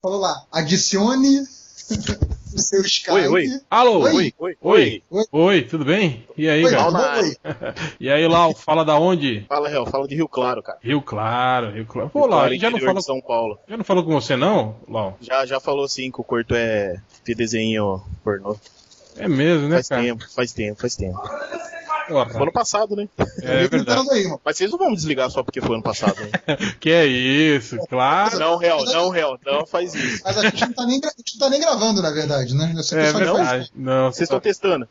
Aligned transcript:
falou 0.00 0.20
lá, 0.20 0.44
adicione 0.52 1.40
o 2.54 2.58
seu 2.60 2.82
Skype. 2.82 3.12
Oi, 3.12 3.28
oi. 3.28 3.60
Alô, 3.70 4.00
Oi. 4.02 4.14
oi, 4.14 4.34
Oi, 4.38 4.56
oi, 4.62 5.02
oi. 5.10 5.24
oi, 5.32 5.62
tudo 5.62 5.84
bem? 5.84 6.26
E 6.36 6.48
aí, 6.48 6.64
Oi, 6.64 6.70
cara? 6.70 7.18
Oi. 7.20 7.36
E 8.00 8.08
aí, 8.10 8.26
Lau, 8.28 8.54
fala 8.54 8.84
da 8.84 8.96
onde? 8.98 9.44
Fala, 9.48 9.68
Real, 9.68 9.86
fala 9.86 10.06
de 10.06 10.14
Rio 10.14 10.28
Claro, 10.28 10.62
cara. 10.62 10.78
Rio 10.82 11.02
Claro, 11.02 11.70
Rio 11.72 11.86
Claro. 11.86 12.10
Pô, 12.10 12.26
Lau, 12.26 12.54
já 12.54 12.70
não 12.70 12.78
falou, 12.78 13.02
São 13.02 13.20
Paulo. 13.20 13.58
já 13.68 13.76
não 13.76 13.84
falou 13.84 14.04
com 14.04 14.12
você 14.12 14.36
não, 14.36 14.76
Lau? 14.88 15.16
Já, 15.20 15.44
já 15.46 15.58
falou 15.60 15.84
assim 15.84 16.10
que 16.10 16.20
o 16.20 16.24
Corto 16.24 16.54
é 16.54 17.00
de 17.24 17.34
desenho 17.34 18.00
pornô. 18.22 18.56
É 19.16 19.26
mesmo, 19.26 19.68
né, 19.68 19.76
Faz 19.76 19.88
cara? 19.88 20.02
tempo, 20.02 20.24
faz 20.32 20.52
tempo, 20.52 20.80
faz 20.80 20.94
tempo. 20.94 21.18
Foi 22.08 22.42
ano 22.42 22.52
passado, 22.52 22.96
né? 22.96 23.08
é 23.42 23.66
verdade. 23.68 23.70
Tentando 23.84 24.10
aí, 24.12 24.24
mano. 24.24 24.40
Mas 24.44 24.56
vocês 24.56 24.70
não 24.70 24.78
vão 24.78 24.94
desligar 24.94 25.30
só 25.30 25.42
porque 25.42 25.60
foi 25.60 25.74
ano 25.74 25.82
passado, 25.82 26.16
né? 26.20 26.30
Que 26.80 26.90
é 26.90 27.06
isso, 27.06 27.76
claro. 27.88 28.38
Não, 28.38 28.56
Real, 28.56 28.84
não, 28.84 29.08
Real, 29.10 29.38
não 29.44 29.66
faz 29.66 29.94
isso. 29.94 30.22
Mas 30.24 30.38
a 30.38 30.42
gente 30.42 30.60
não 30.66 30.72
tá 30.72 30.86
nem, 30.86 31.00
gra- 31.00 31.10
a 31.10 31.18
gente 31.18 31.34
não 31.34 31.40
tá 31.46 31.50
nem 31.50 31.60
gravando, 31.60 32.02
na 32.02 32.10
verdade, 32.10 32.54
né? 32.54 32.72
É 32.72 32.76
pessoa 32.76 33.02
faz- 33.02 33.18
verdade. 33.18 33.72
Não, 33.74 34.10
Vocês 34.12 34.22
estão 34.26 34.40
testando. 34.40 34.88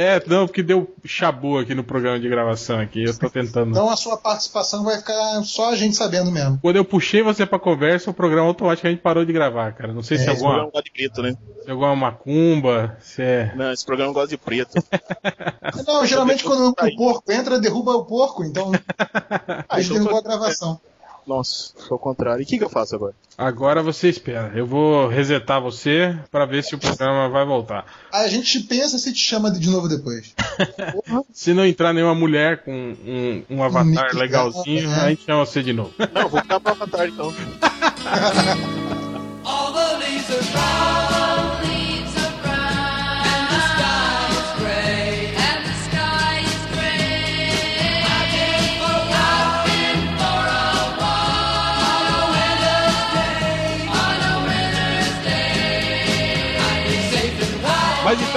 É, 0.00 0.22
não, 0.28 0.46
porque 0.46 0.62
deu 0.62 0.94
chabu 1.04 1.58
aqui 1.58 1.74
no 1.74 1.82
programa 1.82 2.20
de 2.20 2.28
gravação 2.28 2.78
aqui. 2.78 3.02
Eu 3.02 3.18
tô 3.18 3.28
tentando. 3.28 3.70
Então 3.72 3.90
a 3.90 3.96
sua 3.96 4.16
participação 4.16 4.84
vai 4.84 4.96
ficar 4.98 5.42
só 5.42 5.72
a 5.72 5.74
gente 5.74 5.96
sabendo 5.96 6.30
mesmo. 6.30 6.56
Quando 6.62 6.76
eu 6.76 6.84
puxei 6.84 7.20
você 7.20 7.44
pra 7.44 7.58
conversa, 7.58 8.08
o 8.08 8.14
programa 8.14 8.46
automaticamente 8.46 9.02
parou 9.02 9.24
de 9.24 9.32
gravar, 9.32 9.72
cara. 9.72 9.92
Não 9.92 10.02
sei 10.04 10.16
se 10.16 10.26
é, 10.26 10.28
É, 10.28 10.32
Esse 10.34 10.40
programa 10.40 10.62
alguma, 10.66 10.72
gosta 10.72 10.84
de 10.84 10.90
preto, 10.92 11.22
né? 11.22 11.36
se 11.64 11.68
é 11.68 11.72
alguma 11.72 11.96
macumba, 11.96 12.96
se 13.00 13.22
é. 13.22 13.52
Não, 13.56 13.72
esse 13.72 13.84
programa 13.84 14.12
gosta 14.12 14.28
de 14.28 14.36
preto. 14.38 14.70
Não, 15.86 16.06
geralmente 16.06 16.44
quando 16.44 16.72
Tá 16.74 16.84
aí. 16.84 16.92
o 16.94 16.96
porco 16.96 17.32
entra, 17.32 17.58
derruba 17.58 17.92
o 17.96 18.04
porco, 18.04 18.44
então 18.44 18.70
a 19.68 19.80
gente 19.80 19.90
então 19.90 20.04
derrubou 20.04 20.18
a 20.18 20.22
tô- 20.22 20.28
gravação. 20.28 20.80
Nossa, 21.28 21.74
foi 21.86 21.94
o 21.94 22.00
contrário. 22.00 22.40
E 22.40 22.44
o 22.44 22.46
que, 22.46 22.56
que 22.56 22.64
eu 22.64 22.70
faço 22.70 22.94
agora? 22.96 23.14
Agora 23.36 23.82
você 23.82 24.08
espera. 24.08 24.50
Eu 24.54 24.66
vou 24.66 25.06
resetar 25.08 25.60
você 25.60 26.18
pra 26.30 26.46
ver 26.46 26.64
se 26.64 26.74
o 26.74 26.78
programa 26.78 27.28
vai 27.28 27.44
voltar. 27.44 27.84
A 28.10 28.26
gente 28.28 28.60
pensa 28.60 28.98
se 28.98 29.12
te 29.12 29.20
chama 29.20 29.50
de 29.50 29.68
novo 29.68 29.88
depois. 29.88 30.34
Se 31.32 31.52
não 31.52 31.64
entrar 31.64 31.92
nenhuma 31.92 32.14
mulher 32.14 32.64
com 32.64 32.72
um, 32.72 33.44
um 33.50 33.62
avatar 33.62 34.14
legalzinho, 34.14 34.90
é. 34.90 34.94
a 34.94 35.08
gente 35.10 35.24
chama 35.24 35.44
você 35.44 35.62
de 35.62 35.72
novo. 35.72 35.92
Não, 35.98 36.22
eu 36.22 36.28
vou 36.28 36.40
ficar 36.40 36.58
pra 36.58 36.72
Avatar 36.72 37.06
então. 37.06 37.32
All 39.44 39.72
the 39.72 41.27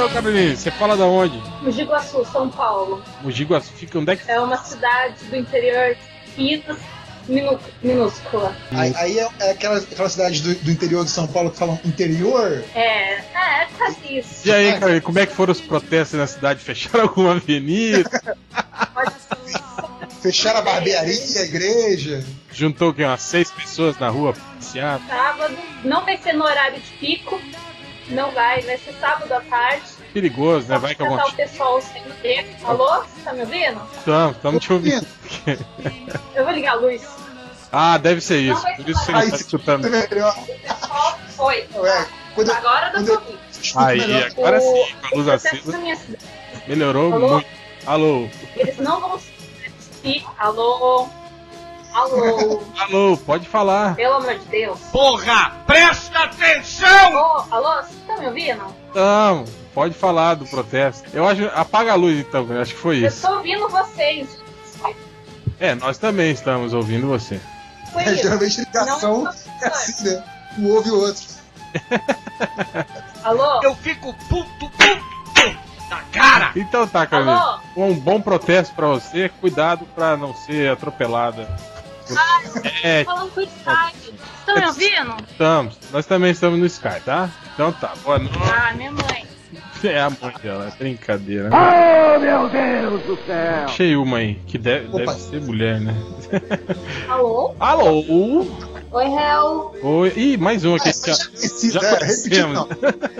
então, 0.01 0.13
Carolina, 0.13 0.55
você 0.55 0.71
fala 0.71 0.97
da 0.97 1.05
onde? 1.05 1.37
Mogi 1.61 1.83
Guaçu, 1.83 2.25
São 2.25 2.49
Paulo. 2.49 3.03
Mogi 3.21 3.43
Guaçu 3.43 3.71
fica 3.73 3.99
onde 3.99 4.11
é 4.13 4.15
que 4.15 4.31
É 4.31 4.39
uma 4.39 4.57
cidade 4.57 5.23
do 5.25 5.35
interior 5.35 5.95
de 5.95 6.41
Minas 6.43 6.77
minu- 7.27 7.59
minúscula. 7.83 8.55
Aí, 8.71 8.93
aí 8.95 9.19
é, 9.19 9.29
é 9.41 9.51
aquela, 9.51 9.77
aquela 9.77 10.09
cidade 10.09 10.41
do, 10.41 10.55
do 10.55 10.71
interior 10.71 11.03
de 11.03 11.11
São 11.11 11.27
Paulo 11.27 11.51
que 11.51 11.57
falam 11.57 11.79
interior. 11.85 12.63
É, 12.73 13.13
é, 13.19 13.67
quase 13.77 14.17
isso. 14.17 14.47
E 14.47 14.51
aí, 14.51 14.73
Carolina, 14.73 15.01
como 15.01 15.19
é 15.19 15.25
que 15.27 15.35
foram 15.35 15.51
os 15.51 15.61
protestos 15.61 16.19
na 16.19 16.25
cidade? 16.25 16.61
Fecharam 16.63 17.01
alguma 17.01 17.33
avenida? 17.33 18.09
Pode 18.93 19.13
ser. 19.13 19.61
Fecharam 20.21 20.59
a 20.59 20.61
barbearia, 20.63 21.13
a 21.41 21.43
igreja. 21.43 22.25
Juntou 22.51 22.89
o 22.89 22.93
quê? 22.93 23.03
Umas 23.03 23.21
seis 23.21 23.51
pessoas 23.51 23.97
na 23.99 24.09
rua 24.09 24.33
passear? 24.55 24.99
Sábado, 25.07 25.55
não 25.83 26.03
vai 26.05 26.17
ser 26.17 26.33
no 26.33 26.43
horário 26.43 26.79
de 26.79 26.91
pico. 26.93 27.39
Não 28.11 28.31
vai, 28.31 28.61
vai 28.61 28.77
ser 28.77 28.93
sábado 28.99 29.31
à 29.33 29.41
tarde. 29.41 29.83
Perigoso, 30.13 30.67
né? 30.67 30.77
Vai 30.77 30.93
que 30.95 31.01
alguma. 31.01 31.25
o 31.25 31.33
pessoal 31.33 31.81
sem 31.81 32.03
tempo. 32.21 32.67
Alô? 32.67 33.03
Você 33.03 33.21
tá 33.23 33.33
me 33.33 33.41
ouvindo? 33.41 33.81
Estamos, 33.97 34.35
estamos 34.35 34.63
te 34.63 34.73
ouvindo. 34.73 35.07
Eu 36.35 36.43
vou 36.43 36.53
ligar 36.53 36.73
a 36.73 36.75
luz. 36.75 37.01
Ah, 37.71 37.97
deve 37.97 38.19
ser 38.19 38.39
isso. 38.41 38.61
Por 38.75 38.89
isso 38.89 38.99
que 38.99 39.05
você 39.05 39.11
não 39.13 39.21
tá 39.29 39.37
se 39.37 39.43
escutando. 39.43 39.89
melhor. 39.89 40.35
O 40.37 40.45
pessoal 40.45 41.19
foi. 41.37 41.67
Ué, 41.75 42.07
Agora 42.57 42.85
dá 42.87 42.91
quando 42.91 43.05
pra 43.05 43.13
eu 43.13 43.19
ouvir. 43.19 43.39
escuto 43.61 43.85
Aí, 43.85 43.97
melhor. 43.99 44.23
agora 44.31 44.57
O- 44.57 44.61
sim, 44.61 44.95
com 45.01 45.07
a 45.07 45.17
luz 45.17 45.27
acesa, 45.29 45.79
melhorou 46.67 47.13
Alô? 47.13 47.29
muito. 47.29 47.47
Alô, 47.85 48.29
Eles 48.55 48.77
não 48.77 48.99
vão 48.99 49.19
se. 49.19 50.25
Alô? 50.37 51.07
Alô? 51.93 52.61
alô, 52.79 53.17
pode 53.17 53.47
falar. 53.47 53.95
Pelo 53.95 54.15
amor 54.15 54.37
de 54.39 54.45
Deus. 54.45 54.79
Porra, 54.91 55.51
presta 55.67 56.19
atenção! 56.19 57.13
Ô, 57.15 57.45
alô, 57.51 57.81
você 57.83 57.93
tá 58.07 58.17
me 58.17 58.27
ouvindo? 58.27 58.63
Não, 58.95 59.43
pode 59.73 59.93
falar 59.93 60.35
do 60.35 60.45
protesto. 60.45 61.09
Eu 61.13 61.27
acho. 61.27 61.45
Apaga 61.53 61.91
a 61.91 61.95
luz 61.95 62.17
então, 62.19 62.47
eu 62.49 62.61
acho 62.61 62.73
que 62.73 62.79
foi 62.79 63.03
Eu 63.03 63.07
isso. 63.07 63.27
tô 63.27 63.33
ouvindo 63.35 63.67
vocês. 63.67 64.39
É, 65.59 65.75
nós 65.75 65.97
também 65.97 66.31
estamos 66.31 66.73
ouvindo 66.73 67.07
você. 67.07 67.39
Foi 67.93 68.03
É, 68.03 68.13
isso. 68.13 68.23
geralmente 68.23 68.59
ligação 68.61 69.23
Não, 69.23 69.31
é 69.61 69.67
assim, 69.67 70.09
né? 70.09 70.23
Um 70.57 70.69
ouve 70.69 70.89
o 70.91 70.99
outro. 71.01 71.23
Alô? 73.23 73.61
Eu 73.63 73.75
fico 73.75 74.13
puto, 74.27 74.49
puto 74.59 74.77
da 75.89 75.97
cara! 76.11 76.51
Então 76.55 76.87
tá. 76.87 77.07
Alô? 77.11 77.59
Um 77.77 77.93
bom 77.93 78.19
protesto 78.21 78.73
pra 78.73 78.87
você. 78.87 79.29
Cuidado 79.41 79.85
pra 79.93 80.15
não 80.17 80.33
ser 80.33 80.71
atropelada. 80.71 81.47
É, 82.83 83.03
Falando 83.03 83.31
com 83.31 83.39
o 83.39 83.43
Skype. 83.43 84.13
Estão 84.39 84.55
me 84.55 84.65
ouvindo? 84.65 85.15
estamos. 85.29 85.77
Nós 85.91 86.05
também 86.05 86.31
estamos 86.31 86.59
no 86.59 86.65
Sky, 86.65 86.99
tá? 87.05 87.29
Então 87.53 87.71
tá. 87.73 87.93
Boa 88.03 88.19
noite. 88.19 88.37
Ah, 88.51 88.73
minha 88.75 88.91
mãe. 88.91 89.25
É 89.83 89.99
a 89.99 90.09
mãe 90.11 90.33
dela, 90.43 90.67
é 90.67 90.77
brincadeira. 90.77 91.49
Oh, 91.51 92.19
meu 92.19 92.47
Deus 92.49 93.01
do 93.03 93.17
céu! 93.25 93.65
Achei 93.65 93.95
uma 93.95 94.17
aí, 94.17 94.35
que 94.45 94.57
deve, 94.59 94.87
Opa. 94.89 94.97
deve 94.99 95.13
ser 95.13 95.41
mulher, 95.41 95.79
né? 95.81 95.95
Alô? 97.09 97.55
Alô? 97.59 98.45
Oi, 98.93 99.05
Hel. 99.05 99.73
Oi. 99.81 100.13
Ih, 100.17 100.37
mais 100.37 100.65
uma 100.65 100.75
aqui. 100.75 100.89
Essa 100.89 101.13
já 101.13 101.25
conhecida, 101.29 101.79
já 101.79 101.87
é, 101.87 101.95
conhecemos. 101.99 102.53
não. 102.53 102.67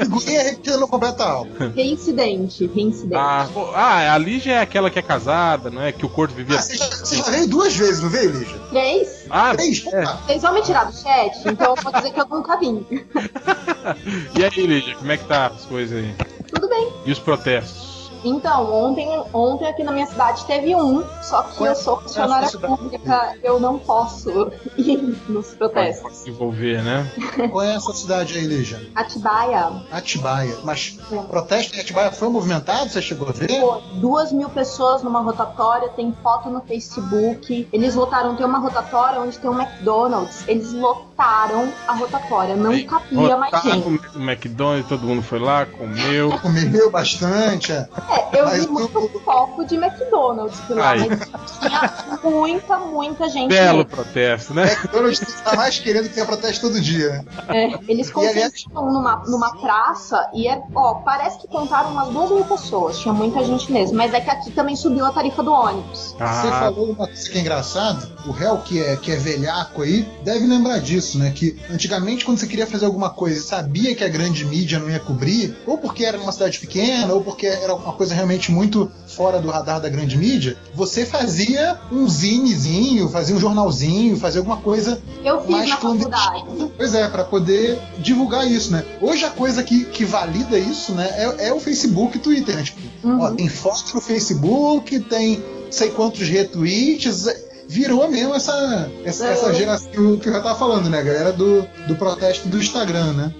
Figurinha 0.04 0.44
repetida 0.44 0.78
não 0.78 0.88
completa 0.88 1.24
a 1.24 1.32
aula. 1.32 1.48
Reincidente, 1.74 2.68
reincidente. 2.68 3.16
Ah, 3.16 3.48
ah, 3.74 4.14
a 4.14 4.18
Lígia 4.18 4.56
é 4.56 4.59
aquela 4.59 4.90
que 4.90 5.00
é 5.00 5.02
casada, 5.02 5.70
não 5.70 5.82
é? 5.82 5.94
Que 5.94 6.06
o 6.06 6.09
Corto 6.09 6.34
vivia. 6.36 6.58
Ah, 6.58 6.62
você, 6.62 6.76
já, 6.76 6.90
você 6.90 7.16
já 7.16 7.24
veio 7.24 7.48
duas 7.48 7.74
vezes, 7.74 8.02
não 8.02 8.09
veio, 8.09 8.32
Lígia? 8.32 8.59
Três? 8.70 9.26
Ah, 9.30 9.56
Três? 9.56 9.86
é. 9.88 10.06
Vocês 10.06 10.42
vão 10.42 10.54
me 10.54 10.62
tirar 10.62 10.84
do 10.84 10.94
chat? 10.94 11.38
Então 11.46 11.74
eu 11.74 11.82
vou 11.82 11.94
dizer 11.94 12.12
que 12.12 12.20
eu 12.20 12.28
nunca 12.28 12.58
vim. 12.58 12.86
E 14.38 14.44
aí, 14.44 14.68
Lígia, 14.68 14.96
como 14.96 15.12
é 15.12 15.18
que 15.18 15.26
tá 15.26 15.48
as 15.48 15.66
coisas 15.66 15.98
aí? 15.98 16.14
Tudo 16.53 16.68
bem. 16.68 16.92
E 17.06 17.12
os 17.12 17.20
protestos? 17.20 17.91
Então, 18.24 18.72
ontem, 18.72 19.08
ontem 19.34 19.68
aqui 19.68 19.84
na 19.84 19.92
minha 19.92 20.06
cidade 20.06 20.46
teve 20.46 20.76
um, 20.76 21.04
só 21.22 21.44
que 21.44 21.64
eu 21.64 21.76
sou 21.76 22.00
funcionária 22.02 22.50
Qual 22.50 22.74
é 22.74 22.78
pública, 22.78 23.36
eu 23.44 23.59
não 23.59 23.80
posso 23.80 24.52
ir 24.78 25.18
nos 25.28 25.54
protestos. 25.54 26.28
Envolver, 26.28 26.84
né? 26.84 27.12
Qual 27.52 27.64
é 27.64 27.76
essa 27.76 27.94
cidade 27.94 28.38
aí, 28.38 28.46
Lígia? 28.46 28.82
Atibaia, 28.96 29.84
Atibaia. 29.92 30.58
Mas 30.64 30.98
o 31.12 31.24
protesto 31.24 31.76
em 31.76 31.80
Atibaia 31.80 32.12
foi 32.12 32.30
movimentado? 32.30 32.90
Você 32.90 33.02
chegou 33.02 33.28
a 33.28 33.32
ver? 33.32 33.48
pô, 33.59 33.82
duas 33.96 34.32
mil 34.32 34.50
pessoas 34.50 35.03
numa 35.03 35.22
rotatória, 35.22 35.90
tem 35.90 36.14
foto 36.24 36.50
no 36.50 36.62
Facebook. 36.62 37.68
Eles 37.72 37.96
lotaram, 37.96 38.36
tem 38.36 38.46
uma 38.46 38.59
rotatória 38.59 39.20
onde 39.20 39.38
tem 39.38 39.50
um 39.50 39.59
McDonald's. 39.59 40.48
Eles 40.48 40.74
lotaram 40.74 41.10
a 41.26 41.94
rotatória, 41.94 42.56
não 42.56 42.72
Aí, 42.72 42.84
cabia 42.86 43.38
mais 43.38 43.62
gente. 43.64 43.88
o 44.16 44.20
McDonald's, 44.22 44.88
todo 44.90 45.06
mundo 45.06 45.22
foi 45.22 45.40
lá, 45.40 45.66
comeu. 45.66 46.32
Comeu 46.42 46.90
bastante. 46.90 47.72
é. 47.72 47.88
É, 48.09 48.40
eu 48.40 48.46
Mas 48.46 48.59
vi 48.62 48.66
tu- 48.68 48.74
muito 48.74 49.20
foco 49.24 49.64
de 49.66 49.76
McDonald's 49.76 50.59
por 50.62 50.78
lá, 50.78 50.92
Aí. 50.92 51.08
mas 51.09 51.30
tinha 51.59 52.20
muita, 52.24 52.78
muita 52.80 53.30
gente. 53.30 53.50
Belo 53.50 53.78
mesmo. 53.80 53.90
protesto, 53.92 54.54
né? 54.54 54.72
McDonald's 54.74 55.42
tá 55.44 55.56
mais 55.56 55.78
querendo 55.80 56.08
que 56.08 56.14
tenha 56.16 56.26
protesto 56.26 56.68
todo 56.68 56.82
dia. 56.82 57.24
né? 57.24 57.26
É, 57.50 57.80
eles 57.88 58.09
concentram 58.09 58.86
numa, 58.91 59.17
numa 59.28 59.56
praça 59.58 60.29
e 60.34 60.47
é, 60.47 60.62
ó, 60.76 60.96
parece 60.96 61.40
que 61.40 61.47
contaram 61.47 61.91
umas 61.91 62.09
duas 62.09 62.32
mil 62.32 62.46
pessoas, 62.46 62.97
tinha 63.00 63.14
muita 63.14 63.44
gente 63.44 63.72
mesmo, 63.72 63.96
mas 63.97 64.14
é 64.14 64.20
que 64.22 64.29
aqui 64.29 64.52
também 64.52 64.76
subiu 64.76 65.06
a 65.06 65.12
tarifa 65.12 65.44
do 65.44 65.52
ônibus. 65.52 66.12
Você 66.17 66.24
Ah, 66.24 66.59
falou 66.59 66.88
uma 66.91 67.06
coisa 67.08 67.29
que 67.29 67.38
é 67.38 67.41
engraçado, 67.41 68.09
o 68.26 68.32
réu 68.32 68.58
que 68.59 68.82
é, 68.82 68.96
que 68.96 69.12
é 69.12 69.16
velhaco 69.16 69.82
aí 69.82 70.02
deve 70.24 70.46
lembrar 70.47 70.79
disso, 70.79 71.10
né? 71.17 71.31
Que 71.34 71.58
antigamente, 71.69 72.25
quando 72.25 72.37
você 72.40 72.47
queria 72.47 72.67
fazer 72.67 72.85
alguma 72.85 73.09
coisa 73.09 73.40
e 73.40 73.43
sabia 73.43 73.96
que 73.96 74.03
a 74.03 74.09
grande 74.09 74.46
mídia 74.46 74.79
não 74.79 74.90
ia 74.90 74.99
cobrir, 74.99 75.55
ou 75.66 75.78
porque 75.78 76.03
era 76.03 76.17
numa 76.17 76.31
cidade 76.31 76.59
pequena, 76.59 77.13
ou 77.13 77.22
porque 77.23 77.46
era 77.47 77.73
uma 77.73 77.93
coisa 77.93 78.13
realmente 78.13 78.52
muito 78.52 78.91
fora 79.08 79.40
do 79.40 79.49
radar 79.49 79.79
da 79.81 79.90
grande 79.90 80.17
mídia, 80.17 80.58
você 80.73 81.05
fazia 81.05 81.78
um 81.91 82.08
zinezinho, 82.08 83.09
fazia 83.09 83.35
um 83.35 83.40
jornalzinho, 83.40 84.17
fazia 84.17 84.40
alguma 84.40 84.58
coisa 84.58 85.02
Eu 85.23 85.41
fiz 85.41 85.49
mais 85.49 85.69
na 85.69 85.78
faculdade. 85.78 86.43
Pois 86.78 86.93
é, 86.93 87.08
para 87.08 87.23
poder 87.23 87.79
divulgar 87.99 88.49
isso, 88.49 88.72
né? 88.72 88.84
Hoje 89.02 89.23
a 89.25 89.29
coisa 89.29 89.64
que, 89.64 89.85
que 89.85 90.05
valida 90.05 90.57
isso, 90.57 90.93
né, 90.93 91.09
é, 91.16 91.47
é 91.47 91.53
o 91.53 91.59
Facebook 91.59 92.17
e 92.17 92.19
Twitter, 92.19 92.55
né? 92.55 92.64
Tipo, 92.64 92.81
Uhum. 93.03 93.19
ó, 93.19 93.31
tem 93.31 93.49
foto 93.49 93.96
no 93.96 94.02
Facebook, 94.02 94.99
tem 95.02 95.43
sei 95.72 95.90
quantos 95.90 96.28
retweets. 96.28 97.25
Virou 97.72 98.09
mesmo 98.09 98.35
essa, 98.35 98.91
essa, 99.06 99.23
Não. 99.23 99.32
essa 99.32 99.53
geração 99.53 99.90
que 99.90 99.97
eu, 99.97 100.20
que 100.20 100.28
eu 100.28 100.34
já 100.34 100.41
tava 100.41 100.59
falando, 100.59 100.90
né? 100.90 101.00
A 101.00 101.03
galera 101.03 101.32
do, 101.32 101.66
do 101.88 101.96
protesto 101.96 102.50
do 102.50 102.58
Instagram, 102.58 103.14
né? 103.14 103.34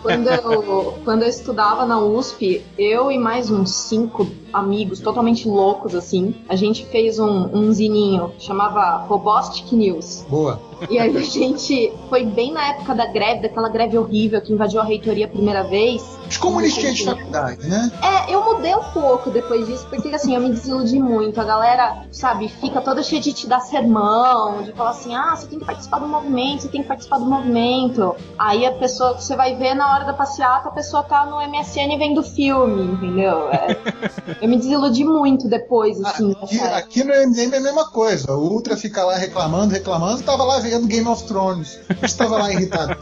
Quando 0.00 0.28
eu, 0.28 0.98
quando 1.04 1.22
eu 1.22 1.28
estudava 1.28 1.84
na 1.84 2.00
USP, 2.00 2.64
eu 2.78 3.10
e 3.10 3.18
mais 3.18 3.50
uns 3.50 3.72
cinco 3.72 4.26
amigos 4.52 5.00
totalmente 5.00 5.46
loucos, 5.46 5.94
assim, 5.94 6.34
a 6.48 6.56
gente 6.56 6.86
fez 6.86 7.18
um, 7.18 7.50
um 7.52 7.72
zininho, 7.72 8.32
chamava 8.38 9.04
Robostic 9.06 9.70
News. 9.72 10.24
Boa. 10.30 10.58
E 10.90 10.98
aí 10.98 11.16
a 11.16 11.20
gente 11.20 11.92
foi 12.08 12.24
bem 12.24 12.52
na 12.52 12.68
época 12.68 12.94
da 12.94 13.06
greve, 13.06 13.42
daquela 13.42 13.68
greve 13.68 13.96
horrível 13.96 14.40
que 14.40 14.52
invadiu 14.52 14.80
a 14.80 14.84
reitoria 14.84 15.26
a 15.26 15.28
primeira 15.28 15.62
vez. 15.62 16.02
Os 16.28 16.36
comunistinhas 16.36 16.96
de 16.96 17.04
faculdade, 17.04 17.66
né? 17.66 17.92
É, 18.02 18.34
eu 18.34 18.44
mudei 18.44 18.74
um 18.74 18.82
pouco 18.84 19.30
depois 19.30 19.66
disso, 19.66 19.86
porque 19.88 20.08
assim, 20.14 20.34
eu 20.34 20.40
me 20.40 20.50
desiludi 20.50 20.98
muito. 20.98 21.40
A 21.40 21.44
galera, 21.44 22.06
sabe, 22.10 22.48
fica 22.48 22.80
toda 22.80 23.02
cheia 23.02 23.20
de 23.20 23.32
te 23.32 23.46
dar 23.46 23.60
sermão, 23.60 24.62
de 24.62 24.72
falar 24.72 24.90
assim, 24.90 25.14
ah, 25.14 25.34
você 25.36 25.46
tem 25.46 25.58
que 25.58 25.64
participar 25.64 25.98
do 25.98 26.08
movimento, 26.08 26.62
você 26.62 26.68
tem 26.68 26.82
que 26.82 26.88
participar 26.88 27.18
do 27.18 27.26
movimento. 27.26 28.16
Aí 28.38 28.66
a 28.66 28.72
pessoa, 28.72 29.14
você 29.14 29.36
vai 29.36 29.54
ver 29.56 29.74
na 29.74 29.92
hora 29.92 30.04
da 30.04 30.12
passeata, 30.12 30.68
a 30.68 30.72
pessoa 30.72 31.02
tá 31.02 31.26
no 31.26 31.36
MSN 31.36 31.96
vendo 31.98 32.22
filme, 32.22 32.82
entendeu? 32.82 33.50
É, 33.50 33.76
eu 34.40 34.48
me 34.48 34.56
desiludi 34.56 35.04
muito 35.04 35.48
depois, 35.48 36.02
assim, 36.02 36.34
Aqui, 36.42 36.60
aqui 36.60 37.04
no 37.04 37.12
MDM 37.12 37.54
é 37.54 37.56
a 37.58 37.60
mesma 37.60 37.90
coisa. 37.90 38.32
O 38.32 38.52
Ultra 38.52 38.76
fica 38.76 39.04
lá 39.04 39.16
reclamando, 39.16 39.72
reclamando, 39.72 40.22
tava 40.22 40.44
lá 40.44 40.60
vendo 40.64 40.86
Game 40.86 41.06
of 41.06 41.24
Thrones. 41.24 41.78
Estava 42.02 42.38
lá 42.38 42.52
irritado. 42.52 42.96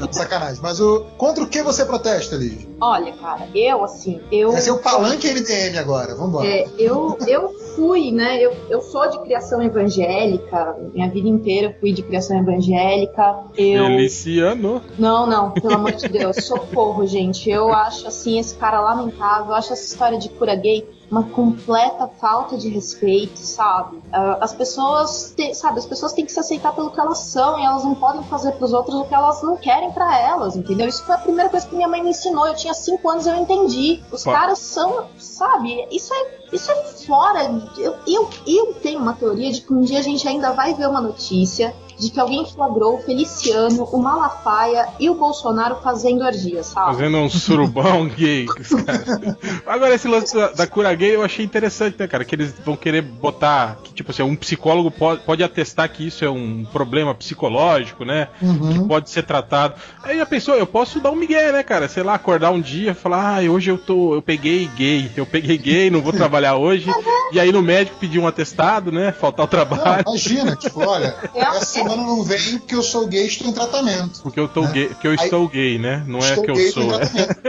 Não, 0.00 0.12
sacanagem. 0.12 0.60
Mas 0.62 0.80
o, 0.80 1.00
contra 1.18 1.42
o 1.42 1.46
que 1.46 1.62
você 1.62 1.84
protesta, 1.84 2.36
Liz? 2.36 2.66
Olha, 2.80 3.12
cara, 3.12 3.48
eu, 3.54 3.84
assim, 3.84 4.20
eu. 4.30 4.52
Vai 4.52 4.60
ser 4.60 4.70
o 4.70 4.78
palanque 4.78 5.28
MDM 5.28 5.76
agora. 5.78 6.14
Vambora. 6.14 6.46
É, 6.46 6.66
eu, 6.78 7.18
eu 7.26 7.50
fui, 7.74 8.12
né? 8.12 8.40
Eu, 8.40 8.52
eu 8.70 8.80
sou 8.80 9.08
de 9.10 9.20
criação 9.22 9.62
evangélica, 9.62 10.76
minha 10.94 11.10
vida 11.10 11.28
inteira 11.28 11.68
eu 11.68 11.80
fui 11.80 11.92
de 11.92 12.02
criação 12.02 12.38
evangélica. 12.38 13.44
Eu. 13.56 13.86
Feliciano. 13.86 14.82
Não, 14.98 15.26
não, 15.26 15.50
pelo 15.50 15.74
amor 15.74 15.92
de 15.92 16.08
Deus, 16.08 16.44
socorro, 16.44 17.06
gente. 17.06 17.50
Eu 17.50 17.72
acho 17.72 18.06
assim 18.06 18.38
esse 18.38 18.54
cara 18.54 18.80
lamentável, 18.80 19.48
eu 19.48 19.54
acho 19.54 19.72
essa 19.72 19.84
história 19.84 20.18
de 20.18 20.28
cura 20.28 20.54
gay 20.54 20.86
uma 21.14 21.22
completa 21.30 22.08
falta 22.20 22.56
de 22.58 22.68
respeito, 22.68 23.38
sabe? 23.38 24.00
Ah, 24.12 24.38
as 24.40 24.52
pessoas, 24.52 25.32
te- 25.36 25.54
sabe, 25.54 25.78
as 25.78 25.86
pessoas 25.86 26.12
têm 26.12 26.26
que 26.26 26.32
se 26.32 26.40
aceitar 26.40 26.72
pelo 26.74 26.90
que 26.90 26.98
elas 26.98 27.18
são 27.18 27.58
e 27.58 27.64
elas 27.64 27.84
não 27.84 27.94
podem 27.94 28.22
fazer 28.24 28.52
pros 28.52 28.72
outros 28.72 28.96
o 28.96 29.04
que 29.04 29.14
elas 29.14 29.42
não 29.42 29.56
querem 29.56 29.92
pra 29.92 30.18
elas, 30.20 30.56
entendeu? 30.56 30.88
Isso 30.88 31.04
foi 31.04 31.14
a 31.14 31.18
primeira 31.18 31.48
coisa 31.48 31.66
que 31.66 31.74
minha 31.76 31.88
mãe 31.88 32.02
me 32.02 32.10
ensinou. 32.10 32.46
Eu 32.48 32.54
tinha 32.56 32.74
cinco 32.74 33.08
anos, 33.08 33.26
eu 33.26 33.36
entendi. 33.36 34.02
Os 34.10 34.24
Pô. 34.24 34.32
caras 34.32 34.58
são, 34.58 35.04
sabe? 35.18 35.86
Isso 35.90 36.12
é, 36.12 36.43
isso 36.54 36.70
é 36.70 36.84
fora. 37.06 37.42
Eu, 37.76 37.96
eu, 38.06 38.30
eu 38.46 38.74
tenho 38.74 39.00
uma 39.00 39.12
teoria 39.12 39.52
de 39.52 39.60
que 39.60 39.72
um 39.72 39.82
dia 39.82 39.98
a 39.98 40.02
gente 40.02 40.26
ainda 40.26 40.52
vai 40.52 40.74
ver 40.74 40.88
uma 40.88 41.00
notícia 41.00 41.74
de 41.98 42.10
que 42.10 42.18
alguém 42.18 42.44
flagrou 42.44 42.96
o 42.96 42.98
Feliciano, 42.98 43.84
o 43.84 43.98
Malafaia 43.98 44.88
e 44.98 45.08
o 45.08 45.14
Bolsonaro 45.14 45.76
fazendo 45.82 46.24
orgia, 46.24 46.62
sabe? 46.62 46.92
Fazendo 46.92 47.18
um 47.18 47.30
surubão 47.30 48.06
gay. 48.10 48.46
caras. 48.46 49.36
Agora, 49.66 49.94
esse 49.94 50.08
lance 50.08 50.34
da, 50.34 50.48
da 50.48 50.66
cura 50.66 50.94
gay 50.94 51.14
eu 51.14 51.22
achei 51.22 51.44
interessante, 51.44 51.96
né, 51.98 52.06
cara? 52.06 52.24
Que 52.24 52.34
eles 52.34 52.54
vão 52.64 52.76
querer 52.76 53.02
botar. 53.02 53.78
Que, 53.82 53.94
tipo 53.94 54.10
assim, 54.10 54.22
um 54.22 54.36
psicólogo 54.36 54.90
pode, 54.90 55.22
pode 55.22 55.42
atestar 55.42 55.90
que 55.90 56.06
isso 56.06 56.24
é 56.24 56.30
um 56.30 56.64
problema 56.64 57.14
psicológico, 57.14 58.04
né? 58.04 58.28
Uhum. 58.42 58.88
Pode 58.88 59.10
ser 59.10 59.22
tratado. 59.22 59.74
Aí 60.02 60.20
a 60.20 60.26
pessoa, 60.26 60.56
eu 60.56 60.66
posso 60.66 61.00
dar 61.00 61.10
um 61.10 61.16
migué, 61.16 61.52
né, 61.52 61.62
cara? 61.62 61.88
Sei 61.88 62.02
lá, 62.02 62.14
acordar 62.14 62.50
um 62.50 62.60
dia 62.60 62.90
e 62.90 62.94
falar, 62.94 63.38
ah, 63.38 63.50
hoje 63.50 63.70
eu 63.70 63.78
tô. 63.78 64.14
Eu 64.14 64.22
peguei 64.22 64.68
gay, 64.74 65.10
eu 65.16 65.26
peguei 65.26 65.56
gay, 65.56 65.90
não 65.90 66.00
vou 66.00 66.12
trabalhar 66.12 66.43
hoje. 66.52 66.86
E 67.32 67.40
aí 67.40 67.50
no 67.50 67.62
médico 67.62 67.96
pedir 67.98 68.18
um 68.18 68.26
atestado, 68.26 68.92
né? 68.92 69.12
Faltar 69.12 69.44
o 69.44 69.46
Não, 69.46 69.48
trabalho. 69.50 70.04
imagina, 70.06 70.54
tipo, 70.56 70.80
olha, 70.86 71.14
É, 71.34 71.40
essa 71.40 71.64
semana 71.64 72.02
eu 72.02 72.06
não 72.06 72.22
venho 72.22 72.58
porque 72.60 72.74
eu 72.74 72.82
sou 72.82 73.06
gay 73.06 73.24
e 73.24 73.26
estou 73.28 73.46
em 73.48 73.52
tratamento. 73.52 74.20
Porque 74.22 74.38
eu 74.38 74.48
tô 74.48 74.62
gay, 74.66 74.88
porque 74.88 75.06
eu 75.06 75.12
Aí- 75.12 75.16
estou 75.16 75.48
gay, 75.48 75.78
né? 75.78 76.04
Não 76.06 76.18
é 76.18 76.34
que 76.36 76.50
eu 76.50 76.54
gay, 76.54 76.70
sou. 76.70 76.82
é. 76.94 77.04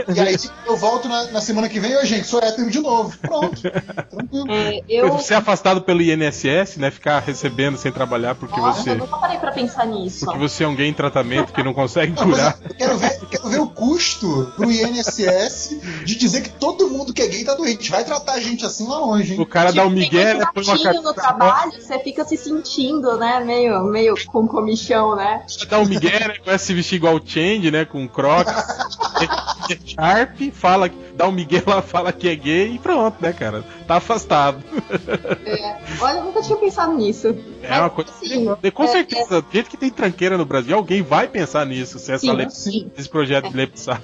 E 0.14 0.20
aí 0.20 0.36
eu 0.66 0.76
volto 0.76 1.08
na, 1.08 1.24
na 1.32 1.40
semana 1.40 1.68
que 1.68 1.78
vem, 1.80 1.96
ô 1.96 2.04
gente, 2.04 2.26
sou 2.26 2.40
hétero 2.40 2.70
de 2.70 2.78
novo. 2.80 3.16
Pronto. 3.18 3.60
Tranquilo. 3.60 4.46
É, 4.52 4.80
eu, 4.88 5.18
Ser 5.18 5.34
afastado 5.34 5.82
pelo 5.82 6.00
INSS, 6.00 6.76
né? 6.78 6.90
Ficar 6.90 7.20
recebendo 7.20 7.76
sem 7.76 7.90
trabalhar 7.92 8.34
porque 8.34 8.58
Nossa, 8.60 8.82
você. 8.82 8.90
eu 8.90 8.96
nunca 8.98 9.16
parei 9.18 9.38
pra 9.38 9.50
pensar 9.52 9.86
nisso. 9.86 10.24
Porque 10.24 10.38
você 10.38 10.64
é 10.64 10.68
um 10.68 10.74
gay 10.74 10.88
em 10.88 10.92
tratamento 10.92 11.52
que 11.52 11.62
não 11.62 11.74
consegue 11.74 12.12
Não, 12.12 12.24
curar. 12.30 12.58
eu 12.68 12.74
quero 12.74 12.98
ver, 12.98 13.18
eu 13.20 13.26
quero 13.28 13.48
ver 13.48 13.60
o 13.60 13.68
custo 13.68 14.52
pro 14.56 14.70
INSS 14.70 15.76
de 16.04 16.14
dizer 16.16 16.42
que 16.42 16.50
todo 16.50 16.88
mundo 16.88 17.12
que 17.12 17.22
é 17.22 17.26
gay 17.26 17.44
tá 17.44 17.54
doente. 17.54 17.90
Vai 17.90 18.04
tratar 18.04 18.34
a 18.34 18.40
gente 18.40 18.64
assim 18.64 18.75
lá 18.84 18.98
longe, 18.98 19.34
hein? 19.34 19.40
O 19.40 19.46
cara 19.46 19.72
dá 19.72 19.82
um 19.84 19.88
Tipo, 19.88 19.98
migué, 20.00 20.34
Põe 20.52 20.64
uma 20.64 20.72
gatinho 20.76 21.02
no 21.02 21.14
carta. 21.14 21.20
trabalho, 21.20 21.72
você 21.72 21.98
fica 22.00 22.24
se 22.24 22.36
sentindo, 22.36 23.16
né? 23.16 23.40
Meio, 23.44 23.84
meio 23.84 24.14
com 24.26 24.46
comichão, 24.46 25.14
né? 25.16 25.44
Dá 25.68 25.78
um 25.78 25.86
migué, 25.86 26.18
né? 26.28 26.34
Começa 26.38 26.54
a 26.54 26.58
se 26.58 26.74
vestir 26.74 26.96
igual 26.96 27.14
o 27.16 27.22
Change, 27.24 27.70
né? 27.70 27.84
Com 27.84 28.06
crocs. 28.08 28.52
Sharp, 29.86 30.36
fala, 30.52 30.90
dá 31.14 31.26
um 31.26 31.32
migué 31.32 31.62
lá, 31.66 31.82
fala 31.82 32.12
que 32.12 32.28
é 32.28 32.34
gay 32.36 32.74
e 32.74 32.78
pronto, 32.78 33.16
né, 33.20 33.32
cara? 33.32 33.64
Tá 33.86 33.96
afastado. 33.96 34.62
É. 35.44 35.76
Olha, 36.00 36.18
eu 36.18 36.24
nunca 36.24 36.42
tinha 36.42 36.56
pensado 36.56 36.92
nisso. 36.94 37.28
É 37.62 37.70
Mas, 37.70 37.80
uma 37.80 37.90
coisa. 37.90 38.10
assim, 38.10 38.48
E 38.62 38.70
com 38.70 38.84
é- 38.84 38.88
certeza, 38.88 39.40
do 39.42 39.46
jeito 39.52 39.70
que 39.70 39.76
tem 39.76 39.90
tranqueira 39.90 40.36
no 40.36 40.44
Brasil, 40.44 40.76
alguém 40.76 41.02
vai 41.02 41.26
pensar 41.28 41.64
nisso, 41.66 41.98
se 41.98 42.12
essa 42.12 42.26
Sim, 42.26 42.32
lei, 42.32 42.50
sim. 42.50 42.90
esse 42.96 43.08
projeto 43.08 43.48
de 43.50 43.56
lei 43.56 43.66
passar. 43.66 44.00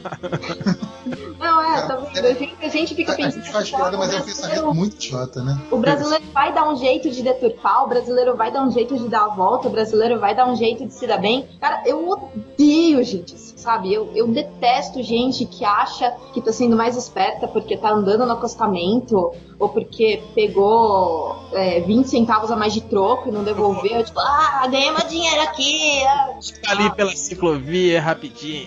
Não, 1.39 1.61
é, 1.61 1.75
Cara, 1.83 1.87
tá 1.87 1.97
vendo? 1.97 2.27
A 2.27 2.33
gente, 2.35 2.57
a 2.63 2.69
gente 2.69 2.95
fica 2.95 3.13
A 3.13 3.17
pensando. 3.17 3.43
gente 3.43 3.53
faz 3.53 3.71
piada, 3.71 3.97
mas 3.97 4.13
é 4.13 4.17
um 4.19 4.23
pensamento 4.23 4.62
muito 4.75 4.97
idiota, 4.97 5.43
né? 5.43 5.61
O 5.71 5.77
brasileiro 5.79 6.25
vai 6.33 6.53
dar 6.53 6.69
um 6.69 6.77
jeito 6.77 7.11
de 7.11 7.23
deturpar, 7.23 7.85
o 7.85 7.89
brasileiro 7.89 8.37
vai 8.37 8.53
dar 8.53 8.63
um 8.67 8.71
jeito 8.71 8.97
de 8.97 9.09
dar 9.09 9.25
a 9.25 9.29
volta, 9.29 9.69
o 9.69 9.71
brasileiro 9.71 10.19
vai 10.19 10.35
dar 10.35 10.49
um 10.49 10.57
jeito 10.57 10.87
de 10.87 10.95
se 10.95 11.07
dar 11.07 11.19
bem. 11.19 11.47
Cara, 11.61 11.83
eu 11.87 12.09
odeio 12.09 13.03
gente 13.03 13.35
assim, 13.35 13.52
sabe? 13.63 13.93
Eu, 13.93 14.11
eu 14.15 14.27
detesto 14.29 15.03
gente 15.03 15.47
que 15.47 15.65
acha 15.65 16.11
que 16.35 16.41
tá 16.41 16.53
sendo 16.53 16.77
mais 16.77 16.97
esperta 16.97 17.47
porque 17.49 17.77
tá 17.77 17.91
andando 17.91 18.27
no 18.27 18.33
acostamento 18.33 19.33
ou 19.59 19.69
porque 19.69 20.23
pegou 20.35 21.37
é, 21.53 21.81
20 21.81 22.07
centavos 22.09 22.51
a 22.51 22.57
mais 22.57 22.73
de 22.75 22.81
troco 22.81 23.29
e 23.29 23.33
não 23.33 23.45
devolveu. 23.45 24.03
Tipo, 24.05 24.19
ah, 24.21 24.67
ganhei 24.71 24.91
meu 24.91 25.07
dinheiro 25.07 25.41
aqui. 25.43 26.03
ah. 26.05 26.31
Ali 26.69 26.91
pela 26.95 27.15
ciclovia, 27.17 28.01
rapidinho. 28.01 28.67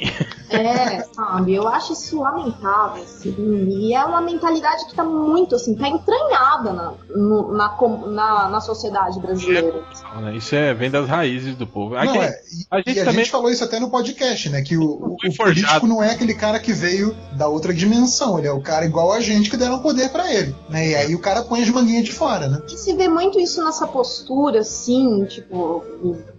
É, 0.49 1.01
sabe? 1.11 1.53
Eu 1.55 1.67
acho 1.67 1.93
isso 1.93 2.21
lamentável, 2.21 3.03
assim. 3.03 3.35
E 3.67 3.93
é 3.93 4.05
uma 4.05 4.21
mentalidade 4.21 4.85
que 4.85 4.95
tá 4.95 5.03
muito, 5.03 5.55
assim, 5.55 5.75
tá 5.75 5.89
entranhada 5.89 6.71
na, 6.71 6.93
no- 7.15 7.51
na, 7.51 7.75
na, 8.07 8.49
na 8.49 8.61
sociedade 8.61 9.19
brasileira. 9.19 9.83
Né, 10.21 10.35
Isso 10.37 10.55
é, 10.55 10.73
vem 10.73 10.89
das 10.89 11.07
raízes 11.09 11.55
do 11.55 11.65
povo. 11.67 11.95
Aqui, 11.95 12.13
Não, 12.13 12.23
é, 12.23 12.29
e 12.29 12.65
a 12.71 12.77
gente 12.77 12.95
e 12.97 12.99
a 13.01 13.05
também- 13.05 13.23
gente 13.25 13.31
falou 13.31 13.49
isso 13.49 13.63
até 13.63 13.79
no 13.79 13.89
podcast, 13.89 14.49
né? 14.49 14.61
Que 14.61 14.77
o, 14.77 14.84
o- 14.85 15.15
o 15.15 15.31
forjado. 15.33 15.55
político 15.55 15.87
não 15.87 16.01
é 16.03 16.11
aquele 16.11 16.33
cara 16.33 16.59
que 16.59 16.73
veio 16.73 17.15
da 17.33 17.47
outra 17.47 17.73
dimensão, 17.73 18.37
ele 18.37 18.47
é 18.47 18.51
o 18.51 18.61
cara 18.61 18.85
igual 18.85 19.11
a 19.11 19.19
gente 19.19 19.49
que 19.49 19.57
deram 19.57 19.79
poder 19.79 20.09
pra 20.09 20.33
ele, 20.33 20.55
né? 20.69 20.89
E 20.89 20.95
aí 20.95 21.15
o 21.15 21.19
cara 21.19 21.41
põe 21.43 21.61
as 21.61 21.69
manguinhas 21.69 22.03
de 22.05 22.11
fora, 22.13 22.47
né? 22.47 22.61
E 22.67 22.77
se 22.77 22.93
vê 22.93 23.07
muito 23.07 23.39
isso 23.39 23.63
nessa 23.63 23.87
postura, 23.87 24.59
assim, 24.59 25.25
tipo, 25.25 25.83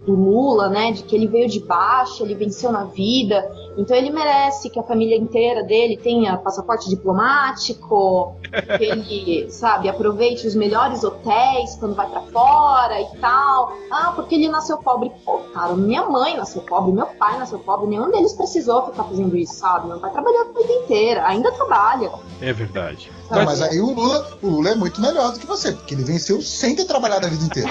do, 0.07 0.15
Lula, 0.15 0.69
né? 0.69 0.91
De 0.91 1.03
que 1.03 1.15
ele 1.15 1.27
veio 1.27 1.49
de 1.49 1.59
baixo, 1.59 2.23
ele 2.23 2.33
venceu 2.33 2.71
na 2.71 2.85
vida. 2.85 3.49
Então 3.77 3.95
ele 3.95 4.09
merece 4.09 4.69
que 4.69 4.79
a 4.79 4.83
família 4.83 5.17
inteira 5.17 5.63
dele 5.63 5.97
tenha 5.97 6.37
passaporte 6.37 6.89
diplomático, 6.89 8.35
que 8.77 8.83
ele, 8.83 9.49
sabe, 9.51 9.89
aproveite 9.89 10.47
os 10.47 10.55
melhores 10.55 11.03
hotéis 11.03 11.75
quando 11.75 11.95
vai 11.95 12.09
pra 12.09 12.21
fora 12.21 13.01
e 13.01 13.17
tal. 13.19 13.73
Ah, 13.91 14.13
porque 14.15 14.35
ele 14.35 14.47
nasceu 14.47 14.77
pobre. 14.77 15.11
Pô, 15.23 15.39
cara, 15.53 15.73
minha 15.75 16.05
mãe 16.05 16.35
nasceu 16.35 16.61
pobre, 16.61 16.91
meu 16.91 17.05
pai 17.05 17.37
nasceu 17.37 17.59
pobre, 17.59 17.87
nenhum 17.87 18.09
deles 18.09 18.33
precisou 18.33 18.87
ficar 18.87 19.03
fazendo 19.03 19.35
isso, 19.37 19.53
sabe? 19.53 19.87
Meu 19.87 19.99
pai 19.99 20.11
trabalhou 20.11 20.41
a 20.41 20.59
vida 20.59 20.73
inteira, 20.73 21.27
ainda 21.27 21.51
trabalha. 21.51 22.11
É 22.41 22.53
verdade. 22.53 23.11
Não, 23.29 23.43
mas 23.43 23.61
aí 23.61 23.79
o 23.79 23.93
Lula, 23.93 24.27
o 24.41 24.47
Lula 24.47 24.69
é 24.69 24.75
muito 24.75 25.01
melhor 25.01 25.33
do 25.33 25.39
que 25.39 25.45
você, 25.45 25.71
porque 25.71 25.93
ele 25.93 26.03
venceu 26.03 26.41
sem 26.41 26.75
ter 26.75 26.85
trabalhado 26.85 27.25
a 27.25 27.29
vida 27.29 27.43
inteira. 27.43 27.69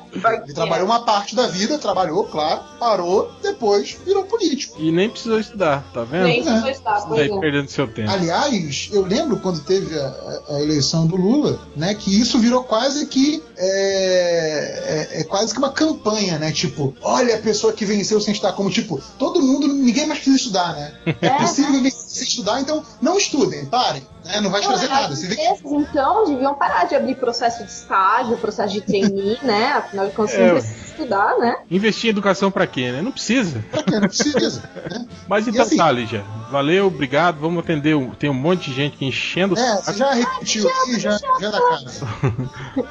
Ele 0.44 0.52
trabalhou 0.54 0.86
uma 0.86 1.04
parte 1.04 1.34
da 1.34 1.46
vida, 1.46 1.78
trabalhou, 1.78 2.24
claro, 2.24 2.60
parou, 2.78 3.30
depois 3.42 3.96
virou 4.04 4.24
político. 4.24 4.76
E 4.80 4.90
nem 4.92 5.08
precisou 5.08 5.38
estudar, 5.40 5.84
tá 5.92 6.02
vendo? 6.04 6.24
Nem 6.24 6.42
foi 6.44 6.70
estar, 6.70 7.00
Tá 7.00 7.06
pois 7.08 7.20
aí 7.20 7.30
é. 7.30 7.38
perdendo 7.40 7.68
seu 7.70 7.86
tempo. 7.88 8.10
Aliás, 8.10 8.88
eu 8.92 9.02
lembro 9.06 9.38
quando 9.38 9.60
teve 9.64 9.98
a, 9.98 10.40
a- 10.50 10.60
eleição 10.60 11.06
do 11.06 11.16
Lula, 11.16 11.58
né, 11.76 11.94
que 11.94 12.20
isso 12.20 12.38
virou 12.38 12.62
quase 12.64 13.06
que 13.06 13.42
é, 13.56 15.08
é- 15.14 15.20
é 15.20 15.24
quase 15.24 15.52
que 15.52 15.58
uma 15.58 15.72
campanha, 15.72 16.38
né? 16.38 16.52
Tipo, 16.52 16.94
olha 17.02 17.36
a 17.36 17.38
pessoa 17.38 17.72
que 17.72 17.84
venceu 17.84 18.20
sem 18.20 18.32
estudar, 18.32 18.52
como 18.52 18.70
tipo, 18.70 19.00
todo 19.18 19.40
mundo, 19.42 19.68
ninguém 19.68 20.06
mais 20.06 20.20
precisa 20.20 20.36
estudar, 20.36 20.74
né? 20.74 20.94
É 21.20 21.26
É, 21.30 21.38
possível 21.38 21.80
vencer 21.80 22.00
sem 22.00 22.24
estudar, 22.26 22.60
então 22.60 22.82
não 23.00 23.16
estudem, 23.16 23.64
parem, 23.66 24.02
né? 24.24 24.40
Não 24.40 24.50
vai 24.50 24.60
te 24.60 24.68
trazer 24.68 24.88
Não, 24.88 24.94
nada. 24.94 25.12
as 25.12 25.22
empresas, 25.22 25.60
então, 25.64 26.24
deviam 26.26 26.54
parar 26.54 26.84
de 26.84 26.94
abrir 26.94 27.14
processo 27.16 27.64
de 27.64 27.70
estágio, 27.70 28.36
processo 28.38 28.72
de 28.72 28.80
trainee, 28.80 29.38
né? 29.42 29.72
Afinal 29.72 30.06
de 30.06 30.12
contas, 30.12 30.34
É. 30.34 30.89
estudar, 31.00 31.38
né? 31.38 31.56
Investir 31.70 32.08
em 32.08 32.10
educação 32.10 32.50
pra 32.50 32.66
quê, 32.66 32.92
né? 32.92 33.02
Não 33.02 33.12
precisa. 33.12 33.64
Pra 33.70 33.82
quê? 33.82 33.92
Não 34.00 34.08
precisa. 34.08 34.62
né? 34.90 35.06
Mas 35.28 35.46
então 35.48 35.62
assim- 35.62 35.76
tá, 35.76 35.90
Lígia. 35.90 36.24
Valeu, 36.50 36.86
obrigado. 36.88 37.38
Vamos 37.40 37.62
atender. 37.62 37.94
o- 37.94 38.14
Tem 38.14 38.28
um 38.28 38.34
monte 38.34 38.70
de 38.70 38.76
gente 38.76 39.04
enchendo. 39.04 39.54
o 39.54 39.58
É, 39.58 39.76
você 39.76 39.92
já 39.94 40.12
repetiu 40.12 40.68
aqui, 40.68 40.98
já, 41.00 41.10
já 41.18 41.48
é 41.48 41.50
da 41.50 41.60
casa. 41.60 42.06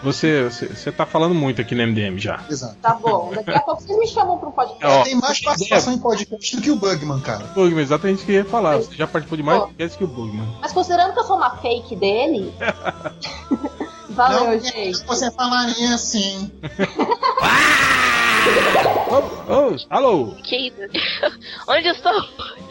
Você, 0.04 0.44
você, 0.44 0.68
você 0.68 0.92
tá 0.92 1.06
falando 1.06 1.36
muito 1.36 1.62
aqui 1.62 1.76
no 1.76 1.82
MDM 1.84 2.18
já. 2.20 2.40
Exato. 2.50 2.76
Tá 2.82 2.94
bom. 2.96 3.32
Daqui 3.36 3.52
a 3.52 3.60
pouco 3.60 3.82
vocês 3.82 3.98
me 4.00 4.08
chamam 4.08 4.38
pra 4.38 4.50
um 4.50 4.52
podcast. 4.52 4.86
Ó, 4.86 5.04
Tem 5.04 5.16
mais 5.16 5.42
participação 5.42 5.94
em 5.94 5.98
podcast 6.00 6.56
do 6.56 6.62
que 6.62 6.72
o 6.72 6.76
Bugman, 6.76 7.20
cara. 7.20 7.46
Bugman, 7.54 7.82
exatamente 7.84 8.24
o 8.24 8.26
que 8.26 8.32
eu 8.32 8.36
ia 8.36 8.46
falar. 8.46 8.78
Você 8.78 8.96
já 8.96 9.06
participou 9.08 9.38
de 9.38 9.44
mais 9.44 9.60
podcasts 9.60 9.98
que 9.98 10.04
o 10.04 10.08
Bugman. 10.08 10.48
Mas 10.62 10.72
considerando 10.72 11.14
que 11.14 11.20
eu 11.20 11.24
sou 11.26 11.36
uma 11.36 11.58
fake 11.58 11.96
dele. 11.96 12.54
Valeu, 14.20 14.46
não, 14.48 14.60
gente. 14.60 15.06
você 15.06 15.32
falaria 15.32 15.96
assim. 15.96 16.52
Oh, 19.12 19.72
oh, 19.74 19.76
alô, 19.90 20.36
Que 20.44 20.72
Onde 21.68 21.88
eu 21.88 21.94
estou? 21.94 22.14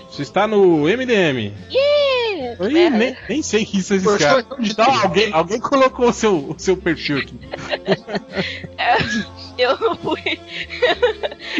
você 0.08 0.22
está 0.22 0.46
no 0.48 0.84
MDM. 0.88 1.52
Yeah! 1.70 2.64
Ih, 2.68 2.72
Merda. 2.72 2.96
nem, 2.96 3.16
nem 3.28 3.42
sei 3.42 3.62
esses 3.62 4.04
caras. 4.16 4.44
estou- 4.60 4.84
Não, 4.86 5.02
alguém, 5.02 5.32
alguém 5.32 5.60
colocou 5.60 6.08
o 6.08 6.12
seu, 6.12 6.36
o 6.50 6.54
seu 6.58 6.76
perfil 6.76 7.18
aqui. 7.18 7.38
Eu 9.58 9.76
não 9.80 9.96
fui. 9.96 10.22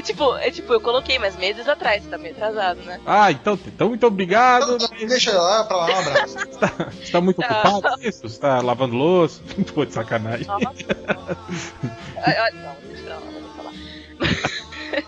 tipo, 0.05 0.37
é, 0.37 0.53
tipo, 0.53 0.73
eu 0.73 0.81
coloquei, 0.81 1.19
mas 1.19 1.37
meses 1.37 1.69
atrás, 1.69 2.05
tá 2.07 2.17
meio 2.17 2.33
atrasado, 2.33 2.79
né? 2.83 3.00
Ah, 3.05 3.33
então, 3.33 3.59
então 3.67 3.88
muito 3.88 4.07
obrigado. 4.07 4.77
Então, 4.77 4.88
deixa 5.09 5.33
eu 5.33 5.43
lá 5.43 5.65
pra 5.65 5.77
lá, 5.79 5.87
um 5.91 5.99
abraço. 5.99 6.38
Você 6.38 7.11
tá 7.12 7.21
muito 7.21 7.41
Tá. 7.41 7.61
ocupado 7.61 7.97
com 8.00 8.09
isso? 8.09 8.29
Você 8.29 8.38
tá 8.38 8.61
lavando 8.61 8.95
louça? 8.95 9.41
Pô, 9.75 9.85
de 9.85 9.93
sacanagem. 9.93 10.47
Nossa, 10.47 10.62
não. 11.09 11.37
Ah, 12.19 12.25
ah, 12.25 12.50
Não, 12.55 12.77
deixa 12.87 13.03
pra 13.03 13.15
lá. 13.17 13.23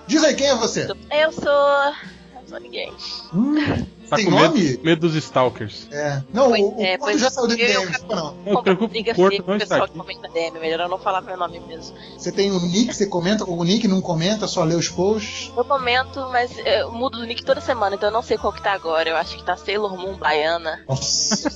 Diz 0.06 0.22
aí, 0.24 0.34
quem 0.34 0.46
é 0.48 0.54
você? 0.54 0.84
Eu 1.10 1.32
sou. 1.32 1.50
Eu 1.50 2.42
não 2.42 2.48
sou 2.48 2.60
ninguém. 2.60 2.92
Hum, 3.32 3.86
Tá 4.10 4.16
tem 4.16 4.24
com 4.24 4.32
medo, 4.32 4.54
nome? 4.56 4.80
medo 4.82 5.00
dos 5.06 5.14
stalkers. 5.14 5.86
É. 5.92 6.20
Não, 6.32 6.48
Pois 6.48 6.62
o, 6.64 6.76
o 6.76 6.82
é, 6.82 6.98
pois 6.98 7.20
já 7.20 7.30
saiu 7.30 7.46
do 7.46 7.52
eu- 7.54 7.58
MDM, 7.58 7.74
eu- 7.84 7.90
desculpa 7.90 8.16
não. 8.16 8.24
Não 8.34 8.38
se 8.44 8.50
Como 8.50 8.62
preocupe, 8.64 8.90
briga 8.90 9.12
o 9.12 9.14
Porto 9.14 9.44
não 9.46 9.54
o 9.54 9.56
está 9.56 9.58
pessoal 9.58 9.82
aqui. 9.84 9.92
que 9.92 9.98
comenta 10.00 10.28
DM, 10.28 10.58
melhor 10.58 10.80
eu 10.80 10.88
não 10.88 10.98
falar 10.98 11.20
meu 11.20 11.36
nome 11.36 11.60
mesmo. 11.60 11.96
Você 12.18 12.32
tem 12.32 12.50
o 12.50 12.58
nick, 12.60 12.92
você 12.92 13.06
comenta 13.06 13.44
com 13.44 13.56
o 13.56 13.62
nick, 13.62 13.86
não 13.86 14.00
comenta, 14.00 14.48
só 14.48 14.64
lê 14.64 14.74
os 14.74 14.88
posts. 14.88 15.52
Eu 15.56 15.64
comento, 15.64 16.18
mas 16.32 16.50
eu 16.58 16.90
mudo 16.90 17.18
do 17.18 17.24
nick 17.24 17.44
toda 17.44 17.60
semana, 17.60 17.94
então 17.94 18.08
eu 18.08 18.12
não 18.12 18.22
sei 18.22 18.36
qual 18.36 18.52
que 18.52 18.60
tá 18.62 18.72
agora. 18.72 19.08
Eu 19.08 19.16
acho 19.16 19.36
que 19.36 19.44
tá 19.44 19.56
Sailor 19.56 19.96
Moon 19.96 20.16
Baiana. 20.16 20.82
Nossa. 20.88 21.48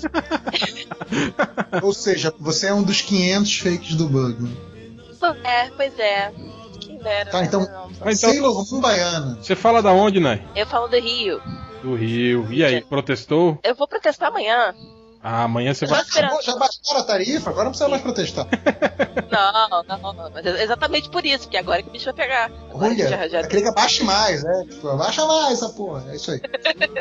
Ou 1.83 1.93
seja, 1.93 2.33
você 2.39 2.69
é 2.69 2.75
um 2.75 2.85
dos 2.85 3.01
500 3.01 3.59
fakes 3.59 3.95
do 3.97 4.09
Bugman. 4.09 4.57
É, 5.43 5.71
pois 5.71 5.99
é. 5.99 6.33
Tá, 7.31 7.41
né? 7.41 7.47
então- 7.47 7.61
Não, 7.61 7.91
Mas 8.05 8.19
então, 8.19 8.31
Sailor 8.31 8.73
Moon 8.73 8.81
Baiana. 8.81 9.39
você 9.41 9.55
fala 9.55 9.83
da 9.83 9.93
onde, 9.93 10.19
Nai? 10.21 10.43
Eu 10.57 10.67
falo 10.67 10.89
do 10.89 10.97
Rio. 10.99 11.41
Do 11.83 11.95
Rio. 11.95 12.47
E 12.51 12.65
aí, 12.65 12.81
protestou? 12.83 13.59
Eu 13.63 13.75
vou 13.75 13.87
protestar 13.87 14.29
amanhã. 14.31 14.75
Ah, 15.27 15.45
amanhã 15.45 15.73
você 15.73 15.87
Já 15.87 15.95
vai. 15.97 16.03
acabou, 16.05 16.43
já 16.43 16.55
baixaram 16.57 17.01
a 17.01 17.03
tarifa, 17.03 17.49
agora 17.49 17.65
não 17.65 17.71
precisa 17.71 17.89
mais 17.89 18.03
protestar. 18.03 18.47
Não, 19.35 19.83
não, 19.83 20.13
não. 20.13 20.31
Mas 20.33 20.47
é 20.47 20.63
exatamente 20.63 21.09
por 21.11 21.25
isso, 21.27 21.45
porque 21.45 21.57
agora 21.57 21.83
que 21.83 21.89
o 21.89 21.93
bicho 21.93 22.05
vai 22.05 22.15
pegar. 22.15 22.53
Agora 22.71 22.87
Olha, 22.93 23.09
já, 23.09 23.27
já... 23.27 23.41
eu 23.41 23.49
queria 23.49 23.63
que 23.65 23.69
abaixe 23.71 24.05
mais, 24.05 24.45
né? 24.45 24.65
Tipo, 24.71 24.87
abaixa 24.89 25.27
mais 25.27 25.55
essa 25.55 25.71
porra. 25.71 26.05
É 26.11 26.15
isso 26.15 26.31
aí. 26.31 26.41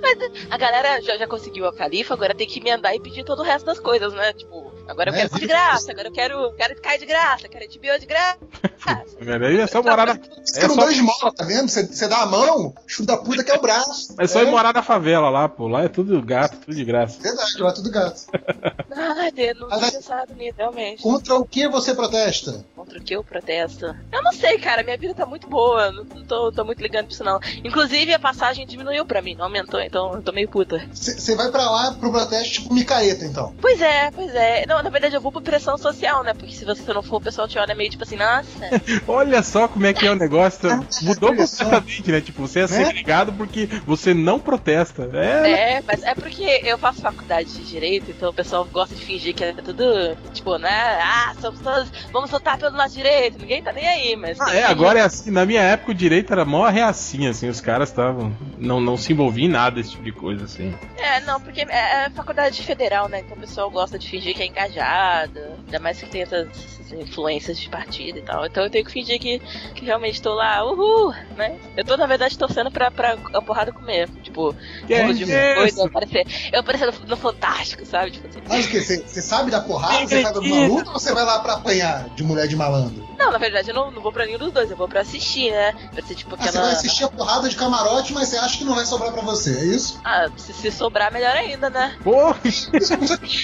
Mas 0.00 0.46
a 0.50 0.56
galera 0.56 1.00
já, 1.02 1.16
já 1.16 1.26
conseguiu 1.26 1.66
a 1.66 1.74
califa, 1.74 2.14
agora 2.14 2.34
tem 2.34 2.46
que 2.46 2.60
emendar 2.60 2.94
e 2.94 3.00
pedir 3.00 3.24
todo 3.24 3.40
o 3.40 3.42
resto 3.42 3.66
das 3.66 3.80
coisas, 3.80 4.12
né? 4.12 4.32
Tipo, 4.34 4.72
agora 4.88 5.10
eu 5.10 5.14
É, 5.14 5.16
quero 5.18 5.28
de 5.30 5.34
vive 5.40 5.46
graça, 5.48 5.92
agora 5.92 6.08
eu 6.08 6.12
quero, 6.12 6.52
quero 6.56 6.74
Sky 6.74 6.98
de 6.98 7.06
graça, 7.06 7.48
quero 7.48 7.66
HBO 7.66 7.98
de 8.00 8.06
graça. 8.06 8.38
Aí 9.46 9.58
é 9.58 9.66
só 9.66 9.82
morar 9.82 10.06
na, 10.06 10.14
Você 10.44 10.60
é 10.60 10.68
não 10.68 10.74
só, 10.74 10.84
dá 10.84 10.92
esmola, 10.92 11.32
tá 11.34 11.44
vendo? 11.44 11.68
Você, 11.68 11.86
você 11.86 12.06
dá 12.08 12.18
a 12.18 12.26
mão, 12.26 12.74
chuta 12.86 13.16
da 13.16 13.22
puta 13.22 13.42
que 13.42 13.50
é 13.50 13.54
o 13.54 13.60
braço. 13.60 14.14
é 14.18 14.26
só 14.26 14.42
ir 14.42 14.50
morar 14.50 14.72
na 14.72 14.82
favela 14.82 15.28
lá, 15.30 15.48
pô. 15.48 15.66
Lá 15.68 15.82
é 15.84 15.88
tudo 15.88 16.20
gato, 16.22 16.56
tudo 16.58 16.74
de 16.74 16.84
graça. 16.84 17.20
Verdade, 17.20 17.58
lá 17.58 17.70
é 17.70 17.72
tudo 17.72 17.90
gato. 17.90 18.22
Ai, 18.96 19.32
Deus, 19.32 19.58
não 19.58 19.68
tinha 19.68 19.92
pensado 19.92 20.34
nisso, 20.34 20.54
realmente. 20.56 21.02
Contra 21.02 21.34
o 21.34 21.44
que 21.44 21.68
você 21.68 21.94
protesta? 21.94 22.64
Contra 22.74 22.98
o 22.98 23.02
que 23.02 23.14
eu 23.16 23.24
protesto? 23.24 23.86
Eu 24.12 24.22
não 24.22 24.32
sei, 24.32 24.58
cara, 24.58 24.82
minha 24.82 24.96
vida 24.96 25.14
tá 25.14 25.26
muito 25.26 25.48
boa, 25.48 25.90
não 25.92 26.04
não 26.04 26.24
tô, 26.24 26.52
tô 26.52 26.64
muito 26.64 26.80
ligando 26.82 27.06
pra 27.06 27.12
isso 27.12 27.24
não. 27.24 27.40
Inclusive 27.64 28.12
a 28.14 28.18
passagem 28.18 28.66
diminuiu 28.66 29.04
pra 29.04 29.20
mim, 29.22 29.34
não 29.34 29.44
aumentou, 29.44 29.80
então 29.80 30.14
eu 30.14 30.22
tô 30.22 30.32
meio 30.32 30.48
puta. 30.48 30.86
Você 30.92 31.34
vai 31.34 31.50
pra 31.50 31.68
lá 31.70 31.92
pro 31.94 32.10
protesto 32.10 32.54
tipo 32.54 32.72
micareta, 32.74 33.24
então. 33.24 33.54
Pois 33.60 33.80
é, 33.80 34.10
pois 34.10 34.34
é. 34.34 34.64
Não, 34.66 34.75
na 34.82 34.90
verdade 34.90 35.14
eu 35.14 35.20
vou 35.20 35.32
por 35.32 35.42
pressão 35.42 35.76
social, 35.78 36.22
né? 36.24 36.32
Porque 36.34 36.54
se 36.54 36.64
você 36.64 36.92
não 36.92 37.02
for, 37.02 37.16
o 37.16 37.20
pessoal 37.20 37.46
te 37.48 37.58
olha 37.58 37.74
meio 37.74 37.90
tipo 37.90 38.02
assim, 38.02 38.16
nossa. 38.16 38.46
Olha 39.06 39.42
só 39.42 39.68
como 39.68 39.86
é 39.86 39.92
que 39.92 40.06
é 40.06 40.10
o 40.10 40.14
negócio. 40.16 40.68
Mudou 41.02 41.30
Olha 41.30 41.46
só. 41.46 41.64
completamente, 41.64 42.10
né? 42.12 42.20
Tipo, 42.20 42.42
você 42.46 42.60
é 42.60 42.62
Né? 42.62 42.68
segregado 42.68 43.32
porque 43.32 43.68
você 43.86 44.12
não 44.14 44.38
protesta. 44.38 45.08
É, 45.12 45.76
É, 45.76 45.82
mas 45.86 46.02
é 46.02 46.14
porque 46.14 46.60
eu 46.64 46.78
faço 46.78 47.00
faculdade 47.00 47.52
de 47.52 47.64
direito, 47.64 48.10
então 48.10 48.30
o 48.30 48.34
pessoal 48.34 48.64
gosta 48.64 48.94
de 48.94 49.04
fingir 49.04 49.34
que 49.34 49.44
é 49.44 49.52
tudo, 49.52 49.84
tipo, 50.32 50.56
né? 50.58 50.98
Ah, 51.02 51.34
somos 51.40 51.60
todos, 51.60 51.90
vamos 52.12 52.30
lutar 52.30 52.58
pelo 52.58 52.76
nosso 52.76 52.94
direito, 52.94 53.38
ninguém 53.38 53.62
tá 53.62 53.72
nem 53.72 53.86
aí, 53.86 54.16
mas. 54.16 54.40
Ah, 54.40 54.54
é, 54.54 54.64
agora 54.64 54.98
é 54.98 55.02
assim. 55.02 55.30
Na 55.30 55.44
minha 55.46 55.62
época, 55.62 55.92
o 55.92 55.94
direito 55.94 56.32
era 56.32 56.44
mó 56.44 56.66
reacinha, 56.68 57.30
assim. 57.30 57.48
Os 57.48 57.60
caras 57.60 57.88
estavam. 57.88 58.34
Não, 58.58 58.80
não 58.80 58.96
se 58.96 59.12
envolviam 59.12 59.46
em 59.46 59.50
nada 59.50 59.76
desse 59.76 59.90
tipo 59.90 60.02
de 60.04 60.12
coisa, 60.12 60.44
assim. 60.44 60.74
É, 60.98 61.20
não, 61.20 61.40
porque 61.40 61.62
é, 61.68 62.06
é 62.06 62.10
faculdade 62.10 62.62
federal, 62.62 63.08
né? 63.08 63.20
Então 63.20 63.36
o 63.36 63.40
pessoal 63.40 63.70
gosta 63.70 63.98
de 63.98 64.08
fingir 64.08 64.34
que 64.34 64.42
é 64.42 64.46
engajado, 64.66 65.40
ainda 65.66 65.78
mais 65.80 65.98
que 66.00 66.06
tem 66.06 66.22
essas, 66.22 66.48
influências 66.92 67.58
de 67.58 67.68
partido 67.68 68.18
e 68.18 68.22
tal. 68.22 68.46
Então 68.46 68.64
eu 68.64 68.70
tenho 68.70 68.84
que 68.84 68.92
fingir 68.92 69.18
que, 69.18 69.38
que 69.74 69.84
realmente 69.84 70.20
tô 70.22 70.34
lá, 70.34 70.64
uhul, 70.64 71.12
né? 71.36 71.56
Eu 71.76 71.84
tô, 71.84 71.96
na 71.96 72.06
verdade, 72.06 72.38
torcendo 72.38 72.70
pra, 72.70 72.90
pra 72.90 73.16
a 73.34 73.42
porrada 73.42 73.72
comer. 73.72 74.08
Tipo, 74.22 74.54
Que 74.86 74.94
é 74.94 75.00
tipo 75.00 75.14
de 75.14 75.22
isso? 75.24 75.54
coisa, 75.54 75.80
eu 75.80 75.86
aparecer, 75.86 76.26
eu 76.52 76.60
aparecer 76.60 76.86
no, 76.86 77.08
no 77.08 77.16
Fantástico, 77.16 77.84
sabe? 77.84 78.10
Tipo 78.10 78.28
assim. 78.28 78.40
Mas 78.48 78.66
o 78.66 78.68
que? 78.68 78.80
Você 78.80 79.22
sabe 79.22 79.50
da 79.50 79.60
porrada? 79.60 80.06
Você 80.06 80.20
pra 80.20 80.30
uma 80.32 80.38
Acredito. 80.38 80.68
luta 80.74 80.90
ou 80.90 80.98
você 80.98 81.12
vai 81.12 81.24
lá 81.24 81.40
pra 81.40 81.54
apanhar 81.54 82.08
de 82.10 82.22
mulher 82.22 82.46
de 82.46 82.56
malandro? 82.56 83.06
Não, 83.18 83.32
na 83.32 83.38
verdade 83.38 83.70
eu 83.70 83.74
não, 83.74 83.90
não 83.90 84.02
vou 84.02 84.12
pra 84.12 84.26
nenhum 84.26 84.38
dos 84.38 84.52
dois, 84.52 84.70
eu 84.70 84.76
vou 84.76 84.88
pra 84.88 85.00
assistir, 85.00 85.50
né? 85.50 85.72
Pra 85.92 86.02
ser 86.02 86.14
tipo 86.14 86.34
Ah, 86.34 86.38
você 86.42 86.48
aquela. 86.48 86.64
vai 86.66 86.74
assistir 86.74 87.04
a 87.04 87.08
porrada 87.08 87.48
de 87.48 87.56
camarote, 87.56 88.12
mas 88.12 88.28
você 88.28 88.36
acha 88.36 88.58
que 88.58 88.64
não 88.64 88.74
vai 88.74 88.84
sobrar 88.86 89.12
pra 89.12 89.22
você, 89.22 89.58
é 89.58 89.64
isso? 89.64 90.00
Ah, 90.04 90.28
se, 90.36 90.52
se 90.52 90.70
sobrar, 90.70 91.12
melhor 91.12 91.34
ainda, 91.34 91.70
né? 91.70 91.94
Pô, 92.04 92.34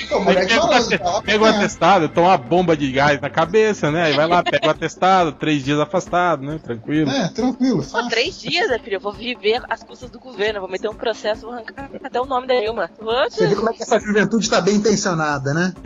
Pô, 0.09 0.21
mulher 0.21 0.47
de 0.47 0.55
malandro, 0.55 0.99
tá 0.99 1.12
pra 1.13 1.23
pega 1.23 1.43
o 1.43 1.47
apanhar. 1.47 1.61
atestado, 1.61 2.09
toma 2.09 2.29
uma 2.29 2.39
bomba 2.39 2.77
de 2.77 2.91
gás 2.93 3.21
na 3.21 3.29
cabeça, 3.31 3.91
né? 3.91 4.05
Aí 4.05 4.13
vai 4.13 4.27
lá, 4.27 4.43
pega 4.43 4.67
o 4.67 4.71
atestado, 4.71 5.33
três 5.33 5.65
dias 5.65 5.79
afastado, 5.79 6.43
né? 6.43 6.59
Tranquilo. 6.63 7.11
É, 7.11 7.29
tranquilo, 7.29 7.83
Só 7.83 8.09
três 8.09 8.41
dias, 8.41 8.69
né, 8.69 8.79
filho? 8.79 8.97
Eu 8.97 9.01
vou 9.01 9.13
viver 9.13 9.63
às 9.69 9.83
custas 9.83 10.11
do 10.11 10.19
governo, 10.19 10.61
vou 10.61 10.69
meter 10.69 10.89
um 10.89 10.95
processo, 10.95 11.43
vou 11.43 11.53
arrancar 11.53 11.91
até 12.03 12.21
o 12.21 12.25
nome 12.27 12.47
da 12.47 12.55
Dilma. 12.59 12.91
Você 13.31 13.47
vê 13.47 13.55
como 13.57 13.71
é 13.71 13.73
que 13.73 13.83
essa 13.83 13.99
juventude 14.01 14.49
tá 14.49 14.61
bem 14.61 14.77
intencionada, 14.77 15.53
né? 15.55 15.73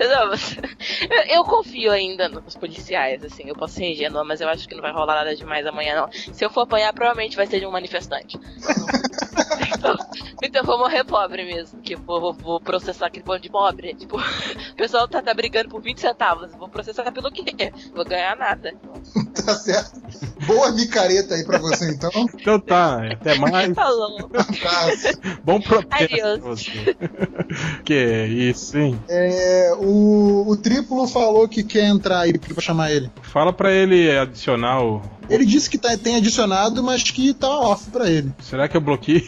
Não, 0.00 0.32
eu, 1.28 1.44
confio 1.44 1.92
ainda 1.92 2.28
nos 2.28 2.56
policiais, 2.56 3.22
assim, 3.22 3.44
eu 3.46 3.54
posso 3.54 3.74
ser 3.74 3.84
ingênua, 3.92 4.24
mas 4.24 4.40
eu 4.40 4.48
acho 4.48 4.66
que 4.68 4.74
não 4.74 4.82
vai 4.82 4.92
rolar 4.92 5.14
nada 5.14 5.36
demais 5.36 5.64
amanhã, 5.64 5.94
não. 5.94 6.12
Se 6.12 6.44
eu 6.44 6.50
for 6.50 6.62
apanhar, 6.62 6.92
provavelmente 6.92 7.36
vai 7.36 7.46
ser 7.46 7.60
de 7.60 7.66
um 7.66 7.70
manifestante. 7.70 8.36
então, 9.76 9.96
então 10.42 10.62
eu 10.62 10.66
vou 10.66 10.78
morrer 10.78 11.04
pobre 11.04 11.44
mesmo, 11.44 11.80
que 11.80 11.94
eu 11.94 12.00
vou, 12.00 12.20
vou- 12.20 12.32
vou 12.32 12.60
processar 12.60 13.06
aquele 13.20 13.22
bando 13.22 13.42
de 13.42 13.50
pobre. 13.50 13.94
Tipo, 13.94 14.16
o 14.72 14.76
pessoal 14.76 15.06
tá, 15.06 15.22
tá 15.22 15.34
brigando 15.34 15.68
por 15.68 15.80
20 15.80 16.00
centavos, 16.00 16.50
vou 16.58 16.68
processar 16.68 17.10
pelo 17.12 17.30
quê? 17.30 17.72
Vou 17.94 18.04
ganhar 18.04 18.36
nada. 18.36 18.74
Tá 19.46 19.54
certo. 19.54 19.98
Boa 20.46 20.70
micareta 20.72 21.34
aí 21.34 21.44
pra 21.44 21.58
você, 21.58 21.90
então. 21.90 22.10
Então 22.34 22.60
tá, 22.60 23.12
até 23.12 23.38
mais. 23.38 23.72
Falou. 23.74 24.18
Abraço. 24.26 25.20
Bom 25.42 25.60
protesto 25.60 26.40
você. 26.40 26.96
que 27.84 27.94
isso, 28.26 28.76
hein? 28.76 29.00
É, 29.08 29.72
o, 29.78 30.44
o 30.46 30.56
Triplo 30.56 31.06
falou 31.06 31.48
que 31.48 31.62
quer 31.62 31.84
entrar 31.86 32.20
aí 32.20 32.36
pra 32.36 32.60
chamar 32.60 32.90
ele. 32.92 33.10
Fala 33.22 33.52
pra 33.52 33.72
ele 33.72 34.10
adicionar 34.18 34.82
o. 34.82 35.00
Ele 35.28 35.46
disse 35.46 35.70
que 35.70 35.78
tá- 35.78 35.96
tem 35.96 36.16
adicionado, 36.16 36.82
mas 36.82 37.02
que 37.02 37.32
tá 37.32 37.48
off 37.48 37.88
pra 37.90 38.10
ele. 38.10 38.32
Será 38.40 38.68
que 38.68 38.76
eu 38.76 38.80
bloqueei? 38.80 39.26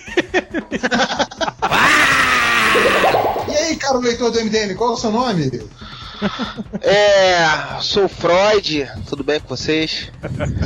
E 3.52 3.56
aí, 3.56 3.76
cara, 3.76 3.99
leitor 3.99 4.30
do 4.30 4.40
MDM, 4.40 4.75
qual 4.75 4.90
é 4.90 4.92
o 4.94 4.97
seu 4.97 5.11
nome? 5.11 5.62
É, 6.80 7.80
sou 7.80 8.09
Freud, 8.09 8.88
tudo 9.09 9.25
bem 9.25 9.40
com 9.40 9.49
vocês? 9.49 10.11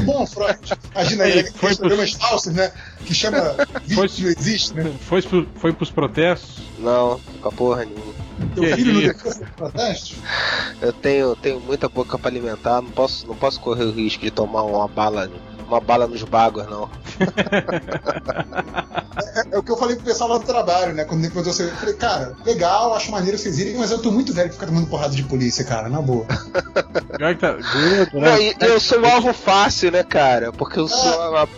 Bom, 0.04 0.26
Freud. 0.26 0.58
Imagina 0.94 1.24
aí, 1.24 1.32
Ei, 1.32 1.38
aqueles 1.40 1.56
foi 1.58 1.70
pro- 1.70 1.78
programas 1.78 2.12
falsos, 2.12 2.52
né? 2.52 2.72
Que 3.04 3.14
chama 3.14 3.38
Foi- 3.94 4.06
Vídeo 4.08 4.24
Não 4.24 4.30
Existe, 4.38 4.74
né? 4.74 4.94
Foi, 5.08 5.22
pro, 5.22 5.48
foi 5.56 5.72
pros 5.72 5.90
protestos? 5.90 6.58
Não, 6.78 7.18
com 7.40 7.48
a 7.48 7.52
porra 7.52 7.84
nenhuma. 7.84 8.14
Teu 8.54 8.64
Que 8.64 8.74
filho 8.76 8.92
não 8.92 9.00
isso? 9.00 9.08
decora 9.14 9.30
os 9.44 9.50
protestos? 9.56 10.16
Eu 10.82 10.92
tenho, 10.92 11.36
tenho 11.36 11.60
muita 11.60 11.88
boca 11.88 12.18
pra 12.18 12.30
alimentar, 12.30 12.82
não 12.82 12.90
posso, 12.90 13.26
não 13.26 13.34
posso 13.34 13.58
correr 13.60 13.84
o 13.84 13.92
risco 13.92 14.22
de 14.22 14.30
tomar 14.30 14.62
uma 14.62 14.86
bala, 14.86 15.30
uma 15.66 15.80
bala 15.80 16.06
nos 16.06 16.22
bagos, 16.22 16.66
não. 16.66 16.88
é 19.52 19.58
o 19.58 19.62
que 19.62 19.70
eu 19.70 19.76
falei 19.76 19.96
pro 19.96 20.04
pessoal 20.04 20.30
lá 20.30 20.38
do 20.38 20.44
trabalho, 20.44 20.94
né? 20.94 21.04
Quando 21.04 21.22
depois 21.22 21.46
você. 21.46 21.64
Eu 21.64 21.70
falei, 21.76 21.94
cara, 21.94 22.36
legal, 22.44 22.94
acho 22.94 23.10
maneiro 23.10 23.38
vocês 23.38 23.58
irem, 23.58 23.76
mas 23.76 23.90
eu 23.90 23.98
tô 23.98 24.10
muito 24.10 24.32
velho 24.32 24.48
pra 24.48 24.54
ficar 24.54 24.66
tomando 24.66 24.86
porrada 24.86 25.14
de 25.14 25.22
polícia, 25.24 25.64
cara, 25.64 25.88
na 25.88 26.00
boa. 26.00 26.26
Pior 27.16 27.34
que 27.34 27.40
tá 27.40 27.52
né? 27.52 27.62
Não, 28.12 28.38
e 28.38 28.54
eu 28.60 28.80
sou 28.80 29.00
um 29.00 29.06
alvo 29.06 29.32
fácil, 29.32 29.90
né, 29.90 30.02
cara? 30.02 30.52
Porque 30.52 30.78
eu 30.78 30.88
sou 30.88 31.30
uma. 31.30 31.48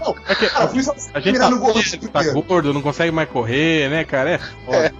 Não, 0.00 0.14
É 0.28 0.34
que 0.34 0.48
cara, 0.48 0.68
por 0.68 0.76
isso 0.76 0.92
a 1.14 1.20
gente 1.20 1.38
tá, 1.38 1.50
mirando 1.50 1.58
gordo 1.58 2.08
tá 2.12 2.22
gordo, 2.32 2.74
não 2.74 2.82
consegue 2.82 3.10
mais 3.10 3.28
correr, 3.28 3.88
né, 3.90 4.04
cara? 4.04 4.30
É 4.30 4.38
foda. 4.38 4.94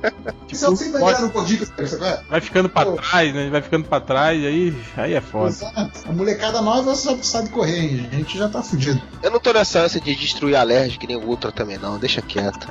Isso 0.50 0.64
eu 0.64 0.76
sempre 0.76 1.00
vai 1.00 1.20
no 1.20 1.30
gordinho, 1.30 1.66
sabe 1.66 1.96
qual 1.96 2.10
é? 2.10 2.22
Vai 2.28 2.40
ficando 2.40 2.68
pra 2.68 2.84
Pô. 2.86 2.92
trás, 2.92 3.34
né? 3.34 3.50
Vai 3.50 3.62
ficando 3.62 3.84
pra 3.88 4.00
trás, 4.00 4.44
aí, 4.44 4.74
aí 4.96 5.14
é 5.14 5.20
foda. 5.20 5.50
Exato. 5.50 5.90
A 6.08 6.12
molecada 6.12 6.60
nova 6.60 6.94
sabe, 6.94 7.26
sabe 7.26 7.48
correr, 7.50 7.78
hein? 7.78 8.17
A 8.18 8.20
gente 8.20 8.36
já 8.36 8.48
tá 8.48 8.60
fudido. 8.60 9.00
Eu 9.22 9.30
não 9.30 9.38
tô 9.38 9.52
nessa 9.52 9.78
ânsia 9.80 10.00
de 10.00 10.12
destruir 10.12 10.56
a 10.56 10.62
Lerge 10.64 10.98
que 10.98 11.06
nem 11.06 11.16
o 11.16 11.24
Ultra 11.24 11.52
também, 11.52 11.78
não. 11.78 12.00
Deixa 12.00 12.20
quieto. 12.20 12.66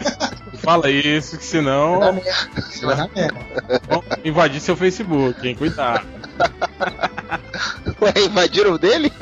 Fala 0.56 0.90
isso, 0.90 1.36
que 1.36 1.44
senão 1.44 1.98
Vai 1.98 2.96
na 2.96 3.08
merda. 3.08 3.38
vão 3.86 4.02
invadir 4.24 4.58
seu 4.58 4.74
Facebook, 4.74 5.46
hein? 5.46 5.54
Cuidado. 5.54 6.06
Ué, 8.00 8.12
invadiram 8.24 8.72
o 8.72 8.78
dele? 8.78 9.12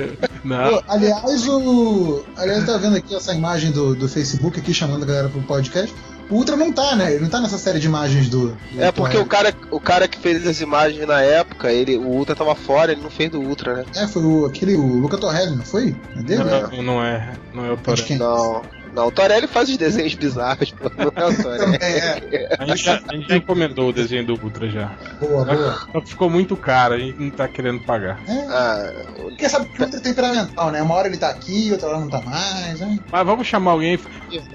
Não. 0.45 0.71
Pô, 0.71 0.85
aliás, 0.89 1.49
o. 1.49 2.25
Aliás, 2.37 2.65
tá 2.65 2.77
vendo 2.77 2.97
aqui 2.97 3.15
essa 3.15 3.35
imagem 3.35 3.73
do, 3.73 3.97
do 3.97 4.09
Facebook 4.09 4.61
aqui 4.61 4.73
chamando 4.73 5.03
a 5.03 5.07
galera 5.07 5.29
pro 5.29 5.43
podcast. 5.43 5.93
O 6.31 6.37
Ultra 6.37 6.57
não 6.57 6.73
tá, 6.73 6.97
né? 6.97 7.13
Ele 7.13 7.23
não 7.23 7.29
tá 7.29 7.41
nessa 7.41 7.59
série 7.59 7.79
de 7.79 7.87
imagens 7.87 8.29
do. 8.29 8.57
do 8.73 8.83
É 8.83 8.91
porque 8.91 9.17
o 9.17 9.25
Twilight. 9.25 9.29
cara, 9.29 9.55
o 9.71 9.81
cara 9.81 10.09
que 10.09 10.19
fez 10.19 10.47
as 10.47 10.61
imagens 10.61 11.07
na 11.07 11.21
época, 11.21 11.71
ele, 11.73 11.97
o 11.97 12.07
Ultra 12.07 12.35
tava 12.35 12.55
fora, 12.55 12.93
ele 12.93 13.03
não 13.03 13.11
fez 13.11 13.31
do 13.31 13.41
Ultra, 13.41 13.77
né? 13.77 13.85
É, 13.95 14.07
foi 14.07 14.23
o, 14.23 14.47
aquele, 14.47 14.75
o 14.75 14.99
Luca 14.99 15.19
Torelli, 15.19 15.57
não 15.57 15.65
foi? 15.65 15.95
É 16.17 16.23
dele? 16.23 16.45
Não, 16.45 16.83
não 16.83 17.05
é. 17.05 17.35
Não 17.53 17.67
é 17.67 17.73
o 17.73 17.77
Toré. 17.77 18.03
quem? 18.03 18.17
Não. 18.17 18.63
Não, 18.95 19.09
o 19.09 19.11
Torelli 19.13 19.47
faz 19.47 19.69
os 19.69 19.77
desenhos 19.77 20.15
bizarros, 20.15 20.71
pô. 20.71 20.91
Não 20.97 21.13
é 21.17 21.27
o 21.29 21.43
Torelli. 21.43 21.77
é. 21.81 22.57
A 22.59 22.65
gente, 22.67 22.85
já, 22.85 23.01
a 23.09 23.15
gente 23.17 23.29
já 23.29 23.37
encomendou 23.37 23.89
o 23.89 23.93
desenho 23.93 24.25
do 24.27 24.35
Ultra 24.43 24.69
já. 24.71 24.93
Boa, 25.21 25.45
boa. 25.45 25.89
Só 25.93 26.01
que 26.01 26.09
ficou 26.11 26.31
muito 26.31 26.57
caro, 26.57 26.95
gente 26.99 27.21
não 27.21 27.31
tá 27.31 27.49
querendo 27.49 27.81
pagar. 27.81 28.21
É, 28.29 28.47
Ah, 28.49 28.93
porque 29.17 29.49
sabe 29.49 29.67
que 29.67 29.81
o 29.81 29.85
Ultra 29.85 29.99
é 29.99 30.03
temperamental, 30.03 30.71
né? 30.71 30.81
Uma 30.83 30.95
hora 30.95 31.09
ele 31.09 31.17
tá 31.17 31.29
aqui, 31.31 31.71
outra 31.73 31.89
hora 31.89 32.01
não 32.01 32.09
tá 32.09 32.21
mais, 32.21 32.81
né? 32.81 32.99
Mas 33.11 33.27
vamos 33.27 33.47
chamar 33.47 33.73
alguém. 33.73 33.99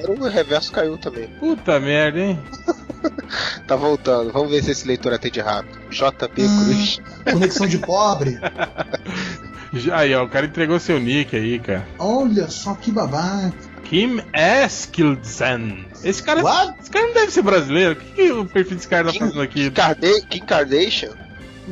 o 0.08 0.28
reverso 0.28 0.72
caiu 0.72 0.98
também. 0.98 1.28
Puta 1.40 1.80
merda, 1.80 2.20
hein? 2.20 2.40
Tá 3.68 3.76
voltando. 3.76 4.32
Vamos 4.34 4.50
ver 4.50 4.64
se 4.64 4.72
esse 4.72 4.88
leitor 4.88 5.14
atende 5.14 5.40
rápido. 5.40 5.78
JP 5.90 6.42
Hum. 6.42 6.66
Cruz. 6.66 7.00
Conexão 7.32 7.68
de 7.68 7.78
pobre. 7.78 8.40
Já 9.72 10.00
aí, 10.00 10.16
ó, 10.16 10.24
o 10.24 10.28
cara 10.30 10.48
entregou 10.48 10.80
seu 10.80 11.00
nick 11.00 11.36
aí, 11.36 11.60
cara. 11.60 11.88
Olha 12.00 12.48
só 12.50 12.74
que 12.74 12.92
babaca. 12.92 13.54
Kim 13.90 14.22
Eskildsen. 14.34 15.86
Esse 16.04 16.22
cara, 16.22 16.44
What? 16.44 16.80
esse 16.80 16.92
cara 16.92 17.08
não 17.08 17.14
deve 17.16 17.32
ser 17.32 17.42
brasileiro. 17.42 17.94
O 17.94 17.96
que, 17.96 18.12
que 18.12 18.32
o 18.32 18.46
perfil 18.46 18.78
desse 18.78 18.88
cara 18.88 19.12
tá 19.12 19.18
fazendo 19.18 19.42
aqui? 19.42 19.72
Kim 20.30 20.46
Kardashian? 20.46 21.12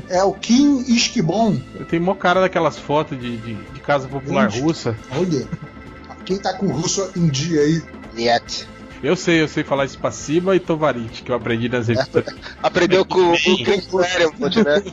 É 0.10 0.24
o 0.24 0.34
Kim 0.34 0.80
Esquibon. 0.88 1.60
Tem 1.90 2.00
mó 2.00 2.16
cara 2.16 2.42
daquelas 2.42 2.78
fotos 2.78 3.20
de, 3.20 3.38
de, 3.38 3.54
de 3.54 3.80
casa 3.82 4.08
popular 4.08 4.50
russa. 4.50 4.96
Olha. 5.12 5.48
Quem 6.26 6.38
tá 6.38 6.54
com 6.54 6.68
russo 6.68 7.10
em 7.16 7.28
dia 7.28 7.62
aí? 7.62 7.84
Niet. 8.14 8.68
Eu 9.04 9.16
sei, 9.16 9.42
eu 9.44 9.48
sei 9.48 9.64
falar 9.64 9.88
Spassiba 9.88 10.56
e 10.56 10.60
Tovarit, 10.60 11.22
que 11.24 11.32
eu 11.32 11.36
aprendi 11.36 11.70
nas 11.70 11.88
revistas 11.88 12.24
Aprendeu 12.64 13.06
com 13.06 13.32
o 13.32 13.38
Chris 13.38 13.86
Claremont, 13.88 14.64
né? 14.64 14.84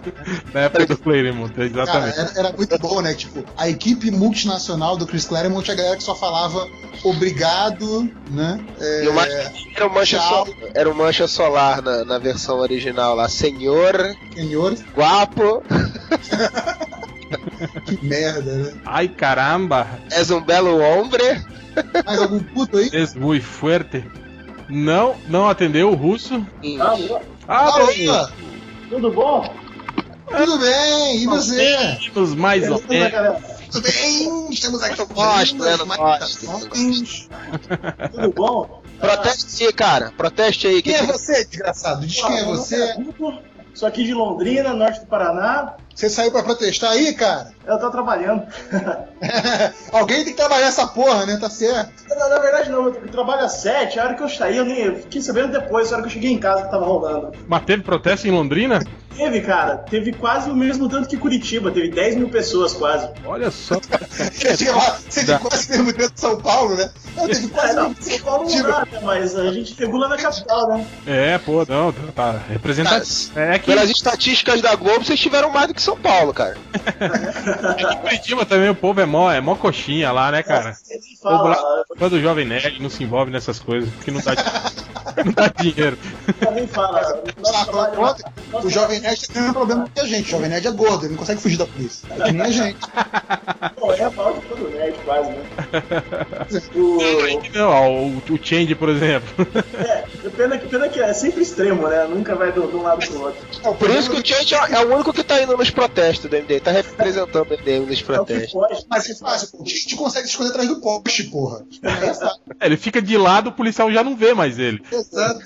na 0.52 0.60
época 0.60 0.86
do 0.86 0.98
Claremont, 0.98 1.52
Cara, 1.54 1.66
exatamente. 1.66 2.18
era, 2.18 2.32
era 2.48 2.52
muito 2.52 2.78
bom, 2.78 3.00
né? 3.00 3.14
Tipo, 3.14 3.42
a 3.56 3.68
equipe 3.68 4.10
multinacional 4.10 4.96
do 4.96 5.06
Chris 5.06 5.24
Claremont, 5.24 5.70
a 5.70 5.74
galera 5.74 5.96
que 5.96 6.02
só 6.02 6.14
falava 6.14 6.68
obrigado, 7.02 8.10
né? 8.30 8.60
É, 8.80 9.04
E 9.04 9.10
Mancha, 9.10 9.52
era, 9.74 9.86
o 9.86 9.92
mancha 9.94 10.18
tchau. 10.18 10.46
so- 10.46 10.54
era 10.74 10.90
o 10.90 10.94
Mancha 10.94 11.26
Solar 11.26 11.80
na, 11.82 12.04
na 12.04 12.18
versão 12.18 12.58
original 12.58 13.14
lá. 13.14 13.28
Senhor, 13.28 14.14
senhor, 14.34 14.76
guapo, 14.94 15.62
que 17.86 18.04
merda, 18.04 18.52
né? 18.54 18.74
Ai 18.84 19.08
caramba, 19.08 19.86
és 20.10 20.30
um 20.30 20.40
belo 20.40 20.78
hombre. 20.80 21.42
Mais 22.04 22.22
algum 22.22 22.40
puto 22.40 22.76
aí? 22.76 22.88
es 22.92 23.14
muy 23.14 23.40
fuerte. 23.40 24.04
Não, 24.68 25.14
não 25.28 25.48
atendeu 25.48 25.90
o 25.90 25.94
russo. 25.94 26.46
Alô, 26.80 27.20
Ah, 27.48 28.30
tudo 28.88 29.10
bom? 29.10 29.54
tudo 30.26 30.58
bem? 30.58 31.18
E 31.22 31.26
você? 31.26 31.98
os 32.14 32.34
mais 32.34 32.70
ou 32.70 32.82
menos. 32.88 33.42
Tudo 33.70 33.82
bem? 33.90 34.50
Estamos 34.50 34.82
aqui 34.82 35.00
Eu 35.00 35.06
gosto, 35.08 35.58
né? 35.58 35.76
Manifestações. 35.84 37.28
Tudo 38.12 38.32
bom? 38.32 38.82
Proteste 39.00 39.64
aí, 39.64 39.72
cara. 39.72 40.12
Proteste 40.16 40.66
aí. 40.68 40.80
Quem 40.80 40.94
Que 40.94 41.00
é 41.00 41.06
você, 41.06 41.44
desgraçado? 41.44 42.06
Diz 42.06 42.22
quem 42.22 42.38
é 42.38 42.44
você. 42.44 42.94
Sou 43.74 43.88
aqui 43.88 44.04
de 44.04 44.14
Londrina, 44.14 44.72
norte 44.72 45.00
do 45.00 45.06
Paraná. 45.06 45.74
Você 45.94 46.10
saiu 46.10 46.32
pra 46.32 46.42
protestar 46.42 46.90
aí, 46.90 47.14
cara? 47.14 47.52
Eu 47.66 47.78
tô 47.78 47.90
trabalhando. 47.90 48.42
Alguém 49.92 50.24
tem 50.24 50.32
que 50.32 50.36
trabalhar 50.36 50.66
essa 50.66 50.86
porra, 50.88 51.24
né? 51.24 51.36
Tá 51.36 51.48
certo. 51.48 51.92
na, 52.08 52.28
na 52.28 52.38
verdade, 52.38 52.70
não. 52.70 52.86
Eu 52.86 53.08
trabalho 53.08 53.44
às 53.44 53.52
sete. 53.52 53.98
A 53.98 54.04
hora 54.04 54.14
que 54.14 54.22
eu 54.22 54.28
saí, 54.28 54.56
eu 54.56 54.64
nem 54.64 54.80
eu 54.80 54.96
fiquei 54.96 55.22
sabendo 55.22 55.52
depois, 55.52 55.90
a 55.92 55.94
hora 55.96 56.02
que 56.02 56.08
eu 56.08 56.12
cheguei 56.12 56.32
em 56.32 56.38
casa 56.38 56.64
que 56.64 56.70
tava 56.70 56.84
rolando. 56.84 57.32
Mas 57.46 57.64
teve 57.64 57.82
protesto 57.82 58.26
em 58.26 58.32
Londrina? 58.32 58.80
Teve, 59.16 59.40
cara. 59.42 59.76
Teve 59.78 60.12
quase 60.12 60.50
o 60.50 60.56
mesmo 60.56 60.88
tanto 60.88 61.08
que 61.08 61.16
Curitiba. 61.16 61.70
Teve 61.70 61.88
10 61.90 62.16
mil 62.16 62.28
pessoas 62.28 62.72
quase. 62.74 63.08
Olha 63.24 63.50
só. 63.50 63.76
Você 64.10 64.56
tinha 64.56 65.38
quase 65.38 65.70
mesmo 65.70 65.92
dentro 65.92 66.14
de 66.14 66.20
São 66.20 66.36
Paulo, 66.36 66.74
né? 66.74 66.90
Não, 67.16 67.26
teve 67.28 67.46
É, 67.46 67.48
quase 67.48 67.76
não, 67.76 67.88
mesmo 67.90 68.02
São 68.02 68.18
Paulo 68.18 68.50
não 68.50 68.62
dá, 68.62 68.80
né? 68.80 69.00
Mas 69.02 69.36
a 69.36 69.52
gente 69.52 69.74
regula 69.78 70.08
na 70.08 70.16
capital, 70.16 70.68
né? 70.68 70.86
É, 71.06 71.38
pô, 71.38 71.64
não, 71.68 71.92
tá 72.14 72.40
representativo. 72.48 73.38
É 73.38 73.58
que 73.58 73.66
Pelas 73.66 73.88
estatísticas 73.88 74.60
da 74.60 74.74
Globo, 74.74 75.04
vocês 75.04 75.20
tiveram 75.20 75.50
mais 75.50 75.68
do 75.68 75.74
que 75.74 75.82
São 75.84 75.98
Paulo, 75.98 76.32
cara. 76.32 76.56
em 77.92 77.96
Curitiba 77.98 78.46
também 78.46 78.70
o 78.70 78.74
povo 78.74 79.02
é 79.02 79.04
mó, 79.04 79.30
é 79.30 79.38
mó 79.38 79.54
coxinha 79.54 80.10
lá, 80.12 80.30
né, 80.32 80.42
cara? 80.42 80.74
Ele 80.88 81.00
O 81.20 81.22
povo 81.22 81.48
lá, 81.48 81.84
fã 81.98 82.08
do 82.08 82.18
Jovem 82.22 82.46
Nerd 82.46 82.80
não 82.82 82.88
se 82.88 83.04
envolve 83.04 83.30
nessas 83.30 83.58
coisas, 83.58 83.90
porque 83.90 84.10
não 84.10 84.20
dá, 84.22 84.32
não 85.22 85.32
dá 85.32 85.48
dinheiro. 85.48 85.98
também 86.40 86.66
fala. 86.66 87.22
Nosso 87.38 87.70
Ah, 87.78 88.60
O 88.62 88.70
Jovem 88.70 89.00
Nerd 89.00 89.28
tem 89.28 89.42
o 89.42 89.44
mesmo 89.44 89.54
problema 89.54 89.90
que 89.94 90.00
a 90.00 90.04
gente. 90.06 90.28
O 90.28 90.30
Jovem 90.30 90.48
Nerd 90.48 90.66
é 90.66 90.70
gordo, 90.70 91.04
ele 91.04 91.10
não 91.12 91.18
consegue 91.18 91.42
fugir 91.42 91.58
da 91.58 91.66
polícia. 91.66 92.06
É 92.10 92.22
que 92.24 92.32
nem 92.32 92.40
a 92.42 92.50
gente. 92.50 92.78
Pô, 93.76 93.92
é 93.92 94.04
a 94.04 94.10
pau 94.10 94.32
de 94.32 94.40
todo 94.46 94.70
nerd, 94.70 94.96
quase, 95.04 95.28
né? 95.28 95.44
O, 96.74 96.98
Não, 97.56 97.68
ó, 97.68 97.88
o, 97.90 98.16
o 98.16 98.38
Change, 98.42 98.74
por 98.74 98.88
exemplo. 98.88 99.46
é, 99.78 100.04
pena, 100.30 100.56
que, 100.58 100.66
pena 100.68 100.88
que 100.88 101.00
é 101.00 101.12
sempre 101.12 101.42
extremo, 101.42 101.88
né? 101.88 102.04
Nunca 102.08 102.34
vai 102.34 102.52
de 102.52 102.60
um 102.60 102.82
lado 102.82 103.06
pro 103.06 103.20
outro. 103.22 103.40
É, 103.62 103.72
Por 103.72 103.90
isso 103.90 104.10
que 104.10 104.20
o 104.20 104.26
Change 104.26 104.54
é 104.54 104.80
o 104.80 104.94
único 104.94 105.12
que 105.12 105.22
tá 105.22 105.42
indo 105.42 105.56
nos 105.56 105.70
protestos 105.74 106.30
do 106.30 106.36
MDM. 106.36 106.60
Tá 106.60 106.70
representando 106.70 107.42
o 107.42 107.50
MDM 107.50 107.86
nos 107.86 107.98
É 107.98 108.02
o 108.02 108.06
protestos. 108.06 108.52
pode. 108.52 108.86
Mas 108.88 109.10
é 109.10 109.14
fácil, 109.16 109.48
pô. 109.48 109.62
a 109.62 109.66
gente 109.68 109.96
consegue 109.96 110.24
se 110.26 110.30
esconder 110.32 110.50
atrás 110.50 110.68
do 110.68 110.80
poste, 110.80 111.24
porra. 111.24 111.62
É 111.82 112.14
fácil. 112.14 112.40
É, 112.60 112.66
ele 112.66 112.76
fica 112.76 113.02
de 113.02 113.16
lado, 113.16 113.48
o 113.48 113.52
policial 113.52 113.90
já 113.92 114.02
não 114.04 114.16
vê 114.16 114.32
mais 114.34 114.58
ele. 114.58 114.82
Exato. 114.90 115.40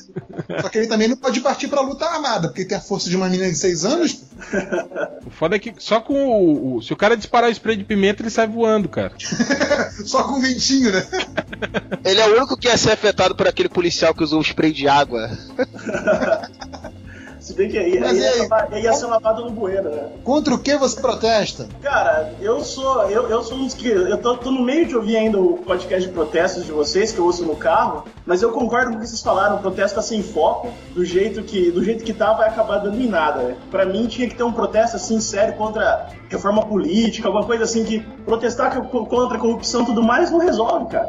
Só 0.60 0.68
que 0.68 0.78
ele 0.78 0.86
também 0.86 1.08
não 1.08 1.16
pode 1.16 1.40
partir 1.40 1.68
pra 1.68 1.80
luta 1.80 2.04
armada, 2.06 2.48
porque 2.48 2.64
tem 2.64 2.76
a 2.78 2.80
força 2.80 3.08
de 3.10 3.16
uma 3.16 3.28
menina 3.28 3.50
de 3.50 3.56
6 3.56 3.84
anos. 3.84 4.12
pô. 4.14 4.28
O 5.26 5.30
foda 5.30 5.56
é 5.56 5.58
que 5.58 5.74
só 5.78 6.00
com 6.00 6.14
o, 6.14 6.76
o- 6.76 6.82
Se 6.82 6.92
o 6.92 6.96
cara 6.96 7.16
disparar 7.16 7.48
o 7.48 7.52
spray 7.52 7.76
de 7.76 7.84
pimenta, 7.84 8.22
ele 8.22 8.30
sai 8.30 8.46
voando, 8.46 8.88
cara. 8.88 9.12
Só 10.04 10.22
com 10.22 10.40
ventinho, 10.40 10.92
né? 10.92 11.06
Ele 12.04 12.20
é 12.20 12.28
o 12.28 12.36
único 12.36 12.56
que 12.56 12.68
ia 12.68 12.76
ser 12.76 12.92
afetado 12.92 13.34
por 13.34 13.48
aquele 13.48 13.68
policial 13.68 14.14
que 14.14 14.22
usou 14.22 14.38
o 14.38 14.42
spray 14.44 14.72
de 14.72 14.86
água. 14.88 15.28
Se 17.48 17.54
bem 17.54 17.70
que 17.70 17.78
aí, 17.78 17.98
Mas 17.98 18.11
aí 18.11 18.18
ia, 18.18 18.30
aí? 18.30 18.40
acabar- 18.42 18.68
aí 18.70 18.82
ia 18.82 18.92
ser 18.92 19.06
lavado 19.06 19.42
no 19.46 19.50
bueiro, 19.50 19.88
né? 19.88 20.02
Contra 20.22 20.52
o 20.54 20.58
que 20.58 20.76
você 20.76 21.00
protesta? 21.00 21.66
Cara, 21.82 22.34
eu 22.42 22.62
sou. 22.62 23.04
Eu, 23.11 23.26
eu 23.30 23.42
sou 23.42 23.56
um 23.56 23.64
dos 23.64 23.72
que. 23.72 23.88
Eu 23.88 24.18
tô, 24.18 24.37
tô 24.37 24.50
no 24.50 24.62
meio 24.62 24.87
de 24.87 24.94
ouvir 24.94 25.16
ainda 25.16 25.40
o 25.40 25.56
podcast 25.56 26.06
de 26.06 26.12
protestos 26.12 26.66
de 26.66 26.72
vocês, 26.72 27.11
que 27.11 27.18
eu 27.18 27.24
ouço 27.24 27.46
no 27.46 27.56
carro, 27.56 28.04
mas 28.26 28.42
eu 28.42 28.52
concordo 28.52 28.90
com 28.90 28.98
o 28.98 29.00
que 29.00 29.06
vocês 29.08 29.22
falaram, 29.22 29.56
o 29.56 29.61
protesto 29.61 29.94
tá 29.96 30.02
sem 30.02 30.22
foco, 30.22 30.68
do 30.94 31.04
jeito 31.06 31.42
que. 31.42 31.70
Do 31.70 31.82
jeito 31.82 32.04
que 32.04 32.12
tá, 32.12 32.34
vai 32.34 32.48
acabar 32.50 32.78
dando 32.78 33.00
em 33.00 33.08
nada. 33.08 33.40
Né? 33.42 33.56
Pra 33.70 33.87
mim 33.87 34.06
tinha 34.06 34.28
que 34.28 34.34
ter 34.34 34.42
um 34.42 34.52
protesto 34.52 34.96
assim 34.96 35.18
sério 35.18 35.54
contra 35.54 36.11
reforma 36.28 36.66
política, 36.66 37.28
alguma 37.28 37.46
coisa 37.46 37.64
assim 37.64 37.82
que 37.82 38.00
protestar 38.26 38.78
co- 38.90 39.06
contra 39.06 39.38
a 39.38 39.40
corrupção 39.40 39.84
e 39.84 39.87
tudo 39.87 40.02
mais 40.02 40.30
não 40.30 40.38
resolve, 40.38 40.88
cara. 40.92 41.08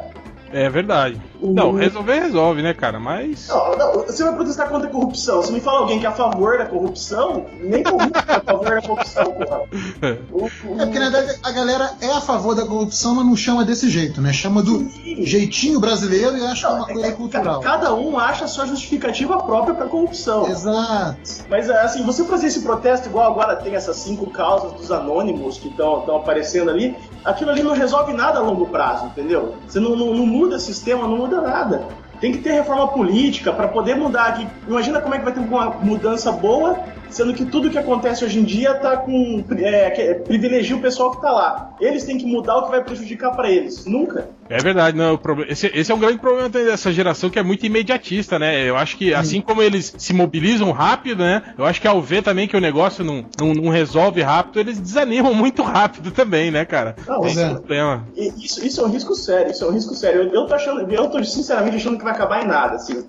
É 0.52 0.70
verdade. 0.70 1.22
Não, 1.42 1.74
resolver 1.74 2.20
resolve, 2.20 2.62
né, 2.62 2.74
cara? 2.74 3.00
Mas. 3.00 3.48
Não, 3.48 3.78
não, 3.78 3.92
você 4.06 4.24
vai 4.24 4.34
protestar 4.36 4.68
contra 4.70 4.88
a 4.88 4.92
corrupção. 4.92 5.42
Se 5.44 5.52
me 5.52 5.62
fala 5.62 5.80
alguém 5.80 6.00
que 6.00 6.06
é 6.06 6.10
a 6.10 6.12
favor 6.12 6.58
da 6.58 6.66
corrupção, 6.66 7.46
nem 7.62 7.84
corrupto 7.84 8.20
é 8.28 8.34
a 8.36 8.42
favor 8.42 8.66
da 8.70 8.82
corrupção, 8.82 9.32
porra. 9.32 9.62
O- 10.32 10.46
o- 10.46 10.82
É 10.82 10.86
porque 10.86 11.00
na 11.00 11.10
verdade 11.10 11.40
a 11.44 11.52
galera 11.52 11.92
é 12.02 12.12
a 12.12 12.22
favor 12.22 12.56
da 12.56 12.66
corrupção, 12.66 13.16
mas 13.16 13.26
não 13.26 13.36
chama 13.36 13.64
desse 13.64 13.90
jeito, 13.90 14.22
né? 14.22 14.34
Chama 14.34 14.62
do 14.64 14.88
jeitinho 15.24 15.80
brasileiro 15.80 16.38
e 16.38 16.46
acha 16.46 16.68
que 16.68 16.74
é 16.74 16.76
uma 16.76 16.86
coisa 16.88 17.12
cultural. 17.14 17.60
Cada 17.62 17.94
um 17.94 18.18
acha 18.18 18.46
a 18.46 18.48
sua 18.48 18.66
justificativa 18.66 19.38
própria 19.44 19.74
pra 19.76 19.86
corrupção. 19.88 20.48
Exato. 20.48 21.18
Mas 21.50 21.70
é, 21.70 21.82
assim, 21.82 22.04
você 22.04 22.24
fazer 22.26 22.48
esse 22.48 22.62
protesto 22.62 23.08
igual 23.10 23.32
agora 23.32 23.56
tem 23.56 23.76
essas 23.76 23.98
cinco 23.98 24.30
causas 24.30 24.74
dos 24.74 24.92
anônimos 24.92 25.58
que 25.58 25.68
estão 25.70 26.16
aparecendo 26.16 26.70
ali, 26.70 26.96
aquilo 27.24 27.52
ali 27.52 27.64
não 27.64 27.74
resolve 27.74 28.14
nada 28.14 28.40
a 28.40 28.42
longo 28.42 28.68
prazo, 28.68 29.06
entendeu? 29.06 29.56
Você 29.68 29.80
não, 29.80 29.96
não, 29.96 30.14
não 30.14 30.26
muda 30.40 30.58
sistema, 30.58 31.08
não 31.08 31.18
muda 31.18 31.42
nada. 31.42 31.84
Tem 32.22 32.32
que 32.32 32.40
ter 32.40 32.52
reforma 32.52 32.88
política 32.88 33.52
para 33.52 33.68
poder 33.68 33.96
mudar. 33.96 34.42
Imagina 34.68 35.02
como 35.02 35.16
é 35.16 35.20
que 35.20 35.24
vai 35.24 35.34
ter 35.34 35.40
uma 35.40 35.70
mudança 35.70 36.32
boa, 36.32 36.80
sendo 37.10 37.34
que 37.34 37.46
tudo 37.46 37.70
que 37.70 37.78
acontece 37.78 38.24
hoje 38.24 38.40
em 38.40 38.44
dia 38.44 38.74
tá 38.76 38.98
com 38.98 39.44
é, 39.58 39.90
que- 39.92 40.14
privilegia 40.26 40.76
o 40.76 40.82
pessoal 40.82 41.12
que 41.12 41.22
tá 41.22 41.32
lá. 41.32 41.74
Eles 41.80 42.04
têm 42.04 42.18
que 42.18 42.26
mudar 42.26 42.58
o 42.58 42.64
que 42.66 42.72
vai 42.72 42.84
prejudicar 42.84 43.32
para 43.36 43.50
eles. 43.50 43.86
Nunca. 43.86 44.30
É 44.50 44.58
verdade, 44.58 44.98
não. 44.98 45.20
Esse, 45.48 45.68
esse 45.76 45.92
é 45.92 45.96
um 45.96 46.00
grande 46.00 46.18
problema 46.18 46.50
dessa 46.50 46.92
geração 46.92 47.30
que 47.30 47.38
é 47.38 47.44
muito 47.44 47.66
imediatista, 47.66 48.40
né? 48.40 48.68
Eu 48.68 48.76
acho 48.76 48.98
que 48.98 49.14
assim 49.14 49.42
como 49.42 49.62
eles 49.62 49.94
se 49.98 50.14
mobilizam 50.14 50.72
rápido, 50.72 51.24
né? 51.24 51.54
Eu 51.58 51.66
acho 51.66 51.80
que 51.80 51.88
ao 51.88 52.02
ver 52.02 52.24
também 52.24 52.48
que 52.48 52.58
o 52.58 52.62
negócio 52.62 53.04
não, 53.04 53.24
não, 53.40 53.54
não 53.54 53.70
resolve 53.72 54.22
rápido, 54.22 54.60
eles 54.60 54.80
desanimam 54.80 55.34
muito 55.34 55.62
rápido 55.62 56.12
também, 56.12 56.50
né, 56.52 56.66
cara? 56.66 56.96
Não, 57.08 57.26
Esse 57.26 57.40
é. 57.40 57.44
é 57.44 57.50
problema. 57.50 58.08
Isso, 58.16 58.66
isso 58.66 58.82
é 58.82 58.86
um 58.86 58.90
risco 58.90 59.14
sério, 59.16 59.52
isso 59.52 59.64
é 59.64 59.68
um 59.68 59.72
risco 59.72 59.94
sério. 59.94 60.22
Eu, 60.24 60.34
eu 60.34 60.46
tô 60.48 60.54
achando, 60.56 60.92
eu 60.92 61.08
tô 61.10 61.24
sinceramente 61.24 61.78
achando 61.78 61.98
que 61.98 62.04
vai 62.04 62.14
acabar 62.14 62.44
em 62.44 62.48
nada, 62.48 62.76
assim. 62.76 63.06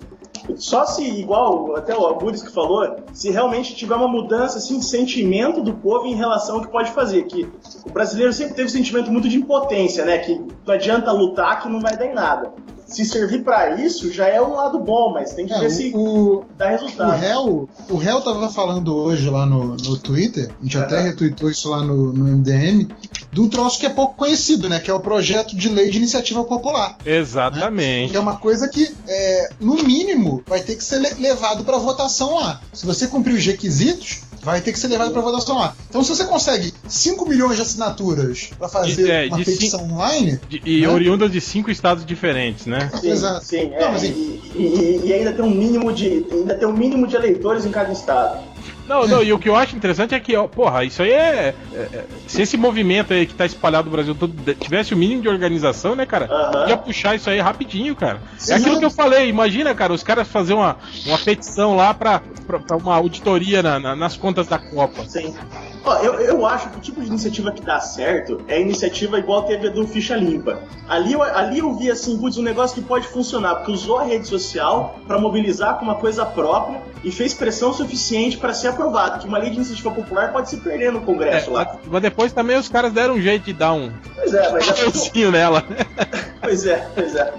Só 0.55 0.85
se, 0.85 1.03
igual 1.03 1.75
até 1.75 1.95
o 1.95 2.05
Alburis 2.05 2.41
que 2.41 2.51
falou, 2.51 2.97
se 3.13 3.29
realmente 3.31 3.75
tiver 3.75 3.95
uma 3.95 4.07
mudança 4.07 4.57
assim, 4.57 4.79
de 4.79 4.85
sentimento 4.85 5.61
do 5.61 5.73
povo 5.73 6.05
em 6.07 6.15
relação 6.15 6.55
ao 6.55 6.61
que 6.61 6.67
pode 6.67 6.91
fazer. 6.91 7.23
Que 7.23 7.47
o 7.85 7.91
brasileiro 7.91 8.33
sempre 8.33 8.55
teve 8.55 8.67
um 8.67 8.71
sentimento 8.71 9.11
muito 9.11 9.29
de 9.29 9.37
impotência, 9.37 10.05
né? 10.05 10.17
Que 10.19 10.35
não 10.65 10.73
adianta 10.73 11.11
lutar 11.11 11.61
que 11.61 11.69
não 11.69 11.79
vai 11.79 11.95
dar 11.97 12.05
em 12.05 12.13
nada. 12.13 12.53
Se 12.91 13.05
servir 13.05 13.43
pra 13.43 13.75
isso, 13.81 14.11
já 14.11 14.27
é 14.27 14.41
um 14.41 14.53
lado 14.53 14.79
bom, 14.79 15.11
mas 15.13 15.33
tem 15.33 15.47
que 15.47 15.53
É, 15.53 15.59
ver 15.59 15.67
o- 15.67 15.71
se 15.71 15.91
o, 15.95 16.43
dá 16.57 16.67
O 16.67 16.69
resultado. 16.71 17.19
réu, 17.19 17.69
o 17.89 17.95
réu 17.97 18.21
tava 18.21 18.49
falando 18.49 18.95
hoje 18.95 19.29
lá 19.29 19.45
no, 19.45 19.75
no 19.77 19.97
Twitter, 19.97 20.51
a 20.59 20.63
gente 20.63 20.77
até 20.77 20.99
retweetou 21.01 21.49
isso 21.49 21.69
lá 21.69 21.81
no, 21.83 22.11
no 22.11 22.25
MDM, 22.25 22.87
de 23.31 23.39
um 23.41 23.47
troço 23.47 23.79
que 23.79 23.85
é 23.85 23.89
pouco 23.89 24.15
conhecido, 24.15 24.67
né? 24.67 24.79
Que 24.79 24.91
é 24.91 24.93
o 24.93 24.99
projeto 24.99 25.55
de 25.55 25.69
lei 25.69 25.89
de 25.89 25.97
iniciativa 25.97 26.43
popular. 26.43 26.97
Exatamente. 27.05 28.11
Que 28.11 28.17
é 28.17 28.19
uma 28.19 28.37
coisa 28.37 28.67
que, 28.67 28.93
é, 29.07 29.49
no 29.59 29.75
mínimo, 29.83 30.43
vai 30.45 30.59
ter 30.59 30.75
que 30.75 30.83
ser 30.83 30.99
le- 30.99 31.13
levado 31.19 31.63
para 31.63 31.77
votação 31.77 32.35
lá. 32.35 32.61
Se 32.73 32.85
você 32.85 33.07
cumprir 33.07 33.33
os 33.35 33.45
requisitos, 33.45 34.21
vai 34.43 34.61
ter 34.61 34.71
que 34.71 34.79
ser 34.79 34.87
levado 34.87 35.11
para 35.11 35.21
votação 35.21 35.57
lá. 35.57 35.75
Então, 35.89 36.03
se 36.03 36.09
você 36.09 36.25
consegue 36.25 36.73
5 36.87 37.27
milhões 37.27 37.55
de 37.57 37.61
assinaturas 37.61 38.49
para 38.57 38.67
fazer 38.67 38.95
De- 38.95 39.11
é, 39.11 39.27
uma 39.27 39.37
petição 39.37 39.83
online, 39.91 40.39
De- 40.49 40.61
e 40.65 40.81
né? 40.81 40.87
oriundas 40.89 41.31
de 41.31 41.39
cinco 41.41 41.69
estados 41.69 42.05
diferentes, 42.05 42.65
né? 42.65 42.89
Sim, 42.99 43.09
Exato. 43.11 43.45
sim, 43.45 43.69
Não, 43.69 43.77
é, 43.77 43.91
mas, 43.91 44.03
e, 44.03 44.07
e- 44.55 45.01
e 45.05 45.13
ainda 45.13 45.31
tem 45.33 45.43
um 45.45 45.49
mínimo 45.51 45.93
de 45.93 46.25
ainda 46.31 46.55
tem 46.55 46.67
um 46.67 46.73
mínimo 46.75 47.07
de 47.07 47.15
eleitores 47.15 47.65
em 47.65 47.71
cada 47.71 47.91
estado. 47.91 48.39
Não, 48.91 49.07
não, 49.07 49.23
e 49.23 49.31
o 49.31 49.39
que 49.39 49.47
eu 49.47 49.55
acho 49.55 49.75
interessante 49.75 50.13
é 50.13 50.19
que, 50.19 50.35
ó, 50.35 50.47
porra, 50.47 50.83
isso 50.83 51.01
aí 51.01 51.11
é, 51.11 51.55
é- 51.73 51.77
é- 51.77 52.05
Se 52.27 52.41
esse 52.41 52.57
movimento 52.57 53.13
aí 53.13 53.25
que 53.25 53.33
tá 53.33 53.45
espalhado 53.45 53.85
no 53.85 53.91
Brasil 53.91 54.13
todo 54.13 54.33
tivesse 54.55 54.93
o 54.93 54.97
mínimo 54.97 55.21
de 55.21 55.29
organização, 55.29 55.95
né, 55.95 56.05
cara? 56.05 56.25
Aham. 56.29 56.67
Ia 56.69 56.77
puxar 56.77 57.15
isso 57.15 57.29
aí 57.29 57.39
rapidinho, 57.39 57.95
cara. 57.95 58.19
Sim. 58.37 58.53
É 58.53 58.55
aquilo 58.57 58.79
que 58.79 58.85
eu 58.85 58.91
falei, 58.91 59.27
imagina, 59.29 59.73
cara, 59.73 59.93
os 59.93 60.03
caras 60.03 60.27
fazer 60.27 60.53
uma, 60.53 60.77
uma 61.05 61.17
petição 61.17 61.75
lá 61.75 61.93
pra, 61.93 62.21
pra, 62.45 62.59
pra 62.59 62.77
uma 62.77 62.95
auditoria 62.95 63.61
na- 63.63 63.79
na- 63.79 63.95
nas 63.95 64.15
contas 64.17 64.47
da 64.47 64.57
Copa. 64.59 65.03
Sim. 65.07 65.33
Ó, 65.83 65.95
eu, 65.97 66.13
eu 66.19 66.45
acho 66.45 66.69
que 66.69 66.77
o 66.77 66.79
tipo 66.81 67.01
de 67.01 67.07
iniciativa 67.07 67.51
que 67.51 67.61
dá 67.61 67.79
certo 67.79 68.39
é 68.47 68.55
a 68.55 68.59
iniciativa 68.59 69.17
igual 69.17 69.43
teve 69.43 69.67
a 69.67 69.71
do 69.71 69.87
Ficha 69.87 70.15
Limpa. 70.15 70.59
Ali 70.87 71.13
eu, 71.13 71.23
ali 71.23 71.57
eu 71.59 71.73
vi 71.75 71.89
assim, 71.89 72.17
putz, 72.19 72.37
um 72.37 72.43
negócio 72.43 72.75
que 72.75 72.87
pode 72.87 73.07
funcionar, 73.07 73.55
porque 73.55 73.71
usou 73.71 73.97
a 73.97 74.03
rede 74.03 74.27
social 74.27 74.99
pra 75.07 75.17
mobilizar 75.19 75.77
com 75.79 75.85
uma 75.85 75.95
coisa 75.95 76.23
própria 76.25 76.81
e 77.03 77.11
fez 77.11 77.33
pressão 77.33 77.73
suficiente 77.73 78.37
pra 78.37 78.53
ser 78.53 78.67
aprovado. 78.69 79.19
Que 79.19 79.27
uma 79.27 79.37
lei 79.37 79.49
de 79.49 79.55
iniciativa 79.57 79.91
popular 79.91 80.31
pode 80.31 80.49
se 80.49 80.57
perder 80.57 80.91
no 80.91 80.99
É, 80.99 81.01
Congresso 81.01 81.51
lá. 81.51 81.77
mas, 81.87 82.01
depois 82.01 82.31
também 82.31 82.57
os 82.57 82.69
caras 82.69 82.93
deram 82.93 83.15
um 83.15 83.21
jeito 83.21 83.45
de 83.45 83.53
dar 83.53 83.73
um 83.73 83.91
Pois 84.15 84.33
é, 84.33 84.51
mas 84.51 84.65
patrocínio 84.67 85.31
nela. 85.31 85.63
Pois 86.41 86.65
é, 86.65 86.87
pois 86.95 87.15
é. 87.15 87.31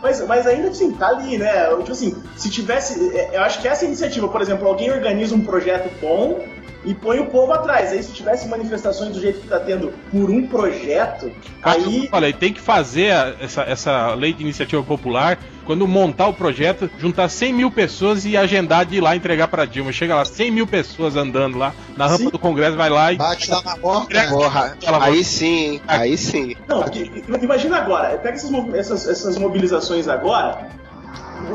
Mas, 0.00 0.24
mas 0.24 0.46
ainda 0.46 0.68
assim, 0.68 0.92
tá 0.92 1.08
ali, 1.08 1.36
né? 1.36 1.66
Tipo 1.78 1.90
assim, 1.90 2.14
se 2.36 2.48
tivesse. 2.48 3.10
é, 3.16 3.36
Eu 3.36 3.42
acho 3.42 3.60
que 3.60 3.66
essa 3.66 3.84
iniciativa, 3.84 4.28
por 4.28 4.40
exemplo, 4.40 4.68
alguém 4.68 4.88
organiza 4.92 5.34
um 5.34 5.40
projeto 5.40 5.90
bom 6.00 6.38
e 6.86 6.94
põe 6.94 7.18
o 7.18 7.26
povo 7.26 7.52
atrás. 7.52 7.90
Aí 7.92 8.02
se 8.02 8.12
tivesse 8.12 8.48
manifestações 8.48 9.12
do 9.12 9.20
jeito 9.20 9.40
que 9.40 9.48
tá 9.48 9.58
tendo 9.58 9.92
por 10.10 10.30
um 10.30 10.46
projeto, 10.46 11.30
aí. 11.62 12.08
falei, 12.08 12.32
tem 12.32 12.52
que 12.52 12.60
fazer 12.60 13.12
essa, 13.40 13.62
essa 13.62 14.14
lei 14.14 14.32
de 14.32 14.42
iniciativa 14.42 14.82
popular 14.82 15.38
quando 15.64 15.86
montar 15.88 16.28
o 16.28 16.32
projeto, 16.32 16.88
juntar 16.96 17.28
100 17.28 17.52
mil 17.52 17.70
pessoas 17.72 18.24
e 18.24 18.36
agendar 18.36 18.86
de 18.86 18.96
ir 18.96 19.00
lá 19.00 19.16
entregar 19.16 19.48
pra 19.48 19.64
Dilma. 19.64 19.90
Chega 19.90 20.14
lá, 20.14 20.24
100 20.24 20.50
mil 20.52 20.66
pessoas 20.66 21.16
andando 21.16 21.58
lá 21.58 21.74
na 21.96 22.06
rampa 22.06 22.24
Sim. 22.24 22.30
do 22.30 22.38
Congresso, 22.38 22.76
vai 22.76 22.88
lá 22.88 23.12
e. 23.12 23.16
bate 23.16 23.50
lá 23.50 23.60
na 23.62 23.76
porta. 23.76 24.28
Porra, 24.28 24.76
aí 25.00 25.24
sim? 25.24 25.80
Aí 25.88 26.16
sim. 26.16 26.54
Não, 26.68 26.82
porque, 26.84 27.10
imagina 27.42 27.78
agora, 27.78 28.16
pega 28.18 28.36
essas, 28.36 28.52
essas, 28.74 29.08
essas 29.08 29.38
mobilizações 29.38 30.06
agora. 30.06 30.68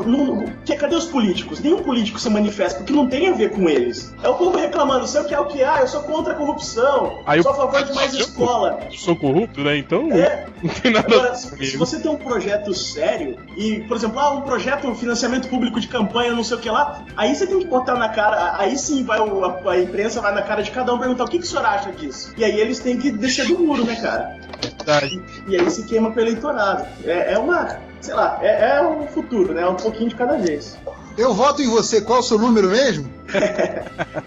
Não- 0.06 0.44
que, 0.64 0.74
cadê 0.76 0.94
os 0.96 1.06
políticos? 1.06 1.60
Nenhum 1.60 1.82
político 1.82 2.18
se 2.18 2.28
manifesta, 2.30 2.78
porque 2.78 2.92
não 2.92 3.08
tem 3.08 3.28
a 3.28 3.32
ver 3.32 3.50
com 3.50 3.68
eles. 3.68 4.14
É 4.22 4.28
o 4.28 4.34
povo 4.34 4.56
reclamando, 4.58 5.06
sei 5.06 5.20
o 5.20 5.24
que 5.24 5.34
é 5.34 5.40
o 5.40 5.46
que? 5.46 5.62
Ah, 5.62 5.78
eu 5.80 5.88
sou 5.88 6.02
contra 6.02 6.32
a 6.32 6.36
corrupção, 6.36 7.20
Aí 7.26 7.42
sou 7.42 7.52
a 7.52 7.54
favor 7.54 7.84
de 7.84 7.92
mais 7.94 8.14
escola. 8.14 8.80
Eu 8.90 8.98
sou 8.98 9.16
corrupto, 9.16 9.60
né? 9.62 9.76
Então 9.76 10.10
É, 10.12 10.46
não 10.62 10.70
tem 10.70 10.92
nada 10.92 11.06
Agora, 11.14 11.34
se, 11.34 11.66
se 11.66 11.76
você 11.76 11.98
tem 12.00 12.10
um 12.10 12.16
projeto 12.16 12.72
sério 12.74 13.36
e, 13.56 13.80
por 13.88 13.96
exemplo, 13.96 14.18
ah, 14.18 14.30
um 14.30 14.40
projeto 14.42 14.86
um 14.86 14.94
financiamento 14.94 15.48
público 15.48 15.78
de 15.80 15.88
campanha, 15.88 16.32
não 16.32 16.44
sei 16.44 16.56
o 16.56 16.60
que 16.60 16.70
lá, 16.70 17.04
aí 17.16 17.34
você 17.34 17.46
tem 17.46 17.58
que 17.58 17.66
botar 17.66 17.94
na 17.96 18.08
cara, 18.08 18.54
aí 18.58 18.76
sim 18.78 19.04
vai 19.04 19.20
o- 19.20 19.44
a, 19.44 19.70
a 19.72 19.80
imprensa 19.80 20.20
vai 20.20 20.34
na 20.34 20.42
cara 20.42 20.62
de 20.62 20.70
cada 20.70 20.92
um 20.94 20.98
perguntar 20.98 21.24
o 21.24 21.28
que, 21.28 21.38
que 21.38 21.44
o 21.44 21.46
senhor 21.46 21.64
acha 21.64 21.90
disso. 21.92 22.32
E 22.36 22.44
aí 22.44 22.58
eles 22.60 22.78
têm 22.78 22.96
que 22.98 23.10
descer 23.10 23.46
do 23.46 23.58
muro, 23.58 23.84
né, 23.84 23.96
cara? 23.96 24.36
Verdade. 24.62 25.22
E 25.48 25.56
aí 25.56 25.70
se 25.70 25.84
queima 25.84 26.10
pro 26.10 26.20
eleitorado. 26.22 26.86
É, 27.04 27.32
é 27.34 27.38
uma, 27.38 27.78
sei 28.02 28.14
lá, 28.14 28.38
é, 28.42 28.76
é 28.76 28.82
o 28.82 29.06
futuro, 29.06 29.54
né? 29.54 29.66
Um 29.66 29.76
pouquinho 29.76 30.10
de 30.10 30.16
cada 30.16 30.36
vez. 30.36 30.76
Eu 31.16 31.32
voto 31.34 31.62
em 31.62 31.68
você, 31.68 32.00
qual 32.00 32.18
é 32.18 32.20
o 32.20 32.24
seu 32.24 32.38
número 32.38 32.68
mesmo? 32.68 33.08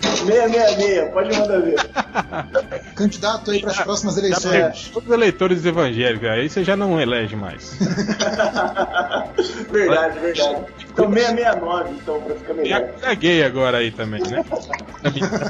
666, 0.01 1.11
pode 1.11 1.37
mandar 1.37 1.61
ver. 1.61 1.75
Candidato 2.95 3.51
aí 3.51 3.61
para 3.61 3.71
as 3.71 3.79
próximas 3.81 4.15
Já 4.15 4.21
eleições. 4.21 4.89
Todos 4.93 5.09
os 5.09 5.13
eleitores 5.13 5.65
evangélicos, 5.65 6.27
aí 6.29 6.49
você 6.49 6.63
já 6.63 6.75
não 6.75 6.99
elege 6.99 7.35
mais. 7.35 7.73
verdade, 9.71 10.19
verdade. 10.19 10.65
Então 10.91 11.11
669, 11.11 11.89
então, 11.91 12.21
pra 12.21 12.35
ficar 12.35 12.53
melhor. 12.53 12.89
a, 13.03 13.09
a 13.09 13.13
gay 13.13 13.43
agora 13.43 13.77
aí 13.79 13.91
também, 13.91 14.21
né? 14.21 14.45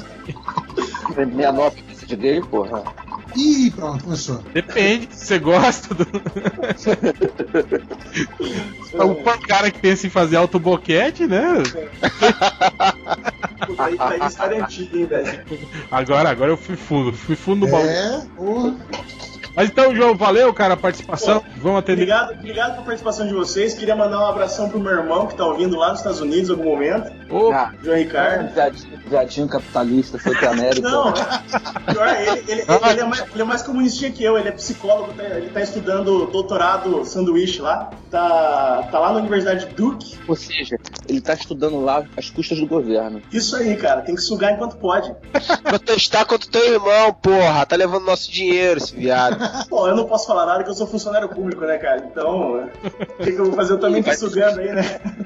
69 1.16 1.95
precisa 2.06 2.08
de 2.08 2.16
gay, 2.16 2.42
porra. 2.42 2.84
Ih, 3.36 3.72
pronto, 3.72 4.04
começou. 4.04 4.38
Depende, 4.54 5.10
você 5.12 5.40
gosta 5.40 5.94
do. 5.94 6.06
o 8.94 9.16
cara 9.48 9.70
que 9.72 9.80
pensa 9.80 10.08
em 10.08 10.10
fazer 10.10 10.38
autoboquete, 10.38 11.28
né? 11.28 11.44
Aí, 13.78 13.96
aí 14.00 14.28
história 14.28 14.64
antiga, 14.64 14.98
hein, 14.98 15.06
velho. 15.06 15.44
Agora, 15.92 16.30
agora 16.30 16.52
eu 16.52 16.58
fui 16.58 16.78
fundo, 16.78 17.12
fui 17.12 17.36
fundo 17.36 17.66
no 17.66 17.72
baú. 17.72 17.86
É, 17.86 18.26
porra. 18.36 18.76
Mas 19.56 19.70
então, 19.70 19.96
João, 19.96 20.16
valeu, 20.16 20.54
cara, 20.54 20.74
a 20.74 20.78
participação. 20.78 21.44
Vamos 21.58 21.80
atender. 21.80 22.02
Obrigado, 22.04 22.32
obrigado 22.34 22.72
pela 22.74 22.84
participação 22.86 23.28
de 23.28 23.34
vocês. 23.34 23.74
Queria 23.74 23.96
mandar 23.96 24.20
um 24.20 24.26
abração 24.26 24.70
pro 24.70 24.80
meu 24.80 24.92
irmão 24.92 25.28
que 25.28 25.36
tá 25.36 25.46
ouvindo 25.46 25.78
lá 25.78 25.90
nos 25.92 26.00
Estados 26.00 26.20
Unidos 26.20 26.50
em 26.50 26.54
algum 26.54 26.66
momento, 26.72 27.12
Ô, 27.30 27.52
Ah, 27.52 27.74
João 27.84 27.98
Ricardo. 27.98 28.54
viadinho, 29.08 29.48
capitalista, 29.48 30.20
foi 30.20 30.36
pra 30.36 30.52
América. 30.52 30.88
Não, 30.90 31.12
pior, 31.92 32.08
ele, 32.22 32.44
ele- 32.48 32.62
ele 32.62 33.02
é 33.02 33.06
mais, 33.06 33.22
ele 33.34 33.42
é 33.42 33.44
mais 33.46 33.62
comunistinha 33.64 34.12
que 34.12 34.24
eu, 34.24 34.38
ele 34.38 34.50
é 34.50 34.52
psicólogo, 34.52 35.14
tá- 35.14 35.24
ele 35.24 35.50
tá 35.50 35.62
estudando 35.62 36.26
doutorado 36.28 37.04
sanduíche 37.06 37.62
lá, 37.62 37.90
tá, 38.12 38.88
tá 38.92 39.00
lá 39.00 39.14
na 39.14 39.20
Universidade 39.20 39.66
Duke. 39.76 40.18
Ou 40.28 40.36
seja, 40.36 40.78
ele 41.08 41.22
tá 41.22 41.34
estudando 41.34 41.80
lá 41.84 42.04
às 42.18 42.30
custas 42.30 42.60
do 42.60 42.68
governo. 42.68 43.22
Isso 43.32 43.56
aí, 43.56 43.76
cara, 43.76 44.02
tem 44.02 44.16
que 44.16 44.22
sugar 44.22 44.54
enquanto 44.54 44.76
pode. 44.78 45.14
Protestar 45.64 46.26
contra 46.26 46.48
o 46.48 46.52
teu 46.52 46.74
irmão, 46.74 47.14
porra. 47.14 47.66
Tá 47.66 47.76
levando 47.76 48.06
nosso 48.06 48.32
dinheiro, 48.32 48.78
esse 48.80 48.96
viado. 48.96 49.45
Bom, 49.70 49.88
eu 49.88 49.96
não 49.96 50.06
posso 50.06 50.28
falar 50.28 50.46
nada 50.46 50.64
que 50.64 50.70
eu 50.70 50.74
sou 50.74 50.88
funcionário 50.88 51.30
público, 51.30 51.66
né, 51.66 51.78
cara? 51.78 52.06
Então, 52.06 52.70
o 53.20 53.24
que, 53.24 53.32
que 53.32 53.40
eu 53.40 53.46
vou 53.46 53.54
fazer? 53.54 53.74
Eu 53.74 53.80
também 53.80 54.04
tô 54.04 54.14
sugando 54.14 54.60
aí, 54.60 54.72
né? 54.72 54.84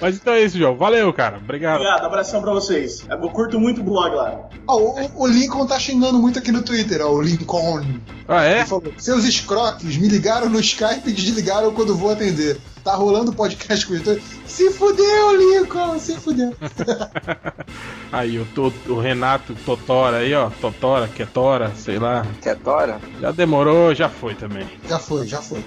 Mas 0.00 0.16
então 0.16 0.34
é 0.34 0.42
isso, 0.42 0.58
João. 0.58 0.76
Valeu, 0.76 1.12
cara. 1.12 1.38
Obrigado. 1.38 1.76
Obrigado, 1.80 2.04
abração 2.04 2.42
pra 2.42 2.52
vocês. 2.52 3.04
Eu 3.08 3.18
curto 3.30 3.58
muito 3.58 3.80
o 3.80 3.84
blog 3.84 4.14
lá. 4.14 4.40
Ó, 4.68 4.76
o, 4.76 5.22
o 5.22 5.26
Lincoln 5.26 5.66
tá 5.66 5.78
xingando 5.78 6.18
muito 6.18 6.38
aqui 6.38 6.52
no 6.52 6.62
Twitter, 6.62 7.00
ó, 7.04 7.10
o 7.10 7.22
Lincoln. 7.22 7.82
Ah, 8.28 8.44
é? 8.44 8.58
Ele 8.58 8.66
falou, 8.66 8.92
seus 8.98 9.24
escroques 9.24 9.96
me 9.96 10.08
ligaram 10.08 10.48
no 10.50 10.60
Skype 10.60 11.08
e 11.08 11.12
desligaram 11.12 11.72
quando 11.72 11.96
vou 11.96 12.10
atender. 12.10 12.58
Tá 12.84 12.94
rolando 12.94 13.32
podcast 13.32 13.84
com 13.86 13.94
o 13.94 13.96
editor. 13.96 14.20
Se 14.46 14.70
fudeu, 14.70 15.36
Lincoln, 15.36 15.98
se 15.98 16.14
fudeu. 16.16 16.54
Aí, 18.12 18.38
o, 18.38 18.44
to- 18.46 18.72
o 18.88 19.00
Renato 19.00 19.54
Totora 19.66 20.18
aí, 20.18 20.32
ó. 20.34 20.50
Totora, 20.60 21.08
Ketora, 21.08 21.72
sei 21.76 21.98
lá. 21.98 22.24
Quer 22.40 22.56
Tora? 22.56 23.00
Já 23.20 23.32
demorou, 23.32 23.94
já 23.94 24.08
foi 24.08 24.34
também. 24.34 24.66
Já 24.88 24.98
foi, 24.98 25.26
já 25.26 25.42
foi. 25.42 25.64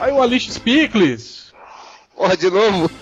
Aí 0.00 0.12
o 0.12 0.20
Alice 0.20 0.50
Spickles. 0.52 1.52
Porra, 2.16 2.36
de 2.36 2.50
novo? 2.50 2.90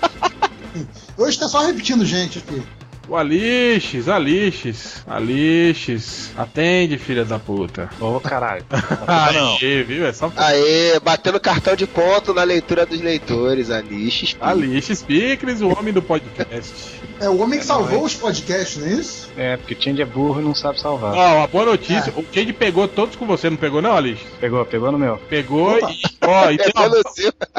Hoje 1.17 1.39
tá 1.39 1.49
só 1.49 1.65
repetindo 1.67 2.05
gente 2.05 2.39
aqui. 2.39 2.63
O 3.09 3.17
Alixes, 3.17 4.09
Alixes, 4.09 5.05
Alixes. 5.07 6.31
Atende, 6.37 6.97
filha 6.97 7.25
da 7.25 7.39
puta. 7.39 7.91
Ô, 8.01 8.19
caralho. 8.19 8.65
Aí, 9.07 9.83
viu? 9.83 10.07
É 10.07 10.13
só 10.13 10.33
Aê, 10.37 10.99
batendo 11.01 11.39
cartão 11.39 11.77
de 11.77 11.87
ponto 11.87 12.33
na 12.33 12.43
leitura 12.43 12.87
dos 12.87 13.01
leitores, 13.01 13.71
Alixes. 13.71 14.37
Alixes 14.41 15.03
Picles, 15.03 15.61
o 15.61 15.69
homem 15.69 15.93
do 15.93 16.01
podcast. 16.01 17.03
É 17.21 17.29
o 17.29 17.41
homem 17.41 17.59
que 17.59 17.65
salvou 17.65 18.05
os 18.05 18.15
podcasts, 18.15 18.77
não 18.77 18.89
é 18.89 18.93
isso? 18.93 19.31
É, 19.37 19.57
porque 19.57 19.75
o 19.75 19.83
Change 19.83 20.03
é 20.03 20.05
burro 20.05 20.41
e 20.41 20.45
não 20.45 20.55
sabe 20.55 20.81
salvar. 20.81 21.15
Ó, 21.15 21.37
uma 21.39 21.47
boa 21.47 21.67
notícia. 21.67 22.13
O 22.17 22.25
Change 22.33 22.53
pegou 22.53 22.89
todos 22.89 23.17
com 23.17 23.27
você, 23.27 23.49
não 23.49 23.57
pegou 23.57 23.81
não, 23.81 23.97
Alixes? 23.97 24.27
Pegou, 24.41 24.65
pegou 24.65 24.91
no 24.91 24.99
meu. 24.99 25.19
Pegou 25.29 25.79
e, 25.79 25.83
ó, 26.23 26.51
e, 26.51 26.59
tem 26.59 26.73
uma, 26.75 27.03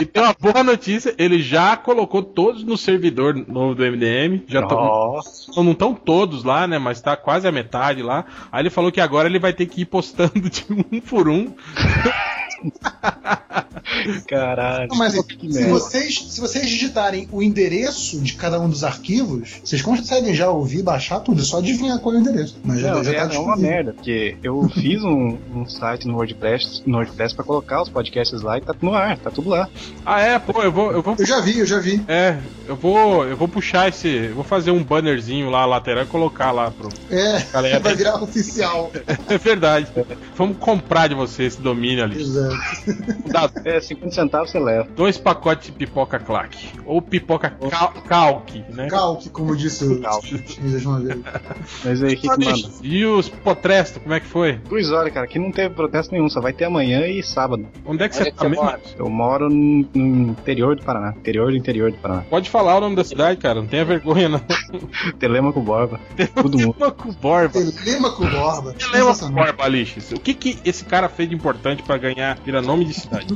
e 0.02 0.06
tem 0.06 0.24
uma 0.24 0.36
boa 0.40 0.64
notícia, 0.64 1.16
ele 1.18 1.42
já 1.42 1.78
colocou 1.78 2.22
todos 2.22 2.64
no 2.64 2.78
servidor 2.78 3.36
novo 3.48 3.76
do 3.76 3.84
MDM. 3.84 4.44
Já 4.48 4.62
Nossa. 4.62 5.35
Não 5.56 5.72
estão 5.72 5.94
todos 5.94 6.44
lá, 6.44 6.68
né? 6.68 6.78
Mas 6.78 7.02
tá 7.02 7.16
quase 7.16 7.48
a 7.48 7.52
metade 7.52 8.02
lá. 8.02 8.26
Aí 8.52 8.62
ele 8.62 8.70
falou 8.70 8.92
que 8.92 9.02
agora 9.02 9.28
ele 9.28 9.40
vai 9.40 9.54
ter 9.54 9.66
que 9.66 9.82
ir 9.82 9.86
postando 9.86 10.40
de 10.50 10.66
um 10.70 11.00
por 11.00 11.28
um. 11.30 11.54
Caralho. 14.28 14.88
Não, 14.90 14.98
mas 14.98 15.20
que 15.24 15.52
se 15.52 15.60
merda. 15.60 15.74
vocês, 15.74 16.26
se 16.30 16.42
vocês 16.42 16.68
digitarem 16.68 17.28
o 17.32 17.42
endereço 17.42 18.20
de 18.20 18.34
cada 18.34 18.60
um 18.60 18.70
dos 18.70 18.84
arquivos, 18.84 19.62
vocês 19.64 19.82
conseguem 19.82 20.34
já 20.34 20.50
ouvir, 20.50 20.84
baixar 20.84 21.20
tudo. 21.20 21.42
É 21.42 21.46
só 21.46 21.60
adivinhar 21.60 22.00
qual 22.00 22.16
é 22.16 22.18
o 22.18 22.22
endereço. 22.22 22.58
Mas 22.64 22.80
já, 22.80 22.94
Não, 22.94 23.04
já 23.04 23.12
é, 23.12 23.28
tá 23.28 23.36
é 23.36 23.40
uma 23.40 23.56
merda, 23.56 23.94
porque 23.94 24.38
eu 24.44 24.68
fiz 24.70 25.04
um, 25.04 25.38
um 25.54 25.68
site 25.68 26.08
no 26.08 26.16
WordPress, 26.16 26.84
no 26.86 26.98
WordPress 26.98 27.36
pra 27.36 27.44
colocar 27.44 27.82
os 27.82 27.90
podcasts 27.90 28.42
lá 28.42 28.58
e 28.58 28.62
tá 28.62 28.76
no 28.82 28.94
ar, 28.94 29.18
tá 29.18 29.32
tudo 29.32 29.50
lá. 29.50 29.70
Ah, 30.06 30.22
é, 30.22 30.40
pô, 30.40 30.62
eu 30.62 30.72
vou. 30.72 30.92
Eu, 30.92 31.02
vou... 31.02 31.16
eu 31.18 31.26
já 31.26 31.40
vi, 31.42 31.60
eu 31.60 31.66
já 31.66 31.80
vi. 31.80 32.04
É, 32.08 32.38
eu 32.68 32.76
vou. 32.76 33.26
Eu 33.26 33.38
vou 33.38 33.48
puxar 33.48 33.90
esse. 33.90 34.08
Eu 34.08 34.36
vou 34.36 34.44
fazer 34.44 34.72
um 34.72 34.84
bannerzinho 34.84 35.50
lá 35.50 35.66
lateral 35.66 36.04
e 36.04 36.08
colocar 36.08 36.52
lá 36.52 36.72
pro. 36.72 36.90
É, 37.10 37.42
Galera. 37.52 37.80
vai 37.86 37.96
virar 37.96 38.22
oficial. 38.22 38.92
É 39.28 39.38
verdade. 39.38 39.88
Vamos 40.36 40.58
comprar 40.58 41.08
de 41.08 41.16
você 41.16 41.44
esse 41.44 41.60
domínio 41.60 42.04
ali. 42.04 42.22
Exato. 42.22 42.55
Dá 43.32 43.50
É, 43.64 43.80
50 43.80 44.14
centavos 44.14 44.52
você 44.52 44.60
leva. 44.60 44.88
dois 44.96 45.18
pacotes 45.18 45.68
de 45.68 45.72
pipoca 45.74 46.20
claque. 46.20 46.70
Ou 46.86 47.02
pipoca 47.02 47.50
cal 47.70 47.92
calque, 48.08 48.64
né? 48.70 48.88
Calque, 48.90 49.30
como 49.30 49.56
disse 49.56 49.84
o 49.86 50.02
Chinês 50.22 50.86
uma 50.86 51.00
vez. 51.00 51.20
Mas 51.84 52.04
aí, 52.04 52.14
o 52.14 52.18
que, 52.18 52.28
que 52.30 52.46
manda? 52.46 52.70
E 52.82 53.06
os 53.06 53.30
potrestos, 53.30 54.02
como 54.02 54.14
é 54.14 54.20
que 54.20 54.28
foi? 54.28 54.58
Cruz, 54.68 54.92
olha, 54.92 55.10
cara, 55.12 55.26
aqui 55.26 55.40
não 55.40 55.52
teve 55.52 55.74
protesto 55.76 56.14
nenhum, 56.14 56.30
só 56.30 56.40
vai 56.42 56.54
ter 56.54 56.66
amanhã 56.66 57.08
e 57.08 57.22
sábado. 57.24 57.68
Onde 57.86 58.04
é 58.04 58.10
que 58.10 58.16
Onde 58.16 58.24
você 58.24 58.30
é 58.30 58.32
que 58.32 58.38
tá 58.38 58.44
você 58.44 58.50
mesmo? 58.50 58.64
mora? 58.64 58.80
Eu 58.98 59.10
moro 59.10 59.50
no, 59.50 59.88
no 59.94 60.32
interior 60.32 60.76
do 60.76 60.84
Paraná. 60.84 61.14
Interior 61.18 61.52
do 61.52 61.58
interior 61.58 61.92
do 61.92 61.98
Paraná. 61.98 62.24
Pode 62.30 62.50
falar 62.50 62.78
o 62.78 62.80
nome 62.82 62.96
da 62.96 63.04
cidade, 63.04 63.40
cara. 63.40 63.56
Não 63.62 63.68
tenha 63.68 63.86
vergonha, 63.86 64.30
não. 64.30 64.42
Telemaco 65.20 65.60
Borba. 65.62 66.00
Todo 66.36 66.58
mundo. 66.58 66.74
Telemaco 66.74 67.12
Borba. 67.14 67.54
Telemaco 67.84 68.26
Borba. 68.28 68.74
Telemaco. 68.74 69.30
Borba, 69.32 69.64
Alixes. 69.64 70.12
O 70.12 70.20
que, 70.20 70.34
que 70.34 70.60
esse 70.66 70.86
cara 70.86 71.10
fez 71.10 71.30
de 71.30 71.36
importante 71.36 71.84
pra 71.84 71.98
ganhar, 71.98 72.35
virar 72.44 72.62
nome 72.62 72.86
de 72.86 72.94
cidade? 72.94 73.28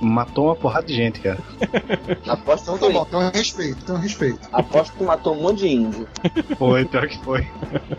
Matou 0.00 0.46
uma 0.46 0.56
porrada 0.56 0.86
de 0.86 0.94
gente, 0.94 1.20
cara. 1.20 1.38
Aposto 2.26 2.62
Então 2.64 2.74
que 2.74 2.80
tá 2.80 2.86
foi. 2.86 2.92
bom, 2.92 3.04
então 3.08 3.30
respeito, 3.30 3.78
então 3.82 3.96
respeito. 3.98 4.38
Aposto 4.52 4.96
que 4.96 5.04
matou 5.04 5.34
um 5.36 5.42
monte 5.42 5.58
de 5.60 5.68
índio. 5.68 6.08
Foi, 6.56 6.84
pior 6.84 7.06
que 7.06 7.18
foi. 7.24 7.46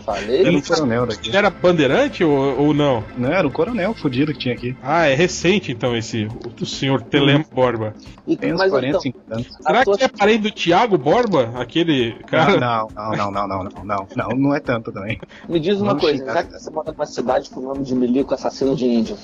Falei. 0.04 0.40
Era 0.46 0.56
um 0.56 0.60
coronel 0.60 1.06
daqui. 1.06 1.28
Ele 1.28 1.36
era 1.36 1.50
bandeirante 1.50 2.24
ou, 2.24 2.58
ou 2.60 2.74
não? 2.74 3.04
Não, 3.16 3.30
era 3.32 3.46
o 3.46 3.50
coronel 3.50 3.94
fudido 3.94 4.32
que 4.32 4.38
tinha 4.38 4.54
aqui. 4.54 4.76
Ah, 4.82 5.06
é 5.06 5.14
recente 5.14 5.72
então 5.72 5.96
esse, 5.96 6.28
o, 6.60 6.66
senhor 6.66 7.02
Telemaco 7.02 7.54
Borba. 7.54 7.94
E, 8.26 8.36
Tem 8.36 8.52
uns 8.52 8.58
mas 8.58 8.70
40, 8.70 8.88
então, 8.88 9.00
50 9.00 9.34
anos. 9.34 9.48
Será 9.60 9.84
que 9.84 10.04
é 10.04 10.08
parente 10.08 10.42
do 10.42 10.50
Thiago 10.52 10.96
Borba? 10.96 11.52
Aquele 11.56 12.12
cara. 12.26 12.58
Não, 12.60 12.88
não, 12.94 13.10
não, 13.12 13.30
não, 13.30 13.48
não, 13.48 13.64
não, 13.64 13.84
não, 13.84 14.06
não, 14.16 14.28
não 14.36 14.54
é 14.54 14.60
tanto 14.60 14.92
também. 14.92 15.20
Me 15.48 15.58
diz 15.58 15.76
uma 15.78 15.88
Vamos 15.88 16.02
coisa, 16.02 16.24
já 16.24 16.42
que 16.44 16.52
você 16.52 16.70
mora 16.70 16.92
numa 16.92 17.06
cidade 17.06 17.50
com 17.50 17.60
o 17.60 17.62
nome 17.64 17.82
de 17.84 17.94
milico 17.94 18.32
assassino 18.34 18.76
de 18.76 18.86
índio, 18.86 19.16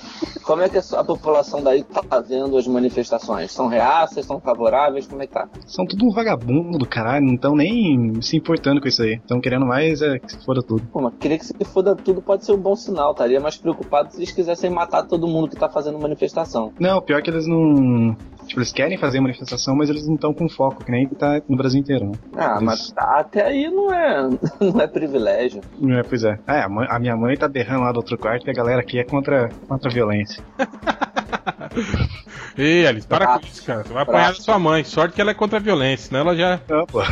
como 0.43 0.63
é 0.63 0.69
que 0.69 0.79
a 0.79 0.83
sua- 0.83 1.01
a 1.01 1.05
população 1.27 1.61
daí 1.61 1.83
tá 1.83 2.21
vendo 2.21 2.57
as 2.57 2.69
manifestações? 2.69 3.51
São 3.51 3.67
reaças, 3.67 4.25
são 4.25 4.39
favoráveis, 4.41 5.09
como 5.09 5.23
é 5.23 5.27
que 5.27 5.33
tá? 5.33 5.49
São 5.67 5.85
tudo 5.85 6.07
um 6.07 6.13
vagabundo 6.13 6.79
do 6.79 6.87
caralho, 6.87 7.27
não 7.27 7.35
estão 7.35 7.57
nem 7.57 8.23
se 8.23 8.37
importando 8.37 8.81
com 8.81 8.87
isso 8.87 9.03
aí. 9.03 9.15
Estão 9.15 9.41
querendo 9.41 9.67
mais 9.67 10.01
é 10.03 10.21
que 10.21 10.33
se 10.33 10.45
foda 10.45 10.63
tudo. 10.63 10.87
Pô, 10.93 11.01
mas 11.01 11.15
queria 11.19 11.39
que 11.39 11.45
se 11.45 11.55
foda 11.65 11.97
tudo 11.97 12.23
pode 12.23 12.45
ser 12.45 12.53
um 12.53 12.59
bom 12.59 12.77
sinal, 12.77 13.11
estaria 13.11 13.41
mais 13.41 13.57
preocupado 13.57 14.13
se 14.13 14.19
eles 14.19 14.31
quisessem 14.31 14.71
matar 14.71 15.03
todo 15.03 15.27
mundo 15.27 15.49
que 15.49 15.57
tá 15.57 15.69
fazendo 15.69 15.99
manifestação. 15.99 16.73
Não, 16.79 17.03
pior 17.03 17.21
que 17.23 17.31
eles 17.31 17.47
não. 17.47 18.17
Tipo, 18.47 18.61
eles 18.61 18.73
querem 18.73 18.97
fazer 18.97 19.21
manifestação, 19.21 19.75
mas 19.75 19.91
eles 19.91 20.07
não 20.07 20.15
estão 20.15 20.33
com 20.33 20.49
foco, 20.49 20.85
que 20.85 20.91
nem 20.93 21.09
tá 21.09 21.41
no 21.49 21.57
Brasil 21.57 21.81
inteiro, 21.81 22.07
né? 22.07 22.13
Ah, 22.37 22.53
Eles- 22.53 22.63
mas 22.63 22.91
tá- 22.93 23.19
até 23.21 23.45
aí 23.47 23.69
não 23.71 23.93
é, 23.93 24.29
não 24.61 24.81
é 24.81 24.87
privilégio. 24.87 25.61
É, 25.91 26.03
pois 26.05 26.23
é. 26.25 26.39
É, 26.47 26.61
a, 26.63 26.69
mãe- 26.69 26.87
a 26.89 26.99
minha 26.99 27.17
mãe 27.17 27.37
tá 27.37 27.49
berrando 27.49 27.83
lá 27.83 27.93
do 27.93 27.97
outro 27.99 28.17
quarto 28.17 28.47
e 28.47 28.51
a 28.51 28.55
galera 28.55 28.81
aqui 28.81 28.99
é 28.99 29.05
contra, 29.05 29.49
contra 29.69 29.91
a 29.91 29.93
violência. 29.95 30.43
Ei, 32.59 32.87
Alice, 32.87 33.07
para 33.07 33.39
com 33.39 33.47
isso, 33.47 33.63
cara. 33.65 33.85
Você 33.85 33.93
vai 33.93 34.03
apanhar 34.03 34.33
da 34.33 34.41
sua 34.41 34.59
mãe. 34.59 34.83
Sorte 34.85 35.15
que 35.15 35.21
ela 35.21 35.31
é 35.31 35.35
contra 35.35 35.59
a 35.59 35.63
violência, 35.63 36.09
senão 36.09 36.21
ela 36.21 36.37
já, 36.37 36.61
Não, 36.69 36.87
pô. 36.87 37.03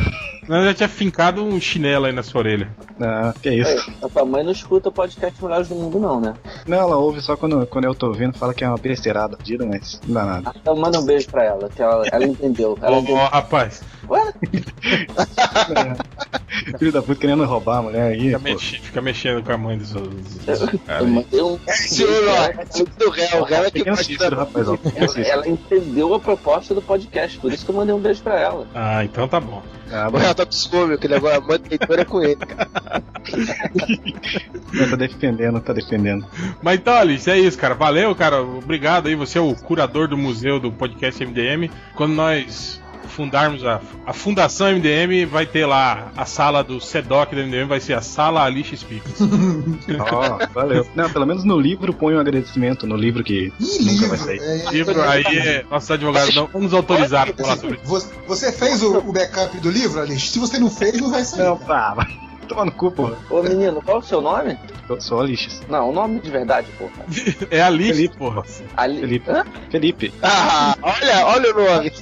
senão 0.45 0.65
já 0.65 0.75
tinha 0.75 0.89
fincado 0.89 1.45
um 1.45 1.61
chinelo 1.61 2.07
aí 2.07 2.13
na 2.13 2.23
sua 2.23 2.41
orelha. 2.41 2.69
Não, 2.99 3.33
que 3.35 3.51
isso. 3.51 3.71
Ei, 3.71 3.95
a 4.03 4.09
tua 4.09 4.25
mãe 4.25 4.43
não 4.43 4.53
escuta 4.53 4.89
o 4.89 4.93
podcast 4.93 5.43
Melhores 5.43 5.69
do 5.69 5.75
Mundo, 5.75 5.99
não, 5.99 6.21
né? 6.21 6.35
Não, 6.67 6.79
ela 6.79 6.97
ouve 6.97 7.21
só 7.21 7.37
quando, 7.37 7.67
quando 7.67 7.85
eu 7.85 7.95
tô 7.95 8.07
ouvindo, 8.09 8.37
fala 8.39 8.55
que 8.55 8.65
é 8.65 8.69
uma 8.69 8.79
besteirada 8.79 9.37
perdida, 9.37 9.67
mas 9.67 10.01
não 10.07 10.15
dá 10.15 10.25
nada. 10.25 10.53
Então 10.61 10.77
manda 10.77 10.99
um 10.99 11.05
beijo 11.05 11.29
pra 11.29 11.45
ela, 11.45 11.69
que 11.69 11.83
ela, 11.83 12.07
ela 12.11 12.25
entendeu. 12.25 12.79
Ela 12.81 12.97
Ó, 12.97 13.01
entendeu. 13.01 13.17
ó, 13.17 13.27
rapaz, 13.29 13.83
Ué? 14.09 14.33
Filho 16.79 16.93
da 16.93 17.03
puta 17.03 17.21
querendo 17.21 17.45
roubar 17.45 17.79
a 17.79 17.83
mulher 17.83 18.13
aí. 18.13 18.21
fica, 18.27 18.39
mexi- 18.39 18.81
fica 18.81 19.01
mexendo 19.03 19.43
com 19.43 19.53
a 19.53 19.59
mãe 19.59 19.77
dos 19.77 19.95
outros. 19.95 20.39
Eu 20.47 20.81
aí. 20.97 21.07
mandei 21.07 21.43
um. 21.43 21.59
Senhor, 21.69 22.11
ó, 22.29 22.65
segundo 22.71 23.07
o 23.07 23.11
réu, 23.11 23.41
o 23.41 23.45
réu 23.45 23.65
é 23.65 23.71
que 23.71 23.89
assiste, 23.89 24.19
da... 24.19 24.29
rapaz, 24.37 24.69
ó. 24.69 24.77
Ela, 25.35 25.45
ela 25.45 25.49
entendeu 25.49 26.15
a 26.15 26.21
proposta 26.21 26.75
do 26.75 26.81
podcast, 26.81 27.39
por 27.39 27.53
isso 27.53 27.65
que 27.65 27.71
eu 27.71 27.75
mandei 27.75 27.95
um 27.95 28.01
beijo 28.01 28.23
pra 28.23 28.39
ela. 28.39 28.67
Ah, 28.75 29.05
então 29.05 29.29
tá 29.29 29.41
bom. 29.41 29.63
Ah, 29.93 30.11
bom, 30.11 30.19
réu 30.19 30.35
tá 30.35 30.47
com 30.47 30.53
ciúme, 30.53 30.97
que 30.97 31.07
ele 31.07 31.15
agora 31.15 31.41
manda 31.41 31.69
leitura 31.69 32.05
com 32.05 32.23
ele, 32.23 32.37
cara. 32.37 33.03
tá 34.91 34.97
defendendo, 34.97 35.61
tá 35.61 35.73
defendendo. 35.73 36.27
Mas 36.63 36.79
então, 36.79 36.95
Alice, 36.95 37.31
é 37.31 37.39
isso, 37.39 37.59
cara. 37.59 37.75
Valeu, 37.75 38.15
cara. 38.15 38.43
Obrigado 38.43 39.09
aí. 39.09 39.15
Você 39.15 39.39
é 39.39 39.41
o 39.41 39.55
curador 39.55 40.09
do 40.09 40.17
museu 40.17 40.59
do 40.59 40.73
podcast 40.73 41.25
MDM. 41.25 41.71
Quando 41.95 42.15
nós 42.15 42.83
fundarmos 43.09 43.65
a, 43.65 43.81
a 44.07 44.13
Fundação 44.13 44.69
MDM, 44.69 45.27
vai 45.27 45.47
ter 45.47 45.67
lá 45.67 46.13
a 46.17 46.25
sala 46.25 46.63
do 46.63 46.81
SEDOC 46.81 47.35
do 47.35 47.43
MDM, 47.43 47.67
vai 47.67 47.81
ser 47.81 47.95
a 47.95 48.01
Sala 48.01 48.45
Alice 48.45 48.77
Speaks. 48.77 49.21
Ó, 50.13 50.47
valeu. 50.53 50.87
Não, 50.95 51.11
pelo 51.11 51.27
menos 51.27 51.45
no 51.45 51.59
livro 51.59 51.93
põe 51.93 52.15
um 52.15 52.21
agradecimento, 52.21 52.87
no 52.87 52.97
livro 52.97 53.23
que 53.23 53.53
Ih, 53.61 53.79
nunca 53.81 53.93
livro. 53.93 54.09
vai 54.09 54.19
sair. 54.19 54.41
é, 54.41 54.71
livro 54.71 55.03
aí, 55.03 55.39
é, 55.39 55.65
nossos 55.71 55.91
advogados 55.91 56.35
não 56.35 56.47
vão 56.47 56.63
nos 56.63 56.75
autorizar 56.75 57.29
a 57.29 57.33
falar 57.33 57.57
sobre 57.57 57.79
isso. 57.83 58.11
Você, 58.27 58.53
fez 58.53 58.83
o, 58.83 58.99
o 58.99 59.13
backup 59.13 59.57
do 59.59 59.71
livro, 59.71 60.01
Alice? 60.01 60.29
Se 60.29 60.39
você 60.39 60.59
não 60.59 60.71
fez, 60.71 61.01
não 61.01 61.11
vai 61.11 61.25
sair. 61.25 61.45
Não, 61.45 61.57
pá, 61.57 61.95
vai. 61.95 62.25
Toma 62.45 62.65
no 62.65 62.73
cu, 62.73 62.91
porra. 62.91 63.17
Ô 63.31 63.43
menino, 63.43 63.83
qual 63.83 63.99
é 63.99 64.01
o 64.01 64.03
seu 64.03 64.21
nome? 64.21 64.59
Eu 64.89 65.01
sou 65.01 65.21
Alixes. 65.21 65.63
Não, 65.69 65.91
o 65.91 65.93
nome 65.93 66.21
de 66.21 66.31
verdade, 66.31 66.69
porra. 66.79 66.93
É 67.51 67.63
Alice, 67.63 67.95
Felipe. 67.95 68.17
porra. 68.17 68.43
Ali... 68.77 69.01
Felipe. 69.01 69.31
Hã? 69.31 69.45
Felipe. 69.71 70.15
Ah, 70.23 70.77
olha, 70.83 71.27
olha 71.27 71.55
o 71.55 71.77
nome. 71.77 71.93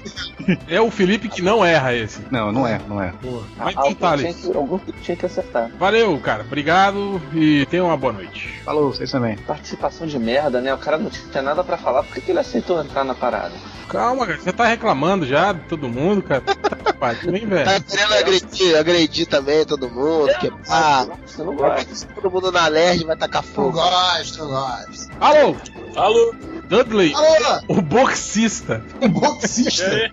É 0.68 0.80
o 0.80 0.90
Felipe 0.90 1.28
que 1.28 1.42
não 1.42 1.64
erra 1.64 1.94
esse. 1.94 2.20
Não, 2.30 2.50
não 2.50 2.66
é, 2.66 2.80
não 2.88 3.00
é. 3.00 3.12
Mas 3.56 3.76
Alguém 3.76 3.92
então 3.92 4.10
tá, 4.10 4.18
tinha 4.18 4.56
algum 4.56 4.78
tinha 5.00 5.16
que 5.16 5.26
acertar. 5.26 5.70
Valeu, 5.78 6.18
cara. 6.18 6.42
Obrigado 6.42 7.22
e 7.32 7.64
tenha 7.66 7.84
uma 7.84 7.96
boa 7.96 8.12
noite. 8.12 8.60
Falou, 8.64 8.92
vocês 8.92 9.10
também. 9.10 9.36
Participação 9.36 10.06
de 10.06 10.18
merda, 10.18 10.60
né? 10.60 10.74
O 10.74 10.78
cara 10.78 10.98
não 10.98 11.10
tinha 11.10 11.42
nada 11.42 11.62
pra 11.62 11.76
falar, 11.76 12.02
por 12.02 12.14
que, 12.14 12.20
que 12.20 12.32
ele 12.32 12.40
aceitou 12.40 12.80
entrar 12.82 13.04
na 13.04 13.14
parada? 13.14 13.52
Calma, 13.88 14.26
cara. 14.26 14.38
Você 14.38 14.52
tá 14.52 14.66
reclamando 14.66 15.26
já 15.26 15.52
de 15.52 15.60
todo 15.60 15.88
mundo, 15.88 16.22
cara. 16.22 16.40
Tá 16.40 17.12
hein, 17.12 17.46
velho? 17.46 17.64
Tá 17.64 17.80
querendo 17.80 18.14
agredir, 18.14 18.76
agredir 18.78 19.26
também 19.26 19.64
todo 19.64 19.90
mundo. 19.90 20.31
Que... 20.40 20.52
Ah, 20.68 21.06
Você 21.26 21.42
não 21.42 21.54
gosta. 21.54 22.06
todo 22.14 22.30
mundo 22.30 22.52
na 22.52 22.66
LERD 22.68 23.04
vai 23.04 23.16
tacar 23.16 23.42
Eu 23.44 23.48
fogo. 23.48 23.72
gosto, 23.72 24.38
eu 24.40 24.48
gosto. 24.48 25.08
Alô, 25.20 25.56
Alô, 25.96 26.34
Dudley, 26.68 27.12
Alô, 27.14 27.60
o 27.68 27.82
boxista. 27.82 28.82
um 29.00 29.08
boxista. 29.08 30.10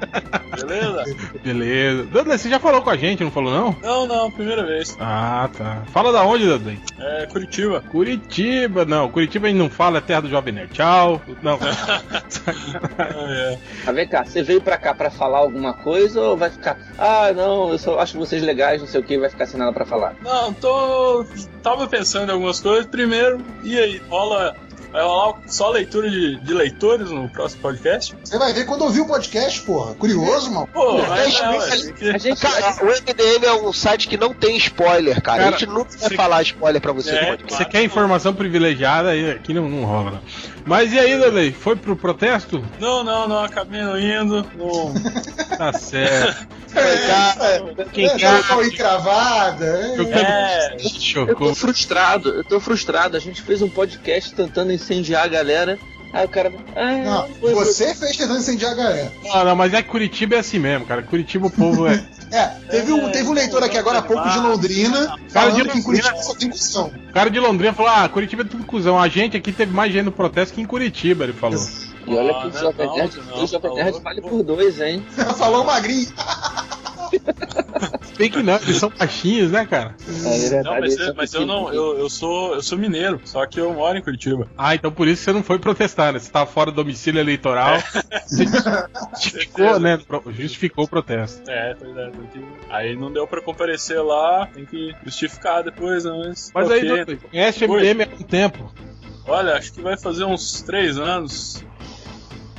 beleza? 0.58 1.04
Beleza. 1.44 2.04
Dudley, 2.04 2.38
você 2.38 2.50
já 2.50 2.60
falou 2.60 2.82
com 2.82 2.90
a 2.90 2.98
gente, 2.98 3.24
não 3.24 3.32
falou 3.32 3.52
não? 3.54 3.76
Não, 3.82 4.06
não, 4.08 4.32
primeira 4.32 4.66
vez. 4.66 4.98
Ah, 5.00 5.50
tá. 5.58 5.84
Fala 5.94 6.12
da 6.12 6.24
onde, 6.24 6.46
Dudley? 6.46 6.80
É 7.00 7.26
Curitiba. 7.28 7.82
Curitiba. 7.90 8.86
Não, 8.86 9.10
Curitiba 9.10 9.48
a 9.48 9.50
gente 9.50 9.60
não 9.60 9.70
fala, 9.70 10.00
é 10.00 10.02
terra 10.02 10.22
do 10.22 10.30
Jovem 10.30 10.54
Nerd. 10.54 10.74
Tchau. 10.74 11.22
Não. 11.42 11.58
Ah, 12.98 13.26
é. 13.30 13.58
Mas 13.86 13.96
vem 13.96 14.08
cá, 14.08 14.26
você 14.26 14.44
veio 14.44 14.62
pra 14.62 14.78
cá 14.78 14.94
pra 14.94 15.10
falar 15.10 15.40
alguma 15.40 15.74
coisa 15.74 16.20
ou 16.22 16.38
vai 16.38 16.50
ficar, 16.50 16.78
ah, 16.98 17.32
não, 17.34 17.72
eu 17.72 17.78
só 17.78 18.00
acho 18.00 18.18
vocês 18.18 18.42
legais, 18.44 18.82
não 18.82 18.88
sei 18.88 19.00
o 19.00 19.04
que, 19.04 19.18
vai 19.18 19.30
ficar 19.30 19.46
sem 19.46 19.60
nada 19.60 19.72
pra 19.72 19.86
falar? 19.86 20.16
Não, 20.22 20.54
tô. 20.54 21.26
Tava 21.64 21.88
pensando 21.88 22.30
em 22.30 22.34
algumas 22.34 22.60
coisas. 22.60 22.86
Primeiro, 22.86 23.40
e 23.64 23.78
aí, 23.78 24.02
rola 24.10 24.56
Vai 24.92 25.04
rolar 25.04 25.36
só 25.48 25.70
leitura 25.70 26.10
de, 26.10 26.38
de 26.38 26.54
leitores 26.54 27.12
no 27.12 27.30
próximo 27.30 27.62
podcast? 27.62 28.16
Você 28.24 28.38
vai 28.38 28.54
ver 28.54 28.66
quando 28.66 28.82
ouvir 28.84 29.02
o 29.02 29.06
podcast, 29.08 29.62
porra. 29.62 29.94
Curioso, 29.96 30.52
mano. 30.52 30.68
Pô, 30.74 30.98
Mas, 31.00 31.08
mas 31.08 31.42
não, 31.42 31.58
mas, 31.58 31.88
é 31.88 31.92
que- 31.92 32.10
A 32.10 32.18
gente 32.18 32.42
Cara, 32.42 32.76
o 32.84 32.86
MDM 32.88 33.46
é 33.46 33.54
um 33.54 33.72
site 33.72 34.08
que 34.08 34.18
não 34.18 34.34
tem 34.34 34.58
spoiler, 34.58 35.22
cara. 35.22 35.44
Cara, 35.44 35.56
a 35.56 35.60
gente 35.60 35.68
nunca 35.70 35.96
vai 35.98 36.10
falar 36.12 36.42
spoiler 36.42 36.82
pra 36.82 36.92
você 36.92 37.12
É, 37.12 37.22
no 37.22 37.28
podcast. 37.38 37.56
Você 37.64 37.66
quer 37.70 37.84
informação 37.84 38.34
privilegiada 38.34 39.10
aí 39.10 39.32
aqui 39.32 39.54
não, 39.54 39.70
não 39.70 39.84
rola. 39.86 40.12
não. 40.12 40.20
Mas 40.66 40.94
e 40.94 41.00
aí, 41.00 41.18
Danley? 41.18 41.52
Foi 41.52 41.76
pro 41.76 41.96
protesto? 41.96 42.64
Não, 42.80 43.04
não, 43.04 43.28
não, 43.28 43.44
acabei 43.44 43.82
não 43.82 44.00
indo. 44.00 44.46
Não... 44.56 44.94
Tá 45.60 45.74
certo. 45.74 46.48
É, 46.74 47.86
Quem 47.92 48.06
é, 48.06 48.16
quer- 48.18 48.48
tá 48.48 48.64
encravada. 48.66 49.66
É. 49.66 50.02
É, 50.20 50.76
Eu 50.76 50.90
Chocou. 50.90 51.48
tô 51.50 51.56
frustrado, 51.56 52.30
eu 52.30 52.44
tô 52.46 52.60
frustrado. 52.62 53.18
A 53.18 53.20
gente 53.20 53.42
fez 53.42 53.62
um 53.62 53.68
podcast 53.70 54.34
tentando 54.34 54.72
incendiar 54.72 55.26
a 55.26 55.28
galera. 55.28 55.78
Aí 56.14 56.26
o 56.26 56.30
cara. 56.30 56.52
Ah, 56.76 56.94
Não, 57.04 57.28
foi- 57.42 57.54
você 57.54 57.94
fez 57.94 58.16
tentando 58.16 58.40
incendiar 58.40 58.72
a 58.72 58.76
galera. 58.76 59.12
Não, 59.24 59.44
não, 59.46 59.56
mas 59.56 59.74
é 59.74 59.82
que 59.82 59.90
Curitiba 59.90 60.36
é 60.36 60.40
assim 60.40 60.60
mesmo, 60.60 60.86
cara. 60.86 61.02
Curitiba 61.04 61.48
o 61.48 61.52
povo 61.52 61.86
é. 61.88 62.02
É, 62.32 62.46
teve 62.70 62.92
um, 62.94 63.10
teve 63.12 63.28
um 63.28 63.34
leitor 63.34 63.64
aqui 63.64 63.78
agora 63.78 64.00
há 64.00 64.02
pouco 64.02 64.30
de 64.30 64.38
Londrina 64.40 65.08
Cara 65.08 65.52
falando 65.52 65.56
de 65.56 65.70
que 65.70 65.78
em 65.80 65.82
Curitiba 65.82 66.10
Londrina- 66.10 66.24
só 66.28 66.36
tem 66.36 66.50
cuzão. 66.50 66.92
O 67.10 67.14
cara 67.14 67.30
de 67.30 67.40
Londrina 67.40 67.74
falou: 67.74 67.92
ah, 67.92 68.08
Curitiba 68.10 68.44
é 68.44 68.46
tudo 68.46 68.64
cuzão. 68.66 69.00
A 69.00 69.08
gente 69.08 69.36
aqui 69.36 69.52
teve 69.52 69.74
mais 69.74 69.92
gente 69.92 70.06
no 70.06 70.12
protesto 70.12 70.54
que 70.54 70.62
em 70.62 70.66
Curitiba, 70.66 71.24
ele 71.24 71.34
falou. 71.34 71.60
E 72.08 72.14
olha 72.16 72.34
que 72.42 72.48
o 72.48 72.60
Jovem 72.60 72.92
Nerd, 72.94 73.18
não, 73.28 73.44
o 73.44 73.48
Jovem 73.48 73.74
Nerd 73.74 73.90
falou. 73.92 74.02
vale 74.02 74.22
por 74.22 74.44
dois, 74.44 74.80
hein? 74.80 75.06
Falou 75.38 75.64
o 75.64 75.66
magrinho. 77.24 78.00
Bem 78.18 78.30
que 78.30 78.44
não, 78.44 78.56
eles 78.58 78.78
são 78.78 78.90
baixinhos, 78.90 79.52
né, 79.52 79.66
cara? 79.66 79.96
É 80.52 80.64
não, 80.64 80.80
mas, 80.80 80.98
eu- 80.98 81.14
mas 81.16 81.34
eu 81.34 81.46
não, 81.46 81.74
eu, 81.74 81.98
eu 82.00 82.10
sou 82.10 82.54
eu 82.56 82.62
sou 82.62 82.78
mineiro, 82.78 83.22
só 83.24 83.46
que 83.46 83.60
eu 83.60 83.74
moro 83.74 83.98
em 83.98 84.02
Curitiba. 84.02 84.48
Ah, 84.58 84.76
então 84.76 84.92
por 84.92 85.08
isso 85.08 85.24
você 85.24 85.32
não 85.32 85.42
foi 85.44 85.58
protestar, 85.58 86.12
né? 86.12 86.20
Você 86.20 86.30
tava 86.30 86.46
fora 86.50 86.72
do 86.72 86.76
domicílio 86.76 87.20
eleitoral. 87.20 87.78
Você 88.28 88.46
justificou, 88.46 89.80
né? 89.80 90.00
Justificou 90.32 90.86
o 90.86 90.88
protesto. 90.88 91.50
É, 91.50 91.74
pois 91.76 91.96
é, 91.96 92.12
aí 92.70 92.96
não 92.96 93.12
deu 93.12 93.26
pra 93.28 93.42
comparecer 93.42 94.02
lá, 94.04 94.48
tem 94.54 94.66
que 94.66 94.94
justificar 95.04 95.64
depois, 95.64 96.04
né, 96.06 96.12
mas. 96.26 96.52
Mas 96.54 96.72
aí, 96.72 96.86
doutor, 96.88 97.18
conhece 97.30 97.66
o 97.66 97.68
MDM 97.74 98.02
há 98.04 98.06
quanto 98.08 98.24
tempo? 98.26 98.74
Olha, 99.26 99.54
acho 99.56 99.74
que 99.74 99.82
vai 99.82 99.98
fazer 99.98 100.24
uns 100.26 100.62
três 100.62 100.98
anos. 100.98 101.64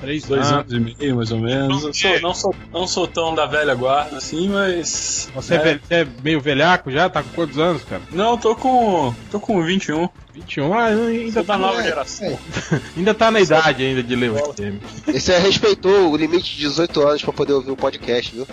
Três 0.00 0.24
Dois 0.24 0.50
anos. 0.50 0.72
anos 0.72 0.90
e 0.90 0.96
meio, 0.98 1.16
mais 1.16 1.30
ou 1.32 1.38
menos. 1.38 1.84
Eu 1.84 1.92
sou- 1.94 2.20
não, 2.20 2.34
sou, 2.34 2.54
não 2.72 2.86
sou 2.86 3.06
tão 3.06 3.34
da 3.34 3.46
velha 3.46 3.74
guarda 3.74 4.16
assim, 4.16 4.48
mas. 4.48 5.28
Você 5.34 5.54
é, 5.54 5.56
é. 5.56 5.60
velho- 5.60 5.80
você 5.86 5.94
é 5.94 6.06
meio 6.24 6.40
velhaco 6.40 6.90
já? 6.90 7.08
Tá 7.10 7.22
com 7.22 7.28
quantos 7.30 7.58
anos, 7.58 7.82
cara? 7.84 8.02
Não, 8.10 8.38
tô 8.38 8.56
com. 8.56 9.14
tô 9.30 9.38
com 9.38 9.62
21. 9.62 10.08
21? 10.34 10.74
Ah, 10.74 10.84
ainda 10.86 11.32
Sou 11.32 11.44
tá, 11.44 11.58
nova 11.58 11.80
é, 11.80 11.84
geração. 11.84 12.38
ainda 12.96 13.14
tá 13.14 13.30
na 13.30 13.40
idade 13.40 13.84
ainda 13.84 14.02
de 14.02 14.14
ler 14.16 14.30
o 14.30 14.34
MDM. 14.34 14.80
Você 15.06 15.38
respeitou 15.38 16.10
o 16.10 16.16
limite 16.16 16.54
de 16.56 16.62
18 16.62 17.00
anos 17.06 17.22
pra 17.22 17.32
poder 17.32 17.52
ouvir 17.52 17.70
o 17.70 17.76
podcast, 17.76 18.34
viu? 18.34 18.46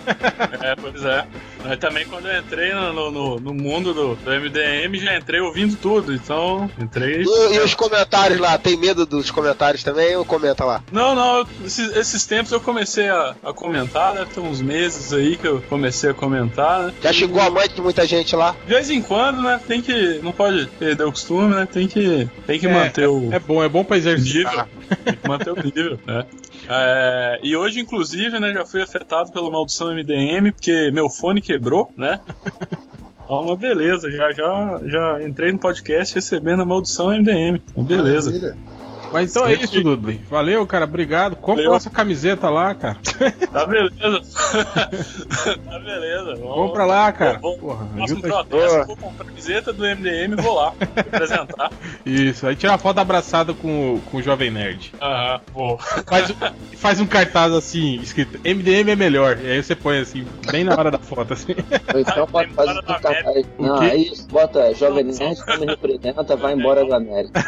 É, 0.61 0.75
pois 0.75 1.03
é. 1.03 1.25
Mas 1.63 1.77
também 1.79 2.05
quando 2.05 2.27
eu 2.27 2.39
entrei 2.39 2.73
no, 2.73 3.11
no, 3.11 3.39
no 3.39 3.53
mundo 3.53 3.93
do, 3.93 4.15
do 4.15 4.31
MDM, 4.31 4.97
já 4.97 5.17
entrei 5.17 5.39
ouvindo 5.39 5.75
tudo, 5.75 6.13
então 6.13 6.69
entrei. 6.79 7.23
E, 7.23 7.55
e 7.55 7.59
os 7.59 7.73
comentários 7.73 8.39
lá, 8.39 8.57
tem 8.57 8.77
medo 8.77 9.05
dos 9.05 9.31
comentários 9.31 9.83
também 9.83 10.15
ou 10.15 10.25
comenta 10.25 10.63
lá? 10.63 10.83
Não, 10.91 11.13
não, 11.15 11.45
esses, 11.65 11.95
esses 11.95 12.25
tempos 12.25 12.51
eu 12.51 12.61
comecei 12.61 13.09
a, 13.09 13.35
a 13.43 13.53
comentar, 13.53 14.13
deve 14.13 14.31
ter 14.31 14.39
uns 14.39 14.61
meses 14.61 15.13
aí 15.13 15.37
que 15.37 15.47
eu 15.47 15.61
comecei 15.69 16.09
a 16.09 16.13
comentar, 16.13 16.83
né? 16.83 16.93
Já 17.01 17.11
chegou 17.13 17.41
a 17.41 17.49
mãe 17.49 17.67
de 17.67 17.81
muita 17.81 18.05
gente 18.05 18.35
lá? 18.35 18.55
De 18.65 18.73
vez 18.73 18.89
em 18.89 19.01
quando, 19.01 19.41
né? 19.41 19.59
Tem 19.67 19.81
que. 19.81 20.19
Não 20.23 20.31
pode 20.31 20.67
perder 20.79 21.03
o 21.03 21.11
costume, 21.11 21.53
né? 21.55 21.66
Tem 21.71 21.87
que, 21.87 22.27
tem 22.45 22.59
que 22.59 22.67
É, 22.67 22.73
manter 22.73 23.07
o. 23.07 23.31
É 23.31 23.39
bom, 23.39 23.63
é 23.63 23.69
bom 23.69 23.83
pra 23.83 23.97
exercitar. 23.97 24.67
Tem 25.03 25.15
que 25.15 25.27
manter 25.27 25.51
o 25.51 25.55
nível, 25.55 25.99
né? 26.05 26.25
É, 26.69 27.39
e 27.43 27.55
hoje, 27.55 27.79
inclusive, 27.79 28.39
né, 28.39 28.51
já 28.53 28.65
fui 28.65 28.81
afetado 28.81 29.31
pela 29.31 29.49
maldição 29.49 29.93
MDM, 29.93 30.51
porque 30.51 30.91
meu 30.91 31.09
fone 31.09 31.41
quebrou, 31.41 31.91
né? 31.95 32.19
Ó, 33.29 33.43
uma 33.43 33.55
beleza, 33.55 34.09
já, 34.09 34.31
já, 34.31 34.79
já 34.85 35.23
entrei 35.27 35.51
no 35.51 35.59
podcast 35.59 36.15
recebendo 36.15 36.61
a 36.61 36.65
maldição 36.65 37.09
MDM. 37.11 37.61
Uma 37.75 37.85
beleza. 37.85 38.31
Maravilha. 38.31 38.57
Mas 39.11 39.31
então 39.31 39.47
é 39.47 39.53
isso, 39.53 39.81
Dudley. 39.81 40.21
Valeu, 40.29 40.65
cara. 40.67 40.85
Obrigado. 40.85 41.35
Compra 41.35 41.55
Valeu. 41.63 41.71
nossa 41.71 41.89
camiseta 41.89 42.49
lá, 42.49 42.73
cara. 42.75 42.97
Tá 43.51 43.65
beleza. 43.65 44.21
tá 45.65 45.79
beleza. 45.79 46.35
Vamos- 46.35 46.53
Compra 46.53 46.85
lá, 46.85 47.11
cara. 47.11 47.39
Vou- 47.39 47.57
Porra, 47.57 47.85
Próximo 47.85 48.03
ajuda 48.03 48.27
a 48.27 48.31
gente. 48.41 48.47
protesto, 48.49 48.87
vou 48.87 48.97
comprar 48.97 49.23
a 49.23 49.27
camiseta 49.27 49.73
do 49.73 49.83
MDM 49.85 50.33
e 50.33 50.41
vou 50.41 50.55
lá 50.55 50.73
apresentar. 50.95 51.71
Isso. 52.05 52.45
Aí 52.47 52.55
tira 52.55 52.73
a 52.73 52.77
foto 52.77 52.99
abraçada 52.99 53.53
com, 53.53 53.95
o- 53.95 54.01
com 54.01 54.17
o 54.17 54.21
Jovem 54.21 54.51
Nerd. 54.51 54.93
Aham, 55.01 55.41
vou. 55.53 55.77
Faz, 55.77 56.31
faz 56.75 56.99
um 56.99 57.07
cartaz 57.07 57.51
assim, 57.53 57.95
escrito 57.95 58.37
MDM 58.43 58.91
é 58.91 58.95
melhor. 58.95 59.37
E 59.41 59.49
aí 59.49 59.63
você 59.63 59.75
põe 59.75 59.99
assim, 59.99 60.25
bem 60.51 60.63
na 60.63 60.73
hora 60.77 60.91
da 60.91 60.99
foto, 60.99 61.33
assim. 61.33 61.55
Então 61.95 62.27
pode 62.27 62.51
fazer 62.53 62.77
um 62.79 62.81
cartaz. 62.83 63.45
Não, 63.57 63.79
quê? 63.79 63.85
é 63.85 63.95
isso. 63.95 64.27
Bota 64.27 64.73
Jovem 64.75 65.05
Nerd, 65.05 65.39
não 65.47 65.59
me 65.59 65.65
representa, 65.65 66.35
vai 66.35 66.53
embora 66.53 66.85
da 66.87 66.97
América. 66.97 67.41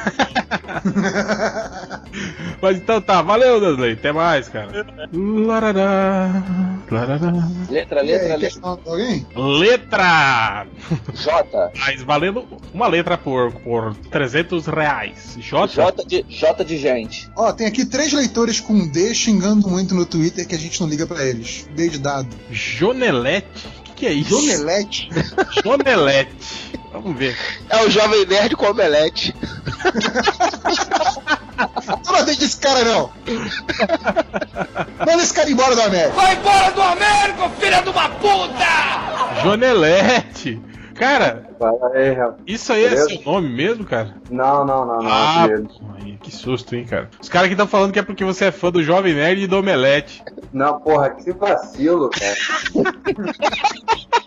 Mas 2.61 2.77
então 2.77 3.01
tá, 3.01 3.21
valeu, 3.21 3.59
Dudley. 3.59 3.93
Até 3.93 4.11
mais, 4.11 4.49
cara. 4.49 4.85
Larará, 5.13 6.43
larará. 6.89 7.31
Letra, 7.69 8.03
E 8.03 8.13
aí, 8.13 8.27
letra, 8.29 8.35
letra. 8.35 8.79
alguém? 8.85 9.25
Letra! 9.35 10.67
J. 11.13 11.71
Mas 11.79 12.01
valendo 12.01 12.45
uma 12.73 12.87
letra 12.87 13.17
por, 13.17 13.51
por 13.53 13.95
300 14.11 14.65
reais. 14.67 15.35
J? 15.39 15.67
J 15.67 16.05
de, 16.05 16.25
J 16.27 16.63
de 16.65 16.77
gente. 16.77 17.29
Ó, 17.35 17.51
tem 17.53 17.67
aqui 17.67 17.85
três 17.85 18.11
leitores 18.13 18.59
com 18.59 18.87
D 18.87 19.13
xingando 19.13 19.67
muito 19.69 19.95
no 19.95 20.05
Twitter 20.05 20.47
que 20.47 20.55
a 20.55 20.59
gente 20.59 20.79
não 20.81 20.87
liga 20.87 21.05
pra 21.05 21.23
eles. 21.25 21.67
D 21.75 21.89
de 21.89 21.99
dado. 21.99 22.27
Jonelete? 22.51 23.67
O 23.79 23.83
que, 23.83 23.91
que 23.93 24.05
é 24.07 24.13
isso? 24.13 24.29
Jonelete? 24.29 25.09
Jonelete. 25.63 26.31
Vamos 26.91 27.17
ver. 27.17 27.37
É 27.69 27.83
o 27.83 27.89
Jovem 27.89 28.25
Nerd 28.25 28.55
com 28.55 28.65
omelete. 28.65 29.35
Eu 31.87 31.97
não 32.05 32.15
atende 32.15 32.43
esse 32.45 32.57
cara, 32.59 32.83
não. 32.83 33.11
Manda 34.99 35.23
esse 35.23 35.33
cara 35.33 35.49
embora 35.49 35.75
da 35.75 35.85
América. 35.85 36.15
Vai 36.15 36.35
embora 36.35 36.71
do 36.71 36.81
Américo, 36.81 37.49
filha 37.59 37.81
de 37.81 37.89
uma 37.89 38.09
puta! 38.09 39.41
Jonelete. 39.43 40.61
Cara, 40.99 41.49
Fala 41.57 41.91
aí, 41.93 42.15
isso 42.45 42.73
aí 42.73 42.83
é 42.83 42.89
Beleza? 42.89 43.07
seu 43.09 43.21
nome 43.23 43.47
mesmo, 43.49 43.85
cara? 43.85 44.15
Não, 44.29 44.65
não, 44.65 44.85
não, 44.85 45.01
não. 45.01 45.09
Ah, 45.09 45.47
porra, 45.47 46.17
que 46.21 46.29
susto, 46.29 46.75
hein, 46.75 46.85
cara. 46.85 47.09
Os 47.21 47.29
caras 47.29 47.45
aqui 47.45 47.53
estão 47.53 47.67
falando 47.67 47.93
que 47.93 47.99
é 47.99 48.03
porque 48.03 48.25
você 48.25 48.45
é 48.45 48.51
fã 48.51 48.69
do 48.69 48.83
Jovem 48.83 49.13
Nerd 49.13 49.41
e 49.41 49.47
do 49.47 49.57
Omelete. 49.59 50.21
Não, 50.51 50.79
porra, 50.81 51.11
que 51.11 51.31
vacilo, 51.31 52.09
cara. 52.09 52.35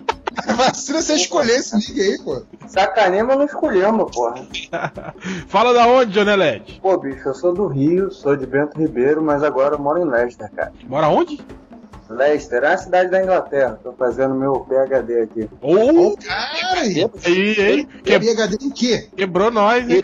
Vacina 0.56 1.00
você 1.00 1.14
escolher 1.14 1.56
esse 1.56 1.76
link 1.76 2.00
aí, 2.00 2.18
pô. 2.22 2.42
Sacaneia, 2.66 3.22
mas 3.22 3.36
não 3.36 3.44
escolhemos, 3.44 4.10
porra. 4.10 4.34
Fala 5.46 5.72
da 5.72 5.86
onde, 5.86 6.14
Jonelete? 6.14 6.80
Pô, 6.80 6.96
bicho, 6.96 7.28
eu 7.28 7.34
sou 7.34 7.52
do 7.52 7.66
Rio, 7.66 8.10
sou 8.10 8.34
de 8.36 8.46
Bento 8.46 8.78
Ribeiro, 8.78 9.22
mas 9.22 9.42
agora 9.42 9.74
eu 9.74 9.78
moro 9.78 10.00
em 10.00 10.04
Leicester, 10.08 10.50
cara. 10.52 10.72
Mora 10.88 11.08
onde? 11.08 11.38
Leicester 12.12 12.62
é 12.62 12.74
a 12.74 12.78
cidade 12.78 13.10
da 13.10 13.22
Inglaterra. 13.22 13.78
Tô 13.82 13.92
fazendo 13.92 14.34
meu 14.34 14.60
PHD 14.60 15.20
aqui. 15.22 15.48
Ô, 15.60 16.16
Cara, 16.16 16.80
aí. 16.80 17.06
aí, 17.24 17.60
hein? 17.60 17.88
Que- 18.04 18.18
PHD 18.18 18.56
em 18.64 18.70
quê? 18.70 19.08
quebrou 19.16 19.50
nós, 19.50 19.88
hein? 19.88 20.02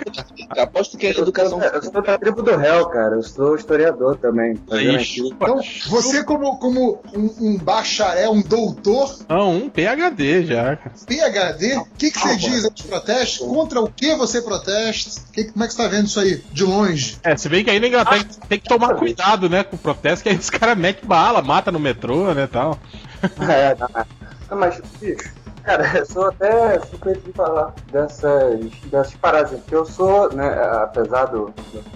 Aposto 0.57 0.97
que 0.97 1.07
é 1.07 1.13
Eu 1.13 1.23
educação. 1.23 1.61
sou, 1.61 1.69
eu 1.69 1.83
sou 1.83 2.03
da 2.03 2.19
tribo 2.19 2.43
do 2.43 2.57
réu, 2.57 2.87
cara. 2.87 3.15
Eu 3.17 3.23
sou 3.23 3.57
historiador 3.57 4.17
também. 4.17 4.59
Chupa. 5.05 5.45
Então, 5.47 5.61
você 5.89 6.23
como, 6.25 6.59
como 6.59 7.01
um, 7.15 7.35
um 7.41 7.59
bacharel, 7.59 8.33
um 8.33 8.43
doutor, 8.43 9.17
Não, 9.29 9.55
um 9.57 9.69
PHD 9.69 10.45
já, 10.45 10.77
cara. 10.77 10.93
PHD, 11.07 11.77
o 11.77 11.85
que, 11.97 12.11
que 12.11 12.19
você 12.19 12.37
diz 12.37 12.65
aos 12.65 12.83
protestos? 12.83 13.47
Contra 13.47 13.81
o 13.81 13.91
que 13.91 14.15
você 14.15 14.41
protesta? 14.43 15.21
Que, 15.33 15.45
como 15.45 15.65
é 15.65 15.69
que 15.69 15.75
você 15.75 15.83
tá 15.83 15.89
vendo 15.89 16.07
isso 16.07 16.21
aí? 16.21 16.43
De 16.53 16.65
longe. 16.65 17.17
É, 17.23 17.37
se 17.37 17.49
bem 17.49 17.65
que 17.65 17.71
aí 17.71 17.81
na 17.81 17.89
Inglaterra 17.89 18.25
tem 18.49 18.59
que 18.59 18.69
tomar 18.69 18.95
cuidado, 18.95 19.49
né, 19.49 19.63
com 19.65 19.77
o 19.77 19.79
protesto, 19.79 20.23
que 20.23 20.29
aí 20.29 20.37
os 20.37 20.51
caras 20.51 20.77
metem 20.79 21.07
bala, 21.09 21.43
mata 21.43 21.71
no 21.73 21.79
metrô, 21.81 21.98
né, 22.35 22.47
tal. 22.47 22.79
É, 23.49 23.77
não, 23.79 23.89
não, 24.51 24.59
mas, 24.59 24.81
bicho, 25.01 25.33
cara, 25.63 25.91
eu 25.99 26.07
sou 26.07 26.29
até 26.29 26.79
suspeito 26.81 27.21
de 27.21 27.33
falar 27.33 27.75
dessas, 27.93 28.61
dessas 28.91 29.15
paradas, 29.17 29.59
porque 29.61 29.75
eu 29.75 29.85
sou, 29.85 30.33
né, 30.33 30.49
apesar 30.83 31.27
do, 31.27 31.53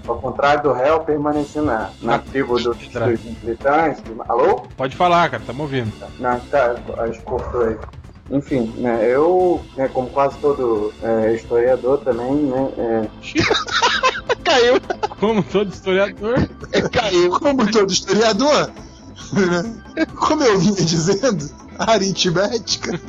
ao 0.07 0.19
contrário 0.19 0.63
do 0.63 0.73
réu, 0.73 1.01
permaneci 1.01 1.61
na, 1.61 1.91
na 2.03 2.19
tribo 2.19 2.55
dos, 2.59 2.77
dos 2.77 3.25
militantes. 3.43 4.03
Alô? 4.29 4.67
Pode 4.77 4.97
falar, 4.97 5.31
cara, 5.31 5.43
tamo 5.47 5.63
ouvindo. 5.63 5.93
Não, 6.19 6.39
tá, 6.41 6.75
acho 6.99 7.19
que 7.19 7.25
cortou 7.25 7.63
aí. 7.63 7.79
Enfim, 8.31 8.73
né, 8.79 9.05
eu, 9.05 9.61
né, 9.77 9.89
como 9.89 10.09
quase 10.09 10.39
todo 10.39 10.93
é, 11.03 11.33
historiador 11.35 11.99
também, 11.99 12.33
né, 12.35 12.73
é, 12.79 13.09
Caiu. 14.45 14.81
Como 15.19 15.43
todo 15.43 15.73
historiador. 15.73 16.49
Caiu. 16.93 17.31
Como 17.31 17.71
todo 17.71 17.91
historiador, 17.91 18.71
como 20.17 20.43
eu 20.43 20.59
vinha 20.59 20.75
dizendo, 20.75 21.49
aritmética. 21.79 23.01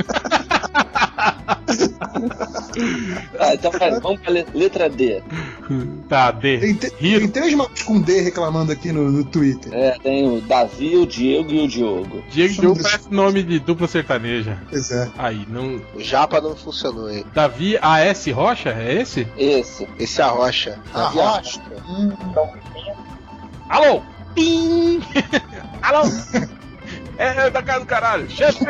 Ah, 3.40 3.54
então 3.54 3.72
vai, 3.72 4.00
vamos 4.00 4.20
pra 4.22 4.32
le- 4.32 4.46
letra 4.54 4.90
D. 4.90 5.22
Tá, 6.10 6.32
D. 6.32 6.58
Tem, 6.60 6.74
te- 6.76 6.90
tem 6.92 7.28
três 7.28 7.54
malucos 7.54 7.84
com 7.84 8.00
D 8.02 8.22
reclamando 8.22 8.72
aqui 8.72 8.92
no, 8.92 9.12
no 9.12 9.24
Twitter. 9.24 9.74
É, 9.74 9.98
tem 10.00 10.28
o 10.28 10.42
Davi, 10.42 10.96
o 10.98 11.06
Diego 11.06 11.52
e 11.52 11.62
o 11.62 11.68
Diogo. 11.68 12.24
Diego 12.32 12.54
Diogo 12.54 12.82
parece 12.82 13.12
nome 13.12 13.44
de 13.44 13.60
dupla 13.60 13.88
sertaneja. 13.88 14.58
Pois 14.70 14.92
é. 14.92 15.10
Aí, 15.18 15.46
não. 15.50 15.82
O 15.96 16.00
Japa 16.02 16.42
não 16.42 16.56
funcionou, 16.56 17.10
hein? 17.10 17.26
Davi 17.34 17.78
A.S. 17.82 18.32
Rocha? 18.32 18.70
É 18.70 19.02
esse? 19.02 19.28
Esse. 19.38 19.88
Esse 20.00 20.22
é 20.22 20.24
a 20.24 20.28
Rocha. 20.30 20.80
A 20.94 21.00
Davi 21.00 21.18
Rocha? 21.18 21.62
Alô? 23.70 24.02
Pim! 24.36 25.02
Alô? 25.82 26.04
É 27.16 27.48
da 27.52 27.62
casa 27.62 27.82
do 27.82 27.86
caralho. 27.86 28.28
Chefe! 28.28 28.66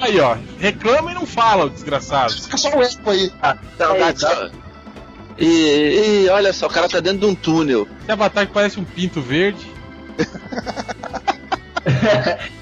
Aí, 0.00 0.18
ó. 0.18 0.36
Reclama 0.58 1.10
e 1.10 1.14
não 1.14 1.26
fala, 1.26 1.66
o 1.66 1.70
desgraçado. 1.70 2.32
Fica 2.32 2.56
só 2.56 2.74
o 2.74 2.82
eco 2.82 3.10
aí. 3.10 3.30
Saudade. 3.76 4.52
E, 5.38 6.24
e 6.24 6.28
olha 6.30 6.52
só, 6.52 6.66
o 6.66 6.70
cara 6.70 6.88
tá 6.88 7.00
dentro 7.00 7.20
de 7.20 7.26
um 7.26 7.34
túnel. 7.34 7.86
Esse 8.02 8.12
avatar 8.12 8.46
que 8.46 8.52
parece 8.52 8.80
um 8.80 8.84
pinto 8.84 9.20
verde. 9.20 9.66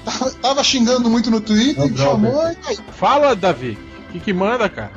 Tava, 0.03 0.31
tava 0.41 0.63
xingando 0.63 1.09
muito 1.09 1.31
no 1.31 1.39
Twitter, 1.39 1.89
Não, 1.89 1.97
chamou 1.97 2.51
e 2.51 2.57
aí. 2.67 2.77
Fala, 2.91 3.35
Davi. 3.35 3.77
O 4.09 4.11
que, 4.11 4.19
que 4.19 4.33
manda, 4.33 4.67
cara? 4.67 4.91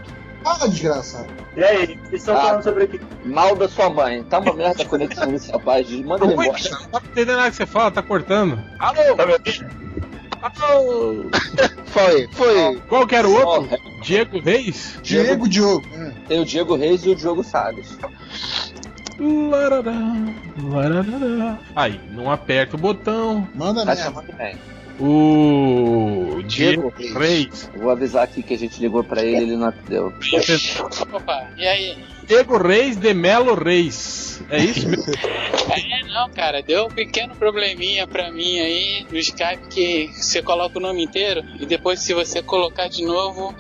Fala, 0.47 0.69
desgraçado. 0.69 1.27
E 1.57 1.65
aí, 1.65 1.87
vocês 2.05 2.21
estão 2.21 2.37
Ah. 2.37 2.41
falando 2.41 2.63
sobre 2.63 2.85
o 2.85 2.89
que? 2.89 3.01
Mal 3.25 3.57
da 3.57 3.69
sua 3.69 3.91
mãe. 3.91 4.23
Tá 4.23 4.39
uma 4.39 4.53
merda 4.53 4.85
a 4.85 4.87
conexão 4.87 5.27
desse 5.33 5.51
rapaz. 5.51 5.91
Manda 5.91 6.25
ele 6.25 6.37
Não 6.37 6.45
embora. 6.45 6.63
tá 6.93 7.01
entendendo 7.05 7.37
nada 7.37 7.51
que 7.51 7.57
você 7.57 7.67
fala, 7.67 7.91
tá 7.91 8.01
cortando. 8.01 8.63
Alô? 8.79 9.01
Alô? 10.63 11.25
Foi, 11.87 12.29
foi. 12.33 12.77
Qual 12.89 13.07
que 13.07 13.15
era 13.17 13.27
o 13.27 13.33
outro? 13.35 13.77
Diego 14.03 14.39
Reis? 14.39 14.99
Diego 15.03 15.49
Diogo. 15.49 15.85
Tem 16.29 16.39
o 16.41 16.45
Diego 16.45 16.77
Reis 16.77 17.05
e 17.07 17.09
o 17.11 17.17
Diogo 17.17 17.43
Salles. 17.43 17.99
Larará, 19.19 19.93
larará. 20.63 21.59
Aí, 21.75 21.99
não 22.13 22.31
aperta 22.31 22.77
o 22.77 22.79
botão. 22.79 23.49
Manda 23.55 23.85
Tá 23.85 23.97
chamando 23.97 24.31
bem. 24.37 24.57
O 24.99 26.43
Diego 26.47 26.93
Diego 26.97 27.19
Reis. 27.19 27.71
Vou 27.77 27.91
avisar 27.91 28.25
aqui 28.25 28.43
que 28.43 28.55
a 28.55 28.59
gente 28.59 28.81
ligou 28.81 29.05
pra 29.05 29.23
ele 29.23 29.43
ele 29.43 29.57
não 29.57 29.69
atendeu. 29.69 30.13
Opa, 31.13 31.51
e 31.57 31.67
aí? 31.67 32.05
Diego 32.27 32.57
Reis 32.57 32.97
de 32.97 33.13
Melo 33.15 33.55
Reis. 33.55 34.43
É 34.51 34.59
isso 34.59 34.89
mesmo? 34.89 35.05
É, 35.69 36.05
não, 36.05 36.31
cara, 36.31 36.63
deu 36.63 36.87
um 36.87 36.91
pequeno 36.91 37.35
probleminha 37.35 38.07
pra 38.07 38.31
mim 38.31 38.61
aí 38.61 39.05
no 39.11 39.19
Skype 39.19 39.67
que 39.69 40.09
você 40.15 40.41
coloca 40.41 40.79
o 40.79 40.81
nome 40.81 41.03
inteiro 41.03 41.45
e 41.59 41.67
depois 41.67 42.01
se 42.01 42.15
você 42.15 42.41
colocar 42.41 42.87
de 42.87 43.05
novo 43.05 43.53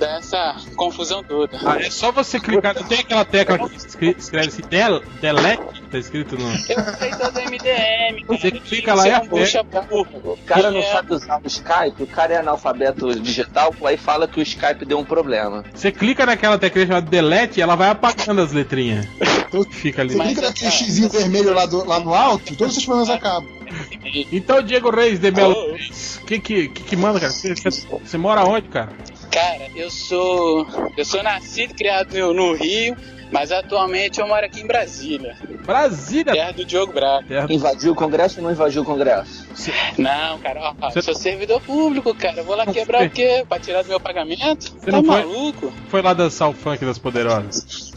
dá 0.00 0.16
essa 0.18 0.56
confusão 0.74 1.22
toda. 1.22 1.58
Ah, 1.64 1.76
é 1.78 1.90
só 1.90 2.10
você 2.10 2.40
clicar. 2.40 2.74
Não 2.74 2.82
tem 2.84 3.00
aquela 3.00 3.24
tecla 3.24 3.68
que 3.68 3.76
escre- 3.76 4.16
escreve 4.18 4.48
assim, 4.48 4.62
del, 4.62 5.02
delete, 5.20 5.82
tá 5.90 5.98
escrito 5.98 6.36
no. 6.36 6.48
Eu 6.50 6.56
sei 6.98 7.10
todo 7.10 7.38
MDM, 7.40 8.24
cara. 8.26 8.38
Você 8.40 8.50
clica 8.50 8.94
lá 8.94 9.06
e 9.06 9.10
Você 9.10 9.58
é 9.58 9.62
bucha 9.62 9.62
burro. 9.62 10.32
O 10.32 10.36
cara 10.46 10.70
não 10.70 10.80
É. 10.80 10.82
sabe 10.92 11.12
usar 11.14 11.40
o 11.42 11.46
Skype, 11.46 12.02
o 12.02 12.06
cara 12.06 12.34
é 12.34 12.36
analfabeto 12.38 13.14
digital, 13.20 13.74
aí 13.84 13.96
fala 13.96 14.26
que 14.26 14.40
o 14.40 14.42
Skype 14.42 14.84
deu 14.86 14.98
um 14.98 15.04
problema. 15.04 15.64
Você 15.74 15.92
clica 15.92 16.24
naquela 16.26 16.58
tecla 16.58 16.86
chamada 16.86 17.06
delete 17.10 17.58
e 17.58 17.62
ela 17.62 17.76
vai 17.76 17.90
apagando 17.90 18.40
as 18.40 18.52
letrinhas. 18.52 19.06
Tudo 19.50 19.66
que 19.66 19.76
fica 19.76 20.02
ali. 20.02 20.14
Você 20.14 20.22
clica 20.24 20.42
naquele 20.42 20.70
xizinho 20.70 21.08
vermelho 21.10 21.52
lá, 21.52 21.66
do- 21.66 21.84
lá 21.86 22.00
no 22.00 22.14
alto, 22.14 22.56
todos 22.56 22.76
os 22.76 22.84
problemas 22.84 23.10
acabam. 23.10 23.48
Então, 24.32 24.62
Diego 24.62 24.90
Reis 24.90 25.18
de 25.20 25.30
Melo 25.30 25.72
Reis, 25.74 26.18
o 26.22 26.26
que, 26.26 26.38
que, 26.40 26.68
que 26.68 26.82
que 26.82 26.96
manda, 26.96 27.20
cara? 27.20 27.32
Você, 27.32 27.54
você- 27.54 27.86
você 28.02 28.18
mora 28.18 28.44
onde, 28.44 28.68
cara? 28.68 28.88
Cara, 29.30 29.68
eu 29.74 29.90
sou. 29.90 30.66
Eu 30.96 31.04
sou 31.04 31.22
nascido 31.22 31.70
e 31.70 31.74
criado 31.74 32.12
no, 32.18 32.34
no 32.34 32.52
Rio, 32.54 32.96
mas 33.30 33.52
atualmente 33.52 34.20
eu 34.20 34.26
moro 34.26 34.44
aqui 34.44 34.60
em 34.60 34.66
Brasília. 34.66 35.36
Brasília? 35.64 36.32
Terra 36.32 36.52
do 36.52 36.64
Diogo 36.64 36.92
Braga. 36.92 37.46
Invadiu 37.52 37.92
o 37.92 37.94
Congresso 37.94 38.38
ou 38.38 38.44
não 38.44 38.50
invadiu 38.52 38.82
o 38.82 38.84
Congresso? 38.84 39.46
Não, 39.96 40.38
cara, 40.40 40.74
ó, 40.80 40.90
eu 40.94 41.02
sou 41.02 41.14
servidor 41.14 41.60
público, 41.60 42.12
cara. 42.14 42.38
Eu 42.38 42.44
vou 42.44 42.56
lá 42.56 42.66
quebrar 42.66 43.06
o 43.06 43.10
quê? 43.10 43.44
Pra 43.48 43.58
tirar 43.60 43.82
do 43.82 43.88
meu 43.88 44.00
pagamento? 44.00 44.72
Você 44.78 44.90
tá 44.90 44.92
não 44.92 45.04
foi- 45.04 45.22
maluco? 45.24 45.72
Foi 45.88 46.02
lá 46.02 46.12
dançar 46.12 46.48
o 46.48 46.52
funk 46.52 46.84
das 46.84 46.98
poderosas. 46.98 47.89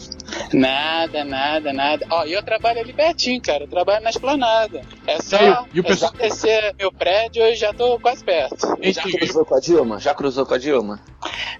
Nada, 0.54 1.24
nada, 1.24 1.72
nada. 1.72 2.06
Ó, 2.10 2.24
e 2.24 2.32
eu 2.32 2.42
trabalho 2.42 2.80
ali 2.80 2.92
pertinho, 2.92 3.40
cara. 3.42 3.64
Eu 3.64 3.68
trabalho 3.68 4.02
na 4.04 4.10
esplanada. 4.10 4.82
É 5.06 5.20
só, 5.20 5.36
E 5.72 5.78
e 5.78 5.80
o 5.80 5.84
é 5.84 5.86
pessoal- 5.88 6.12
só 6.12 6.16
descer 6.18 6.74
meu 6.78 6.92
prédio 6.92 7.42
e 7.46 7.54
já 7.56 7.72
tô 7.72 7.98
quase 7.98 8.24
perto. 8.24 8.56
Já 8.82 9.02
cruzou 9.02 9.44
com 9.44 9.54
a 9.56 9.60
Dilma? 9.60 10.00
Já 10.00 10.14
cruzou 10.14 10.46
com 10.46 10.54
a 10.54 10.58
Dilma? 10.58 11.00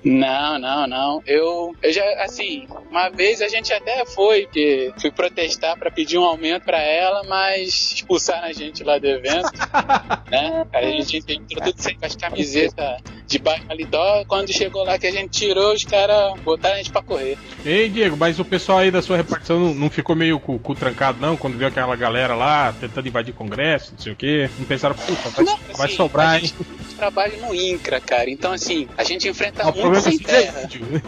Não, 0.05 0.59
não, 0.59 0.87
não. 0.87 1.23
Eu, 1.27 1.75
eu 1.83 1.93
já, 1.93 2.05
assim, 2.23 2.67
uma 2.91 3.09
vez 3.09 3.41
a 3.43 3.49
gente 3.49 3.73
até 3.73 4.05
foi, 4.07 4.47
que 4.47 4.93
fui 5.01 5.11
protestar 5.11 5.79
pra 5.79 5.91
pedir 5.91 6.19
um 6.19 6.25
aumento 6.25 6.65
pra 6.65 6.81
ela, 6.81 7.23
mas 7.25 7.93
expulsaram 7.95 8.47
a 8.47 8.53
gente 8.53 8.85
lá 8.85 8.99
do 8.99 9.07
evento, 9.07 9.51
né? 10.31 10.67
A 10.73 10.83
gente 10.83 11.17
entrou 11.17 11.63
tudo 11.65 11.81
sem 11.83 11.99
com 11.99 12.05
as 12.07 12.15
camisetas 12.17 13.01
de 13.27 13.39
paletó. 13.39 14.25
Quando 14.27 14.53
chegou 14.53 14.85
lá 14.85 14.99
que 14.99 15.07
a 15.07 15.13
gente 15.13 15.31
tirou, 15.31 15.73
os 15.73 15.85
caras 15.85 16.39
botaram 16.41 16.75
a 16.75 16.79
gente 16.79 16.91
pra 16.91 17.03
correr. 17.03 17.39
Ei, 17.65 17.89
Diego, 17.89 18.17
mas 18.17 18.39
o 18.39 18.45
pessoal 18.45 18.79
aí 18.79 18.91
da 18.91 19.03
sua 19.03 19.17
repartição 19.17 19.59
não, 19.59 19.75
não 19.75 19.91
ficou 19.91 20.15
meio 20.15 20.39
com 20.39 20.55
o 20.55 20.59
cu 20.59 20.75
trancado, 20.75 21.19
não? 21.21 21.37
Quando 21.37 21.57
viu 21.59 21.67
aquela 21.67 21.95
galera 21.97 22.35
lá 22.35 22.75
tentando 22.79 23.09
invadir 23.09 23.35
congresso, 23.35 23.93
não 23.93 23.99
sei 23.99 24.13
o 24.13 24.17
quê? 24.17 24.51
Não 24.59 24.67
pensaram, 24.67 24.95
puta, 24.95 25.29
vai, 25.31 25.45
vai 25.45 25.87
Assim, 25.87 25.97
sobrar, 25.97 26.29
a 26.31 26.35
hein? 26.39 26.47
gente 26.47 26.55
trabalha 26.97 27.37
no 27.39 27.55
INCRA, 27.55 28.01
cara. 28.01 28.31
Então, 28.31 28.53
assim, 28.53 28.89
a 28.97 29.05
gente 29.05 29.29
enfrenta 29.29 29.69
o 29.69 29.77
muito 29.77 30.01
sem 30.01 30.15
é 30.15 30.19
que 30.19 30.25
você 30.25 30.33
é 30.37 30.43
terra. 30.43 30.63
índio. 30.65 31.03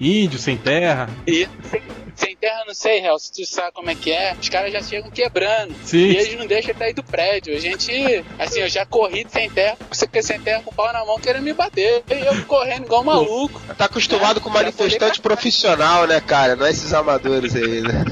índio, 0.00 0.38
sem 0.38 0.56
terra. 0.56 1.10
E 1.26 1.48
sem, 1.70 1.82
sem 2.16 2.36
terra, 2.36 2.64
não 2.66 2.74
sei, 2.74 3.00
Hel, 3.04 3.18
se 3.18 3.32
tu 3.32 3.44
sabe 3.46 3.72
como 3.72 3.90
é 3.90 3.94
que 3.94 4.10
é, 4.10 4.34
os 4.40 4.48
caras 4.48 4.72
já 4.72 4.82
chegam 4.82 5.10
quebrando. 5.10 5.74
Sim. 5.84 5.98
E 5.98 6.16
eles 6.16 6.38
não 6.38 6.46
deixam 6.46 6.74
cair 6.74 6.94
do 6.94 7.02
prédio. 7.02 7.54
A 7.54 7.60
gente, 7.60 7.92
assim, 8.38 8.60
eu 8.60 8.68
já 8.68 8.84
corri 8.86 9.26
sem 9.28 9.50
terra, 9.50 9.76
você 9.90 10.06
quer 10.06 10.22
sem 10.22 10.40
terra 10.40 10.62
com 10.62 10.70
o 10.70 10.74
pau 10.74 10.92
na 10.92 11.04
mão 11.04 11.18
querendo 11.32 11.44
me 11.44 11.52
bater. 11.52 12.02
E 12.10 12.26
eu 12.26 12.44
correndo 12.44 12.84
igual 12.84 13.02
maluco. 13.02 13.60
Tá 13.76 13.86
acostumado 13.86 14.40
com 14.40 14.50
manifestante 14.50 15.20
profissional, 15.20 16.06
né, 16.06 16.20
cara? 16.20 16.54
Não 16.56 16.66
é 16.66 16.70
esses 16.70 16.92
amadores 16.92 17.56
aí, 17.56 17.80
né? 17.80 18.04